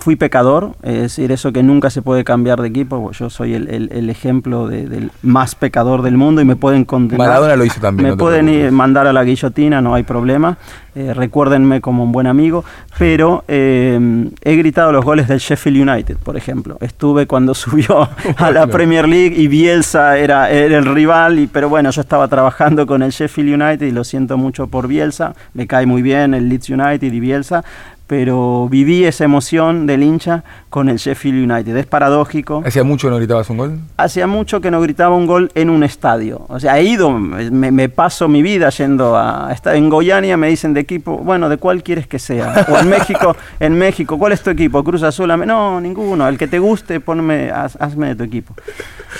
fui 0.00 0.14
pecador, 0.16 0.76
es 0.82 1.00
decir, 1.02 1.32
eso 1.32 1.52
que 1.52 1.62
nunca 1.62 1.90
se 1.90 2.02
puede 2.02 2.22
cambiar 2.22 2.62
de 2.62 2.68
equipo, 2.68 3.02
pues 3.02 3.18
yo 3.18 3.28
soy 3.30 3.54
el, 3.54 3.68
el- 3.68 3.90
el 3.92 4.08
ejemplo 4.10 4.68
de- 4.68 4.86
del 4.88 5.10
más 5.22 5.56
pecador 5.56 6.02
del 6.02 6.16
mundo 6.16 6.40
y 6.40 6.44
me 6.44 6.54
pueden 6.56 6.84
condenar. 6.84 7.26
Maradona 7.26 7.56
lo 7.56 7.64
hizo 7.64 7.80
también. 7.80 8.04
Me 8.04 8.10
no 8.10 8.16
pueden 8.16 8.48
ir- 8.48 8.70
mandar 8.70 9.06
a 9.08 9.12
la 9.12 9.24
guillotina, 9.24 9.80
no 9.80 9.94
hay 9.94 10.04
problema. 10.04 10.56
Eh, 10.94 11.14
recuérdenme 11.14 11.80
como 11.80 12.02
un 12.04 12.12
buen 12.12 12.26
amigo. 12.26 12.64
Pero 12.98 13.44
eh, 13.46 14.28
he 14.42 14.56
gritado 14.56 14.90
los 14.92 15.04
goles 15.04 15.28
del 15.28 15.38
Sheffield 15.38 15.88
United, 15.88 16.16
por 16.16 16.36
ejemplo. 16.36 16.76
Estuve 16.80 17.26
cuando 17.26 17.54
subió 17.54 18.08
a 18.36 18.50
la 18.50 18.66
Premier 18.66 19.08
League 19.08 19.34
y 19.36 19.46
Bielsa 19.48 20.16
era, 20.18 20.50
era 20.50 20.78
el 20.78 20.86
rival. 20.86 21.38
Y, 21.38 21.46
pero 21.46 21.68
bueno, 21.68 21.90
yo 21.90 22.00
estaba 22.00 22.26
trabajando 22.28 22.86
con 22.86 23.02
el 23.02 23.10
Sheffield 23.10 23.60
United 23.62 23.86
y 23.86 23.90
lo 23.92 24.02
siento 24.04 24.36
mucho 24.38 24.66
por 24.68 24.88
Bielsa. 24.88 25.34
Me 25.54 25.66
cae 25.66 25.86
muy 25.86 26.02
bien 26.02 26.34
el 26.34 26.48
Leeds 26.48 26.70
United 26.70 27.12
y 27.12 27.20
Bielsa. 27.20 27.64
Pero 28.08 28.68
viví 28.70 29.04
esa 29.04 29.24
emoción 29.24 29.86
del 29.86 30.02
hincha 30.02 30.42
con 30.70 30.88
el 30.88 30.96
Sheffield 30.96 31.50
United. 31.50 31.76
Es 31.76 31.86
paradójico. 31.86 32.62
¿Hacía 32.66 32.82
mucho 32.82 33.10
no 33.10 33.16
gritabas 33.18 33.50
un 33.50 33.58
gol? 33.58 33.78
Hacía 33.98 34.26
mucho 34.26 34.60
que 34.62 34.70
no 34.70 34.80
gritaba 34.80 35.14
un 35.14 35.26
gol 35.26 35.52
en 35.54 35.68
un 35.68 35.84
estadio. 35.84 36.46
O 36.48 36.58
sea, 36.58 36.78
he 36.78 36.84
ido, 36.84 37.10
me, 37.10 37.70
me 37.70 37.88
paso 37.90 38.26
mi 38.26 38.40
vida 38.42 38.70
yendo 38.70 39.14
a 39.16 39.54
en 39.74 39.90
Goiania, 39.90 40.38
me 40.38 40.48
dicen 40.48 40.72
de 40.72 40.80
equipo, 40.80 41.18
bueno, 41.18 41.50
¿de 41.50 41.58
cuál 41.58 41.82
quieres 41.82 42.06
que 42.06 42.18
sea? 42.18 42.66
O 42.70 42.78
en 42.78 42.88
México, 42.88 43.36
en 43.60 43.74
México, 43.78 44.18
¿cuál 44.18 44.32
es 44.32 44.42
tu 44.42 44.48
equipo? 44.50 44.82
Cruz 44.82 45.02
Azul, 45.02 45.28
no, 45.46 45.78
ninguno. 45.80 46.26
El 46.28 46.38
que 46.38 46.48
te 46.48 46.58
guste, 46.58 47.00
ponme, 47.00 47.50
haz- 47.50 47.76
hazme 47.78 48.08
de 48.08 48.16
tu 48.16 48.24
equipo. 48.24 48.54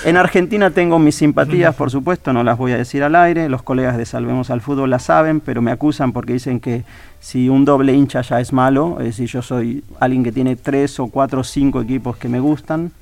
En 0.04 0.16
Argentina 0.16 0.70
tengo 0.70 0.98
mis 0.98 1.16
simpatías, 1.16 1.74
por 1.74 1.90
supuesto, 1.90 2.32
no 2.32 2.44
las 2.44 2.58
voy 2.58 2.72
a 2.72 2.76
decir 2.76 3.02
al 3.02 3.14
aire. 3.14 3.48
Los 3.48 3.62
colegas 3.62 3.96
de 3.96 4.06
Salvemos 4.06 4.50
al 4.50 4.60
Fútbol 4.60 4.90
las 4.90 5.04
saben, 5.04 5.40
pero 5.40 5.62
me 5.62 5.70
acusan 5.70 6.12
porque 6.12 6.34
dicen 6.34 6.60
que 6.60 6.84
si 7.20 7.48
un 7.48 7.64
doble 7.64 7.92
hincha 7.92 8.20
ya 8.22 8.40
es 8.40 8.52
malo, 8.52 8.96
es 9.00 9.06
decir, 9.06 9.28
yo 9.28 9.42
soy 9.42 9.82
alguien 9.98 10.22
que 10.22 10.32
tiene 10.32 10.56
tres 10.56 11.00
o 11.00 11.08
cuatro 11.08 11.40
o 11.40 11.44
cinco 11.44 11.80
equipos 11.80 12.16
que 12.16 12.28
me 12.28 12.40
gustan, 12.40 12.92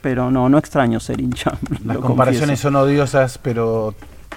pero 0.00 0.30
no, 0.30 0.48
no 0.48 0.58
extraño 0.58 1.00
ser 1.00 1.20
hincha. 1.20 1.52
Las 1.84 1.98
comparaciones 1.98 2.60
confieso. 2.60 2.62
son 2.62 2.76
odiosas, 2.76 3.38
pero 3.38 3.94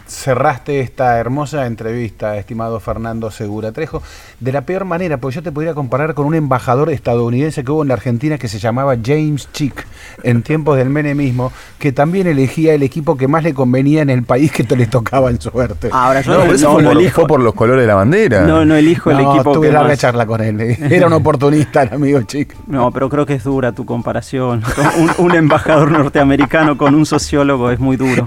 cerraste 0.07 0.81
esta 0.81 1.17
hermosa 1.17 1.65
entrevista, 1.65 2.37
estimado 2.37 2.79
Fernando 2.79 3.31
Segura 3.31 3.71
Trejo, 3.71 4.01
de 4.45 4.51
la 4.51 4.61
peor 4.61 4.85
manera, 4.85 5.17
porque 5.17 5.35
yo 5.35 5.43
te 5.43 5.51
podría 5.51 5.73
comparar 5.73 6.13
con 6.13 6.25
un 6.25 6.35
embajador 6.35 6.89
estadounidense 6.91 7.63
que 7.63 7.71
hubo 7.71 7.81
en 7.81 7.87
la 7.89 7.95
Argentina 7.95 8.37
que 8.37 8.47
se 8.47 8.59
llamaba 8.59 8.95
James 9.03 9.49
Chick, 9.51 9.85
en 10.23 10.43
tiempos 10.43 10.77
del 10.77 10.89
menemismo, 10.89 11.51
que 11.79 11.91
también 11.91 12.27
elegía 12.27 12.73
el 12.73 12.83
equipo 12.83 13.17
que 13.17 13.27
más 13.27 13.43
le 13.43 13.53
convenía 13.53 14.01
en 14.03 14.09
el 14.09 14.23
país 14.23 14.51
que 14.51 14.63
te 14.63 14.75
le 14.75 14.85
tocaba 14.87 15.29
en 15.31 15.41
suerte. 15.41 15.89
Ahora 15.91 16.21
yo 16.21 16.31
No, 16.31 16.37
no, 16.37 16.43
pero 16.43 16.55
eso 16.55 16.67
no- 16.67 16.73
fue, 16.75 16.83
no 16.83 16.89
por, 16.91 16.97
elijo, 17.01 17.15
fue 17.21 17.27
por 17.27 17.39
los 17.41 17.53
colores 17.55 17.81
de 17.81 17.87
la 17.87 17.95
bandera. 17.95 18.41
no, 18.45 18.63
no 18.63 18.75
elijo 18.75 19.09
el 19.11 19.17
No, 19.17 19.33
equipo 19.35 19.51
tuve 19.53 19.67
que 19.67 19.73
larga 19.73 19.89
más. 19.89 19.99
charla 19.99 20.25
con 20.25 20.41
él. 20.41 20.61
Era 20.61 21.07
un 21.07 21.13
oportunista 21.21 21.81
el 21.83 21.93
amigo 21.93 22.21
Chick. 22.21 22.55
No, 22.67 22.91
pero 22.91 23.09
creo 23.09 23.25
que 23.25 23.33
es 23.33 23.43
dura 23.43 23.71
tu 23.71 23.85
comparación. 23.85 24.61
Un, 24.99 25.11
un 25.25 25.35
embajador 25.35 25.91
norteamericano 25.91 26.77
con 26.77 26.93
un 26.95 27.05
sociólogo 27.05 27.71
es 27.71 27.79
muy 27.79 27.97
duro. 27.97 28.23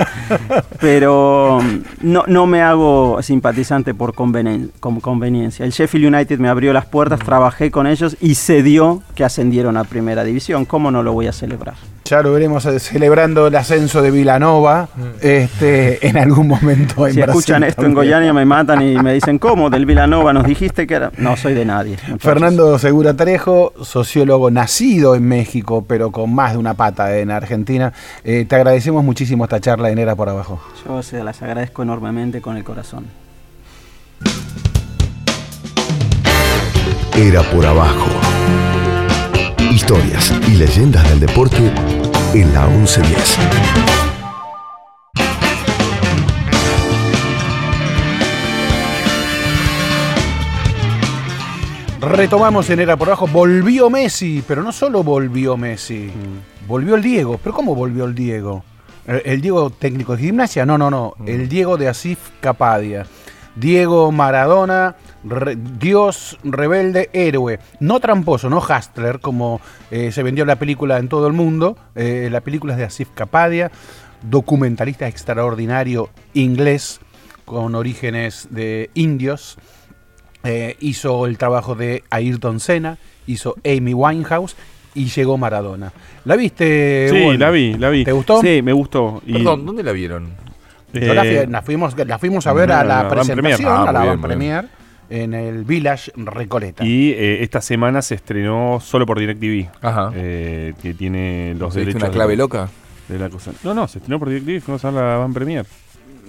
Pero 0.80 1.60
mm, 1.62 1.78
no, 2.12 2.24
no 2.26 2.46
me 2.46 2.60
hago 2.62 3.18
simpatizante 3.22 3.94
por 3.94 4.14
convenen- 4.14 4.70
con 4.80 5.00
conveniencia. 5.00 5.64
El 5.64 5.72
Sheffield 5.72 6.06
United 6.08 6.38
me 6.38 6.48
abrió 6.48 6.72
las 6.72 6.86
puertas, 6.86 7.20
trabajé 7.20 7.70
con 7.70 7.86
ellos 7.86 8.16
y 8.20 8.34
se 8.34 8.62
dio 8.62 9.02
que 9.14 9.24
ascendieron 9.24 9.76
a 9.76 9.84
primera 9.84 10.24
división. 10.24 10.64
¿Cómo 10.64 10.90
no 10.90 11.02
lo 11.02 11.12
voy 11.12 11.26
a 11.26 11.32
celebrar? 11.32 11.74
Ya 12.04 12.22
lo 12.22 12.32
veremos 12.32 12.64
eh, 12.64 12.80
celebrando 12.80 13.48
el 13.48 13.54
ascenso 13.54 14.00
de 14.00 14.10
Vilanova 14.10 14.88
este, 15.20 16.06
en 16.08 16.16
algún 16.16 16.48
momento 16.48 17.06
en 17.06 17.12
Si 17.12 17.20
Brasil 17.20 17.38
escuchan 17.38 17.64
esto 17.64 17.84
en. 17.84 17.92
Goiania 17.92 18.32
me 18.32 18.46
matan 18.46 18.80
y 18.80 18.96
me 18.96 19.12
dicen, 19.12 19.38
¿cómo? 19.38 19.68
Del 19.68 19.84
Vilanova 19.84 20.32
nos 20.32 20.44
dijiste 20.44 20.86
que 20.86 20.94
era... 20.94 21.12
No, 21.18 21.36
soy 21.36 21.52
de 21.52 21.66
nadie. 21.66 21.96
muchachos. 21.96 22.22
Fernando 22.22 22.78
Segura 22.78 23.14
Trejo, 23.14 23.74
sociólogo 23.82 24.50
nacido 24.50 25.16
en 25.16 25.28
México, 25.28 25.84
pero 25.86 26.10
con 26.10 26.34
más 26.34 26.52
de 26.52 26.58
una 26.58 26.74
pata 26.74 27.14
en 27.18 27.30
Argentina. 27.30 27.92
Eh, 28.24 28.46
te 28.48 28.56
agradecemos 28.56 29.04
muchísimo 29.04 29.44
esta 29.44 29.60
charla 29.60 29.90
en 29.90 29.98
Era 29.98 30.16
por 30.16 30.30
Abajo. 30.30 30.62
Yo 30.86 31.02
se 31.02 31.22
las 31.22 31.42
agradezco 31.42 31.82
enormemente 31.82 32.40
con 32.40 32.56
el 32.56 32.64
corazón. 32.64 33.04
Era 37.20 37.42
por 37.50 37.66
abajo. 37.66 38.06
Historias 39.72 40.32
y 40.46 40.52
leyendas 40.52 41.02
del 41.10 41.18
deporte 41.18 41.56
en 42.32 42.54
la 42.54 42.64
1110. 42.68 43.38
Retomamos 52.00 52.70
en 52.70 52.78
Era 52.78 52.96
por 52.96 53.08
Abajo. 53.08 53.26
Volvió 53.26 53.90
Messi, 53.90 54.44
pero 54.46 54.62
no 54.62 54.70
solo 54.70 55.02
volvió 55.02 55.56
Messi. 55.56 56.12
Volvió 56.68 56.94
el 56.94 57.02
Diego. 57.02 57.40
¿Pero 57.42 57.52
cómo 57.52 57.74
volvió 57.74 58.04
el 58.04 58.14
Diego? 58.14 58.62
¿El, 59.08 59.22
el 59.24 59.40
Diego 59.40 59.70
técnico 59.70 60.14
de 60.14 60.22
gimnasia? 60.22 60.64
No, 60.64 60.78
no, 60.78 60.88
no. 60.88 61.14
El 61.26 61.48
Diego 61.48 61.76
de 61.76 61.88
Asif 61.88 62.18
Capadia. 62.40 63.06
Diego 63.56 64.12
Maradona, 64.12 64.94
re- 65.24 65.56
Dios 65.78 66.38
rebelde, 66.44 67.10
héroe. 67.12 67.58
No 67.80 68.00
tramposo, 68.00 68.48
no 68.50 68.58
hustler, 68.58 69.20
como 69.20 69.60
eh, 69.90 70.12
se 70.12 70.22
vendió 70.22 70.44
la 70.44 70.56
película 70.56 70.98
en 70.98 71.08
todo 71.08 71.26
el 71.26 71.32
mundo. 71.32 71.76
Eh, 71.94 72.28
la 72.30 72.40
película 72.40 72.74
es 72.74 72.78
de 72.78 72.84
Asif 72.84 73.08
Kapadia, 73.14 73.70
documentalista 74.22 75.06
extraordinario 75.08 76.10
inglés 76.34 77.00
con 77.44 77.74
orígenes 77.74 78.48
de 78.50 78.90
indios. 78.94 79.58
Eh, 80.44 80.76
hizo 80.80 81.26
el 81.26 81.36
trabajo 81.36 81.74
de 81.74 82.04
Ayrton 82.10 82.60
Senna, 82.60 82.96
hizo 83.26 83.56
Amy 83.64 83.92
Winehouse 83.94 84.56
y 84.94 85.06
llegó 85.06 85.36
Maradona. 85.36 85.92
¿La 86.24 86.36
viste? 86.36 87.08
Sí, 87.10 87.36
la 87.36 87.50
vi, 87.50 87.74
la 87.74 87.90
vi. 87.90 88.04
¿Te 88.04 88.12
gustó? 88.12 88.40
Sí, 88.40 88.62
me 88.62 88.72
gustó. 88.72 89.22
Y, 89.26 89.32
Perdón, 89.34 89.66
¿dónde 89.66 89.82
la 89.82 89.92
vieron? 89.92 90.28
La, 90.92 91.22
fui- 91.22 91.28
eh, 91.36 91.46
la 91.48 91.62
fuimos, 91.62 91.96
la 92.06 92.18
fuimos 92.18 92.46
a 92.46 92.52
ver 92.54 92.68
no, 92.70 92.74
a 92.76 92.82
no, 92.82 92.88
la 92.88 93.02
Van 93.02 93.10
presentación. 93.10 93.70
Ah, 93.70 93.82
a 93.88 93.92
la 93.92 94.02
bien. 94.04 94.20
Premier 94.22 94.68
en 95.10 95.34
el 95.34 95.64
Village 95.64 96.12
Recoleta. 96.16 96.84
Y 96.84 97.10
eh, 97.12 97.42
esta 97.42 97.60
semana 97.60 98.02
se 98.02 98.14
estrenó 98.16 98.78
solo 98.80 99.06
por 99.06 99.18
DirecTV. 99.18 99.68
Ajá. 99.82 100.10
eh, 100.14 100.74
que 100.82 100.94
tiene 100.94 101.54
los 101.58 101.72
¿Se 101.74 101.80
viste 101.80 101.92
derechos 101.94 102.02
una 102.08 102.10
clave 102.14 102.32
de, 102.32 102.36
loca? 102.36 102.68
de 103.08 103.18
la 103.18 103.30
cosa. 103.30 103.52
No, 103.64 103.72
no, 103.74 103.88
se 103.88 103.98
estrenó 103.98 104.18
por 104.18 104.28
DirecTV, 104.28 104.60
fuimos 104.62 104.84
a 104.84 104.90
la 104.92 105.02
Van 105.16 105.32
Premier. 105.32 105.64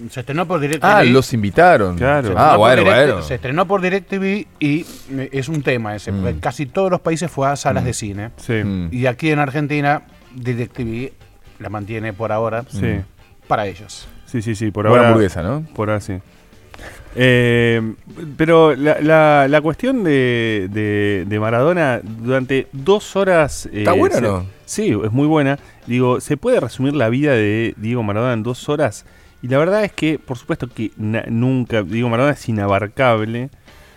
Se 0.09 0.21
estrenó 0.21 0.47
por 0.47 0.61
DirecTV. 0.61 0.85
Ah, 0.85 1.03
los 1.03 1.33
invitaron. 1.33 1.97
Claro. 1.97 2.33
Ah, 2.37 2.55
bueno, 2.55 2.83
Direct- 2.83 3.05
bueno. 3.07 3.21
Se 3.21 3.35
estrenó 3.35 3.67
por 3.67 3.81
DirecTV 3.81 4.47
y 4.59 4.85
eh, 5.11 5.29
es 5.33 5.49
un 5.49 5.61
tema 5.61 5.93
ese. 5.93 6.13
porque 6.13 6.33
Mm. 6.35 6.39
Casi 6.39 6.65
todos 6.67 6.89
los 6.89 7.01
países 7.01 7.29
fue 7.29 7.49
a 7.49 7.57
salas 7.57 7.83
de 7.83 7.93
cine. 7.93 8.29
Sí, 8.37 8.53
Mm. 8.63 8.87
Y 8.93 9.07
aquí 9.07 9.29
en 9.29 9.39
Argentina, 9.39 10.03
DirecTV 10.35 11.11
la 11.59 11.67
mantiene 11.69 12.13
por 12.13 12.31
ahora 12.31 12.63
sí, 12.69 13.01
para 13.49 13.67
ellos. 13.67 14.07
sí, 14.25 14.41
sí, 14.41 14.55
sí, 14.55 14.71
por 14.71 14.85
Buena 14.85 14.99
ahora. 14.99 15.09
hamburguesa, 15.09 15.43
¿no? 15.43 15.65
Por 15.75 15.89
ahora 15.89 15.99
sí. 15.99 16.13
Eh, 17.15 17.93
pero 18.37 18.75
la, 18.75 18.99
la- 19.01 19.47
la 19.47 19.61
cuestión 19.61 20.03
de, 20.03 20.67
de- 20.71 21.25
de 21.27 21.39
Maradona 21.39 22.01
durante 22.03 22.67
dos 22.71 23.15
horas... 23.15 23.65
eh, 23.67 23.79
¿Está 23.79 23.93
buena 23.93 24.17
o 24.17 24.21
no? 24.21 24.45
Sí, 24.65 24.89
es 25.03 25.11
muy 25.11 25.27
buena. 25.27 25.57
Digo, 25.87 26.21
¿se 26.21 26.37
puede 26.37 26.59
resumir 26.59 26.95
la 26.95 27.09
vida 27.09 27.33
de 27.33 27.73
Diego 27.77 28.03
Maradona 28.03 28.33
en 28.33 28.43
dos 28.43 28.69
horas? 28.69 29.05
Y 29.41 29.47
la 29.47 29.57
verdad 29.57 29.83
es 29.83 29.91
que, 29.91 30.19
por 30.19 30.37
supuesto 30.37 30.67
que 30.67 30.91
na- 30.97 31.25
nunca, 31.27 31.81
Diego 31.81 32.09
Maradona 32.09 32.33
es 32.33 32.47
inabarcable. 32.49 33.49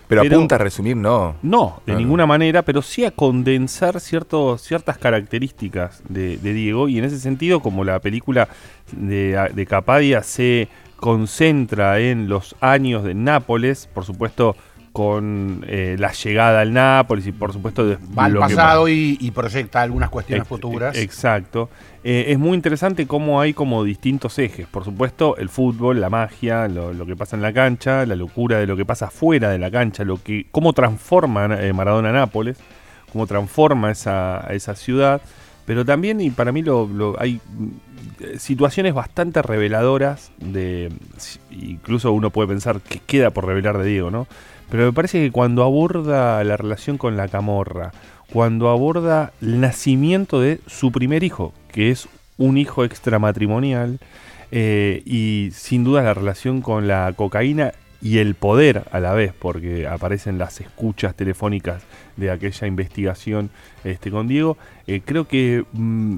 Pero, 0.08 0.22
Pero- 0.22 0.36
apunta 0.36 0.54
a 0.56 0.58
resumir, 0.58 0.96
no. 0.96 1.36
No, 1.42 1.80
de 1.86 1.94
ninguna 1.94 2.26
manera, 2.26 2.62
pero 2.62 2.82
sí 2.82 3.04
a 3.04 3.10
condensar 3.10 3.98
ciertos, 4.00 4.60
ciertas 4.62 4.98
características 4.98 6.02
de, 6.08 6.36
de 6.36 6.52
Diego. 6.52 6.88
Y 6.88 6.98
en 6.98 7.04
ese 7.04 7.18
sentido, 7.18 7.60
como 7.60 7.82
la 7.84 7.98
película 8.00 8.48
de, 8.92 9.50
de 9.54 9.66
Capadia 9.66 10.22
se 10.22 10.68
concentra 11.02 11.98
en 11.98 12.28
los 12.28 12.54
años 12.60 13.02
de 13.02 13.12
Nápoles, 13.14 13.88
por 13.92 14.04
supuesto 14.04 14.54
con 14.92 15.64
eh, 15.66 15.96
la 15.98 16.12
llegada 16.12 16.60
al 16.60 16.72
Nápoles 16.72 17.26
y 17.26 17.32
por 17.32 17.52
supuesto 17.52 17.96
Va 18.16 18.26
al 18.26 18.36
pasado 18.36 18.86
y, 18.88 19.16
y 19.20 19.32
proyecta 19.32 19.82
algunas 19.82 20.10
cuestiones 20.10 20.42
Ex- 20.42 20.48
futuras. 20.48 20.96
Exacto. 20.96 21.70
Eh, 22.04 22.26
es 22.28 22.38
muy 22.38 22.54
interesante 22.54 23.08
cómo 23.08 23.40
hay 23.40 23.52
como 23.52 23.82
distintos 23.82 24.38
ejes. 24.38 24.68
Por 24.68 24.84
supuesto, 24.84 25.36
el 25.38 25.48
fútbol, 25.48 26.00
la 26.00 26.08
magia, 26.08 26.68
lo, 26.68 26.92
lo 26.92 27.04
que 27.04 27.16
pasa 27.16 27.34
en 27.34 27.42
la 27.42 27.52
cancha, 27.52 28.06
la 28.06 28.14
locura 28.14 28.58
de 28.60 28.66
lo 28.68 28.76
que 28.76 28.84
pasa 28.84 29.10
fuera 29.10 29.50
de 29.50 29.58
la 29.58 29.72
cancha, 29.72 30.04
lo 30.04 30.22
que, 30.22 30.46
cómo 30.52 30.72
transforma 30.72 31.46
eh, 31.60 31.72
Maradona 31.72 32.12
Nápoles, 32.12 32.58
cómo 33.12 33.26
transforma 33.26 33.90
esa, 33.90 34.46
esa 34.50 34.76
ciudad. 34.76 35.20
Pero 35.64 35.84
también, 35.84 36.20
y 36.20 36.30
para 36.30 36.52
mí 36.52 36.62
lo, 36.62 36.86
lo- 36.86 37.16
hay 37.20 37.40
situaciones 38.38 38.94
bastante 38.94 39.42
reveladoras 39.42 40.32
de. 40.38 40.90
Incluso 41.50 42.12
uno 42.12 42.30
puede 42.30 42.48
pensar 42.48 42.80
que 42.80 42.98
queda 42.98 43.30
por 43.30 43.46
revelar 43.46 43.78
de 43.78 43.88
Diego, 43.88 44.10
¿no? 44.10 44.26
Pero 44.70 44.86
me 44.86 44.92
parece 44.92 45.20
que 45.20 45.30
cuando 45.30 45.62
aborda 45.64 46.42
la 46.44 46.56
relación 46.56 46.98
con 46.98 47.16
la 47.16 47.28
camorra, 47.28 47.92
cuando 48.32 48.70
aborda 48.70 49.32
el 49.42 49.60
nacimiento 49.60 50.40
de 50.40 50.60
su 50.66 50.90
primer 50.92 51.24
hijo, 51.24 51.52
que 51.70 51.90
es 51.90 52.08
un 52.38 52.56
hijo 52.56 52.84
extramatrimonial, 52.84 53.98
eh, 54.50 55.02
y 55.04 55.50
sin 55.52 55.84
duda 55.84 56.02
la 56.02 56.14
relación 56.14 56.62
con 56.62 56.88
la 56.88 57.12
cocaína, 57.14 57.72
y 58.02 58.18
el 58.18 58.34
poder 58.34 58.84
a 58.90 58.98
la 58.98 59.12
vez, 59.12 59.32
porque 59.38 59.86
aparecen 59.86 60.36
las 60.36 60.60
escuchas 60.60 61.14
telefónicas 61.14 61.84
de 62.16 62.30
aquella 62.32 62.66
investigación 62.66 63.50
este, 63.84 64.10
con 64.10 64.26
Diego, 64.26 64.58
eh, 64.88 65.02
creo 65.04 65.28
que 65.28 65.64
mm, 65.72 66.16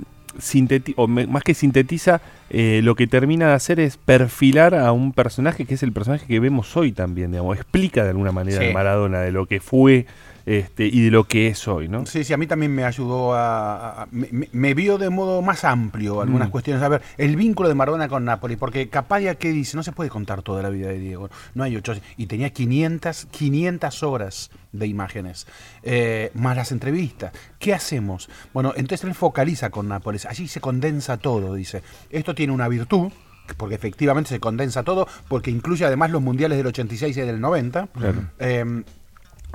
o 0.96 1.06
me- 1.06 1.26
más 1.26 1.42
que 1.42 1.54
sintetiza, 1.54 2.20
eh, 2.50 2.80
lo 2.82 2.94
que 2.94 3.06
termina 3.06 3.48
de 3.48 3.54
hacer 3.54 3.80
es 3.80 3.96
perfilar 3.96 4.74
a 4.74 4.92
un 4.92 5.12
personaje 5.12 5.64
que 5.64 5.74
es 5.74 5.82
el 5.82 5.92
personaje 5.92 6.26
que 6.26 6.40
vemos 6.40 6.76
hoy 6.76 6.92
también, 6.92 7.30
digamos, 7.32 7.56
explica 7.56 8.04
de 8.04 8.10
alguna 8.10 8.32
manera 8.32 8.58
Sí. 8.60 8.66
el 8.66 8.74
Maradona 8.74 9.20
de 9.20 9.32
lo 9.32 9.46
que 9.46 9.60
fue 9.60 10.06
este, 10.46 10.86
y 10.86 11.00
de 11.04 11.10
lo 11.10 11.24
que 11.24 11.48
es 11.48 11.66
hoy, 11.68 11.88
¿no? 11.88 12.04
Sí, 12.06 12.22
sí, 12.24 12.32
a 12.32 12.36
mí 12.36 12.46
también 12.46 12.74
me 12.74 12.84
ayudó 12.84 13.34
a... 13.34 14.02
a- 14.02 14.08
me, 14.10 14.74
vio 14.74 14.98
de 14.98 15.08
modo 15.10 15.40
más 15.42 15.64
amplio 15.64 16.20
algunas 16.20 16.48
Mm. 16.48 16.50
cuestiones. 16.50 16.82
A 16.82 16.88
ver, 16.88 17.02
el 17.16 17.36
vínculo 17.36 17.68
de 17.68 17.74
Maradona 17.74 18.08
con 18.08 18.24
Napoli, 18.24 18.56
porque 18.56 18.88
Capadia, 18.88 19.36
¿qué 19.36 19.50
dice? 19.50 19.76
No 19.76 19.82
se 19.82 19.92
puede 19.92 20.10
contar 20.10 20.42
toda 20.42 20.62
la 20.62 20.68
vida 20.70 20.88
de 20.88 20.98
Diego. 20.98 21.30
No 21.54 21.64
hay 21.64 21.76
ocho... 21.76 21.94
Y 22.16 22.26
tenía 22.26 22.50
500, 22.50 23.26
500 23.30 24.02
horas 24.02 24.50
de 24.72 24.86
imágenes, 24.86 25.46
eh, 25.82 26.30
más 26.34 26.56
las 26.56 26.72
entrevistas. 26.72 27.32
¿Qué 27.58 27.72
hacemos? 27.72 28.28
Bueno, 28.52 28.72
entonces 28.76 29.04
él 29.08 29.14
focaliza 29.14 29.70
con 29.70 29.88
Nápoles. 29.88 30.26
Allí 30.26 30.48
se 30.48 30.60
condensa 30.60 31.16
todo, 31.16 31.54
dice. 31.54 31.82
Esto 32.10 32.34
tiene 32.34 32.52
una 32.52 32.68
virtud, 32.68 33.12
porque 33.56 33.74
efectivamente 33.76 34.30
se 34.30 34.40
condensa 34.40 34.82
todo, 34.82 35.06
porque 35.28 35.50
incluye 35.50 35.84
además 35.84 36.10
los 36.10 36.22
mundiales 36.22 36.58
del 36.58 36.66
86 36.66 37.16
y 37.16 37.20
del 37.20 37.40
90. 37.40 37.86
Claro. 37.88 38.24
Eh, 38.38 38.82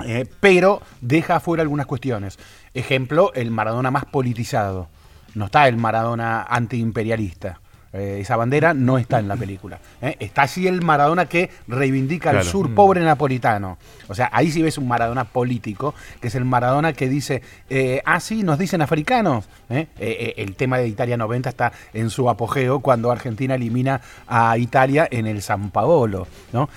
eh, 0.04 0.26
pero 0.40 0.82
deja 1.00 1.36
afuera 1.36 1.62
algunas 1.62 1.86
cuestiones. 1.86 2.38
Ejemplo, 2.74 3.32
el 3.34 3.50
Maradona 3.50 3.90
más 3.90 4.04
politizado. 4.04 4.88
No 5.34 5.46
está 5.46 5.68
el 5.68 5.76
Maradona 5.76 6.42
antiimperialista. 6.42 7.60
Eh, 7.92 8.18
esa 8.20 8.36
bandera 8.36 8.72
no 8.72 8.98
está 8.98 9.18
en 9.18 9.26
la 9.26 9.34
película. 9.36 9.80
¿eh? 10.00 10.16
Está 10.20 10.42
así 10.42 10.68
el 10.68 10.80
Maradona 10.80 11.26
que 11.26 11.50
reivindica 11.66 12.30
Claro. 12.30 12.38
al 12.38 12.44
sur 12.44 12.72
pobre 12.74 13.00
napolitano. 13.00 13.78
O 14.06 14.14
sea, 14.14 14.30
ahí 14.32 14.50
sí 14.52 14.62
ves 14.62 14.78
un 14.78 14.86
Maradona 14.86 15.24
político, 15.24 15.94
que 16.20 16.28
es 16.28 16.34
el 16.36 16.44
Maradona 16.44 16.92
que 16.92 17.08
dice, 17.08 17.42
eh, 17.68 18.00
ah, 18.04 18.20
sí, 18.20 18.42
nos 18.44 18.58
dicen 18.58 18.80
africanos. 18.82 19.48
¿eh? 19.70 19.88
El 20.36 20.54
tema 20.54 20.78
de 20.78 20.86
Italia 20.86 21.16
90 21.16 21.48
está 21.48 21.72
en 21.92 22.10
su 22.10 22.30
apogeo 22.30 22.78
cuando 22.80 23.10
Argentina 23.10 23.56
elimina 23.56 24.00
a 24.28 24.56
Italia 24.56 25.08
en 25.10 25.26
el 25.26 25.42
San 25.42 25.70
Paolo. 25.70 26.28
¿no? 26.52 26.68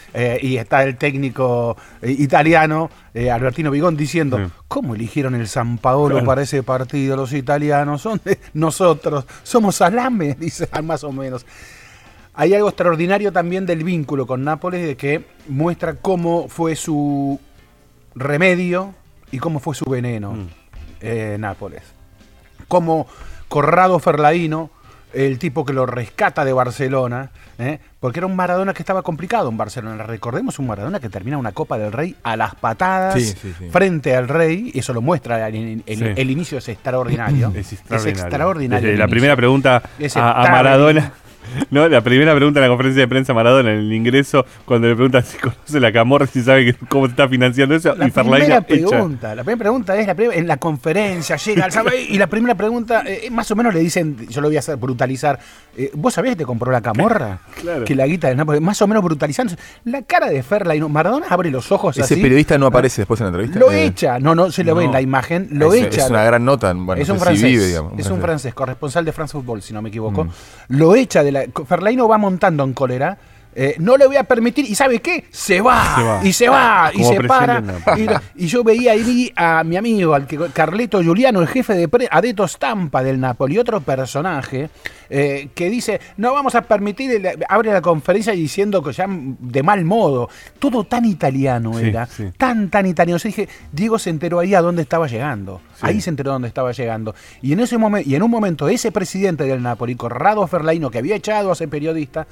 Y 0.41 0.57
está 0.57 0.83
el 0.83 0.97
técnico 0.97 1.77
italiano, 2.01 2.89
Albertino 3.31 3.69
Vigón, 3.71 3.95
diciendo, 3.97 4.37
Sí. 4.37 4.51
¿Cómo 4.73 4.95
eligieron 4.95 5.35
el 5.35 5.47
San 5.47 5.77
Paolo 5.77 6.15
Claro. 6.15 6.25
para 6.25 6.41
ese 6.41 6.63
partido 6.63 7.15
los 7.15 7.31
italianos? 7.31 8.01
Son 8.01 8.19
de 8.25 8.39
nosotros, 8.55 9.25
somos 9.43 9.75
salame, 9.75 10.33
dice 10.39 10.67
más 10.83 11.03
o 11.03 11.11
menos. 11.11 11.45
Hay 12.33 12.55
algo 12.55 12.69
extraordinario 12.69 13.31
también 13.31 13.67
del 13.67 13.83
vínculo 13.83 14.25
con 14.25 14.43
Nápoles, 14.43 14.83
de 14.83 14.97
que 14.97 15.23
muestra 15.47 15.93
cómo 15.93 16.47
fue 16.47 16.75
su 16.75 17.39
remedio 18.15 18.95
y 19.31 19.37
cómo 19.37 19.59
fue 19.59 19.75
su 19.75 19.85
veneno 19.85 20.33
Mm. 20.33 20.47
eh, 21.01 21.37
Nápoles. 21.39 21.83
Como 22.67 23.05
Corrado 23.49 23.99
Ferlaino, 23.99 24.71
el 25.13 25.37
tipo 25.37 25.63
que 25.63 25.73
lo 25.73 25.85
rescata 25.85 26.43
de 26.43 26.53
Barcelona, 26.53 27.29
¿eh? 27.59 27.79
Porque 28.03 28.19
era 28.19 28.27
un 28.27 28.35
Maradona 28.35 28.73
que 28.73 28.81
estaba 28.81 29.01
complicado 29.01 29.47
en 29.47 29.55
Barcelona. 29.55 30.03
Recordemos 30.03 30.59
un 30.59 30.67
Maradona 30.67 30.99
que 30.99 31.07
termina 31.07 31.37
una 31.37 31.53
Copa 31.53 31.77
del 31.77 31.93
Rey 31.93 32.13
a 32.21 32.35
las 32.35 32.53
patadas 32.53 33.13
Sí, 33.13 33.21
sí, 33.27 33.53
sí. 33.57 33.69
frente 33.71 34.13
al 34.13 34.27
Rey, 34.27 34.71
y 34.73 34.79
eso 34.79 34.91
lo 34.93 35.01
muestra, 35.01 35.47
el, 35.47 35.81
el- 35.85 35.97
Sí. 35.97 36.03
el 36.17 36.29
inicio 36.29 36.57
es 36.57 36.67
extraordinario. 36.67 37.53
Es 37.55 37.71
extraordinario. 37.71 38.21
extraordinario 38.25 38.81
Desde 38.81 38.93
el 38.95 38.99
la 38.99 39.05
inicio. 39.05 39.09
primera 39.09 39.35
pregunta 39.37 39.81
Es 39.97 40.17
a, 40.17 40.19
a 40.19 40.43
extraordinario. 40.43 40.51
Maradona. 40.51 41.13
No, 41.71 41.87
la 41.87 42.01
primera 42.01 42.35
pregunta 42.35 42.59
en 42.59 42.63
la 42.63 42.69
conferencia 42.69 43.01
de 43.01 43.07
prensa 43.07 43.33
Maradona 43.33 43.71
en 43.71 43.79
el 43.79 43.93
ingreso, 43.93 44.45
cuando 44.65 44.87
le 44.87 44.95
preguntan 44.95 45.23
si 45.23 45.37
conoce 45.39 45.79
la 45.79 45.91
camorra, 45.91 46.27
si 46.27 46.41
sabe 46.43 46.65
que- 46.65 46.73
cómo 46.87 47.05
se 47.05 47.11
está 47.11 47.27
financiando 47.27 47.75
eso, 47.75 47.95
La 47.95 48.07
y 48.07 48.11
primera 48.11 48.45
echa. 48.57 48.61
pregunta, 48.61 49.35
la 49.35 49.43
primera 49.43 49.59
pregunta 49.59 49.97
es 49.97 50.07
la 50.07 50.15
primera- 50.15 50.35
en 50.37 50.47
la 50.47 50.57
conferencia, 50.57 51.35
llega 51.37 51.67
y 52.09 52.17
la 52.17 52.27
primera 52.27 52.55
pregunta, 52.55 53.03
eh, 53.05 53.29
más 53.31 53.49
o 53.51 53.55
menos 53.55 53.73
le 53.73 53.79
dicen, 53.79 54.27
yo 54.29 54.41
lo 54.41 54.47
voy 54.47 54.55
a 54.55 54.59
hacer 54.59 54.77
brutalizar, 54.77 55.39
eh, 55.77 55.91
¿vos 55.93 56.13
sabés 56.13 56.31
que 56.31 56.35
te 56.37 56.45
compró 56.45 56.71
la 56.71 56.81
camorra? 56.81 57.39
Claro. 57.63 57.85
Que 57.85 57.95
la 57.95 58.05
guita 58.05 58.27
de 58.27 58.35
Nápoles, 58.35 58.59
más 58.61 58.81
o 58.81 58.87
menos 58.87 59.03
brutalizando. 59.03 59.53
La 59.85 60.01
cara 60.01 60.27
de 60.29 60.43
Ferla 60.43 60.75
y 60.75 60.81
Maradona 60.81 61.27
abre 61.29 61.49
los 61.49 61.71
ojos 61.71 61.95
Ese 61.97 62.13
así. 62.13 62.21
periodista 62.21 62.57
no 62.57 62.65
aparece 62.65 63.01
después 63.01 63.19
en 63.21 63.25
la 63.25 63.29
entrevista. 63.29 63.57
Lo 63.59 63.71
Eh, 63.71 63.85
echa, 63.85 64.19
no, 64.19 64.35
no 64.35 64.51
se 64.51 64.63
lo 64.65 64.75
ve 64.75 64.83
en 64.85 64.91
la 64.91 64.99
imagen, 65.01 65.47
lo 65.51 65.73
es, 65.73 65.85
echa. 65.85 66.03
Es 66.05 66.09
una 66.09 66.23
gran 66.23 66.43
nota. 66.43 66.73
Bueno, 66.73 67.01
es 67.01 67.07
un 67.09 67.19
francés, 67.19 67.43
vive, 67.43 67.65
digamos, 67.67 67.93
es 67.97 68.09
un 68.09 68.19
francés, 68.19 68.53
corresponsal 68.53 69.05
de 69.05 69.13
France 69.13 69.31
Football, 69.31 69.61
si 69.61 69.73
no 69.73 69.81
me 69.81 69.89
equivoco. 69.89 70.25
Mm. 70.25 70.29
Lo 70.69 70.95
echa 70.95 71.23
de 71.23 71.31
la. 71.33 71.45
Ferlaino 71.65 72.07
va 72.07 72.17
montando 72.17 72.63
en 72.63 72.73
cólera. 72.73 73.17
Eh, 73.55 73.75
no 73.79 73.97
le 73.97 74.07
voy 74.07 74.15
a 74.17 74.23
permitir, 74.23 74.65
y 74.65 74.75
¿sabe 74.75 74.99
qué? 74.99 75.25
Se 75.31 75.61
va, 75.61 75.95
Se 75.95 76.01
va. 76.03 76.19
y 76.23 76.33
se 76.33 76.49
va, 76.49 76.91
y 76.93 77.03
se 77.03 77.21
para. 77.21 77.61
Y, 78.35 78.47
yo 78.47 78.63
veía 78.63 78.93
ahí 78.93 79.31
a 79.35 79.63
mi 79.63 79.77
amigo, 79.77 80.13
al 80.13 80.27
que, 80.27 80.37
Carleto 80.53 81.01
Giuliano, 81.01 81.41
el 81.41 81.47
jefe 81.47 81.73
de 81.73 81.87
pre, 81.87 82.07
Adeto 82.11 82.47
Stampa 82.47 83.03
del 83.03 83.19
Napoli, 83.19 83.57
otro 83.57 83.81
personaje, 83.81 84.69
eh, 85.09 85.49
que 85.53 85.69
dice: 85.69 85.99
No 86.17 86.33
vamos 86.33 86.55
a 86.55 86.61
permitir, 86.63 87.11
el- 87.11 87.45
abre 87.47 87.71
la 87.71 87.81
conferencia 87.81 88.33
diciendo 88.33 88.81
que 88.83 88.91
ya 88.93 89.05
de 89.09 89.63
mal 89.63 89.83
modo, 89.85 90.29
todo 90.59 90.83
tan 90.85 91.05
italiano 91.05 91.73
Sí, 91.77 91.85
era, 91.87 92.05
sí. 92.07 92.25
tan, 92.37 92.69
tan 92.69 92.85
italiano. 92.85 93.17
Yo 93.19 93.27
dije, 93.27 93.47
Diego 93.71 93.99
se 93.99 94.09
enteró 94.09 94.39
ahí 94.39 94.55
a 94.55 94.61
dónde 94.61 94.81
estaba 94.81 95.07
llegando. 95.07 95.61
Sí. 95.75 95.81
Ahí 95.81 96.01
se 96.01 96.09
enteró 96.09 96.31
dónde 96.31 96.47
estaba 96.47 96.71
llegando. 96.71 97.13
Y 97.41 97.53
en 97.53 97.59
ese 97.59 97.77
momento, 97.77 98.09
y 98.09 98.15
en 98.15 98.23
un 98.23 98.31
momento, 98.31 98.67
ese 98.67 98.91
presidente 98.91 99.43
del 99.43 99.61
Napoli, 99.61 99.95
Corrado 99.95 100.45
Ferlaino, 100.47 100.89
que 100.89 100.97
había 100.99 101.15
echado 101.15 101.49
a 101.49 101.53
ese 101.53 101.67
periodista, 101.67 102.25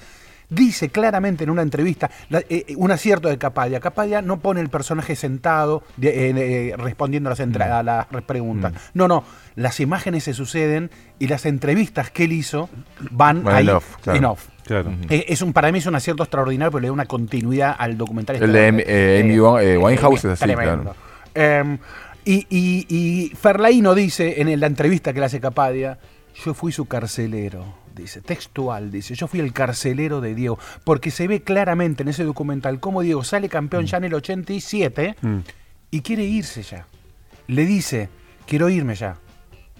dice 0.52 0.90
claramente 0.90 1.46
en 1.46 1.50
una 1.50 1.64
entrevista 1.64 2.12
la- 2.30 2.40
eh, 2.42 2.66
eh, 2.68 2.74
un 2.78 2.92
acierto 2.92 3.30
de 3.30 3.40
Capadia. 3.40 3.80
Capadia 3.80 4.22
no 4.22 4.40
pone 4.40 4.62
el 4.62 4.70
personaje 4.70 5.16
sentado 5.16 5.82
de- 5.98 6.30
eh, 6.30 6.34
eh, 6.36 6.76
respondiendo 6.78 7.30
a 7.30 7.32
las, 7.32 7.40
entra- 7.40 7.80
a 7.80 7.84
las 7.84 8.06
preguntas. 8.28 8.74
No, 8.94 9.08
no. 9.08 9.24
Las 9.56 9.80
imágenes 9.80 10.26
se 10.26 10.34
suceden 10.34 10.92
y 11.20 11.28
las 11.28 11.46
entrevistas 11.46 12.12
que 12.12 12.26
él 12.26 12.34
hizo 12.34 12.70
van 13.10 13.48
ahí 13.48 13.64
en 13.64 13.70
off, 13.76 13.98
claro. 14.04 14.18
en 14.20 14.26
off. 14.26 14.48
Claro. 14.66 14.90
Ujú. 14.92 15.00
Eh, 15.10 15.26
Es 15.30 15.42
un, 15.42 15.54
para 15.54 15.72
mí 15.72 15.80
es 15.80 15.86
un 15.88 15.96
acierto 15.96 16.24
extraordinario, 16.24 16.72
pero 16.72 16.82
le 16.82 16.88
da 16.90 16.94
una 16.94 17.06
continuidad 17.06 17.76
al 17.78 17.98
documental. 17.98 18.36
El 18.42 18.52
de 18.54 18.68
Amy- 18.68 18.84
eh, 18.86 19.20
eh, 19.64 19.78
Winehouse 19.78 20.26
es 20.26 20.32
así, 20.42 20.44
tremendo. 20.46 20.96
Em, 21.34 21.78
y, 22.24 22.46
y, 22.50 22.86
y 22.90 23.30
Ferlaino 23.36 23.96
dice 23.96 24.40
en 24.42 24.60
la 24.60 24.68
entrevista 24.68 25.12
que 25.14 25.20
le 25.20 25.26
hace 25.26 25.40
Capadia, 25.42 25.98
yo 26.46 26.54
fui 26.54 26.72
su 26.72 26.86
carcelero, 26.86 27.66
dice, 27.96 28.22
textual, 28.22 28.92
dice, 28.92 29.16
yo 29.16 29.28
fui 29.28 29.40
el 29.40 29.54
carcelero 29.54 30.22
de 30.22 30.36
Diego, 30.36 30.58
porque 30.84 31.12
se 31.12 31.28
ve 31.28 31.42
claramente 31.42 32.04
en 32.04 32.10
ese 32.10 32.24
documental 32.24 32.80
cómo 32.80 33.02
Diego 33.02 33.24
sale 33.24 33.50
campeón 33.50 33.86
ya 33.86 33.98
en 33.98 34.06
el 34.06 34.14
87 34.14 35.16
Mm. 35.22 35.38
y 35.92 36.02
quiere 36.02 36.24
irse 36.24 36.64
ya. 36.64 36.86
Le 37.48 37.66
dice, 37.66 38.10
quiero 38.48 38.70
irme 38.70 38.96
ya. 38.96 39.18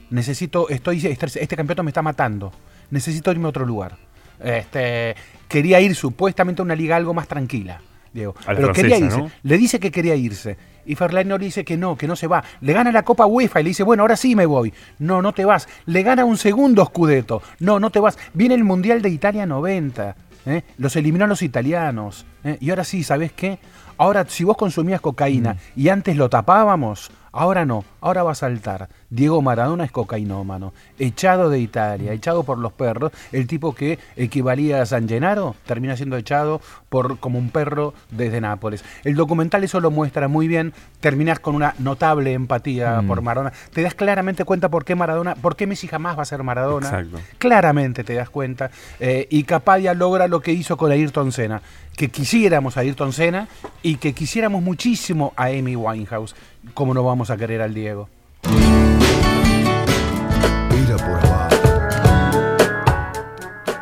Necesito, 0.10 0.68
estoy, 0.70 1.06
este, 1.08 1.26
este 1.26 1.56
campeonato 1.56 1.84
me 1.84 1.90
está 1.92 2.02
matando. 2.02 2.52
Necesito 2.90 3.32
irme 3.32 3.46
a 3.46 3.50
otro 3.50 3.66
lugar. 3.66 3.98
Este, 4.44 5.16
quería 5.48 5.80
ir 5.80 5.96
supuestamente 5.96 6.62
a 6.62 6.66
una 6.66 6.76
liga 6.76 6.96
algo 6.96 7.14
más 7.14 7.28
tranquila. 7.28 7.82
Diego. 8.14 8.36
A 8.46 8.54
la 8.54 8.60
Pero 8.60 8.74
quería 8.74 8.98
irse. 8.98 9.18
¿no? 9.18 9.32
Le 9.44 9.58
dice 9.58 9.80
que 9.80 9.90
quería 9.92 10.16
irse. 10.16 10.58
Y 10.86 10.96
Ferlaino 10.96 11.38
le 11.38 11.46
dice 11.46 11.64
que 11.64 11.78
no, 11.78 11.98
que 11.98 12.08
no 12.08 12.16
se 12.16 12.28
va. 12.28 12.44
Le 12.62 12.74
gana 12.74 12.92
la 12.92 13.04
Copa 13.04 13.26
UEFA 13.26 13.60
y 13.60 13.64
le 13.64 13.70
dice, 13.70 13.84
bueno, 13.84 14.04
ahora 14.04 14.16
sí 14.16 14.36
me 14.36 14.46
voy. 14.46 14.74
No, 15.00 15.22
no 15.22 15.34
te 15.34 15.46
vas. 15.46 15.68
Le 15.86 16.04
gana 16.04 16.26
un 16.26 16.38
segundo 16.38 16.86
Scudetto. 16.86 17.42
No, 17.60 17.80
no 17.80 17.90
te 17.90 18.00
vas. 18.00 18.18
Viene 18.34 18.56
el 18.56 18.64
Mundial 18.64 19.02
de 19.02 19.10
Italia 19.10 19.46
90. 19.46 20.16
¿eh? 20.46 20.64
Los 20.78 20.96
eliminó 20.96 21.28
los 21.28 21.42
italianos. 21.42 22.26
¿eh? 22.44 22.58
Y 22.60 22.70
ahora 22.70 22.84
sí, 22.84 23.04
¿sabes 23.04 23.32
qué? 23.32 23.60
Ahora, 23.98 24.26
si 24.28 24.44
vos 24.44 24.58
consumías 24.58 25.02
cocaína 25.02 25.58
y 25.76 25.90
antes 25.90 26.18
lo 26.18 26.30
tapábamos, 26.30 27.12
ahora 27.32 27.66
no, 27.66 27.86
ahora 28.02 28.24
va 28.24 28.32
a 28.32 28.36
saltar. 28.36 28.90
Diego 29.12 29.42
Maradona 29.42 29.84
es 29.84 29.92
cocainómano, 29.92 30.74
echado 30.98 31.50
de 31.50 31.60
Italia, 31.60 32.14
echado 32.14 32.44
por 32.44 32.58
los 32.58 32.72
perros. 32.72 33.12
El 33.34 33.46
tipo 33.46 33.76
que 33.76 34.00
equivalía 34.16 34.82
a 34.82 34.86
San 34.86 35.08
Gennaro 35.08 35.56
termina 35.66 35.98
siendo 35.98 36.16
echado 36.18 36.62
por 36.90 37.20
como 37.20 37.38
un 37.38 37.50
perro 37.50 37.94
desde 38.10 38.40
Nápoles. 38.42 38.84
El 39.04 39.16
documental 39.16 39.64
eso 39.66 39.82
lo 39.82 39.92
muestra 39.92 40.30
muy 40.30 40.48
bien. 40.48 40.74
Terminas 41.02 41.40
con 41.40 41.56
una 41.56 41.76
notable 41.78 42.32
empatía 42.34 43.02
Mm. 43.02 43.08
por 43.08 43.22
Maradona. 43.22 43.52
Te 43.74 43.82
das 43.82 43.94
claramente 43.96 44.46
cuenta 44.46 44.70
por 44.70 44.86
qué 44.86 44.96
Maradona, 44.96 45.36
por 45.36 45.56
qué 45.58 45.68
Messi 45.68 45.88
jamás 45.88 46.18
va 46.18 46.22
a 46.22 46.26
ser 46.26 46.42
Maradona. 46.44 46.88
Exacto. 46.88 47.20
Claramente 47.38 48.04
te 48.06 48.14
das 48.14 48.30
cuenta. 48.30 48.72
Eh, 49.00 49.28
y 49.30 49.44
Capadia 49.44 49.94
logra 49.94 50.28
lo 50.30 50.40
que 50.40 50.54
hizo 50.54 50.78
con 50.78 50.90
Ayrton 50.92 51.34
Senna. 51.34 51.62
Que 51.98 52.08
quisiéramos 52.10 52.78
a 52.78 52.80
Ayrton 52.80 53.12
Senna 53.12 53.50
y 53.84 53.98
que 53.98 54.14
quisiéramos 54.14 54.64
muchísimo 54.64 55.34
a 55.36 55.48
Amy 55.48 55.76
Winehouse. 55.76 56.34
como 56.74 56.94
no 56.94 57.04
vamos 57.04 57.30
a 57.30 57.36
querer 57.38 57.62
al 57.62 57.74
Diego? 57.74 58.08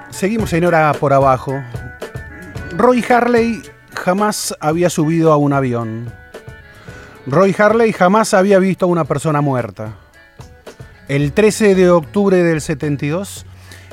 Seguimos 0.09 0.51
en 0.53 0.65
hora 0.65 0.93
por 0.99 1.13
abajo. 1.13 1.61
Roy 2.75 3.03
Harley 3.09 3.61
jamás 3.93 4.55
había 4.59 4.89
subido 4.89 5.31
a 5.31 5.37
un 5.37 5.53
avión. 5.53 6.11
Roy 7.25 7.55
Harley 7.57 7.93
jamás 7.93 8.33
había 8.33 8.59
visto 8.59 8.85
a 8.85 8.89
una 8.89 9.05
persona 9.05 9.41
muerta. 9.41 9.95
El 11.07 11.33
13 11.33 11.75
de 11.75 11.89
octubre 11.89 12.43
del 12.43 12.61
72, 12.61 13.45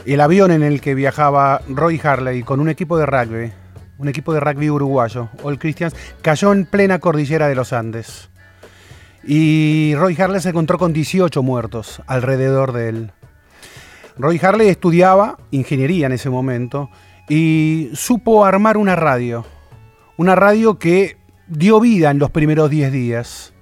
el 0.05 0.21
avión 0.21 0.51
en 0.51 0.63
el 0.63 0.81
que 0.81 0.95
viajaba 0.95 1.63
Roy 1.69 2.01
Harley 2.03 2.43
con 2.43 2.61
un 2.61 2.69
equipo 2.69 2.99
de 2.99 3.07
rugby 3.07 3.53
un 3.99 4.09
equipo 4.09 4.35
de 4.35 4.41
rugby 4.41 4.71
uruguayo, 4.71 5.29
All 5.43 5.59
Christians, 5.59 5.95
cayó 6.23 6.53
en 6.53 6.67
plena 6.67 6.99
cordillera 6.99 7.49
de 7.49 7.55
los 7.55 7.73
Andes. 7.73 8.29
Y 9.27 9.95
Roy 9.97 10.17
Harley 10.21 10.41
se 10.41 10.51
encontró 10.51 10.79
con 10.79 10.93
18 10.93 11.43
muertos 11.43 12.01
alrededor 12.07 12.73
de 12.73 12.89
él. 12.89 13.13
Roy 14.17 14.41
Harley 14.41 14.69
estudiaba 14.69 15.39
ingeniería 15.51 16.07
en 16.07 16.13
ese 16.13 16.31
momento 16.31 16.91
y 17.29 17.91
supo 17.93 18.45
armar 18.45 18.77
una 18.77 18.95
radio. 18.95 19.45
Una 20.17 20.37
radio 20.37 20.79
que 20.79 21.19
dio 21.49 21.81
vida 21.81 22.11
en 22.11 22.21
los 22.21 22.31
primeros 22.31 22.71
10 22.71 22.93
días. 22.93 23.53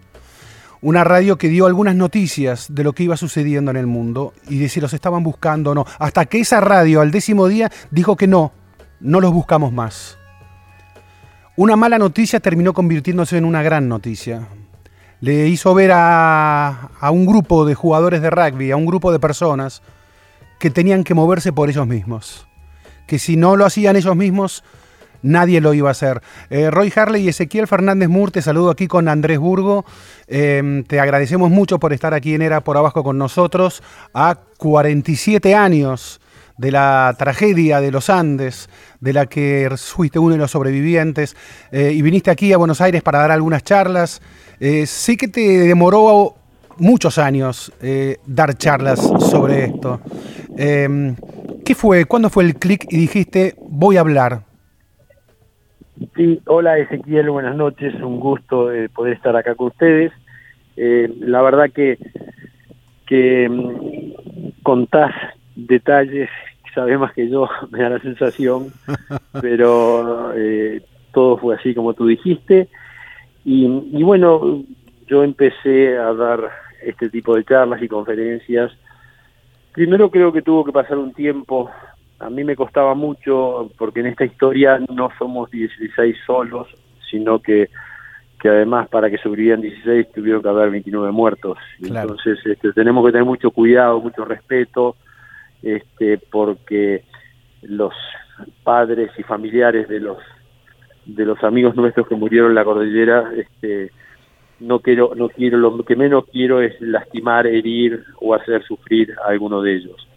Una 0.82 1.03
radio 1.03 1.39
que 1.39 1.49
dio 1.49 1.65
algunas 1.65 1.97
noticias 1.97 2.66
de 2.69 2.85
lo 2.85 2.93
que 2.93 3.05
iba 3.05 3.16
sucediendo 3.16 3.70
en 3.70 3.78
el 3.78 3.86
mundo 3.86 4.35
y 4.51 4.59
de 4.59 4.69
si 4.69 4.82
los 4.82 4.93
estaban 4.93 5.23
buscando 5.23 5.70
o 5.70 5.74
no. 5.74 5.86
Hasta 5.99 6.27
que 6.27 6.41
esa 6.41 6.61
radio 6.61 7.01
al 7.01 7.11
décimo 7.11 7.49
día 7.49 7.73
dijo 7.91 8.16
que 8.16 8.27
no, 8.27 8.53
no 9.01 9.19
los 9.19 9.32
buscamos 9.32 9.73
más. 9.73 10.19
Una 11.57 11.74
mala 11.74 11.99
noticia 11.99 12.39
terminó 12.39 12.74
convirtiéndose 12.74 13.39
en 13.39 13.47
una 13.47 13.62
gran 13.62 13.89
noticia. 13.89 14.47
Le 15.20 15.49
hizo 15.49 15.74
ver 15.74 15.93
a, 15.93 16.91
a 17.01 17.11
un 17.11 17.27
grupo 17.27 17.65
de 17.65 17.74
jugadores 17.74 18.20
de 18.20 18.31
rugby, 18.31 18.70
a 18.70 18.77
un 18.77 18.86
grupo 18.86 19.12
de 19.12 19.19
personas, 19.19 19.82
que 20.59 20.70
tenían 20.70 21.05
que 21.05 21.15
moverse 21.15 21.53
por 21.53 21.69
ellos 21.69 21.86
mismos. 21.86 22.47
Que 23.07 23.19
si 23.19 23.36
no 23.36 23.57
lo 23.57 23.66
hacían 23.66 23.97
ellos 23.97 24.16
mismos, 24.16 24.65
nadie 25.23 25.61
lo 25.61 25.74
iba 25.74 25.89
a 25.89 25.93
hacer. 25.93 26.23
Eh, 26.51 26.70
Roy 26.70 26.93
Harley 26.95 27.24
y 27.24 27.28
Ezequiel 27.28 27.66
Fernández 27.66 28.09
Mur, 28.09 28.31
te 28.31 28.43
saludo 28.43 28.70
aquí 28.70 28.86
con 28.86 29.09
Andrés 29.09 29.39
Burgo. 29.39 29.85
Eh, 30.28 30.85
te 30.86 31.01
agradecemos 31.01 31.51
mucho 31.51 31.78
por 31.81 31.93
estar 31.93 32.15
aquí 32.15 32.35
en 32.35 32.43
Era 32.43 32.62
por 32.62 32.77
Abajo 32.77 33.03
con 33.03 33.19
nosotros. 33.19 33.82
A 34.12 34.39
47 34.59 35.55
años 35.55 36.20
de 36.56 36.70
la 36.70 37.14
tragedia 37.18 37.81
de 37.81 37.90
los 37.90 38.10
Andes, 38.10 38.68
de 39.01 39.12
la 39.12 39.26
que 39.26 39.68
fuiste 39.76 40.18
uno 40.18 40.32
de 40.32 40.39
los 40.39 40.51
sobrevivientes, 40.51 41.36
eh, 41.72 41.93
y 41.93 42.02
viniste 42.02 42.31
aquí 42.31 42.52
a 42.52 42.56
Buenos 42.56 42.81
Aires 42.81 43.02
para 43.02 43.18
dar 43.18 43.31
algunas 43.31 43.62
charlas. 43.62 44.22
Eh, 44.60 44.86
sé 44.86 45.16
que 45.16 45.28
te 45.28 45.40
demoró 45.40 46.35
muchos 46.78 47.18
años 47.18 47.72
eh, 47.82 48.18
dar 48.26 48.55
charlas 48.55 49.01
sobre 49.01 49.64
esto. 49.64 50.01
Eh, 50.56 51.14
¿Qué 51.64 51.74
fue? 51.74 52.05
¿Cuándo 52.05 52.28
fue 52.28 52.44
el 52.44 52.56
clic 52.56 52.86
y 52.90 52.98
dijiste, 52.98 53.55
voy 53.68 53.97
a 53.97 54.01
hablar? 54.01 54.43
Sí, 56.16 56.40
hola 56.47 56.78
Ezequiel, 56.78 57.31
buenas 57.31 57.56
noches, 57.56 57.94
un 58.02 58.20
gusto 58.20 58.72
eh, 58.72 58.89
poder 58.89 59.14
estar 59.14 59.35
acá 59.36 59.55
con 59.55 59.68
ustedes. 59.68 60.12
Eh, 60.76 61.09
la 61.20 61.40
verdad 61.40 61.70
que, 61.72 61.98
que 63.06 63.48
mm, 63.48 64.62
contás 64.62 65.12
detalles, 65.55 66.31
sabés 66.74 66.98
más 66.98 67.12
que 67.12 67.28
yo, 67.28 67.48
me 67.70 67.82
da 67.82 67.90
la 67.90 68.01
sensación, 68.01 68.72
pero 69.40 70.32
eh, 70.35 70.82
todo 71.12 71.39
fue 71.39 71.56
así 71.56 71.74
como 71.74 71.94
tú 71.94 72.06
dijiste. 72.06 72.68
Y, 73.44 73.66
y 73.93 74.02
bueno, 74.02 74.64
yo 75.06 75.22
empecé 75.22 75.98
a 75.98 76.12
dar 76.14 76.51
este 76.82 77.10
tipo 77.10 77.36
de 77.36 77.44
charlas 77.44 77.82
y 77.82 77.89
conferencias. 77.89 78.72
Primero 79.72 80.10
creo 80.10 80.32
que 80.32 80.43
tuvo 80.43 80.64
que 80.64 80.72
pasar 80.72 80.98
un 80.98 81.12
tiempo 81.12 81.70
a 82.24 82.31
mí 82.31 82.44
me 82.44 82.56
costaba 82.56 82.94
mucho 82.94 83.70
porque 83.76 84.01
en 84.01 84.06
esta 84.06 84.24
historia 84.24 84.81
no 84.89 85.10
somos 85.18 85.51
16 85.51 86.16
solos, 86.26 86.68
sino 87.10 87.39
que, 87.40 87.68
que 88.40 88.48
además 88.48 88.89
para 88.89 89.10
que 89.10 89.18
sobrevivían 89.18 89.60
16 89.60 90.12
tuvieron 90.12 90.43
que 90.43 90.48
haber 90.48 90.70
29 90.70 91.12
muertos. 91.12 91.59
Claro. 91.82 92.10
Entonces 92.10 92.39
este, 92.47 92.72
tenemos 92.72 93.05
que 93.05 93.12
tener 93.12 93.26
mucho 93.26 93.51
cuidado, 93.51 94.01
mucho 94.01 94.24
respeto, 94.24 94.97
este, 95.65 96.19
porque 96.19 97.05
los 97.62 97.95
padres 98.62 99.11
y 99.19 99.23
familiares 99.23 99.89
de 99.89 100.01
los 100.01 100.19
de 101.07 101.27
los 101.27 101.43
amigos 101.45 101.77
nuestros 101.77 102.09
que 102.09 102.15
murieron 102.15 102.51
en 102.51 102.55
la 102.55 102.65
cordillera, 102.65 103.31
este, 103.36 103.91
no 104.61 104.78
quiero, 104.81 105.12
no 105.15 105.28
quiero, 105.28 105.59
lo 105.59 105.85
que 105.85 105.97
menos 105.97 106.24
quiero 106.32 106.62
es 106.62 106.81
lastimar, 106.81 107.47
herir 107.47 108.05
o 108.20 108.35
hacer 108.35 108.62
sufrir 108.65 109.15
a 109.23 109.28
alguno 109.28 109.61
de 109.61 109.77
ellos. 109.77 110.09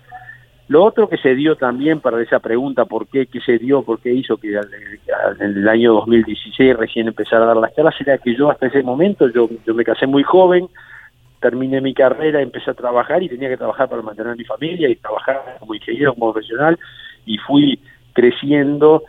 Lo 0.70 0.84
otro 0.84 1.08
que 1.08 1.18
se 1.18 1.36
dio 1.36 1.56
también 1.56 2.02
para 2.02 2.22
esa 2.22 2.40
pregunta, 2.40 2.86
¿por 2.86 3.08
qué? 3.08 3.28
¿Qué 3.28 3.40
se 3.40 3.58
dio? 3.58 3.84
¿Por 3.84 4.00
qué 4.00 4.14
hizo 4.14 4.38
que 4.38 4.50
en 4.50 5.58
el 5.58 5.68
año 5.68 5.94
2016 5.94 6.76
recién 6.76 7.08
empezara 7.08 7.44
a 7.44 7.48
dar 7.48 7.58
las 7.58 7.74
charlas? 7.74 7.96
Era 8.00 8.18
que 8.18 8.36
yo 8.36 8.52
hasta 8.52 8.68
ese 8.68 8.84
momento, 8.84 9.28
yo, 9.30 9.50
yo 9.66 9.74
me 9.74 9.86
casé 9.86 10.08
muy 10.08 10.24
joven, 10.24 10.68
terminé 11.40 11.82
mi 11.82 11.94
carrera, 11.94 12.42
empecé 12.42 12.72
a 12.72 12.74
trabajar 12.74 13.22
y 13.24 13.30
tenía 13.30 13.50
que 13.50 13.58
trabajar 13.58 13.90
para 13.90 14.02
mantener 14.02 14.34
a 14.34 14.36
mi 14.36 14.44
familia 14.44 14.90
y 14.90 14.96
trabajar 14.96 15.58
como 15.60 15.76
ingeniero, 15.76 16.14
como 16.14 16.34
profesional 16.34 16.78
y 17.26 17.38
fui 17.38 17.80
creciendo 18.14 19.04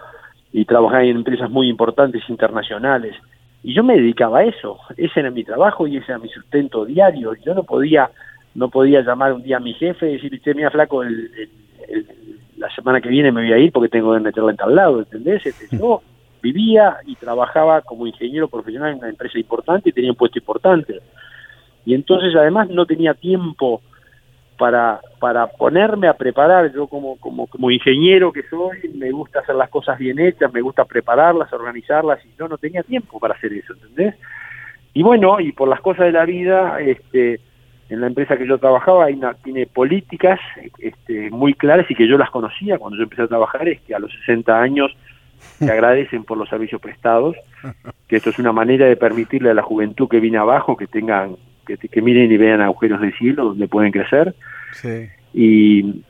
y 0.53 0.65
trabajé 0.65 1.09
en 1.11 1.17
empresas 1.17 1.51
muy 1.51 1.69
importantes 1.69 2.23
internacionales. 2.29 3.15
Y 3.63 3.75
yo 3.75 3.83
me 3.83 3.97
dedicaba 3.97 4.41
a 4.41 4.45
eso, 4.45 4.79
ese 4.97 5.21
era 5.21 5.31
mi 5.31 5.45
trabajo 5.45 5.87
y 5.87 5.97
ese 5.97 6.13
era 6.13 6.19
mi 6.19 6.29
sustento 6.29 6.85
diario. 6.85 7.35
Yo 7.45 7.55
no 7.55 7.63
podía 7.65 8.11
no 8.55 8.71
podía 8.71 9.03
llamar 9.03 9.33
un 9.35 9.43
día 9.43 9.59
a 9.59 9.61
mi 9.61 9.73
jefe 9.75 10.09
y 10.11 10.15
decir, 10.15 10.41
che, 10.43 10.53
mira, 10.55 10.71
flaco, 10.71 11.03
el, 11.03 11.31
el- 11.37 11.51
el- 11.89 12.07
la 12.57 12.69
semana 12.75 13.01
que 13.01 13.09
viene 13.09 13.31
me 13.31 13.43
voy 13.43 13.53
a 13.53 13.59
ir 13.59 13.71
porque 13.71 13.89
tengo 13.89 14.13
que 14.15 14.21
meterla 14.21 14.51
en 14.51 14.57
tal 14.57 14.75
lado, 14.75 14.99
¿entendés? 14.99 15.47
Este, 15.47 15.69
Yo 15.77 16.03
vivía 16.43 16.97
y 17.07 17.15
trabajaba 17.15 17.83
como 17.83 18.07
ingeniero 18.07 18.49
profesional 18.49 18.93
en 18.93 18.99
una 18.99 19.09
empresa 19.11 19.39
importante 19.39 19.91
y 19.91 19.93
tenía 19.93 20.11
un 20.11 20.17
puesto 20.17 20.39
importante. 20.41 20.99
Y 21.85 21.95
entonces 21.95 22.35
además 22.37 22.69
no 22.69 22.87
tenía 22.87 23.15
tiempo 23.15 23.83
para, 24.59 25.01
para 25.21 25.47
ponerme 25.47 26.09
a 26.09 26.15
preparar, 26.15 26.73
yo 26.73 26.89
como, 26.89 27.17
como, 27.17 27.47
como 27.47 27.71
ingeniero 27.71 28.33
que 28.33 28.43
soy, 28.51 28.91
me 28.95 29.11
gusta 29.13 29.41
hacer 29.41 29.55
las 29.55 29.71
cosas 29.71 29.99
bien 29.99 30.19
hechas, 30.19 30.53
me 30.53 30.61
gusta 30.61 30.85
prepararlas, 30.85 31.53
organizarlas, 31.53 32.19
y 32.27 32.31
yo 32.39 32.49
no 32.49 32.59
tenía 32.59 32.83
tiempo 32.83 33.21
para 33.21 33.35
hacer 33.35 33.53
eso, 33.53 33.73
¿entendés? 33.75 34.17
Y 34.95 35.03
bueno, 35.03 35.39
y 35.41 35.53
por 35.53 35.69
las 35.69 35.81
cosas 35.81 36.07
de 36.07 36.13
la 36.13 36.25
vida, 36.25 36.81
este, 36.81 37.41
en 37.89 38.01
la 38.01 38.09
empresa 38.09 38.37
que 38.37 38.47
yo 38.47 38.59
trabajaba 38.59 39.07
hay 39.07 39.15
una, 39.15 39.35
tiene 39.35 39.67
políticas 39.67 40.41
este, 40.79 41.31
muy 41.31 41.55
claras 41.55 41.91
y 41.91 41.95
que 41.95 42.09
yo 42.09 42.19
las 42.19 42.31
conocía 42.31 42.79
cuando 42.79 42.97
yo 42.97 43.05
empecé 43.05 43.23
a 43.23 43.29
trabajar, 43.29 43.69
es 43.69 43.81
que 43.83 43.95
a 43.95 43.99
los 43.99 44.13
60 44.27 44.61
años 44.61 44.95
te 45.59 45.71
agradecen 45.71 46.25
por 46.25 46.37
los 46.37 46.49
servicios 46.49 46.81
prestados, 46.81 47.37
que 48.09 48.17
esto 48.17 48.31
es 48.31 48.39
una 48.39 48.53
manera 48.53 48.87
de 48.87 48.97
permitirle 48.97 49.51
a 49.51 49.55
la 49.55 49.63
juventud 49.63 50.09
que 50.09 50.21
viene 50.21 50.39
abajo 50.39 50.77
que 50.77 50.87
tengan, 50.87 51.37
que, 51.77 51.89
que 51.89 52.03
miren 52.03 52.33
y 52.33 52.37
vean 52.37 52.61
agujeros 52.61 53.01
de 53.01 53.13
cielo 53.13 53.47
donde 53.47 53.69
pueden 53.69 53.93
crecer. 53.93 54.35
Sí. 54.73 55.09
Y, 55.35 56.03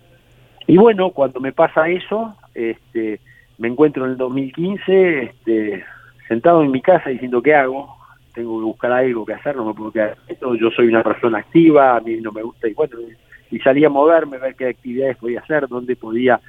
y 0.67 0.77
bueno, 0.77 1.11
cuando 1.11 1.41
me 1.41 1.53
pasa 1.53 1.89
eso, 1.89 2.37
este, 2.55 3.21
me 3.59 3.69
encuentro 3.69 4.05
en 4.05 4.13
el 4.13 4.17
2015 4.17 5.23
este, 5.23 5.85
sentado 6.29 6.63
en 6.63 6.71
mi 6.71 6.81
casa 6.81 7.11
diciendo, 7.11 7.43
¿qué 7.43 7.55
hago? 7.55 7.97
Tengo 8.35 8.59
que 8.59 8.65
buscar 8.65 8.93
algo 8.93 9.27
que 9.27 9.35
hacer, 9.35 9.57
no 9.57 9.65
me 9.65 9.75
puedo 9.75 9.91
quedar 9.91 10.17
quieto, 10.27 10.55
yo 10.55 10.71
soy 10.71 10.87
una 10.87 11.03
persona 11.03 11.39
activa, 11.39 11.97
a 11.97 12.01
mí 12.01 12.17
no 12.21 12.31
me 12.31 12.43
gusta, 12.43 12.69
y 12.69 12.75
bueno, 12.75 12.97
y 13.51 13.59
salí 13.61 13.85
a 13.85 13.89
moverme, 13.89 14.39
ver 14.39 14.55
qué 14.55 14.69
actividades 14.69 15.17
podía 15.17 15.41
hacer, 15.41 15.67
dónde 15.67 15.97
podía, 15.97 16.41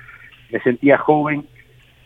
me 0.52 0.60
sentía 0.60 0.98
joven 0.98 1.45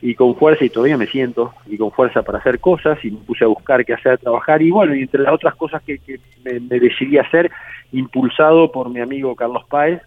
y 0.05 0.15
con 0.15 0.35
fuerza, 0.35 0.65
y 0.65 0.69
todavía 0.69 0.97
me 0.97 1.07
siento, 1.07 1.53
y 1.65 1.77
con 1.77 1.89
fuerza 1.89 2.23
para 2.23 2.39
hacer 2.39 2.59
cosas, 2.59 2.99
y 3.05 3.11
me 3.11 3.19
puse 3.19 3.45
a 3.45 3.47
buscar 3.47 3.85
qué 3.85 3.93
hacer, 3.93 4.17
trabajar, 4.17 4.61
y 4.61 4.69
bueno, 4.69 4.93
y 4.93 5.03
entre 5.03 5.21
las 5.21 5.33
otras 5.33 5.55
cosas 5.55 5.81
que, 5.81 5.97
que 5.99 6.19
me, 6.43 6.59
me 6.59 6.77
decidí 6.77 7.17
hacer, 7.17 7.49
impulsado 7.93 8.69
por 8.69 8.89
mi 8.89 8.99
amigo 8.99 9.33
Carlos 9.33 9.63
Páez, 9.69 10.01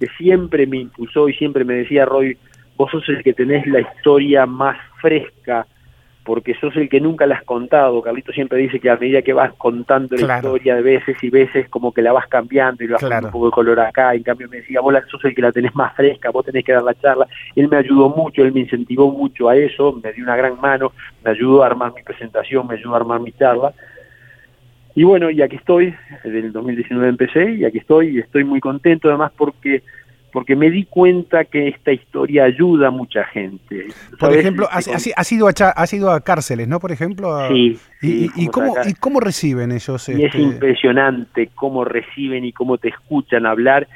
que 0.00 0.08
siempre 0.18 0.66
me 0.66 0.78
impulsó 0.78 1.28
y 1.28 1.34
siempre 1.34 1.64
me 1.64 1.74
decía, 1.74 2.06
Roy, 2.06 2.36
vos 2.76 2.90
sos 2.90 3.08
el 3.08 3.22
que 3.22 3.32
tenés 3.32 3.64
la 3.68 3.82
historia 3.82 4.46
más 4.46 4.76
fresca, 5.00 5.64
porque 6.24 6.54
sos 6.54 6.76
el 6.76 6.88
que 6.88 7.00
nunca 7.00 7.26
la 7.26 7.36
has 7.36 7.44
contado. 7.44 8.02
Carlito 8.02 8.30
siempre 8.32 8.58
dice 8.58 8.78
que 8.78 8.90
a 8.90 8.96
medida 8.96 9.22
que 9.22 9.32
vas 9.32 9.52
contando 9.54 10.14
la 10.16 10.22
Claro. 10.24 10.48
historia 10.48 10.76
de 10.76 10.82
veces 10.82 11.16
y 11.22 11.30
veces, 11.30 11.68
como 11.68 11.92
que 11.92 12.02
la 12.02 12.12
vas 12.12 12.26
cambiando 12.28 12.84
y 12.84 12.86
le 12.86 12.92
vas 12.92 13.02
Claro. 13.02 13.26
un 13.26 13.32
poco 13.32 13.46
de 13.46 13.52
color 13.52 13.80
acá. 13.80 14.14
En 14.14 14.22
cambio 14.22 14.48
me 14.48 14.58
decía, 14.58 14.80
vos 14.80 14.94
sos 15.10 15.24
el 15.24 15.34
que 15.34 15.42
la 15.42 15.50
tenés 15.52 15.74
más 15.74 15.94
fresca, 15.96 16.30
vos 16.30 16.44
tenés 16.44 16.64
que 16.64 16.72
dar 16.72 16.82
la 16.82 16.94
charla. 16.94 17.26
Él 17.56 17.68
me 17.68 17.78
ayudó 17.78 18.10
mucho, 18.10 18.42
él 18.42 18.52
me 18.52 18.60
incentivó 18.60 19.10
mucho 19.10 19.48
a 19.48 19.56
eso, 19.56 19.98
me 20.02 20.12
dio 20.12 20.22
una 20.24 20.36
gran 20.36 20.60
mano, 20.60 20.92
me 21.24 21.30
ayudó 21.30 21.62
a 21.62 21.66
armar 21.66 21.92
mi 21.94 22.02
presentación, 22.02 22.66
me 22.66 22.74
ayudó 22.74 22.94
a 22.94 22.98
armar 22.98 23.20
mi 23.20 23.32
charla. 23.32 23.72
Y 24.94 25.04
bueno, 25.04 25.30
y 25.30 25.40
aquí 25.40 25.56
estoy, 25.56 25.94
desde 26.24 26.40
el 26.40 26.52
2019 26.52 27.08
empecé, 27.08 27.52
y 27.52 27.64
aquí 27.64 27.78
estoy, 27.78 28.16
y 28.16 28.18
estoy 28.18 28.44
muy 28.44 28.60
contento 28.60 29.08
además 29.08 29.32
porque 29.36 29.82
porque 30.32 30.56
me 30.56 30.70
di 30.70 30.84
cuenta 30.84 31.44
que 31.44 31.68
esta 31.68 31.92
historia 31.92 32.44
ayuda 32.44 32.88
a 32.88 32.90
mucha 32.90 33.24
gente. 33.24 33.86
Por 34.18 34.32
ejemplo, 34.36 34.68
has, 34.70 34.88
has- 34.88 35.32
ido 35.32 35.48
a, 35.48 35.52
cha- 35.52 35.70
has 35.70 35.92
ido 35.92 36.10
a 36.10 36.20
cárceles, 36.20 36.68
¿no? 36.68 36.80
Por 36.80 36.92
ejemplo. 36.92 37.34
a- 37.36 37.48
Sí, 37.48 37.78
¿Y, 38.02 38.06
sí, 38.06 38.12
y- 38.20 38.24
y 38.24 38.28
fuimos 38.46 38.52
cómo, 38.52 38.72
acá. 38.76 38.88
¿Y 38.88 38.94
cómo 38.94 39.20
reciben 39.20 39.72
ellos? 39.72 40.08
y 40.08 40.12
es 40.12 40.20
este, 40.26 40.38
impresionante 40.40 41.48
cómo 41.54 41.84
reciben 41.84 42.44
y 42.44 42.52
cómo 42.52 42.78
te 42.78 42.88
escuchan 42.88 43.46
hablar. 43.46 43.86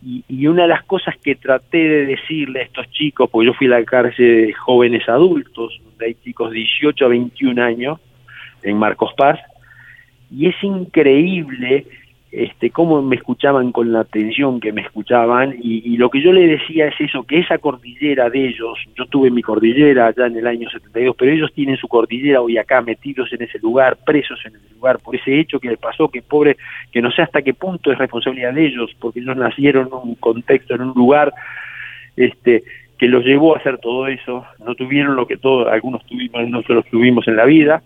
Y, 0.00 0.24
y 0.28 0.46
una 0.46 0.62
de 0.62 0.68
las 0.68 0.84
cosas 0.84 1.16
que 1.22 1.34
traté 1.34 1.78
de 1.78 2.06
decirle 2.06 2.60
a 2.60 2.62
estos 2.64 2.88
chicos, 2.90 3.28
porque 3.30 3.46
yo 3.46 3.54
fui 3.54 3.66
a 3.66 3.70
la 3.70 3.84
cárcel 3.84 4.46
de 4.46 4.52
jóvenes 4.52 5.08
adultos, 5.08 5.80
donde 5.84 6.06
hay 6.06 6.14
chicos 6.22 6.50
de 6.52 6.58
18 6.58 7.04
a 7.04 7.08
21 7.08 7.60
años, 7.62 7.98
en 8.62 8.76
Marcos 8.78 9.12
Paz, 9.16 9.38
y 10.30 10.46
es 10.48 10.54
increíble 10.62 11.86
este, 12.30 12.70
cómo 12.70 13.00
me 13.00 13.16
escuchaban 13.16 13.72
con 13.72 13.90
la 13.90 14.00
atención 14.00 14.60
que 14.60 14.72
me 14.72 14.82
escuchaban 14.82 15.56
y, 15.62 15.96
lo 15.96 16.10
que 16.10 16.20
yo 16.20 16.32
le 16.32 16.46
decía 16.46 16.86
es 16.88 16.94
eso, 17.00 17.24
que 17.24 17.38
esa 17.38 17.58
cordillera 17.58 18.28
de 18.28 18.48
ellos, 18.48 18.78
yo 18.96 19.06
tuve 19.06 19.30
mi 19.30 19.42
cordillera 19.42 20.08
allá 20.08 20.26
en 20.26 20.36
el 20.36 20.46
año 20.46 20.68
72, 20.70 21.16
pero 21.18 21.32
ellos 21.32 21.52
tienen 21.54 21.76
su 21.76 21.88
cordillera 21.88 22.40
hoy 22.40 22.58
acá 22.58 22.82
metidos 22.82 23.32
en 23.32 23.42
ese 23.42 23.58
lugar, 23.58 23.96
presos 24.04 24.38
en 24.44 24.56
ese 24.56 24.74
lugar, 24.74 24.98
por 24.98 25.16
ese 25.16 25.40
hecho 25.40 25.58
que 25.58 25.70
les 25.70 25.78
pasó, 25.78 26.08
que 26.08 26.22
pobre, 26.22 26.56
que 26.92 27.00
no 27.00 27.10
sé 27.10 27.22
hasta 27.22 27.42
qué 27.42 27.54
punto 27.54 27.90
es 27.90 27.98
responsabilidad 27.98 28.52
de 28.52 28.66
ellos, 28.66 28.94
porque 29.00 29.20
ellos 29.20 29.36
nacieron 29.36 29.88
en 29.88 29.94
un 29.94 30.14
contexto, 30.16 30.74
en 30.74 30.82
un 30.82 30.94
lugar, 30.94 31.32
este 32.16 32.62
que 32.98 33.06
los 33.06 33.24
llevó 33.24 33.54
a 33.54 33.58
hacer 33.58 33.78
todo 33.78 34.08
eso, 34.08 34.44
no 34.64 34.74
tuvieron 34.74 35.14
lo 35.14 35.26
que 35.26 35.36
todos, 35.36 35.68
algunos 35.68 36.04
tuvimos, 36.04 36.48
nosotros 36.48 36.84
tuvimos 36.90 37.28
en 37.28 37.36
la 37.36 37.44
vida, 37.44 37.82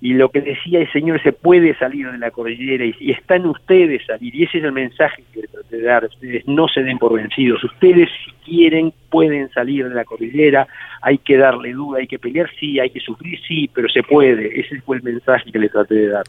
y 0.00 0.14
lo 0.14 0.30
que 0.30 0.40
decía 0.40 0.80
el 0.80 0.90
Señor, 0.92 1.22
se 1.22 1.32
puede 1.32 1.76
salir 1.76 2.10
de 2.10 2.18
la 2.18 2.30
cordillera 2.30 2.84
y, 2.84 2.94
y 3.00 3.10
está 3.12 3.36
en 3.36 3.46
ustedes 3.46 4.04
salir, 4.06 4.34
y 4.34 4.44
ese 4.44 4.58
es 4.58 4.64
el 4.64 4.72
mensaje 4.72 5.22
que 5.32 5.46
traté 5.46 5.76
de 5.76 5.82
dar, 5.82 6.04
ustedes 6.04 6.46
no 6.46 6.68
se 6.68 6.82
den 6.82 6.98
por 6.98 7.14
vencidos, 7.14 7.62
ustedes 7.64 8.08
si 8.24 8.32
quieren 8.50 8.92
pueden 9.10 9.50
salir 9.50 9.88
de 9.88 9.94
la 9.94 10.04
cordillera, 10.04 10.66
hay 11.02 11.18
que 11.18 11.36
darle 11.36 11.72
duda, 11.72 11.98
hay 11.98 12.06
que 12.06 12.18
pelear, 12.18 12.48
sí, 12.58 12.78
hay 12.80 12.90
que 12.90 13.00
sufrir, 13.00 13.38
sí, 13.46 13.70
pero 13.72 13.88
se 13.88 14.02
puede, 14.02 14.60
ese 14.60 14.80
fue 14.80 14.96
el 14.96 15.02
mensaje 15.02 15.50
que 15.52 15.58
le 15.58 15.68
traté 15.68 15.94
de 15.94 16.08
dar. 16.08 16.24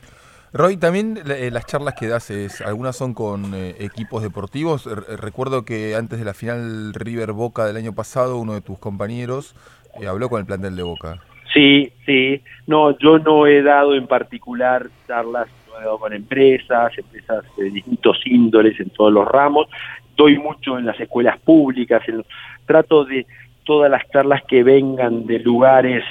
Roy, 0.54 0.76
también 0.76 1.18
eh, 1.30 1.50
las 1.50 1.66
charlas 1.66 1.94
que 1.98 2.08
das, 2.08 2.30
es, 2.30 2.60
algunas 2.60 2.98
son 2.98 3.14
con 3.14 3.54
eh, 3.56 3.76
equipos 3.80 4.22
deportivos. 4.22 4.86
Recuerdo 5.18 5.64
que 5.64 5.96
antes 5.96 6.20
de 6.20 6.26
la 6.26 6.34
final 6.34 6.94
River 6.94 7.32
Boca 7.32 7.66
del 7.66 7.78
año 7.78 7.96
pasado, 7.96 8.38
uno 8.38 8.54
de 8.54 8.60
tus 8.60 8.78
compañeros 8.78 9.56
eh, 10.02 10.08
habló 10.08 10.28
con 10.28 10.42
el 10.42 10.46
plantel 10.46 10.76
de 10.76 10.84
Boca. 10.84 11.22
Sí, 11.54 11.92
sí. 12.06 12.42
No, 12.68 12.98
yo 12.98 13.20
no 13.20 13.46
he 13.48 13.62
dado 13.62 13.96
en 13.96 14.08
particular 14.08 14.88
charlas, 15.08 15.48
he 15.80 15.84
dado 15.84 15.98
con 16.00 16.14
empresas, 16.14 16.98
empresas 16.98 17.44
de 17.58 17.70
distintos 17.70 18.22
índoles 18.26 18.80
en 18.80 18.90
todos 18.92 19.12
los 19.12 19.28
ramos. 19.28 19.68
Doy 20.16 20.38
mucho 20.38 20.78
en 20.78 20.86
las 20.86 21.00
escuelas 21.00 21.40
públicas. 21.40 22.02
en- 22.08 22.24
trato 22.66 23.04
de 23.04 23.26
todas 23.66 23.92
las 23.92 24.08
charlas 24.12 24.44
que 24.48 24.64
vengan 24.64 25.26
de 25.26 25.40
lugares 25.40 26.04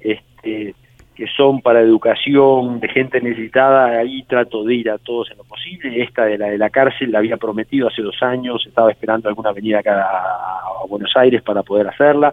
este, 0.00 0.74
que 1.14 1.26
son 1.36 1.60
para 1.60 1.80
educación, 1.80 2.78
de 2.80 2.88
gente 2.88 3.20
necesitada, 3.20 3.98
ahí 3.98 4.22
trato 4.24 4.64
de 4.64 4.74
ir 4.74 4.90
a 4.90 4.98
todos 4.98 5.30
en 5.30 5.38
lo 5.38 5.44
posible. 5.44 6.02
Esta 6.02 6.24
de 6.24 6.38
la 6.38 6.46
de 6.48 6.58
la 6.58 6.70
cárcel 6.70 7.10
la 7.10 7.18
había 7.18 7.36
prometido 7.36 7.88
hace 7.88 8.02
dos 8.02 8.22
años, 8.22 8.64
estaba 8.66 8.90
esperando 8.90 9.28
alguna 9.28 9.52
venida 9.52 9.80
acá 9.80 10.06
a 10.06 10.86
Buenos 10.88 11.12
Aires 11.16 11.42
para 11.42 11.62
poder 11.62 11.88
hacerla. 11.88 12.32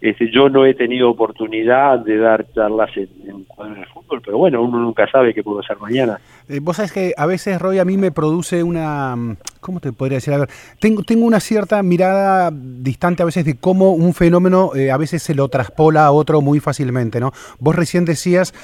Este, 0.00 0.30
yo 0.32 0.48
no 0.48 0.64
he 0.64 0.74
tenido 0.74 1.10
oportunidad 1.10 1.98
de 1.98 2.16
dar 2.16 2.46
charlas 2.54 2.90
en, 2.96 3.08
en 3.28 3.44
cuadros 3.44 3.78
de 3.78 3.86
fútbol, 3.86 4.22
pero 4.24 4.38
bueno, 4.38 4.62
uno 4.62 4.78
nunca 4.78 5.06
sabe 5.10 5.34
qué 5.34 5.42
puedo 5.42 5.60
hacer 5.60 5.76
mañana. 5.78 6.18
Eh, 6.48 6.58
Vos 6.60 6.76
sabés 6.76 6.92
que 6.92 7.12
a 7.16 7.26
veces, 7.26 7.60
Roy, 7.60 7.78
a 7.78 7.84
mí 7.84 7.96
me 7.98 8.10
produce 8.10 8.62
una... 8.62 9.14
mm, 9.14 9.36
¿Cómo 9.60 9.78
te 9.80 9.92
podría 9.92 10.16
decir? 10.16 10.32
A 10.32 10.38
ver, 10.38 10.48
tengo, 10.78 11.02
tengo 11.02 11.26
una 11.26 11.38
cierta 11.38 11.82
mirada 11.82 12.50
distante 12.50 13.22
a 13.22 13.26
veces 13.26 13.44
de 13.44 13.58
cómo 13.58 13.92
un 13.92 14.14
fenómeno 14.14 14.70
eh, 14.74 14.90
a 14.90 14.96
veces 14.96 15.22
se 15.22 15.34
lo 15.34 15.48
traspola 15.48 16.06
a 16.06 16.12
otro 16.12 16.40
muy 16.40 16.60
fácilmente, 16.60 17.20
¿no? 17.20 17.32
Vos 17.58 17.76
recién 17.76 18.06
decías, 18.06 18.54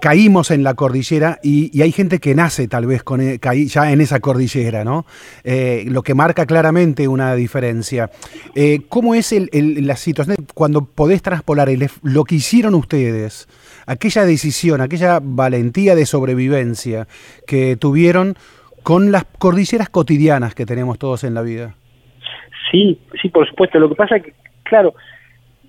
caímos 0.00 0.50
en 0.50 0.62
la 0.62 0.74
cordillera 0.74 1.38
y, 1.42 1.70
y 1.76 1.82
hay 1.82 1.90
gente 1.92 2.18
que 2.18 2.34
nace 2.34 2.68
tal 2.68 2.86
vez 2.86 3.02
con, 3.02 3.20
e- 3.20 3.38
ya 3.66 3.90
en 3.92 4.00
esa 4.00 4.20
cordillera, 4.20 4.84
¿no? 4.84 5.06
Eh, 5.44 5.84
lo 5.88 6.02
que 6.02 6.14
marca 6.14 6.46
claramente 6.46 7.08
una 7.08 7.34
diferencia. 7.34 8.10
Eh, 8.54 8.80
¿Cómo 8.88 9.14
es 9.14 9.32
el- 9.32 9.48
el- 9.52 9.86
la 9.86 9.96
situación 9.96 10.36
cuando 10.54 10.84
podés 10.84 11.22
traspolar 11.22 11.68
el 11.68 11.88
lo 12.02 12.24
que 12.24 12.36
hicieron 12.36 12.74
ustedes? 12.74 13.48
aquella 13.88 14.24
decisión, 14.24 14.80
aquella 14.80 15.20
valentía 15.22 15.94
de 15.94 16.06
sobrevivencia 16.06 17.06
que 17.46 17.76
tuvieron 17.76 18.34
con 18.82 19.12
las 19.12 19.24
cordilleras 19.38 19.88
cotidianas 19.90 20.56
que 20.56 20.66
tenemos 20.66 20.98
todos 20.98 21.22
en 21.22 21.34
la 21.34 21.42
vida. 21.42 21.76
Sí, 22.72 22.98
sí, 23.22 23.28
por 23.28 23.48
supuesto. 23.48 23.78
Lo 23.78 23.88
que 23.88 23.94
pasa 23.94 24.18
que, 24.18 24.32
claro, 24.64 24.94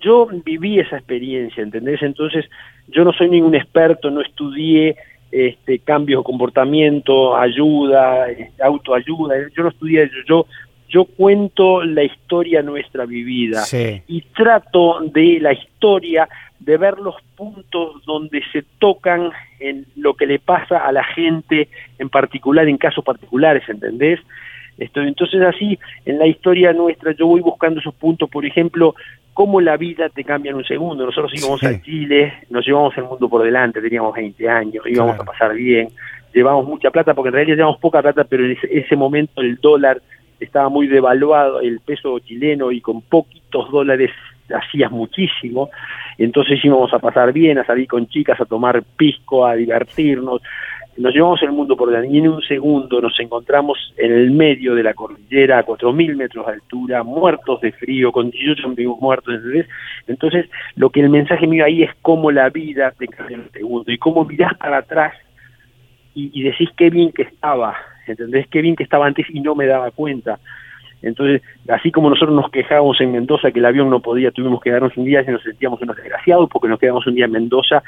yo 0.00 0.28
viví 0.44 0.80
esa 0.80 0.96
experiencia, 0.96 1.62
¿entendés? 1.62 2.02
Entonces, 2.02 2.44
yo 2.88 3.04
no 3.04 3.12
soy 3.12 3.28
ningún 3.28 3.54
experto, 3.54 4.10
no 4.10 4.20
estudié 4.20 4.96
este 5.30 5.78
cambios 5.80 6.20
de 6.20 6.24
comportamiento, 6.24 7.36
ayuda, 7.36 8.30
eh, 8.30 8.50
autoayuda, 8.62 9.34
yo 9.54 9.62
no 9.62 9.68
estudié 9.68 10.04
eso, 10.04 10.14
yo 10.26 10.46
yo 10.88 11.04
cuento 11.04 11.84
la 11.84 12.02
historia 12.02 12.62
nuestra 12.62 13.04
vivida 13.04 13.60
Sí. 13.64 14.00
y 14.08 14.22
trato 14.34 15.00
de 15.02 15.38
la 15.40 15.52
historia 15.52 16.26
de 16.60 16.76
ver 16.78 16.98
los 16.98 17.14
puntos 17.36 18.02
donde 18.06 18.42
se 18.52 18.64
tocan 18.78 19.30
en 19.60 19.84
lo 19.96 20.14
que 20.14 20.26
le 20.26 20.38
pasa 20.38 20.78
a 20.78 20.92
la 20.92 21.04
gente 21.04 21.68
en 21.98 22.08
particular, 22.08 22.66
en 22.68 22.78
casos 22.78 23.04
particulares, 23.04 23.68
¿entendés? 23.68 24.18
Esto, 24.78 25.02
entonces 25.02 25.42
así, 25.42 25.78
en 26.06 26.18
la 26.18 26.26
historia 26.26 26.72
nuestra 26.72 27.12
yo 27.12 27.26
voy 27.26 27.40
buscando 27.40 27.80
esos 27.80 27.94
puntos, 27.94 28.30
por 28.30 28.46
ejemplo, 28.46 28.94
cómo 29.38 29.60
la 29.60 29.76
vida 29.76 30.08
te 30.08 30.24
cambia 30.24 30.50
en 30.50 30.56
un 30.56 30.64
segundo. 30.64 31.06
Nosotros 31.06 31.30
íbamos 31.32 31.60
Sí. 31.60 31.66
a 31.66 31.80
Chile, 31.80 32.32
nos 32.50 32.66
llevamos 32.66 32.98
el 32.98 33.04
mundo 33.04 33.28
por 33.28 33.44
delante, 33.44 33.80
teníamos 33.80 34.12
20 34.12 34.48
años, 34.48 34.84
íbamos 34.84 35.14
Claro. 35.14 35.22
a 35.30 35.32
pasar 35.32 35.54
bien, 35.54 35.90
llevamos 36.34 36.66
mucha 36.66 36.90
plata, 36.90 37.14
porque 37.14 37.28
en 37.28 37.34
realidad 37.34 37.56
llevamos 37.58 37.78
poca 37.78 38.02
plata, 38.02 38.24
pero 38.24 38.44
en 38.44 38.50
ese, 38.50 38.66
ese 38.76 38.96
momento 38.96 39.40
el 39.40 39.54
dólar 39.58 40.02
estaba 40.40 40.68
muy 40.68 40.88
devaluado, 40.88 41.60
el 41.60 41.78
peso 41.78 42.18
chileno, 42.18 42.72
y 42.72 42.80
con 42.80 43.00
poquitos 43.02 43.70
dólares 43.70 44.10
hacías 44.52 44.90
muchísimo, 44.90 45.70
entonces 46.18 46.58
íbamos 46.64 46.92
a 46.92 46.98
pasar 46.98 47.32
bien, 47.32 47.58
a 47.58 47.64
salir 47.64 47.86
con 47.86 48.08
chicas, 48.08 48.40
a 48.40 48.44
tomar 48.44 48.82
pisco, 48.96 49.46
a 49.46 49.54
divertirnos, 49.54 50.42
nos 50.98 51.14
llevamos 51.14 51.42
el 51.42 51.52
mundo 51.52 51.76
por 51.76 51.88
delante 51.88 52.08
y 52.08 52.18
en 52.18 52.28
un 52.28 52.42
segundo 52.42 53.00
nos 53.00 53.18
encontramos 53.20 53.94
en 53.96 54.12
el 54.12 54.30
medio 54.32 54.74
de 54.74 54.82
la 54.82 54.94
cordillera 54.94 55.58
a 55.58 55.64
4.000 55.64 56.16
metros 56.16 56.46
de 56.46 56.52
altura, 56.52 57.02
muertos 57.04 57.60
de 57.60 57.72
frío, 57.72 58.10
con 58.10 58.30
18 58.30 58.66
amigos 58.66 59.00
muertos, 59.00 59.34
¿entendés? 59.34 59.68
Entonces, 60.08 60.46
lo 60.74 60.90
que 60.90 61.00
el 61.00 61.08
mensaje 61.08 61.46
mío 61.46 61.64
ahí 61.64 61.82
es 61.82 61.90
cómo 62.02 62.30
la 62.30 62.50
vida 62.50 62.92
te 62.98 63.06
cambia 63.06 63.36
en 63.36 63.42
un 63.42 63.50
segundo 63.52 63.92
y 63.92 63.98
cómo 63.98 64.24
mirás 64.24 64.54
para 64.58 64.78
atrás 64.78 65.14
y, 66.14 66.30
y 66.32 66.42
decís 66.42 66.68
qué 66.76 66.90
bien 66.90 67.12
que 67.12 67.22
estaba, 67.22 67.76
¿entendés? 68.06 68.48
Qué 68.48 68.60
bien 68.60 68.74
que 68.74 68.82
estaba 68.82 69.06
antes 69.06 69.26
y 69.30 69.40
no 69.40 69.54
me 69.54 69.66
daba 69.66 69.90
cuenta. 69.92 70.40
Entonces, 71.00 71.42
así 71.68 71.92
como 71.92 72.10
nosotros 72.10 72.34
nos 72.34 72.50
quejábamos 72.50 73.00
en 73.00 73.12
Mendoza 73.12 73.52
que 73.52 73.60
el 73.60 73.66
avión 73.66 73.88
no 73.88 74.00
podía, 74.00 74.32
tuvimos 74.32 74.60
que 74.60 74.70
quedarnos 74.70 74.96
un 74.96 75.04
día 75.04 75.22
y 75.22 75.30
nos 75.30 75.42
sentíamos 75.42 75.80
unos 75.80 75.96
desgraciados 75.96 76.48
porque 76.50 76.68
nos 76.68 76.80
quedamos 76.80 77.06
un 77.06 77.14
día 77.14 77.26
en 77.26 77.32
Mendoza, 77.32 77.82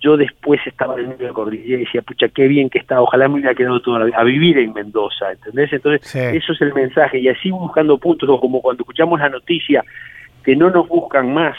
yo 0.00 0.16
después 0.16 0.60
estaba 0.66 0.98
en 0.98 1.16
la 1.18 1.32
cordillera 1.32 1.80
y 1.82 1.84
decía, 1.84 2.02
pucha, 2.02 2.28
qué 2.28 2.48
bien 2.48 2.70
que 2.70 2.78
está, 2.78 3.00
ojalá 3.00 3.28
me 3.28 3.34
hubiera 3.34 3.54
quedado 3.54 3.80
toda 3.80 4.00
la 4.00 4.04
vida 4.06 4.18
a 4.18 4.24
vivir 4.24 4.58
en 4.58 4.72
Mendoza, 4.72 5.32
¿entendés? 5.32 5.72
Entonces, 5.72 6.06
Sí. 6.06 6.18
eso 6.18 6.52
es 6.52 6.60
el 6.60 6.72
mensaje, 6.74 7.18
y 7.18 7.28
así 7.28 7.50
buscando 7.50 7.98
puntos, 7.98 8.28
o 8.28 8.40
como 8.40 8.60
cuando 8.60 8.82
escuchamos 8.82 9.18
la 9.20 9.28
noticia, 9.28 9.84
que 10.44 10.54
no 10.56 10.70
nos 10.70 10.88
buscan 10.88 11.32
más, 11.32 11.56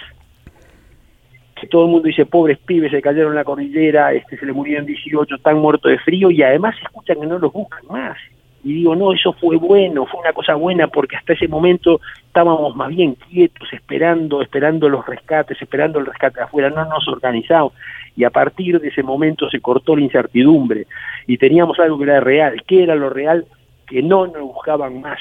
que 1.60 1.68
todo 1.68 1.86
el 1.86 1.92
mundo 1.92 2.08
dice, 2.08 2.26
pobres 2.26 2.58
pibes, 2.60 2.92
se 2.92 3.02
cayeron 3.02 3.32
en 3.34 3.36
la 3.36 3.44
cordillera, 3.44 4.14
este 4.14 4.38
se 4.38 4.46
le 4.46 4.54
murieron 4.54 4.86
18, 4.86 5.36
están 5.36 5.58
muertos 5.58 5.92
de 5.92 6.00
frío, 6.00 6.32
y 6.32 6.42
además 6.42 6.76
escuchan 6.82 7.20
que 7.20 7.28
no 7.28 7.38
los 7.38 7.52
buscan 7.52 7.86
más. 7.90 8.18
Y 8.64 8.74
digo, 8.74 8.94
no, 8.96 9.14
eso 9.14 9.32
fue 9.34 9.56
bueno, 9.56 10.06
fue 10.06 10.20
una 10.20 10.34
cosa 10.34 10.56
buena, 10.56 10.88
porque 10.88 11.16
hasta 11.16 11.34
ese 11.34 11.48
momento 11.48 12.02
estábamos 12.26 12.76
más 12.76 12.90
bien 12.90 13.16
quietos, 13.16 13.72
esperando, 13.72 14.42
esperando 14.42 14.90
los 14.90 15.06
rescates, 15.06 15.62
esperando 15.62 16.00
el 16.00 16.06
rescate 16.06 16.40
de 16.40 16.44
afuera, 16.46 16.70
no 16.70 16.84
nos 16.86 17.08
organizamos. 17.08 17.74
Y 18.16 18.24
a 18.24 18.30
partir 18.30 18.80
de 18.80 18.90
ese 18.90 19.04
momento 19.04 19.50
se 19.50 19.60
cortó 19.60 19.96
la 19.96 20.04
incertidumbre. 20.04 20.88
Y 21.28 21.38
teníamos 21.38 21.80
algo 21.80 21.98
que 21.98 22.04
era 22.06 22.20
real. 22.20 22.64
¿Qué 22.68 22.84
era 22.84 22.96
lo 22.96 23.10
real? 23.10 23.46
Que 23.88 24.02
no 24.02 24.28
nos 24.28 24.42
buscaban 24.42 25.02
más. 25.02 25.20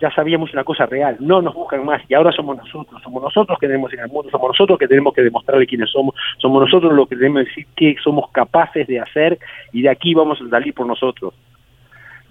Ya 0.00 0.10
sabíamos 0.10 0.52
una 0.52 0.64
cosa 0.64 0.86
real, 0.86 1.16
no 1.20 1.40
nos 1.40 1.54
buscan 1.54 1.84
más. 1.84 2.02
Y 2.08 2.14
ahora 2.14 2.32
somos 2.32 2.56
nosotros, 2.56 3.00
somos 3.02 3.22
nosotros 3.22 3.56
que 3.58 3.68
tenemos 3.68 3.92
en 3.92 4.00
el 4.00 4.08
mundo, 4.08 4.28
somos 4.30 4.48
nosotros 4.48 4.78
que 4.78 4.88
tenemos 4.88 5.14
que 5.14 5.22
demostrarle 5.22 5.66
quiénes 5.66 5.90
somos, 5.90 6.14
somos 6.38 6.62
nosotros 6.62 6.92
los 6.92 7.08
que 7.08 7.16
tenemos 7.16 7.44
que 7.44 7.48
decir 7.48 7.66
qué 7.76 7.96
somos 8.02 8.28
capaces 8.30 8.86
de 8.88 8.98
hacer. 8.98 9.38
Y 9.72 9.82
de 9.82 9.90
aquí 9.90 10.12
vamos 10.12 10.40
a 10.40 10.48
salir 10.48 10.74
por 10.74 10.86
nosotros. 10.86 11.34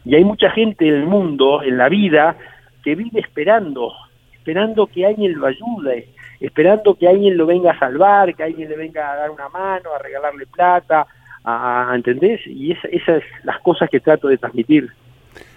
Y 0.06 0.16
hay 0.16 0.26
mucha 0.26 0.50
gente 0.52 0.88
en 0.88 0.96
el 0.96 1.06
mundo, 1.06 1.64
en 1.64 1.78
la 1.78 1.88
vida, 1.88 2.36
que 2.84 2.96
vive 2.96 3.22
esperando, 3.22 3.94
esperando 4.34 4.88
que 4.88 5.06
alguien 5.06 5.40
lo 5.40 5.48
ayude, 5.48 6.10
esperando 6.40 6.96
que 6.96 7.08
alguien 7.08 7.38
lo 7.38 7.46
venga 7.46 7.72
a 7.72 7.80
salvar, 7.80 8.36
que 8.36 8.44
alguien 8.44 8.70
le 8.70 8.76
venga 8.76 9.12
a 9.12 9.16
dar 9.16 9.32
una 9.32 9.50
mano, 9.50 9.94
a 9.94 10.00
regalarle 10.00 10.46
plata, 10.48 11.06
a, 11.44 11.92
¿entendés? 11.96 12.42
Y 12.46 12.72
esa- 12.72 12.88
esas 12.90 13.22
son 13.24 13.40
las 13.44 13.60
cosas 13.60 13.90
que 13.90 14.00
trato 14.00 14.28
de 14.28 14.38
transmitir. 14.38 14.90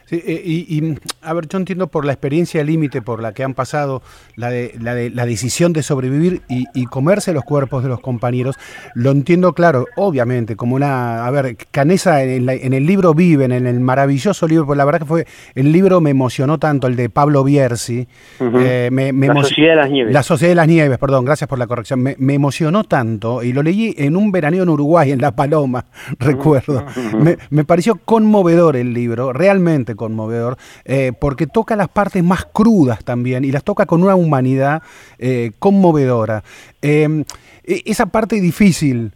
Sí, 0.07 0.23
eh, 0.25 0.41
y, 0.45 0.79
y, 0.79 0.99
a 1.21 1.33
ver, 1.35 1.49
yo 1.49 1.59
entiendo 1.59 1.89
por 1.89 2.05
la 2.05 2.13
experiencia 2.13 2.63
límite 2.63 3.03
por 3.03 3.21
la 3.21 3.33
que 3.33 3.43
han 3.43 3.55
pasado, 3.55 4.03
la 4.37 4.51
de 4.51 4.73
la, 4.81 4.95
de, 4.95 5.11
la 5.11 5.27
decisión 5.27 5.73
de 5.73 5.83
sobrevivir 5.83 6.43
y, 6.49 6.67
y, 6.75 6.87
comerse 6.87 7.33
los 7.33 7.43
cuerpos 7.43 7.83
de 7.83 7.89
los 7.89 7.99
compañeros, 7.99 8.57
lo 8.95 9.11
entiendo 9.11 9.53
claro, 9.53 9.87
obviamente, 9.97 10.55
como 10.55 10.77
una... 10.77 11.27
A 11.27 11.31
ver, 11.33 11.57
Canesa 11.73 12.23
en, 12.23 12.47
la, 12.47 12.55
en 12.55 12.73
el 12.73 12.87
libro 12.87 13.15
Viven, 13.15 13.51
en 13.51 13.67
el 13.67 13.81
maravilloso 13.81 14.47
libro, 14.47 14.65
pues 14.65 14.77
la 14.77 14.85
verdad 14.85 15.01
que 15.01 15.07
fue, 15.07 15.27
el 15.57 15.73
libro 15.73 16.01
me 16.01 16.11
emocionó 16.11 16.59
tanto, 16.59 16.87
el 16.87 16.95
de 16.95 17.11
Pablo 17.11 17.43
Bierzi. 17.43 18.07
Uh 18.39 18.45
-huh. 18.45 18.61
eh, 18.63 18.89
me, 18.93 19.13
me 19.13 19.27
la 19.27 19.43
Sociedad 19.43 19.71
de 19.71 19.77
las 19.77 19.91
Nieves. 19.91 20.13
La 20.15 20.23
Sociedad 20.23 20.51
de 20.53 20.57
las 20.57 20.69
Nieves, 20.69 20.99
perdón, 20.99 21.25
gracias 21.25 21.49
por 21.49 21.59
la 21.59 21.67
corrección. 21.67 22.01
Me, 22.01 22.15
me 22.19 22.35
emocionó 22.35 22.85
tanto 22.85 23.43
y 23.43 23.53
lo 23.53 23.61
leí 23.65 23.93
en 23.99 24.17
un 24.17 24.31
veraneo 24.31 24.63
en 24.63 24.69
Uruguay, 24.69 25.11
en 25.11 25.21
La 25.21 25.35
Paloma, 25.35 25.87
recuerdo. 26.21 26.85
Uh 26.97 27.01
-huh. 27.01 27.21
me, 27.21 27.39
me 27.51 27.65
pareció 27.65 27.97
conmovedor 27.97 28.77
el 28.77 28.93
libro, 28.93 29.33
realmente 29.33 29.96
conmovedor, 29.97 30.57
eh, 30.85 31.13
porque 31.19 31.47
toca 31.47 31.77
las 31.77 31.89
partes 31.89 32.23
más 32.23 32.45
crudas 32.45 33.05
también 33.05 33.45
y 33.45 33.53
las 33.53 33.65
toca 33.65 33.87
con 33.87 34.03
una 34.03 34.15
humanidad 34.15 34.83
eh, 35.19 35.53
conmovedora. 35.59 36.43
Eh, 36.83 37.25
esa 37.65 38.07
parte 38.07 38.41
difícil 38.41 39.13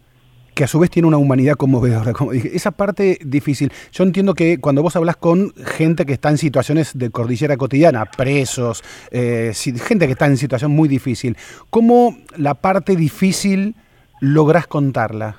que 0.55 0.65
a 0.65 0.66
su 0.66 0.78
vez 0.78 0.90
tiene 0.90 1.09
una 1.09 1.16
humanidad 1.16 1.55
conmovedora, 1.55 2.12
como 2.19 2.32
dije. 2.32 2.51
Esa 2.55 2.70
parte 2.73 3.19
difícil. 3.24 3.73
Yo 3.93 4.05
entiendo 4.05 4.35
que 4.35 4.61
cuando 4.61 4.82
vos 4.82 4.94
hablas 4.97 5.16
con 5.16 5.55
gente 5.55 6.05
que 6.05 6.12
está 6.12 6.28
en 6.28 6.39
situaciones 6.39 6.98
de 6.98 7.11
cordillera 7.11 7.57
cotidiana, 7.57 8.05
presos, 8.05 8.82
eh, 9.11 9.52
gente 9.55 10.07
que 10.07 10.12
está 10.12 10.27
en 10.27 10.36
situación 10.36 10.73
muy 10.73 10.89
difícil, 10.89 11.36
¿cómo 11.70 12.15
la 12.36 12.55
parte 12.55 12.97
difícil 12.97 13.74
lográs 14.20 14.66
contarla? 14.66 15.36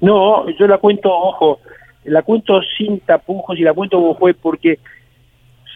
No, 0.00 0.48
yo 0.58 0.66
la 0.66 0.78
cuento, 0.78 1.10
ojo, 1.10 1.58
la 2.06 2.22
cuento 2.22 2.60
sin 2.76 3.00
tapujos 3.00 3.58
y 3.58 3.62
la 3.62 3.72
cuento 3.72 3.98
como 3.98 4.16
fue 4.16 4.34
porque 4.34 4.78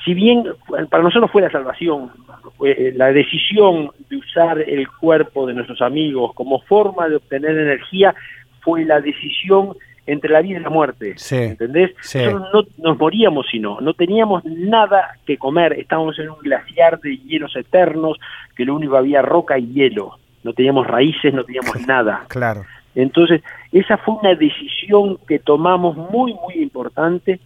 si 0.04 0.14
bien 0.14 0.44
para 0.88 1.02
nosotros 1.02 1.30
fue 1.30 1.42
la 1.42 1.50
salvación, 1.50 2.10
fue 2.56 2.92
la 2.96 3.12
decisión 3.12 3.90
de 4.08 4.16
usar 4.16 4.58
el 4.58 4.88
cuerpo 4.88 5.46
de 5.46 5.54
nuestros 5.54 5.82
amigos 5.82 6.32
como 6.34 6.60
forma 6.60 7.08
de 7.08 7.16
obtener 7.16 7.50
energía 7.50 8.14
fue 8.60 8.84
la 8.84 9.00
decisión 9.00 9.74
entre 10.06 10.30
la 10.30 10.40
vida 10.40 10.58
y 10.58 10.62
la 10.62 10.70
muerte, 10.70 11.14
sí, 11.16 11.36
¿entendés? 11.36 11.92
Sí. 12.00 12.18
Nosotros 12.18 12.68
no 12.78 12.90
nos 12.90 12.98
moríamos 12.98 13.46
si 13.50 13.60
no, 13.60 13.80
no 13.80 13.94
teníamos 13.94 14.44
nada 14.44 15.18
que 15.24 15.36
comer, 15.36 15.74
estábamos 15.74 16.18
en 16.18 16.30
un 16.30 16.38
glaciar 16.38 17.00
de 17.00 17.16
hielos 17.18 17.54
eternos, 17.54 18.18
que 18.56 18.64
lo 18.64 18.74
único 18.74 18.96
había 18.96 19.22
roca 19.22 19.58
y 19.58 19.72
hielo, 19.72 20.18
no 20.42 20.52
teníamos 20.52 20.86
raíces, 20.86 21.32
no 21.32 21.44
teníamos 21.44 21.76
nada. 21.86 22.24
Claro. 22.28 22.64
Entonces, 22.94 23.42
esa 23.72 23.96
fue 23.98 24.16
una 24.16 24.34
decisión 24.34 25.18
que 25.28 25.38
tomamos 25.38 25.96
muy, 25.96 26.34
muy 26.34 26.54
importante, 26.62 27.40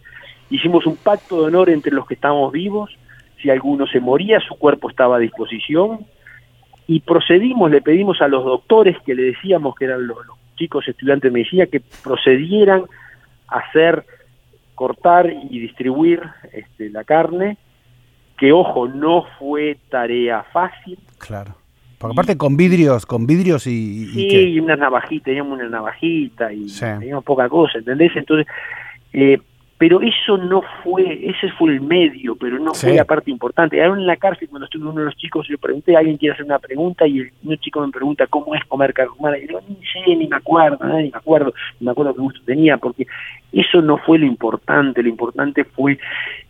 hicimos 0.49 0.85
un 0.85 0.97
pacto 0.97 1.41
de 1.41 1.47
honor 1.47 1.69
entre 1.69 1.91
los 1.91 2.07
que 2.07 2.15
estábamos 2.15 2.51
vivos, 2.51 2.97
si 3.41 3.49
alguno 3.49 3.85
se 3.87 3.99
moría, 3.99 4.39
su 4.39 4.55
cuerpo 4.55 4.89
estaba 4.89 5.17
a 5.17 5.19
disposición, 5.19 6.05
y 6.87 6.99
procedimos, 6.99 7.71
le 7.71 7.81
pedimos 7.81 8.21
a 8.21 8.27
los 8.27 8.43
doctores 8.43 8.97
que 9.05 9.15
le 9.15 9.23
decíamos 9.23 9.75
que 9.75 9.85
eran 9.85 10.07
los, 10.07 10.17
los 10.25 10.37
chicos 10.55 10.87
estudiantes 10.87 11.31
de 11.31 11.33
medicina 11.33 11.65
que 11.65 11.81
procedieran 12.03 12.83
a 13.47 13.59
hacer, 13.59 14.05
cortar 14.73 15.31
y 15.31 15.59
distribuir 15.59 16.21
este, 16.51 16.89
la 16.89 17.03
carne, 17.03 17.57
que 18.37 18.51
ojo, 18.51 18.87
no 18.87 19.25
fue 19.39 19.77
tarea 19.89 20.43
fácil. 20.51 20.99
Claro. 21.17 21.55
Porque 22.07 22.19
aparte 22.19 22.37
con 22.37 22.55
vidrios, 22.55 23.05
con 23.05 23.25
vidrios 23.25 23.67
y... 23.67 24.05
Sí, 24.07 24.27
y, 24.27 24.35
y 24.55 24.59
una 24.59 24.75
navajita, 24.75 25.25
teníamos 25.25 25.53
una 25.53 25.69
navajita 25.69 26.53
y 26.53 26.69
sí. 26.69 26.85
teníamos 26.99 27.23
poca 27.23 27.49
cosa, 27.49 27.79
¿entendés? 27.79 28.11
Entonces, 28.15 28.47
eh, 29.13 29.39
pero 29.77 29.99
eso 30.01 30.37
no 30.37 30.61
fue, 30.83 31.29
ese 31.29 31.51
fue 31.57 31.73
el 31.73 31.81
medio, 31.81 32.35
pero 32.35 32.57
no 32.59 32.73
sí. 32.73 32.87
fue 32.87 32.95
la 32.95 33.03
parte 33.03 33.29
importante. 33.29 33.83
Ahora 33.83 33.99
en 33.99 34.07
la 34.07 34.15
cárcel, 34.15 34.47
cuando 34.47 34.65
estuve 34.65 34.83
uno 34.83 35.01
de 35.01 35.05
los 35.05 35.17
chicos, 35.17 35.45
yo 35.49 35.57
pregunté, 35.57 35.97
alguien 35.97 36.17
quiere 36.17 36.33
hacer 36.33 36.45
una 36.45 36.59
pregunta, 36.59 37.05
y 37.05 37.19
el, 37.19 37.31
un 37.43 37.57
chico 37.57 37.85
me 37.85 37.91
pregunta 37.91 38.25
cómo 38.27 38.55
es 38.55 38.63
comer 38.65 38.93
carne 38.93 39.11
humana, 39.19 39.37
y 39.37 39.47
yo 39.47 39.59
ni 39.67 39.75
sé, 39.85 40.15
ni 40.15 40.27
me 40.27 40.37
acuerdo, 40.37 40.85
¿no? 40.85 40.97
ni 40.97 41.11
me 41.11 41.17
acuerdo, 41.17 41.53
ni 41.79 41.85
me 41.85 41.91
acuerdo 41.91 42.13
qué 42.13 42.21
gusto 42.21 42.39
tenía, 42.45 42.77
porque 42.77 43.05
eso 43.51 43.81
no 43.81 43.97
fue 43.97 44.17
lo 44.17 44.25
importante, 44.25 45.03
lo 45.03 45.09
importante 45.09 45.65
fue 45.65 45.99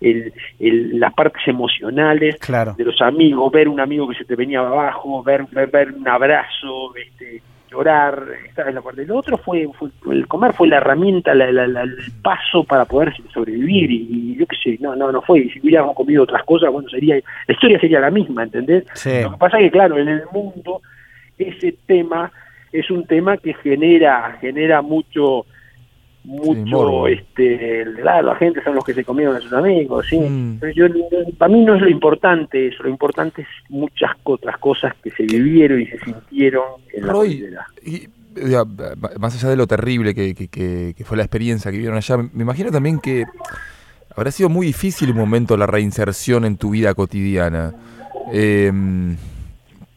el, 0.01 0.31
el, 0.59 0.99
las 0.99 1.13
partes 1.13 1.47
emocionales 1.47 2.37
claro. 2.37 2.75
de 2.77 2.85
los 2.85 3.01
amigos, 3.01 3.51
ver 3.51 3.67
un 3.67 3.79
amigo 3.79 4.07
que 4.07 4.15
se 4.15 4.25
te 4.25 4.35
venía 4.35 4.59
abajo, 4.59 5.23
ver, 5.23 5.45
ver, 5.51 5.71
ver 5.71 5.93
un 5.93 6.07
abrazo, 6.07 6.95
este 6.95 7.41
llorar, 7.75 8.23
estar 8.47 8.67
en 8.67 8.75
la 8.75 8.81
parte. 8.81 9.05
Lo 9.05 9.17
otro 9.17 9.37
fue, 9.37 9.67
fue, 9.77 9.89
el 10.11 10.27
comer 10.27 10.53
fue 10.53 10.67
la 10.67 10.77
herramienta, 10.77 11.33
la, 11.33 11.51
la, 11.51 11.67
la, 11.67 11.83
el 11.83 11.97
paso 12.21 12.63
para 12.63 12.85
poder 12.85 13.13
sobrevivir 13.33 13.91
y, 13.91 14.07
y, 14.09 14.35
yo 14.37 14.45
qué 14.47 14.55
sé, 14.63 14.77
no, 14.79 14.95
no, 14.95 15.11
no 15.11 15.21
fue. 15.21 15.39
Y 15.39 15.49
si 15.49 15.59
hubiéramos 15.59 15.95
comido 15.95 16.23
otras 16.23 16.43
cosas, 16.43 16.71
bueno, 16.71 16.89
sería, 16.89 17.15
la 17.15 17.53
historia 17.53 17.79
sería 17.79 17.99
la 17.99 18.11
misma, 18.11 18.43
¿entendés? 18.43 18.85
Sí. 18.93 19.21
Lo 19.21 19.31
que 19.31 19.37
pasa 19.37 19.57
es 19.57 19.65
que, 19.65 19.71
claro, 19.71 19.97
en 19.97 20.07
el 20.07 20.23
mundo 20.31 20.81
ese 21.37 21.75
tema 21.85 22.31
es 22.71 22.89
un 22.89 23.05
tema 23.05 23.37
que 23.37 23.53
genera, 23.53 24.37
genera 24.39 24.81
mucho 24.81 25.45
mucho, 26.25 27.05
sí, 27.07 27.13
este, 27.13 27.85
claro, 28.01 28.27
la 28.27 28.35
gente 28.35 28.63
son 28.63 28.75
los 28.75 28.83
que 28.83 28.93
se 28.93 29.03
comieron 29.03 29.35
a 29.35 29.39
sus 29.39 29.53
amigos, 29.53 30.05
sí. 30.09 30.19
Mm. 30.19 30.59
Yo, 30.75 30.87
para 31.37 31.53
mí 31.53 31.63
no 31.63 31.75
es 31.75 31.81
lo 31.81 31.89
importante 31.89 32.67
eso, 32.67 32.83
lo 32.83 32.89
importante 32.89 33.43
es 33.43 33.47
muchas 33.69 34.11
otras 34.23 34.57
cosas 34.57 34.93
que 35.03 35.11
se 35.11 35.23
vivieron 35.23 35.81
y 35.81 35.87
se 35.87 35.99
sintieron 35.99 36.63
en 36.93 37.07
Roy, 37.07 37.47
la 37.49 37.65
y, 37.83 38.07
ya, 38.49 38.63
más 39.19 39.35
allá 39.35 39.49
de 39.49 39.55
lo 39.55 39.67
terrible 39.67 40.13
que, 40.13 40.35
que, 40.35 40.47
que, 40.47 40.93
que, 40.97 41.03
fue 41.05 41.15
la 41.17 41.23
experiencia 41.23 41.71
que 41.71 41.77
vivieron 41.77 41.97
allá, 41.97 42.17
me 42.17 42.43
imagino 42.43 42.71
también 42.71 42.99
que 42.99 43.23
habrá 44.15 44.31
sido 44.31 44.49
muy 44.49 44.67
difícil 44.67 45.11
un 45.11 45.17
momento 45.17 45.55
la 45.55 45.67
reinserción 45.67 46.45
en 46.45 46.57
tu 46.57 46.71
vida 46.71 46.93
cotidiana. 46.93 47.73
Eh, 48.33 48.71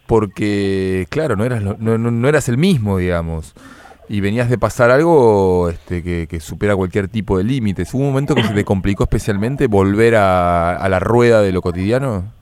porque, 0.07 1.07
claro, 1.11 1.37
no 1.37 1.45
eras, 1.45 1.63
no, 1.63 1.77
no, 1.79 1.99
no 1.99 2.29
eras 2.29 2.49
el 2.49 2.57
mismo, 2.57 2.99
digamos 2.99 3.55
y 4.09 4.21
venías 4.21 4.49
de 4.49 4.59
pasar 4.59 4.91
algo 4.91 5.69
este, 5.69 6.27
que, 6.27 6.41
supera 6.41 6.75
cualquier 6.77 7.09
tipo 7.09 7.39
de 7.39 7.45
límites. 7.45 7.93
¿Hubo 7.93 8.03
un 8.03 8.09
momento 8.09 8.35
que 8.35 8.43
se 8.43 8.55
te 8.55 8.65
complicó 8.65 9.05
especialmente 9.05 9.67
volver 9.67 10.15
a, 10.15 10.77
a 10.77 10.89
la 10.89 10.99
rueda 10.99 11.43
de 11.43 11.53
lo 11.53 11.61
cotidiano? 11.61 12.33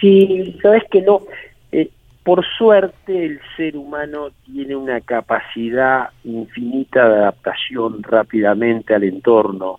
Sí, 0.00 0.58
sabes 0.62 0.82
que 0.90 1.02
no. 1.02 1.22
Eh, 1.72 1.90
por 2.24 2.44
suerte 2.44 3.26
el 3.26 3.40
ser 3.56 3.76
humano 3.76 4.28
tiene 4.44 4.76
una 4.76 5.00
capacidad 5.00 6.10
infinita 6.24 7.08
de 7.08 7.16
adaptación 7.16 8.02
rápidamente 8.02 8.94
al 8.94 9.04
entorno. 9.04 9.78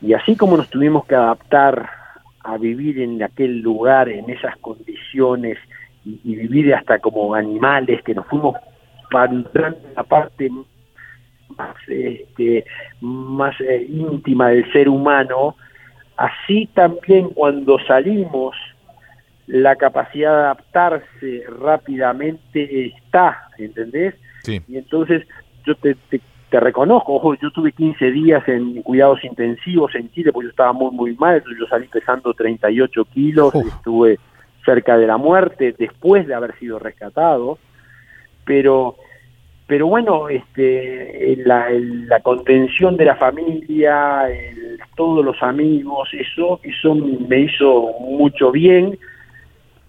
Y 0.00 0.12
así 0.12 0.36
como 0.36 0.56
nos 0.56 0.68
tuvimos 0.68 1.06
que 1.06 1.14
adaptar 1.14 1.88
a 2.44 2.56
vivir 2.56 3.00
en 3.00 3.22
aquel 3.22 3.60
lugar, 3.60 4.08
en 4.08 4.30
esas 4.30 4.56
condiciones, 4.58 5.58
y 6.04 6.36
vivir 6.36 6.74
hasta 6.74 7.00
como 7.00 7.34
animales, 7.34 8.02
que 8.02 8.14
nos 8.14 8.26
fuimos 8.26 8.56
para 9.10 9.32
entrar 9.32 9.74
en 9.74 9.94
la 9.94 10.02
parte 10.02 10.50
más, 11.56 11.76
este, 11.86 12.64
más 13.00 13.54
eh, 13.60 13.86
íntima 13.88 14.48
del 14.48 14.70
ser 14.72 14.88
humano, 14.88 15.56
así 16.16 16.68
también 16.74 17.30
cuando 17.30 17.78
salimos, 17.86 18.56
la 19.46 19.76
capacidad 19.76 20.30
de 20.30 20.42
adaptarse 20.42 21.44
rápidamente 21.60 22.86
está, 22.86 23.48
¿entendés? 23.56 24.14
Sí. 24.42 24.60
Y 24.68 24.76
entonces 24.76 25.26
yo 25.64 25.74
te, 25.76 25.94
te, 26.10 26.20
te, 26.50 26.60
reconozco, 26.60 27.14
ojo, 27.14 27.34
yo 27.34 27.50
tuve 27.50 27.72
15 27.72 28.10
días 28.10 28.46
en 28.46 28.82
cuidados 28.82 29.24
intensivos 29.24 29.94
en 29.94 30.10
Chile 30.12 30.32
porque 30.32 30.46
yo 30.46 30.50
estaba 30.50 30.74
muy, 30.74 30.90
muy 30.90 31.16
mal, 31.16 31.42
yo 31.58 31.66
salí 31.66 31.88
pesando 31.88 32.34
38 32.34 33.04
kilos, 33.06 33.54
Uf. 33.54 33.66
estuve 33.66 34.18
cerca 34.66 34.98
de 34.98 35.06
la 35.06 35.16
muerte 35.16 35.74
después 35.78 36.26
de 36.26 36.34
haber 36.34 36.54
sido 36.58 36.78
rescatado 36.78 37.58
pero 38.48 38.96
pero 39.66 39.86
bueno 39.86 40.30
este 40.30 41.36
la, 41.44 41.68
la 41.70 42.20
contención 42.20 42.96
de 42.96 43.04
la 43.04 43.16
familia 43.16 44.26
el, 44.30 44.78
todos 44.96 45.22
los 45.22 45.40
amigos 45.42 46.08
eso 46.14 46.58
eso 46.62 46.94
me 46.94 47.40
hizo 47.40 47.92
mucho 48.00 48.50
bien 48.50 48.98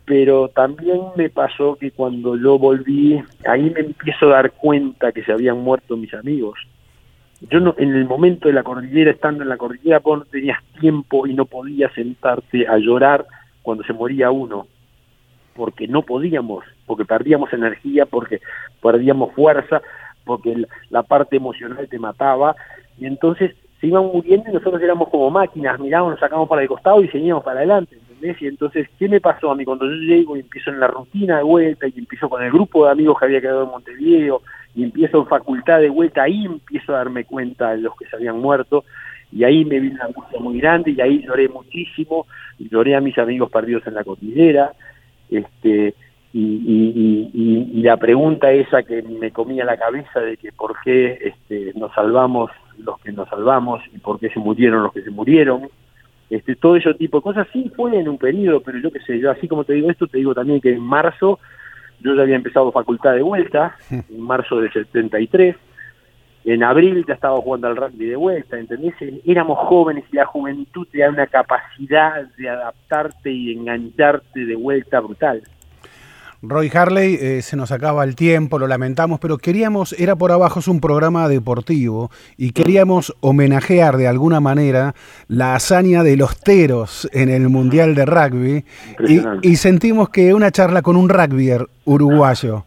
pero 0.04 0.50
también 0.50 1.00
me 1.16 1.30
pasó 1.30 1.76
que 1.76 1.92
cuando 1.92 2.36
yo 2.36 2.60
volví 2.60 3.24
ahí 3.48 3.70
me 3.70 3.82
empiezo 3.82 4.26
a 4.26 4.34
dar 4.34 4.52
cuenta 4.52 5.12
que 5.12 5.24
se 5.24 5.32
habían 5.32 5.60
muerto 5.60 5.96
mis 5.98 6.12
amigos. 6.16 6.58
Yo 7.42 7.60
no, 7.60 7.76
en 7.78 7.94
el 7.94 8.06
momento 8.06 8.48
de 8.48 8.56
la 8.56 8.64
cordillera 8.64 9.12
estando 9.12 9.44
en 9.44 9.50
la 9.50 9.58
cordillera 9.58 10.00
vos 10.00 10.18
no 10.18 10.26
tenías 10.26 10.58
tiempo 10.80 11.28
y 11.28 11.36
no 11.36 11.46
podías 11.46 11.94
sentarte 11.94 12.68
a 12.68 12.80
llorar 12.80 13.28
cuando 13.62 13.84
se 13.84 13.94
moría 13.94 14.32
uno 14.32 14.66
porque 15.60 15.90
no 15.90 16.04
podíamos, 16.04 16.64
porque 16.86 17.04
perdíamos 17.04 17.52
energía, 17.52 18.06
porque 18.06 18.40
perdíamos 18.82 19.34
fuerza, 19.34 19.82
porque 20.24 20.56
la 20.90 21.04
parte 21.04 21.36
emocional 21.36 21.86
te 21.90 22.00
mataba, 22.00 22.56
y 22.98 23.06
entonces 23.06 23.54
se 23.82 23.88
iban 23.88 24.06
muriendo 24.06 24.50
y 24.50 24.54
nosotros 24.54 24.82
éramos 24.82 25.10
como 25.10 25.30
máquinas, 25.30 25.78
mirábamos, 25.78 26.12
nos 26.12 26.22
sacamos 26.22 26.48
para 26.48 26.62
el 26.62 26.70
costado 26.70 27.04
y 27.04 27.10
seguíamos 27.10 27.44
para 27.44 27.58
adelante, 27.58 27.98
¿entendés? 27.98 28.42
Y 28.42 28.48
entonces, 28.48 28.88
¿qué 28.98 29.10
me 29.10 29.20
pasó 29.20 29.52
a 29.52 29.56
mí 29.56 29.66
cuando 29.66 29.86
yo 29.86 29.96
llego 29.96 30.38
y 30.38 30.40
empiezo 30.40 30.70
en 30.70 30.80
la 30.80 30.88
rutina 30.88 31.40
de 31.40 31.44
vuelta 31.44 31.88
y 31.90 31.94
empiezo 31.98 32.30
con 32.30 32.42
el 32.42 32.54
grupo 32.54 32.86
de 32.86 32.92
amigos 32.94 33.20
que 33.20 33.26
había 33.26 33.42
quedado 33.42 33.64
en 33.64 33.72
Montevideo 33.72 34.42
y 34.76 34.86
empiezo 34.86 35.18
en 35.18 35.28
facultad 35.28 35.82
de 35.82 35.90
vuelta, 35.90 36.24
ahí 36.24 36.46
empiezo 36.46 36.94
a 36.94 37.00
darme 37.00 37.26
cuenta 37.26 37.72
de 37.72 37.80
los 37.80 37.98
que 37.98 38.06
se 38.06 38.16
habían 38.16 38.40
muerto 38.40 38.86
y 39.30 39.44
ahí 39.44 39.66
me 39.66 39.82
vino 39.82 39.96
una 39.96 40.06
angustia 40.06 40.40
muy 40.40 40.58
grande 40.62 40.92
y 40.92 41.02
ahí 41.02 41.22
lloré 41.22 41.50
muchísimo, 41.50 42.28
y 42.60 42.70
lloré 42.70 42.96
a 42.96 43.02
mis 43.02 43.18
amigos 43.18 43.50
perdidos 43.50 43.88
en 43.88 43.96
la 43.96 44.04
cordillera, 44.04 44.74
este 45.32 45.94
y, 46.32 46.40
y- 46.42 47.30
y- 47.34 47.80
y- 47.80 47.82
la 47.82 47.98
pregunta 47.98 48.52
esa 48.52 48.84
que 48.84 49.02
me 49.02 49.32
comía 49.32 49.66
la 49.66 49.78
cabeza 49.78 50.20
de 50.20 50.38
que 50.38 50.52
por 50.52 50.76
qué 50.84 51.18
este, 51.22 51.74
nos 51.76 51.92
salvamos 51.94 52.52
los 52.78 53.00
que 53.02 53.12
nos 53.12 53.28
salvamos 53.30 53.82
y 53.94 53.98
por 53.98 54.20
qué 54.20 54.30
se 54.30 54.40
murieron 54.40 54.84
los 54.84 54.94
que 54.94 55.02
se 55.02 55.10
murieron, 55.10 55.68
este, 56.30 56.56
todo 56.56 56.76
ese 56.76 56.94
tipo 56.94 57.18
de 57.18 57.24
cosas. 57.24 57.48
Sí 57.52 57.72
fue 57.76 57.98
en 58.00 58.08
un 58.08 58.18
periodo, 58.20 58.62
pero 58.62 58.78
yo 58.80 58.92
qué 58.92 59.00
sé, 59.00 59.20
yo 59.20 59.32
así 59.32 59.48
como 59.48 59.64
te 59.64 59.74
digo 59.74 59.90
esto, 59.90 60.06
te 60.08 60.20
digo 60.20 60.36
también 60.36 60.62
que 60.62 60.72
en 60.74 60.82
marzo 60.82 61.40
yo 62.02 62.14
ya 62.16 62.22
había 62.22 62.36
empezado 62.36 62.72
facultad 62.72 63.14
de 63.16 63.24
vuelta, 63.24 63.76
en 63.90 64.22
marzo 64.22 64.62
del 64.62 64.72
73, 64.72 65.56
en 66.46 66.64
abril 66.64 67.06
ya 67.08 67.14
estaba 67.14 67.38
jugando 67.38 67.68
al 67.68 67.76
rugby 67.76 68.06
de 68.06 68.16
vuelta, 68.16 68.58
¿entendés? 68.58 68.94
Éramos 69.26 69.58
jóvenes 69.68 70.06
y 70.12 70.16
la 70.16 70.26
juventud 70.26 70.88
te 70.92 71.00
da 71.00 71.10
una 71.10 71.28
capacidad 71.28 72.24
de 72.38 72.50
adaptarte 72.50 73.32
y 73.32 73.54
engancharte 73.54 74.46
de 74.46 74.56
vuelta 74.56 75.00
brutal. 75.00 75.44
Roy 76.42 76.72
Harley, 76.74 77.18
eh, 77.20 77.42
se 77.42 77.58
nos 77.58 77.70
acaba 77.74 78.06
el 78.06 78.16
tiempo, 78.16 78.60
lo 78.60 78.68
lamentamos, 78.68 79.20
pero 79.20 79.38
queríamos, 79.38 79.92
era 80.00 80.16
por 80.16 80.32
abajo, 80.32 80.62
es 80.62 80.70
un 80.70 80.80
programa 80.80 81.28
deportivo 81.28 82.12
y 82.38 82.52
queríamos 82.52 83.14
homenajear 83.20 83.98
de 83.98 84.08
alguna 84.08 84.40
manera 84.40 84.96
la 85.28 85.56
hazaña 85.56 86.02
de 86.02 86.16
los 86.16 86.40
teros 86.40 87.10
en 87.12 87.28
el 87.28 87.50
Mundial 87.50 87.94
de 87.94 88.06
Rugby 88.06 88.66
y 89.42 89.56
sentimos 89.58 90.10
que 90.10 90.34
una 90.34 90.50
charla 90.50 90.82
con 90.82 90.96
un 90.96 91.10
rugbyer 91.10 91.68
uruguayo 91.84 92.64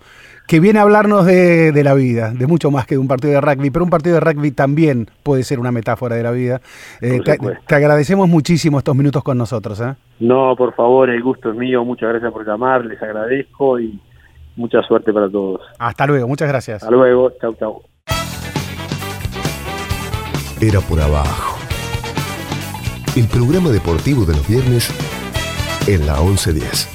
que 0.53 0.61
viene 0.61 0.81
a 0.81 0.83
hablarnos 0.83 1.24
de, 1.24 1.73
de 1.73 1.83
la 1.83 1.95
vida, 1.95 2.31
de 2.31 2.47
mucho 2.47 2.70
más 2.70 2.85
que 2.85 2.97
de 2.97 2.99
un 2.99 3.09
partido 3.09 3.33
de 3.33 3.41
rugby, 3.41 3.70
pero 3.70 3.87
un 3.87 3.91
partido 3.91 4.16
de 4.16 4.20
rugby 4.20 4.51
también 4.51 5.09
puede 5.23 5.45
ser 5.45 5.59
una 5.59 5.73
metáfora 5.73 6.15
de 6.15 6.23
la 6.23 6.31
vida. 6.31 6.61
Eh, 7.01 7.20
te, 7.24 7.39
te 7.66 7.74
agradecemos 7.74 8.29
muchísimo 8.29 8.77
estos 8.77 8.95
minutos 8.95 9.24
con 9.24 9.39
nosotros. 9.39 9.81
¿eh? 9.81 9.95
No, 10.20 10.55
por 10.55 10.74
favor, 10.74 11.09
el 11.09 11.23
gusto 11.23 11.53
es 11.53 11.57
mío, 11.57 11.87
muchas 11.87 12.11
gracias 12.11 12.31
por 12.31 12.47
llamar, 12.47 12.85
les 12.85 13.03
agradezco 13.03 13.81
y 13.81 13.99
mucha 14.57 14.83
suerte 14.83 15.11
para 15.11 15.31
todos. 15.31 15.62
Hasta 15.79 16.07
luego, 16.07 16.29
muchas 16.29 16.49
gracias. 16.49 16.83
Hasta 16.83 16.95
luego, 16.95 17.33
chau, 17.41 17.55
chau. 17.55 17.83
Era 20.61 20.81
por 20.81 21.01
abajo. 21.01 21.57
El 23.16 23.27
programa 23.27 23.70
deportivo 23.70 24.27
de 24.27 24.35
los 24.35 24.47
viernes 24.47 24.91
en 25.89 26.07
la 26.07 26.20
1110. 26.20 26.91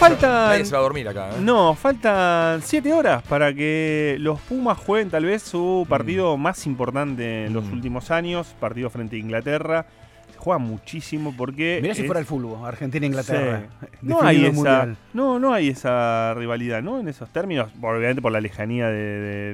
Y 0.00 0.02
faltan. 0.02 0.48
Nadie 0.50 0.64
se 0.64 0.72
va 0.72 0.78
a 0.78 0.82
dormir 0.82 1.08
acá. 1.08 1.30
¿eh? 1.30 1.40
No, 1.40 1.74
faltan 1.74 2.62
7 2.62 2.92
horas 2.92 3.22
para 3.24 3.52
que 3.54 4.16
los 4.20 4.40
Pumas 4.40 4.78
jueguen 4.78 5.10
tal 5.10 5.24
vez 5.26 5.42
su 5.42 5.86
partido 5.88 6.36
más 6.36 6.66
importante 6.66 7.46
en 7.46 7.52
los 7.52 7.64
Mm. 7.66 7.72
últimos 7.72 8.10
años, 8.10 8.54
partido 8.58 8.88
frente 8.90 9.16
a 9.16 9.18
Inglaterra. 9.18 9.86
Se 10.32 10.38
juega 10.38 10.58
muchísimo 10.58 11.34
porque. 11.36 11.80
Mirá 11.82 11.94
si 11.94 12.04
fuera 12.04 12.18
el 12.20 12.24
fútbol, 12.26 12.66
Argentina-Inglaterra. 12.66 13.64
Sí. 13.80 13.86
No 14.02 14.22
hay, 14.22 14.44
esa, 14.46 14.52
Mundial. 14.54 14.96
no, 15.12 15.38
no 15.38 15.52
hay 15.52 15.68
esa 15.68 16.32
rivalidad, 16.34 16.82
¿no? 16.82 16.98
En 16.98 17.08
esos 17.08 17.28
términos, 17.30 17.70
obviamente 17.82 18.22
por 18.22 18.32
la 18.32 18.40
lejanía 18.40 18.88
de, 18.88 18.94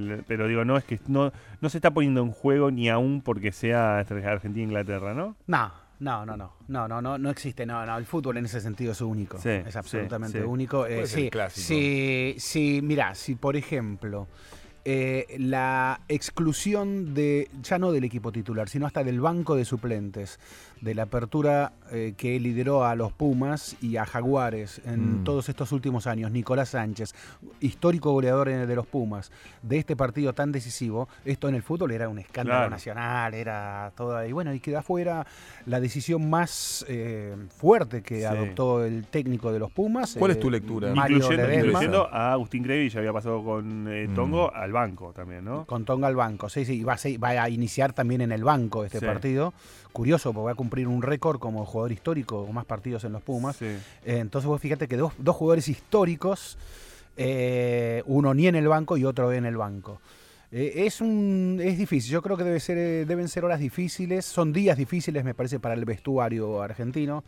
del- 0.00 0.24
pero 0.28 0.46
digo, 0.46 0.64
no 0.64 0.76
es 0.76 0.84
que 0.84 1.00
no, 1.08 1.32
no 1.60 1.68
se 1.70 1.78
está 1.78 1.90
poniendo 1.90 2.20
en 2.22 2.30
juego 2.30 2.70
ni 2.70 2.88
aún 2.88 3.20
porque 3.20 3.50
sea 3.52 3.98
Argentina-Inglaterra, 3.98 5.12
¿no? 5.14 5.34
No, 5.48 5.72
no, 6.00 6.26
no, 6.26 6.36
no, 6.36 6.52
no, 6.68 6.88
no, 6.88 7.00
no, 7.00 7.18
no 7.18 7.30
existe, 7.30 7.64
no, 7.66 7.84
no, 7.86 7.96
el 7.96 8.04
fútbol 8.04 8.36
en 8.36 8.44
ese 8.44 8.60
sentido 8.60 8.92
es 8.92 9.00
único, 9.00 9.38
Sí, 9.38 9.48
es 9.50 9.72
sí, 9.72 9.78
absolutamente 9.78 10.40
sí. 10.40 10.44
único. 10.44 10.86
Eh, 10.86 11.06
sí, 11.06 11.30
sí, 11.50 12.34
sí, 12.38 12.80
mira, 12.82 13.14
si 13.14 13.34
por 13.34 13.56
ejemplo 13.56 14.28
eh, 14.84 15.26
la 15.38 16.00
exclusión 16.08 17.12
de, 17.12 17.48
ya 17.60 17.78
no 17.78 17.90
del 17.90 18.04
equipo 18.04 18.30
titular, 18.30 18.68
sino 18.68 18.86
hasta 18.86 19.02
del 19.02 19.20
banco 19.20 19.56
de 19.56 19.64
suplentes, 19.64 20.38
de 20.80 20.94
la 20.94 21.04
apertura 21.04 21.72
eh, 21.90 22.14
que 22.16 22.38
lideró 22.40 22.84
a 22.84 22.94
los 22.94 23.12
Pumas 23.12 23.76
y 23.80 23.96
a 23.96 24.04
Jaguares 24.04 24.80
en 24.84 25.20
Mm. 25.20 25.24
todos 25.24 25.48
estos 25.48 25.72
últimos 25.72 26.06
años, 26.06 26.30
Nicolás 26.30 26.70
Sánchez, 26.70 27.14
histórico 27.60 28.12
goleador 28.12 28.48
eh, 28.48 28.66
de 28.66 28.74
los 28.76 28.86
Pumas, 28.86 29.30
de 29.62 29.78
este 29.78 29.96
partido 29.96 30.32
tan 30.34 30.52
decisivo, 30.52 31.08
esto 31.24 31.48
en 31.48 31.54
el 31.54 31.62
fútbol 31.62 31.92
era 31.92 32.08
un 32.08 32.18
escándalo 32.18 32.58
Claro. 32.58 32.70
nacional, 32.70 33.34
era 33.34 33.92
todo 33.96 34.16
ahí, 34.16 34.32
bueno, 34.32 34.52
y 34.52 34.60
queda 34.60 34.82
fuera 34.82 35.26
la 35.64 35.80
decisión 35.80 36.28
más 36.28 36.84
eh, 36.88 37.34
fuerte 37.56 38.02
que 38.02 38.18
Sí. 38.20 38.24
adoptó 38.24 38.84
el 38.84 39.06
técnico 39.06 39.52
de 39.52 39.58
los 39.60 39.70
Pumas. 39.70 40.16
¿Cuál 40.18 40.32
eh, 40.32 40.34
es 40.34 40.40
tu 40.40 40.50
lectura? 40.50 40.94
Mario 40.94 41.16
incluyendo, 41.18 41.52
incluyendo 41.54 42.08
a 42.12 42.32
Agustín 42.32 42.62
Crevi, 42.62 42.88
ya 42.90 42.98
había 42.98 43.12
pasado 43.12 43.42
con 43.44 43.86
eh, 43.88 44.08
Mm. 44.08 44.14
Tongo 44.14 44.54
al 44.54 44.72
banco 44.72 45.12
también, 45.12 45.44
¿no? 45.44 45.64
Con 45.66 45.84
Tonga 45.84 46.06
al 46.08 46.16
banco, 46.16 46.48
sí, 46.48 46.64
sí, 46.64 46.82
va 46.84 46.94
a, 46.94 46.96
va 47.22 47.42
a 47.42 47.48
iniciar 47.48 47.92
también 47.92 48.20
en 48.20 48.32
el 48.32 48.44
banco 48.44 48.84
este 48.84 48.98
Sí. 49.00 49.06
partido. 49.06 49.54
Curioso, 49.92 50.32
porque 50.34 50.44
va 50.46 50.52
a 50.52 50.54
cumplir 50.66 50.88
un 50.88 51.00
récord 51.00 51.38
como 51.38 51.64
jugador 51.64 51.92
histórico, 51.92 52.44
con 52.44 52.52
más 52.52 52.64
partidos 52.64 53.04
en 53.04 53.12
los 53.12 53.22
Pumas. 53.22 53.54
Sí. 53.56 53.66
Eh, 53.66 54.18
entonces 54.18 54.48
vos 54.48 54.60
fíjate 54.60 54.88
que 54.88 54.96
dos, 54.96 55.12
dos 55.18 55.36
jugadores 55.36 55.68
históricos, 55.68 56.58
eh, 57.16 58.02
uno 58.06 58.34
ni 58.34 58.48
en 58.48 58.56
el 58.56 58.66
banco 58.66 58.96
y 58.96 59.04
otro 59.04 59.32
en 59.32 59.46
el 59.46 59.56
banco. 59.56 60.00
Eh, 60.50 60.86
es 60.86 61.00
un 61.00 61.60
es 61.62 61.78
difícil, 61.78 62.10
yo 62.10 62.20
creo 62.20 62.36
que 62.36 62.42
debe 62.42 62.58
ser, 62.58 63.06
deben 63.06 63.28
ser 63.28 63.44
horas 63.44 63.60
difíciles, 63.60 64.24
son 64.24 64.52
días 64.52 64.76
difíciles 64.76 65.24
me 65.24 65.34
parece 65.34 65.60
para 65.60 65.74
el 65.74 65.84
vestuario 65.84 66.60
argentino. 66.60 67.22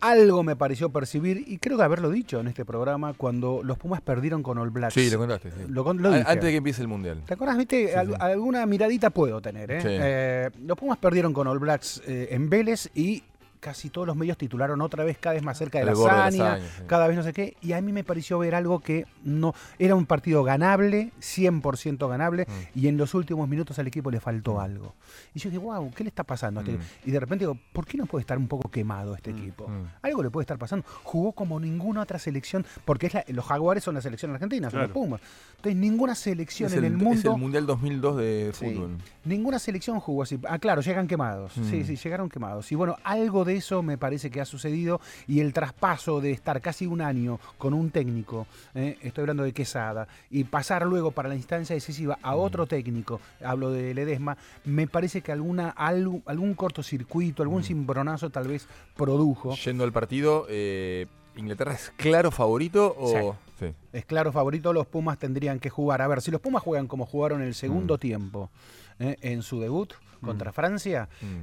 Algo 0.00 0.42
me 0.42 0.56
pareció 0.56 0.90
percibir, 0.90 1.44
y 1.46 1.58
creo 1.58 1.76
que 1.76 1.82
haberlo 1.82 2.10
dicho 2.10 2.40
en 2.40 2.48
este 2.48 2.64
programa, 2.64 3.12
cuando 3.14 3.60
los 3.62 3.76
Pumas 3.78 4.00
perdieron 4.00 4.42
con 4.42 4.56
All 4.58 4.70
Blacks. 4.70 4.94
Sí, 4.94 5.10
lo 5.10 5.18
contaste. 5.18 5.50
sí. 5.50 5.56
Lo 5.68 5.84
con- 5.84 6.00
lo 6.00 6.08
A- 6.08 6.16
dije. 6.18 6.24
Antes 6.30 6.44
de 6.44 6.50
que 6.50 6.56
empiece 6.56 6.82
el 6.82 6.88
mundial. 6.88 7.22
¿Te 7.26 7.34
acuerdas, 7.34 7.58
viste? 7.58 7.94
Al- 7.96 8.08
sí. 8.08 8.14
Alguna 8.18 8.64
miradita 8.66 9.10
puedo 9.10 9.40
tener, 9.42 9.70
¿eh? 9.70 9.80
Sí. 9.82 9.88
Eh, 9.90 10.50
los 10.64 10.76
Pumas 10.78 10.96
perdieron 10.98 11.32
con 11.34 11.46
All 11.46 11.58
Blacks 11.58 12.02
eh, 12.06 12.28
en 12.30 12.48
Vélez 12.48 12.88
y 12.94 13.22
casi 13.60 13.90
todos 13.90 14.06
los 14.06 14.16
medios 14.16 14.38
titularon 14.38 14.80
otra 14.80 15.04
vez 15.04 15.18
cada 15.18 15.34
vez 15.34 15.42
más 15.42 15.58
cerca 15.58 15.78
de 15.78 15.84
la 15.84 15.92
hazaña, 15.92 16.58
sí. 16.58 16.82
cada 16.86 17.06
vez 17.06 17.16
no 17.16 17.22
sé 17.22 17.32
qué, 17.32 17.56
y 17.60 17.72
a 17.72 17.80
mí 17.80 17.92
me 17.92 18.04
pareció 18.04 18.38
ver 18.38 18.54
algo 18.54 18.80
que 18.80 19.06
no 19.22 19.54
era 19.78 19.94
un 19.94 20.06
partido 20.06 20.42
ganable, 20.42 21.12
100% 21.20 22.08
ganable, 22.08 22.46
Mm. 22.48 22.78
y 22.78 22.88
en 22.88 22.96
los 22.96 23.14
últimos 23.14 23.48
minutos 23.48 23.78
al 23.78 23.86
equipo 23.86 24.10
le 24.10 24.20
faltó 24.20 24.60
algo. 24.60 24.94
Y 25.34 25.38
yo 25.40 25.50
dije, 25.50 25.58
wow, 25.62 25.90
¿qué 25.94 26.04
le 26.04 26.08
está 26.08 26.24
pasando 26.24 26.60
a 26.60 26.62
este 26.62 26.72
Mm. 26.72 26.80
equipo? 26.80 26.90
Y 27.06 27.10
de 27.10 27.20
repente 27.20 27.44
digo, 27.44 27.58
¿por 27.72 27.86
qué 27.86 27.96
no 27.98 28.06
puede 28.06 28.22
estar 28.22 28.38
un 28.38 28.48
poco 28.48 28.70
quemado 28.70 29.14
este 29.14 29.30
equipo? 29.30 29.68
Mm. 29.68 29.84
Algo 30.02 30.22
le 30.22 30.30
puede 30.30 30.44
estar 30.44 30.58
pasando. 30.58 30.84
Jugó 31.02 31.32
como 31.32 31.60
ninguna 31.60 32.00
otra 32.02 32.18
selección, 32.18 32.64
porque 32.84 33.06
es 33.08 33.14
la- 33.14 33.24
los 33.28 33.44
Jaguares 33.44 33.84
son 33.84 33.94
la 33.94 34.00
selección 34.00 34.32
argentina, 34.32 34.70
son 34.70 34.80
los. 34.80 34.90
Pumas. 34.90 35.20
Entonces, 35.56 35.76
ninguna 35.76 36.14
selección 36.14 36.68
Es 36.70 36.76
en 36.78 36.84
el, 36.84 36.92
es 36.94 36.98
mundo... 36.98 37.32
el 37.34 37.38
Mundial 37.38 37.66
2002 37.66 38.16
de 38.16 38.50
Sí. 38.54 38.64
fútbol. 38.74 38.96
Ninguna 39.24 39.58
selección 39.58 40.00
jugó 40.00 40.22
así. 40.22 40.38
Ah, 40.48 40.58
claro, 40.58 40.80
llegan 40.80 41.06
quemados. 41.06 41.52
Sí, 41.52 41.60
Mm. 41.82 41.84
sí, 41.84 41.96
llegaron 41.96 42.28
quemados. 42.28 42.70
Y 42.72 42.74
bueno, 42.74 42.96
algo 43.04 43.44
de 43.44 43.49
eso 43.56 43.82
me 43.82 43.98
parece 43.98 44.30
que 44.30 44.40
ha 44.40 44.44
sucedido. 44.44 45.00
Y 45.26 45.40
el 45.40 45.52
traspaso 45.52 46.20
de 46.20 46.30
estar 46.32 46.60
casi 46.60 46.86
un 46.86 47.00
año 47.00 47.38
con 47.58 47.74
un 47.74 47.90
técnico, 47.90 48.46
eh, 48.74 48.96
estoy 49.02 49.22
hablando 49.22 49.42
de 49.42 49.52
Quesada, 49.52 50.08
y 50.30 50.44
pasar 50.44 50.86
luego 50.86 51.10
para 51.10 51.28
la 51.28 51.34
instancia 51.36 51.74
decisiva 51.74 52.18
a 52.22 52.34
otro 52.36 52.66
técnico, 52.66 53.20
hablo 53.44 53.70
de 53.70 53.92
Ledesma, 53.94 54.36
me 54.64 54.86
parece 54.86 55.20
que 55.22 55.32
alguna, 55.32 55.70
algo- 55.70 56.22
algún 56.26 56.54
cortocircuito, 56.54 57.42
algún 57.42 57.62
cimbronazo 57.62 58.30
tal 58.30 58.48
vez 58.48 58.66
produjo. 58.96 59.54
Yendo 59.56 59.84
al 59.84 59.92
partido, 59.92 60.46
eh, 60.48 61.06
¿Inglaterra 61.36 61.72
es 61.74 61.92
claro 61.96 62.30
favorito 62.30 62.94
o...? 62.98 63.36
Sí. 63.58 63.66
Es 63.92 64.06
claro 64.06 64.32
favorito, 64.32 64.72
los 64.72 64.86
Pumas 64.86 65.18
tendrían 65.18 65.60
que 65.60 65.68
jugar. 65.68 66.00
A 66.00 66.08
ver, 66.08 66.22
si 66.22 66.30
los 66.30 66.40
Pumas 66.40 66.62
juegan 66.62 66.86
como 66.86 67.04
jugaron 67.04 67.42
el 67.42 67.54
segundo 67.54 67.96
Mm. 67.96 67.98
tiempo 67.98 68.50
eh, 68.98 69.16
en 69.20 69.42
su 69.42 69.60
debut 69.60 69.92
contra 70.22 70.50
Francia, 70.52 71.08
Mm. 71.20 71.42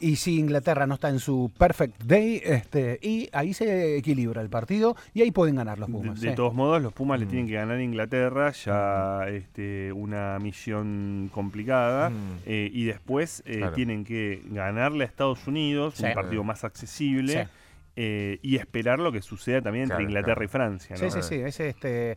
Y 0.00 0.16
si 0.16 0.38
Inglaterra 0.38 0.86
no 0.86 0.94
está 0.94 1.08
en 1.08 1.18
su 1.18 1.50
perfect 1.58 2.02
day, 2.04 2.40
este, 2.44 2.98
y 3.02 3.28
ahí 3.32 3.52
se 3.54 3.96
equilibra 3.96 4.40
el 4.42 4.48
partido 4.48 4.96
y 5.14 5.22
ahí 5.22 5.30
pueden 5.30 5.56
ganar 5.56 5.78
los 5.78 5.90
Pumas. 5.90 6.20
de 6.20 6.30
sí. 6.30 6.34
todos 6.36 6.54
modos, 6.54 6.80
los 6.80 6.92
Pumas 6.92 7.18
le 7.18 7.26
Mm. 7.26 7.28
tienen 7.28 7.46
que 7.48 7.54
ganar 7.54 7.76
a 7.78 7.82
Inglaterra, 7.82 8.52
ya 8.52 9.28
este, 9.28 9.92
una 9.92 10.38
misión 10.40 11.30
complicada. 11.32 12.10
Mm. 12.10 12.14
eh, 12.46 12.70
y 12.72 12.84
después 12.84 13.42
eh, 13.46 13.58
Claro. 13.58 13.72
tienen 13.74 14.04
que 14.04 14.42
ganarle 14.46 15.04
a 15.04 15.06
Estados 15.06 15.46
Unidos, 15.46 15.94
Sí. 15.96 16.04
un 16.04 16.14
partido 16.14 16.44
más 16.44 16.64
accesible, 16.64 17.32
Sí. 17.44 17.50
eh, 17.96 18.38
y 18.42 18.56
esperar 18.56 18.98
lo 19.00 19.10
que 19.10 19.22
suceda 19.22 19.60
también 19.62 19.84
entre 19.90 20.04
Inglaterra 20.04 20.34
claro. 20.36 20.44
y 20.44 20.48
Francia. 20.48 20.96
Sí, 20.96 21.04
¿no? 21.06 21.10
sí, 21.10 21.22
sí. 21.22 21.34
Es 21.36 21.58
este, 21.58 22.16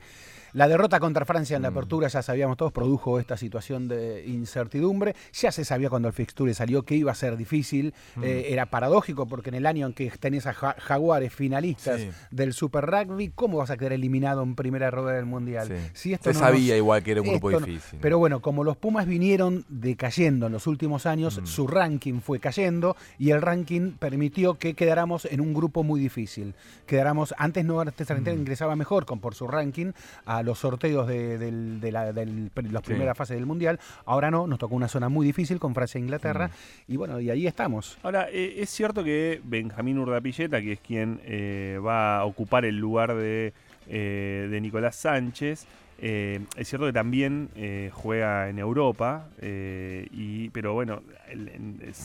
La 0.54 0.68
derrota 0.68 1.00
contra 1.00 1.26
Francia 1.26 1.56
en 1.56 1.62
la 1.64 1.70
Mm. 1.72 1.74
apertura, 1.78 2.08
ya 2.08 2.22
sabíamos 2.22 2.58
todos, 2.58 2.72
produjo 2.72 3.20
esta 3.20 3.38
situación 3.38 3.88
de 3.88 4.26
incertidumbre. 4.28 5.16
Ya 5.34 5.52
se 5.52 5.64
sabía 5.66 5.90
cuando 5.90 6.08
el 6.08 6.14
fixture 6.14 6.54
salió 6.54 6.84
que 6.84 6.96
iba 6.96 7.12
a 7.12 7.16
ser 7.16 7.38
difícil. 7.38 7.94
Mm. 8.16 8.24
Eh, 8.24 8.46
era 8.54 8.66
paradójico 8.68 9.26
porque 9.28 9.50
en 9.50 9.56
el 9.56 9.66
año 9.66 9.88
en 9.88 9.94
que 9.94 10.10
tenés 10.20 10.48
a 10.48 10.54
Ja- 10.54 10.76
Jaguares 10.78 11.34
finalistas 11.34 12.02
Sí. 12.02 12.10
del 12.32 12.54
Super 12.54 12.86
Rugby, 12.86 13.30
¿cómo 13.34 13.58
vas 13.58 13.70
a 13.72 13.78
quedar 13.78 13.94
eliminado 13.94 14.44
en 14.44 14.56
primera 14.56 14.92
rueda 14.92 15.14
del 15.14 15.26
Mundial? 15.26 15.68
Sí. 15.68 15.74
Si 15.94 16.14
esto 16.14 16.32
Se 16.32 16.40
no 16.40 16.46
sabía 16.48 16.74
nos- 16.74 16.78
igual 16.78 17.04
que 17.04 17.12
era 17.12 17.22
un 17.22 17.28
grupo 17.30 17.52
no- 17.52 17.60
difícil. 17.60 18.00
Pero 18.02 18.18
bueno, 18.20 18.42
como 18.42 18.64
los 18.64 18.78
Pumas 18.78 19.06
vinieron 19.08 19.66
decayendo 19.70 20.48
en 20.48 20.54
los 20.54 20.68
últimos 20.68 21.06
años, 21.06 21.40
Mm. 21.42 21.46
su 21.46 21.68
ranking 21.68 22.20
fue 22.20 22.40
cayendo 22.40 22.96
y 23.18 23.32
el 23.32 23.42
ranking 23.42 23.92
permitió 23.92 24.56
que 24.56 24.74
quedáramos 24.74 25.26
en 25.26 25.40
un 25.42 25.54
grupo 25.54 25.84
muy 25.84 26.00
difícil. 26.00 26.56
Quedáramos, 26.86 27.34
antes 27.38 27.64
no 27.66 27.80
antes 27.80 28.10
Mm. 28.10 28.28
ingresaba 28.30 28.76
mejor 28.76 29.06
con 29.06 29.20
por 29.20 29.36
su 29.36 29.48
ranking 29.48 29.92
a 30.26 30.41
los 30.44 30.60
sorteos 30.60 31.08
de, 31.08 31.38
del- 31.38 31.80
de 31.82 31.92
la 31.92 32.14
del- 32.14 32.52
las 32.72 32.82
Sí. 32.84 32.88
primeras 32.92 33.18
fases 33.18 33.36
del 33.38 33.46
Mundial. 33.46 33.80
Ahora 34.06 34.32
no, 34.32 34.48
nos 34.48 34.60
tocó 34.60 34.76
una 34.76 34.88
zona 34.88 35.10
muy 35.10 35.26
difícil 35.26 35.60
con 35.60 35.74
Francia 35.76 35.98
e 35.98 36.02
Inglaterra. 36.02 36.50
Y 36.88 36.98
bueno, 36.98 37.20
y 37.20 37.30
ahí 37.30 37.48
estamos. 37.48 37.98
Ahora, 38.04 38.28
eh, 38.32 38.56
es 38.58 38.70
cierto 38.70 39.04
que 39.04 39.42
Benjamín 39.44 39.98
Urdapilleta, 40.00 40.62
que 40.62 40.74
es 40.74 40.80
quien 40.80 41.20
eh, 41.24 41.80
va 41.86 42.20
a 42.20 42.26
ocupar 42.26 42.66
el 42.66 42.78
lugar 42.78 43.16
de, 43.16 43.54
eh, 43.88 44.48
de 44.50 44.62
Nicolás 44.62 44.96
Sánchez, 44.96 45.66
eh, 46.04 46.40
es 46.58 46.68
cierto 46.68 46.88
que 46.88 46.94
también 46.94 47.50
eh, 47.56 47.92
juega 47.94 48.50
en 48.50 48.58
Europa, 48.58 49.28
eh, 49.40 50.08
y, 50.12 50.50
pero 50.50 50.74
bueno, 50.74 51.04
el- 51.30 51.52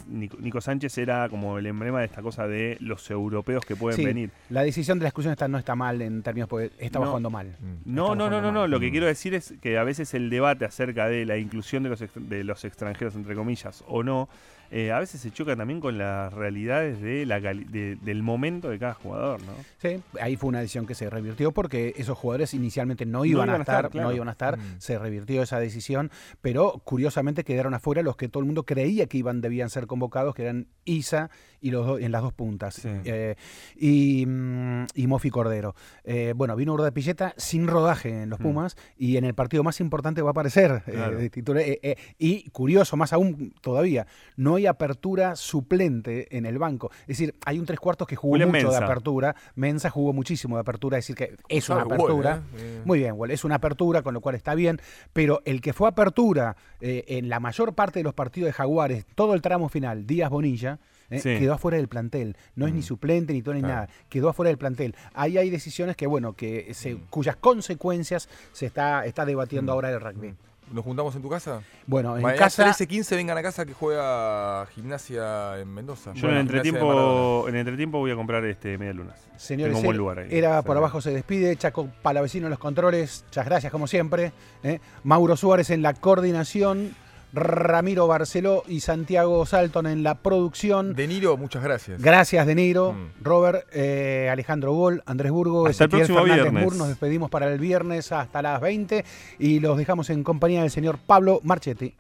Nico, 0.09 0.37
Nico 0.39 0.61
Sánchez 0.61 0.99
era 0.99 1.29
como 1.31 1.57
el 1.59 1.65
emblema 1.67 2.01
de 2.01 2.05
esta 2.07 2.21
cosa 2.21 2.47
de 2.47 2.77
los 2.81 3.11
europeos 3.11 3.65
que 3.65 3.75
pueden 3.75 3.97
Sí, 3.99 4.05
venir. 4.05 4.31
La 4.51 4.63
decisión 4.63 4.99
de 4.99 5.05
la 5.05 5.09
exclusión 5.09 5.33
está, 5.33 5.49
no 5.49 5.57
está 5.59 5.75
mal 5.75 6.03
en 6.03 6.23
términos 6.23 6.49
porque 6.49 6.71
estaba 6.79 7.07
No. 7.07 7.11
jugando 7.13 7.31
mal. 7.31 7.47
Mm. 7.49 7.55
No, 7.95 8.13
Estamos 8.13 8.17
no, 8.19 8.31
no, 8.31 8.41
no, 8.43 8.53
no. 8.53 8.61
mal. 8.61 8.71
Lo 8.71 8.81
que 8.81 8.89
Mm. 8.89 8.91
quiero 8.91 9.07
decir 9.07 9.35
es 9.35 9.55
que 9.63 9.79
a 9.79 9.85
veces 9.85 10.13
el 10.13 10.29
debate 10.29 10.67
acerca 10.67 11.09
de 11.09 11.25
la 11.25 11.39
inclusión 11.39 11.83
de 11.83 11.89
los, 11.89 12.05
de 12.15 12.45
los 12.45 12.65
extranjeros, 12.67 13.15
entre 13.17 13.35
comillas, 13.35 13.83
o 13.89 14.03
no, 14.03 14.29
eh, 14.71 14.93
a 14.93 14.99
veces 14.99 15.21
se 15.21 15.31
choca 15.31 15.55
también 15.57 15.81
con 15.81 15.99
las 15.99 16.33
realidades 16.33 17.01
de 17.01 17.27
la 17.27 17.41
de- 17.41 17.97
del 18.01 18.23
momento 18.23 18.69
de 18.69 18.79
cada 18.79 18.95
jugador, 18.95 19.41
¿no? 19.43 19.53
Sí, 19.79 20.01
ahí 20.21 20.37
fue 20.37 20.49
una 20.49 20.61
decisión 20.61 20.87
que 20.87 20.95
se 20.95 21.09
revirtió 21.11 21.53
porque 21.53 21.95
esos 21.97 22.17
jugadores 22.19 22.55
inicialmente 22.55 23.07
no 23.07 23.25
iban, 23.25 23.49
iban 23.49 23.51
a 23.51 23.59
a 23.59 23.61
estar, 23.61 23.77
estar, 23.77 23.91
claro. 23.91 24.09
no 24.09 24.15
iban 24.15 24.29
a 24.29 24.33
estar, 24.33 24.59
Mm. 24.59 24.63
se 24.79 24.99
revirtió 24.99 25.43
esa 25.43 25.59
decisión, 25.61 26.11
pero 26.41 26.81
curiosamente 26.85 27.45
quedaron 27.45 27.75
afuera 27.75 28.03
los 28.03 28.17
que 28.17 28.29
todo 28.29 28.41
el 28.41 28.47
mundo 28.47 28.65
creía 28.65 29.07
que 29.07 29.19
iban 29.19 29.41
debían 29.41 29.71
ser 29.71 29.87
convocados, 29.87 30.35
que 30.35 30.43
eran 30.43 30.67
Isa 30.85 31.31
y 31.67 31.71
los 31.71 32.01
en 32.01 32.13
las 32.13 32.23
dos 32.23 32.33
puntas 32.33 32.75
Sí. 32.77 32.89
eh, 33.05 33.35
y, 33.77 34.25
mm, 34.27 34.87
y 34.95 35.07
Mofi 35.07 35.31
Cordero. 35.31 35.75
Eh, 36.05 36.33
bueno, 36.37 36.55
vino 36.57 36.73
Urda 36.75 36.91
Pilleta 36.91 37.35
sin 37.37 37.67
rodaje 37.67 38.23
en 38.23 38.31
los 38.31 38.39
Mm. 38.41 38.43
Pumas 38.43 38.77
y 38.97 39.17
en 39.17 39.25
el 39.25 39.35
partido 39.35 39.63
más 39.63 39.81
importante 39.81 40.23
va 40.23 40.31
a 40.31 40.33
aparecer 40.33 40.83
eh, 40.87 40.93
Claro. 40.93 41.19
de 41.19 41.31
titular. 41.31 41.63
eh, 41.63 41.79
eh, 41.83 41.97
y 42.19 42.49
curioso, 42.51 42.97
más 42.97 43.13
aún 43.13 43.53
todavía, 43.61 44.07
no 44.37 44.55
hay 44.57 44.67
apertura 44.67 45.35
suplente 45.37 46.37
en 46.37 46.47
el 46.47 46.59
banco. 46.59 46.91
Es 47.03 47.07
decir, 47.19 47.35
hay 47.45 47.59
un 47.59 47.67
tres 47.67 47.81
cuartos 47.81 48.07
que 48.07 48.17
jugó 48.17 48.37
mucho 48.39 48.71
de 48.71 48.77
apertura. 48.77 49.35
Mensa 49.55 49.91
jugó 49.91 50.13
muchísimo 50.13 50.57
de 50.57 50.61
apertura, 50.61 50.99
es 50.99 51.05
decir, 51.07 51.17
que 51.17 51.37
es 51.49 51.69
una 51.69 51.83
apertura. 51.83 52.43
eh. 52.57 52.83
Muy 52.85 52.99
bien, 53.01 53.15
Wall, 53.17 53.31
es 53.31 53.45
una 53.45 53.57
apertura, 53.57 54.03
con 54.03 54.15
lo 54.15 54.21
cual 54.21 54.35
está 54.35 54.55
bien, 54.55 54.81
pero 55.13 55.43
el 55.45 55.61
que 55.61 55.73
fue 55.73 55.89
apertura 55.89 56.57
eh, 56.81 57.05
en 57.09 57.29
la 57.29 57.41
mayor 57.41 57.75
parte 57.75 57.99
de 58.01 58.05
los 58.05 58.15
partidos 58.15 58.49
de 58.49 58.53
Jaguares, 58.53 59.05
todo 59.15 59.35
el 59.35 59.41
tramo 59.43 59.69
final, 59.69 60.07
Díaz 60.07 60.31
Bonilla, 60.31 60.79
eh, 61.11 61.19
Sí. 61.21 61.39
quedó 61.39 61.55
afuera 61.55 61.77
del 61.77 61.89
plantel. 61.89 62.37
No 62.55 62.67
es 62.67 62.75
ni 62.75 62.83
suplente, 62.83 63.33
ni 63.33 63.43
todo, 63.43 63.55
ni 63.55 63.61
Claro. 63.61 63.75
nada. 63.75 63.89
Quedó 64.09 64.29
afuera 64.29 64.49
del 64.49 64.59
plantel. 64.59 64.95
Ahí 65.15 65.39
hay 65.39 65.51
decisiones 65.51 65.97
que, 65.97 66.07
bueno, 66.07 66.33
que 66.35 66.73
se, 66.75 66.95
Mm. 66.95 67.01
cuyas 67.11 67.37
consecuencias 67.37 68.29
se 68.53 68.67
está, 68.67 69.05
está 69.07 69.25
debatiendo 69.25 69.73
ahora 69.73 69.91
el 69.91 70.01
rugby. 70.01 70.35
¿Nos 70.73 70.83
juntamos 70.85 71.15
en 71.15 71.23
tu 71.23 71.29
casa? 71.29 71.63
Bueno, 71.87 72.17
en 72.17 72.23
Mañana 72.25 72.41
casa... 72.41 72.65
13.15 72.65 73.15
vengan 73.15 73.39
a 73.39 73.43
casa 73.43 73.65
que 73.65 73.73
juega 73.73 74.67
gimnasia 74.75 75.61
en 75.61 75.73
Mendoza. 75.73 76.13
Yo 76.15 76.23
Bueno, 76.23 76.31
en 76.31 76.35
el 76.35 76.41
entretiempo, 76.41 77.45
en 77.49 77.55
el 77.55 77.61
entretiempo 77.61 77.99
voy 77.99 78.11
a 78.11 78.17
comprar 78.17 78.45
este 78.47 78.77
media 78.77 78.93
lunas. 78.93 79.17
Señores, 79.37 79.69
Tengo 79.75 79.79
un 79.79 79.85
buen 79.85 79.97
lugar 79.97 80.19
ahí. 80.19 80.29
era 80.31 80.63
por 80.63 80.77
abajo 80.77 81.01
se 81.01 81.13
despide, 81.13 81.55
Chaco 81.55 81.89
Palavecino 82.03 82.47
en 82.47 82.51
los 82.51 82.59
controles, 82.59 83.23
muchas 83.27 83.47
gracias 83.47 83.71
como 83.71 83.87
siempre, 83.87 84.33
eh. 84.65 84.81
Mauro 85.05 85.37
Suárez 85.37 85.71
en 85.71 85.83
la 85.83 85.95
coordinación, 85.95 86.97
Ramiro 87.37 88.07
Barceló 88.07 88.63
y 88.67 88.81
Santiago 88.81 89.45
Salton 89.47 89.87
en 89.87 90.03
la 90.03 90.15
producción. 90.17 90.95
De 90.95 91.07
Niro, 91.07 91.37
muchas 91.37 91.63
gracias. 91.63 92.01
Gracias, 92.01 92.47
De 92.47 92.55
Niro, 92.55 92.93
Mm. 92.95 93.23
Robert, 93.23 93.67
eh, 93.73 94.29
Alejandro 94.33 94.73
Gol, 94.73 95.03
Andrés 95.07 95.31
Burgo, 95.31 95.67
Hasta 95.67 95.85
el 95.85 95.91
Ezequiel 95.91 96.07
próximo 96.07 96.19
Fernández 96.27 96.53
viernes. 96.53 96.79
Nos 96.79 96.89
despedimos 96.89 97.31
para 97.31 97.53
el 97.53 97.59
viernes 97.61 98.11
hasta 98.11 98.43
las 98.43 98.61
20 98.61 99.05
y 99.39 99.61
los 99.61 99.77
dejamos 99.77 100.09
en 100.11 100.25
compañía 100.25 100.63
del 100.63 100.71
señor 100.71 100.99
Pablo 100.99 101.41
Marchetti. 101.45 101.95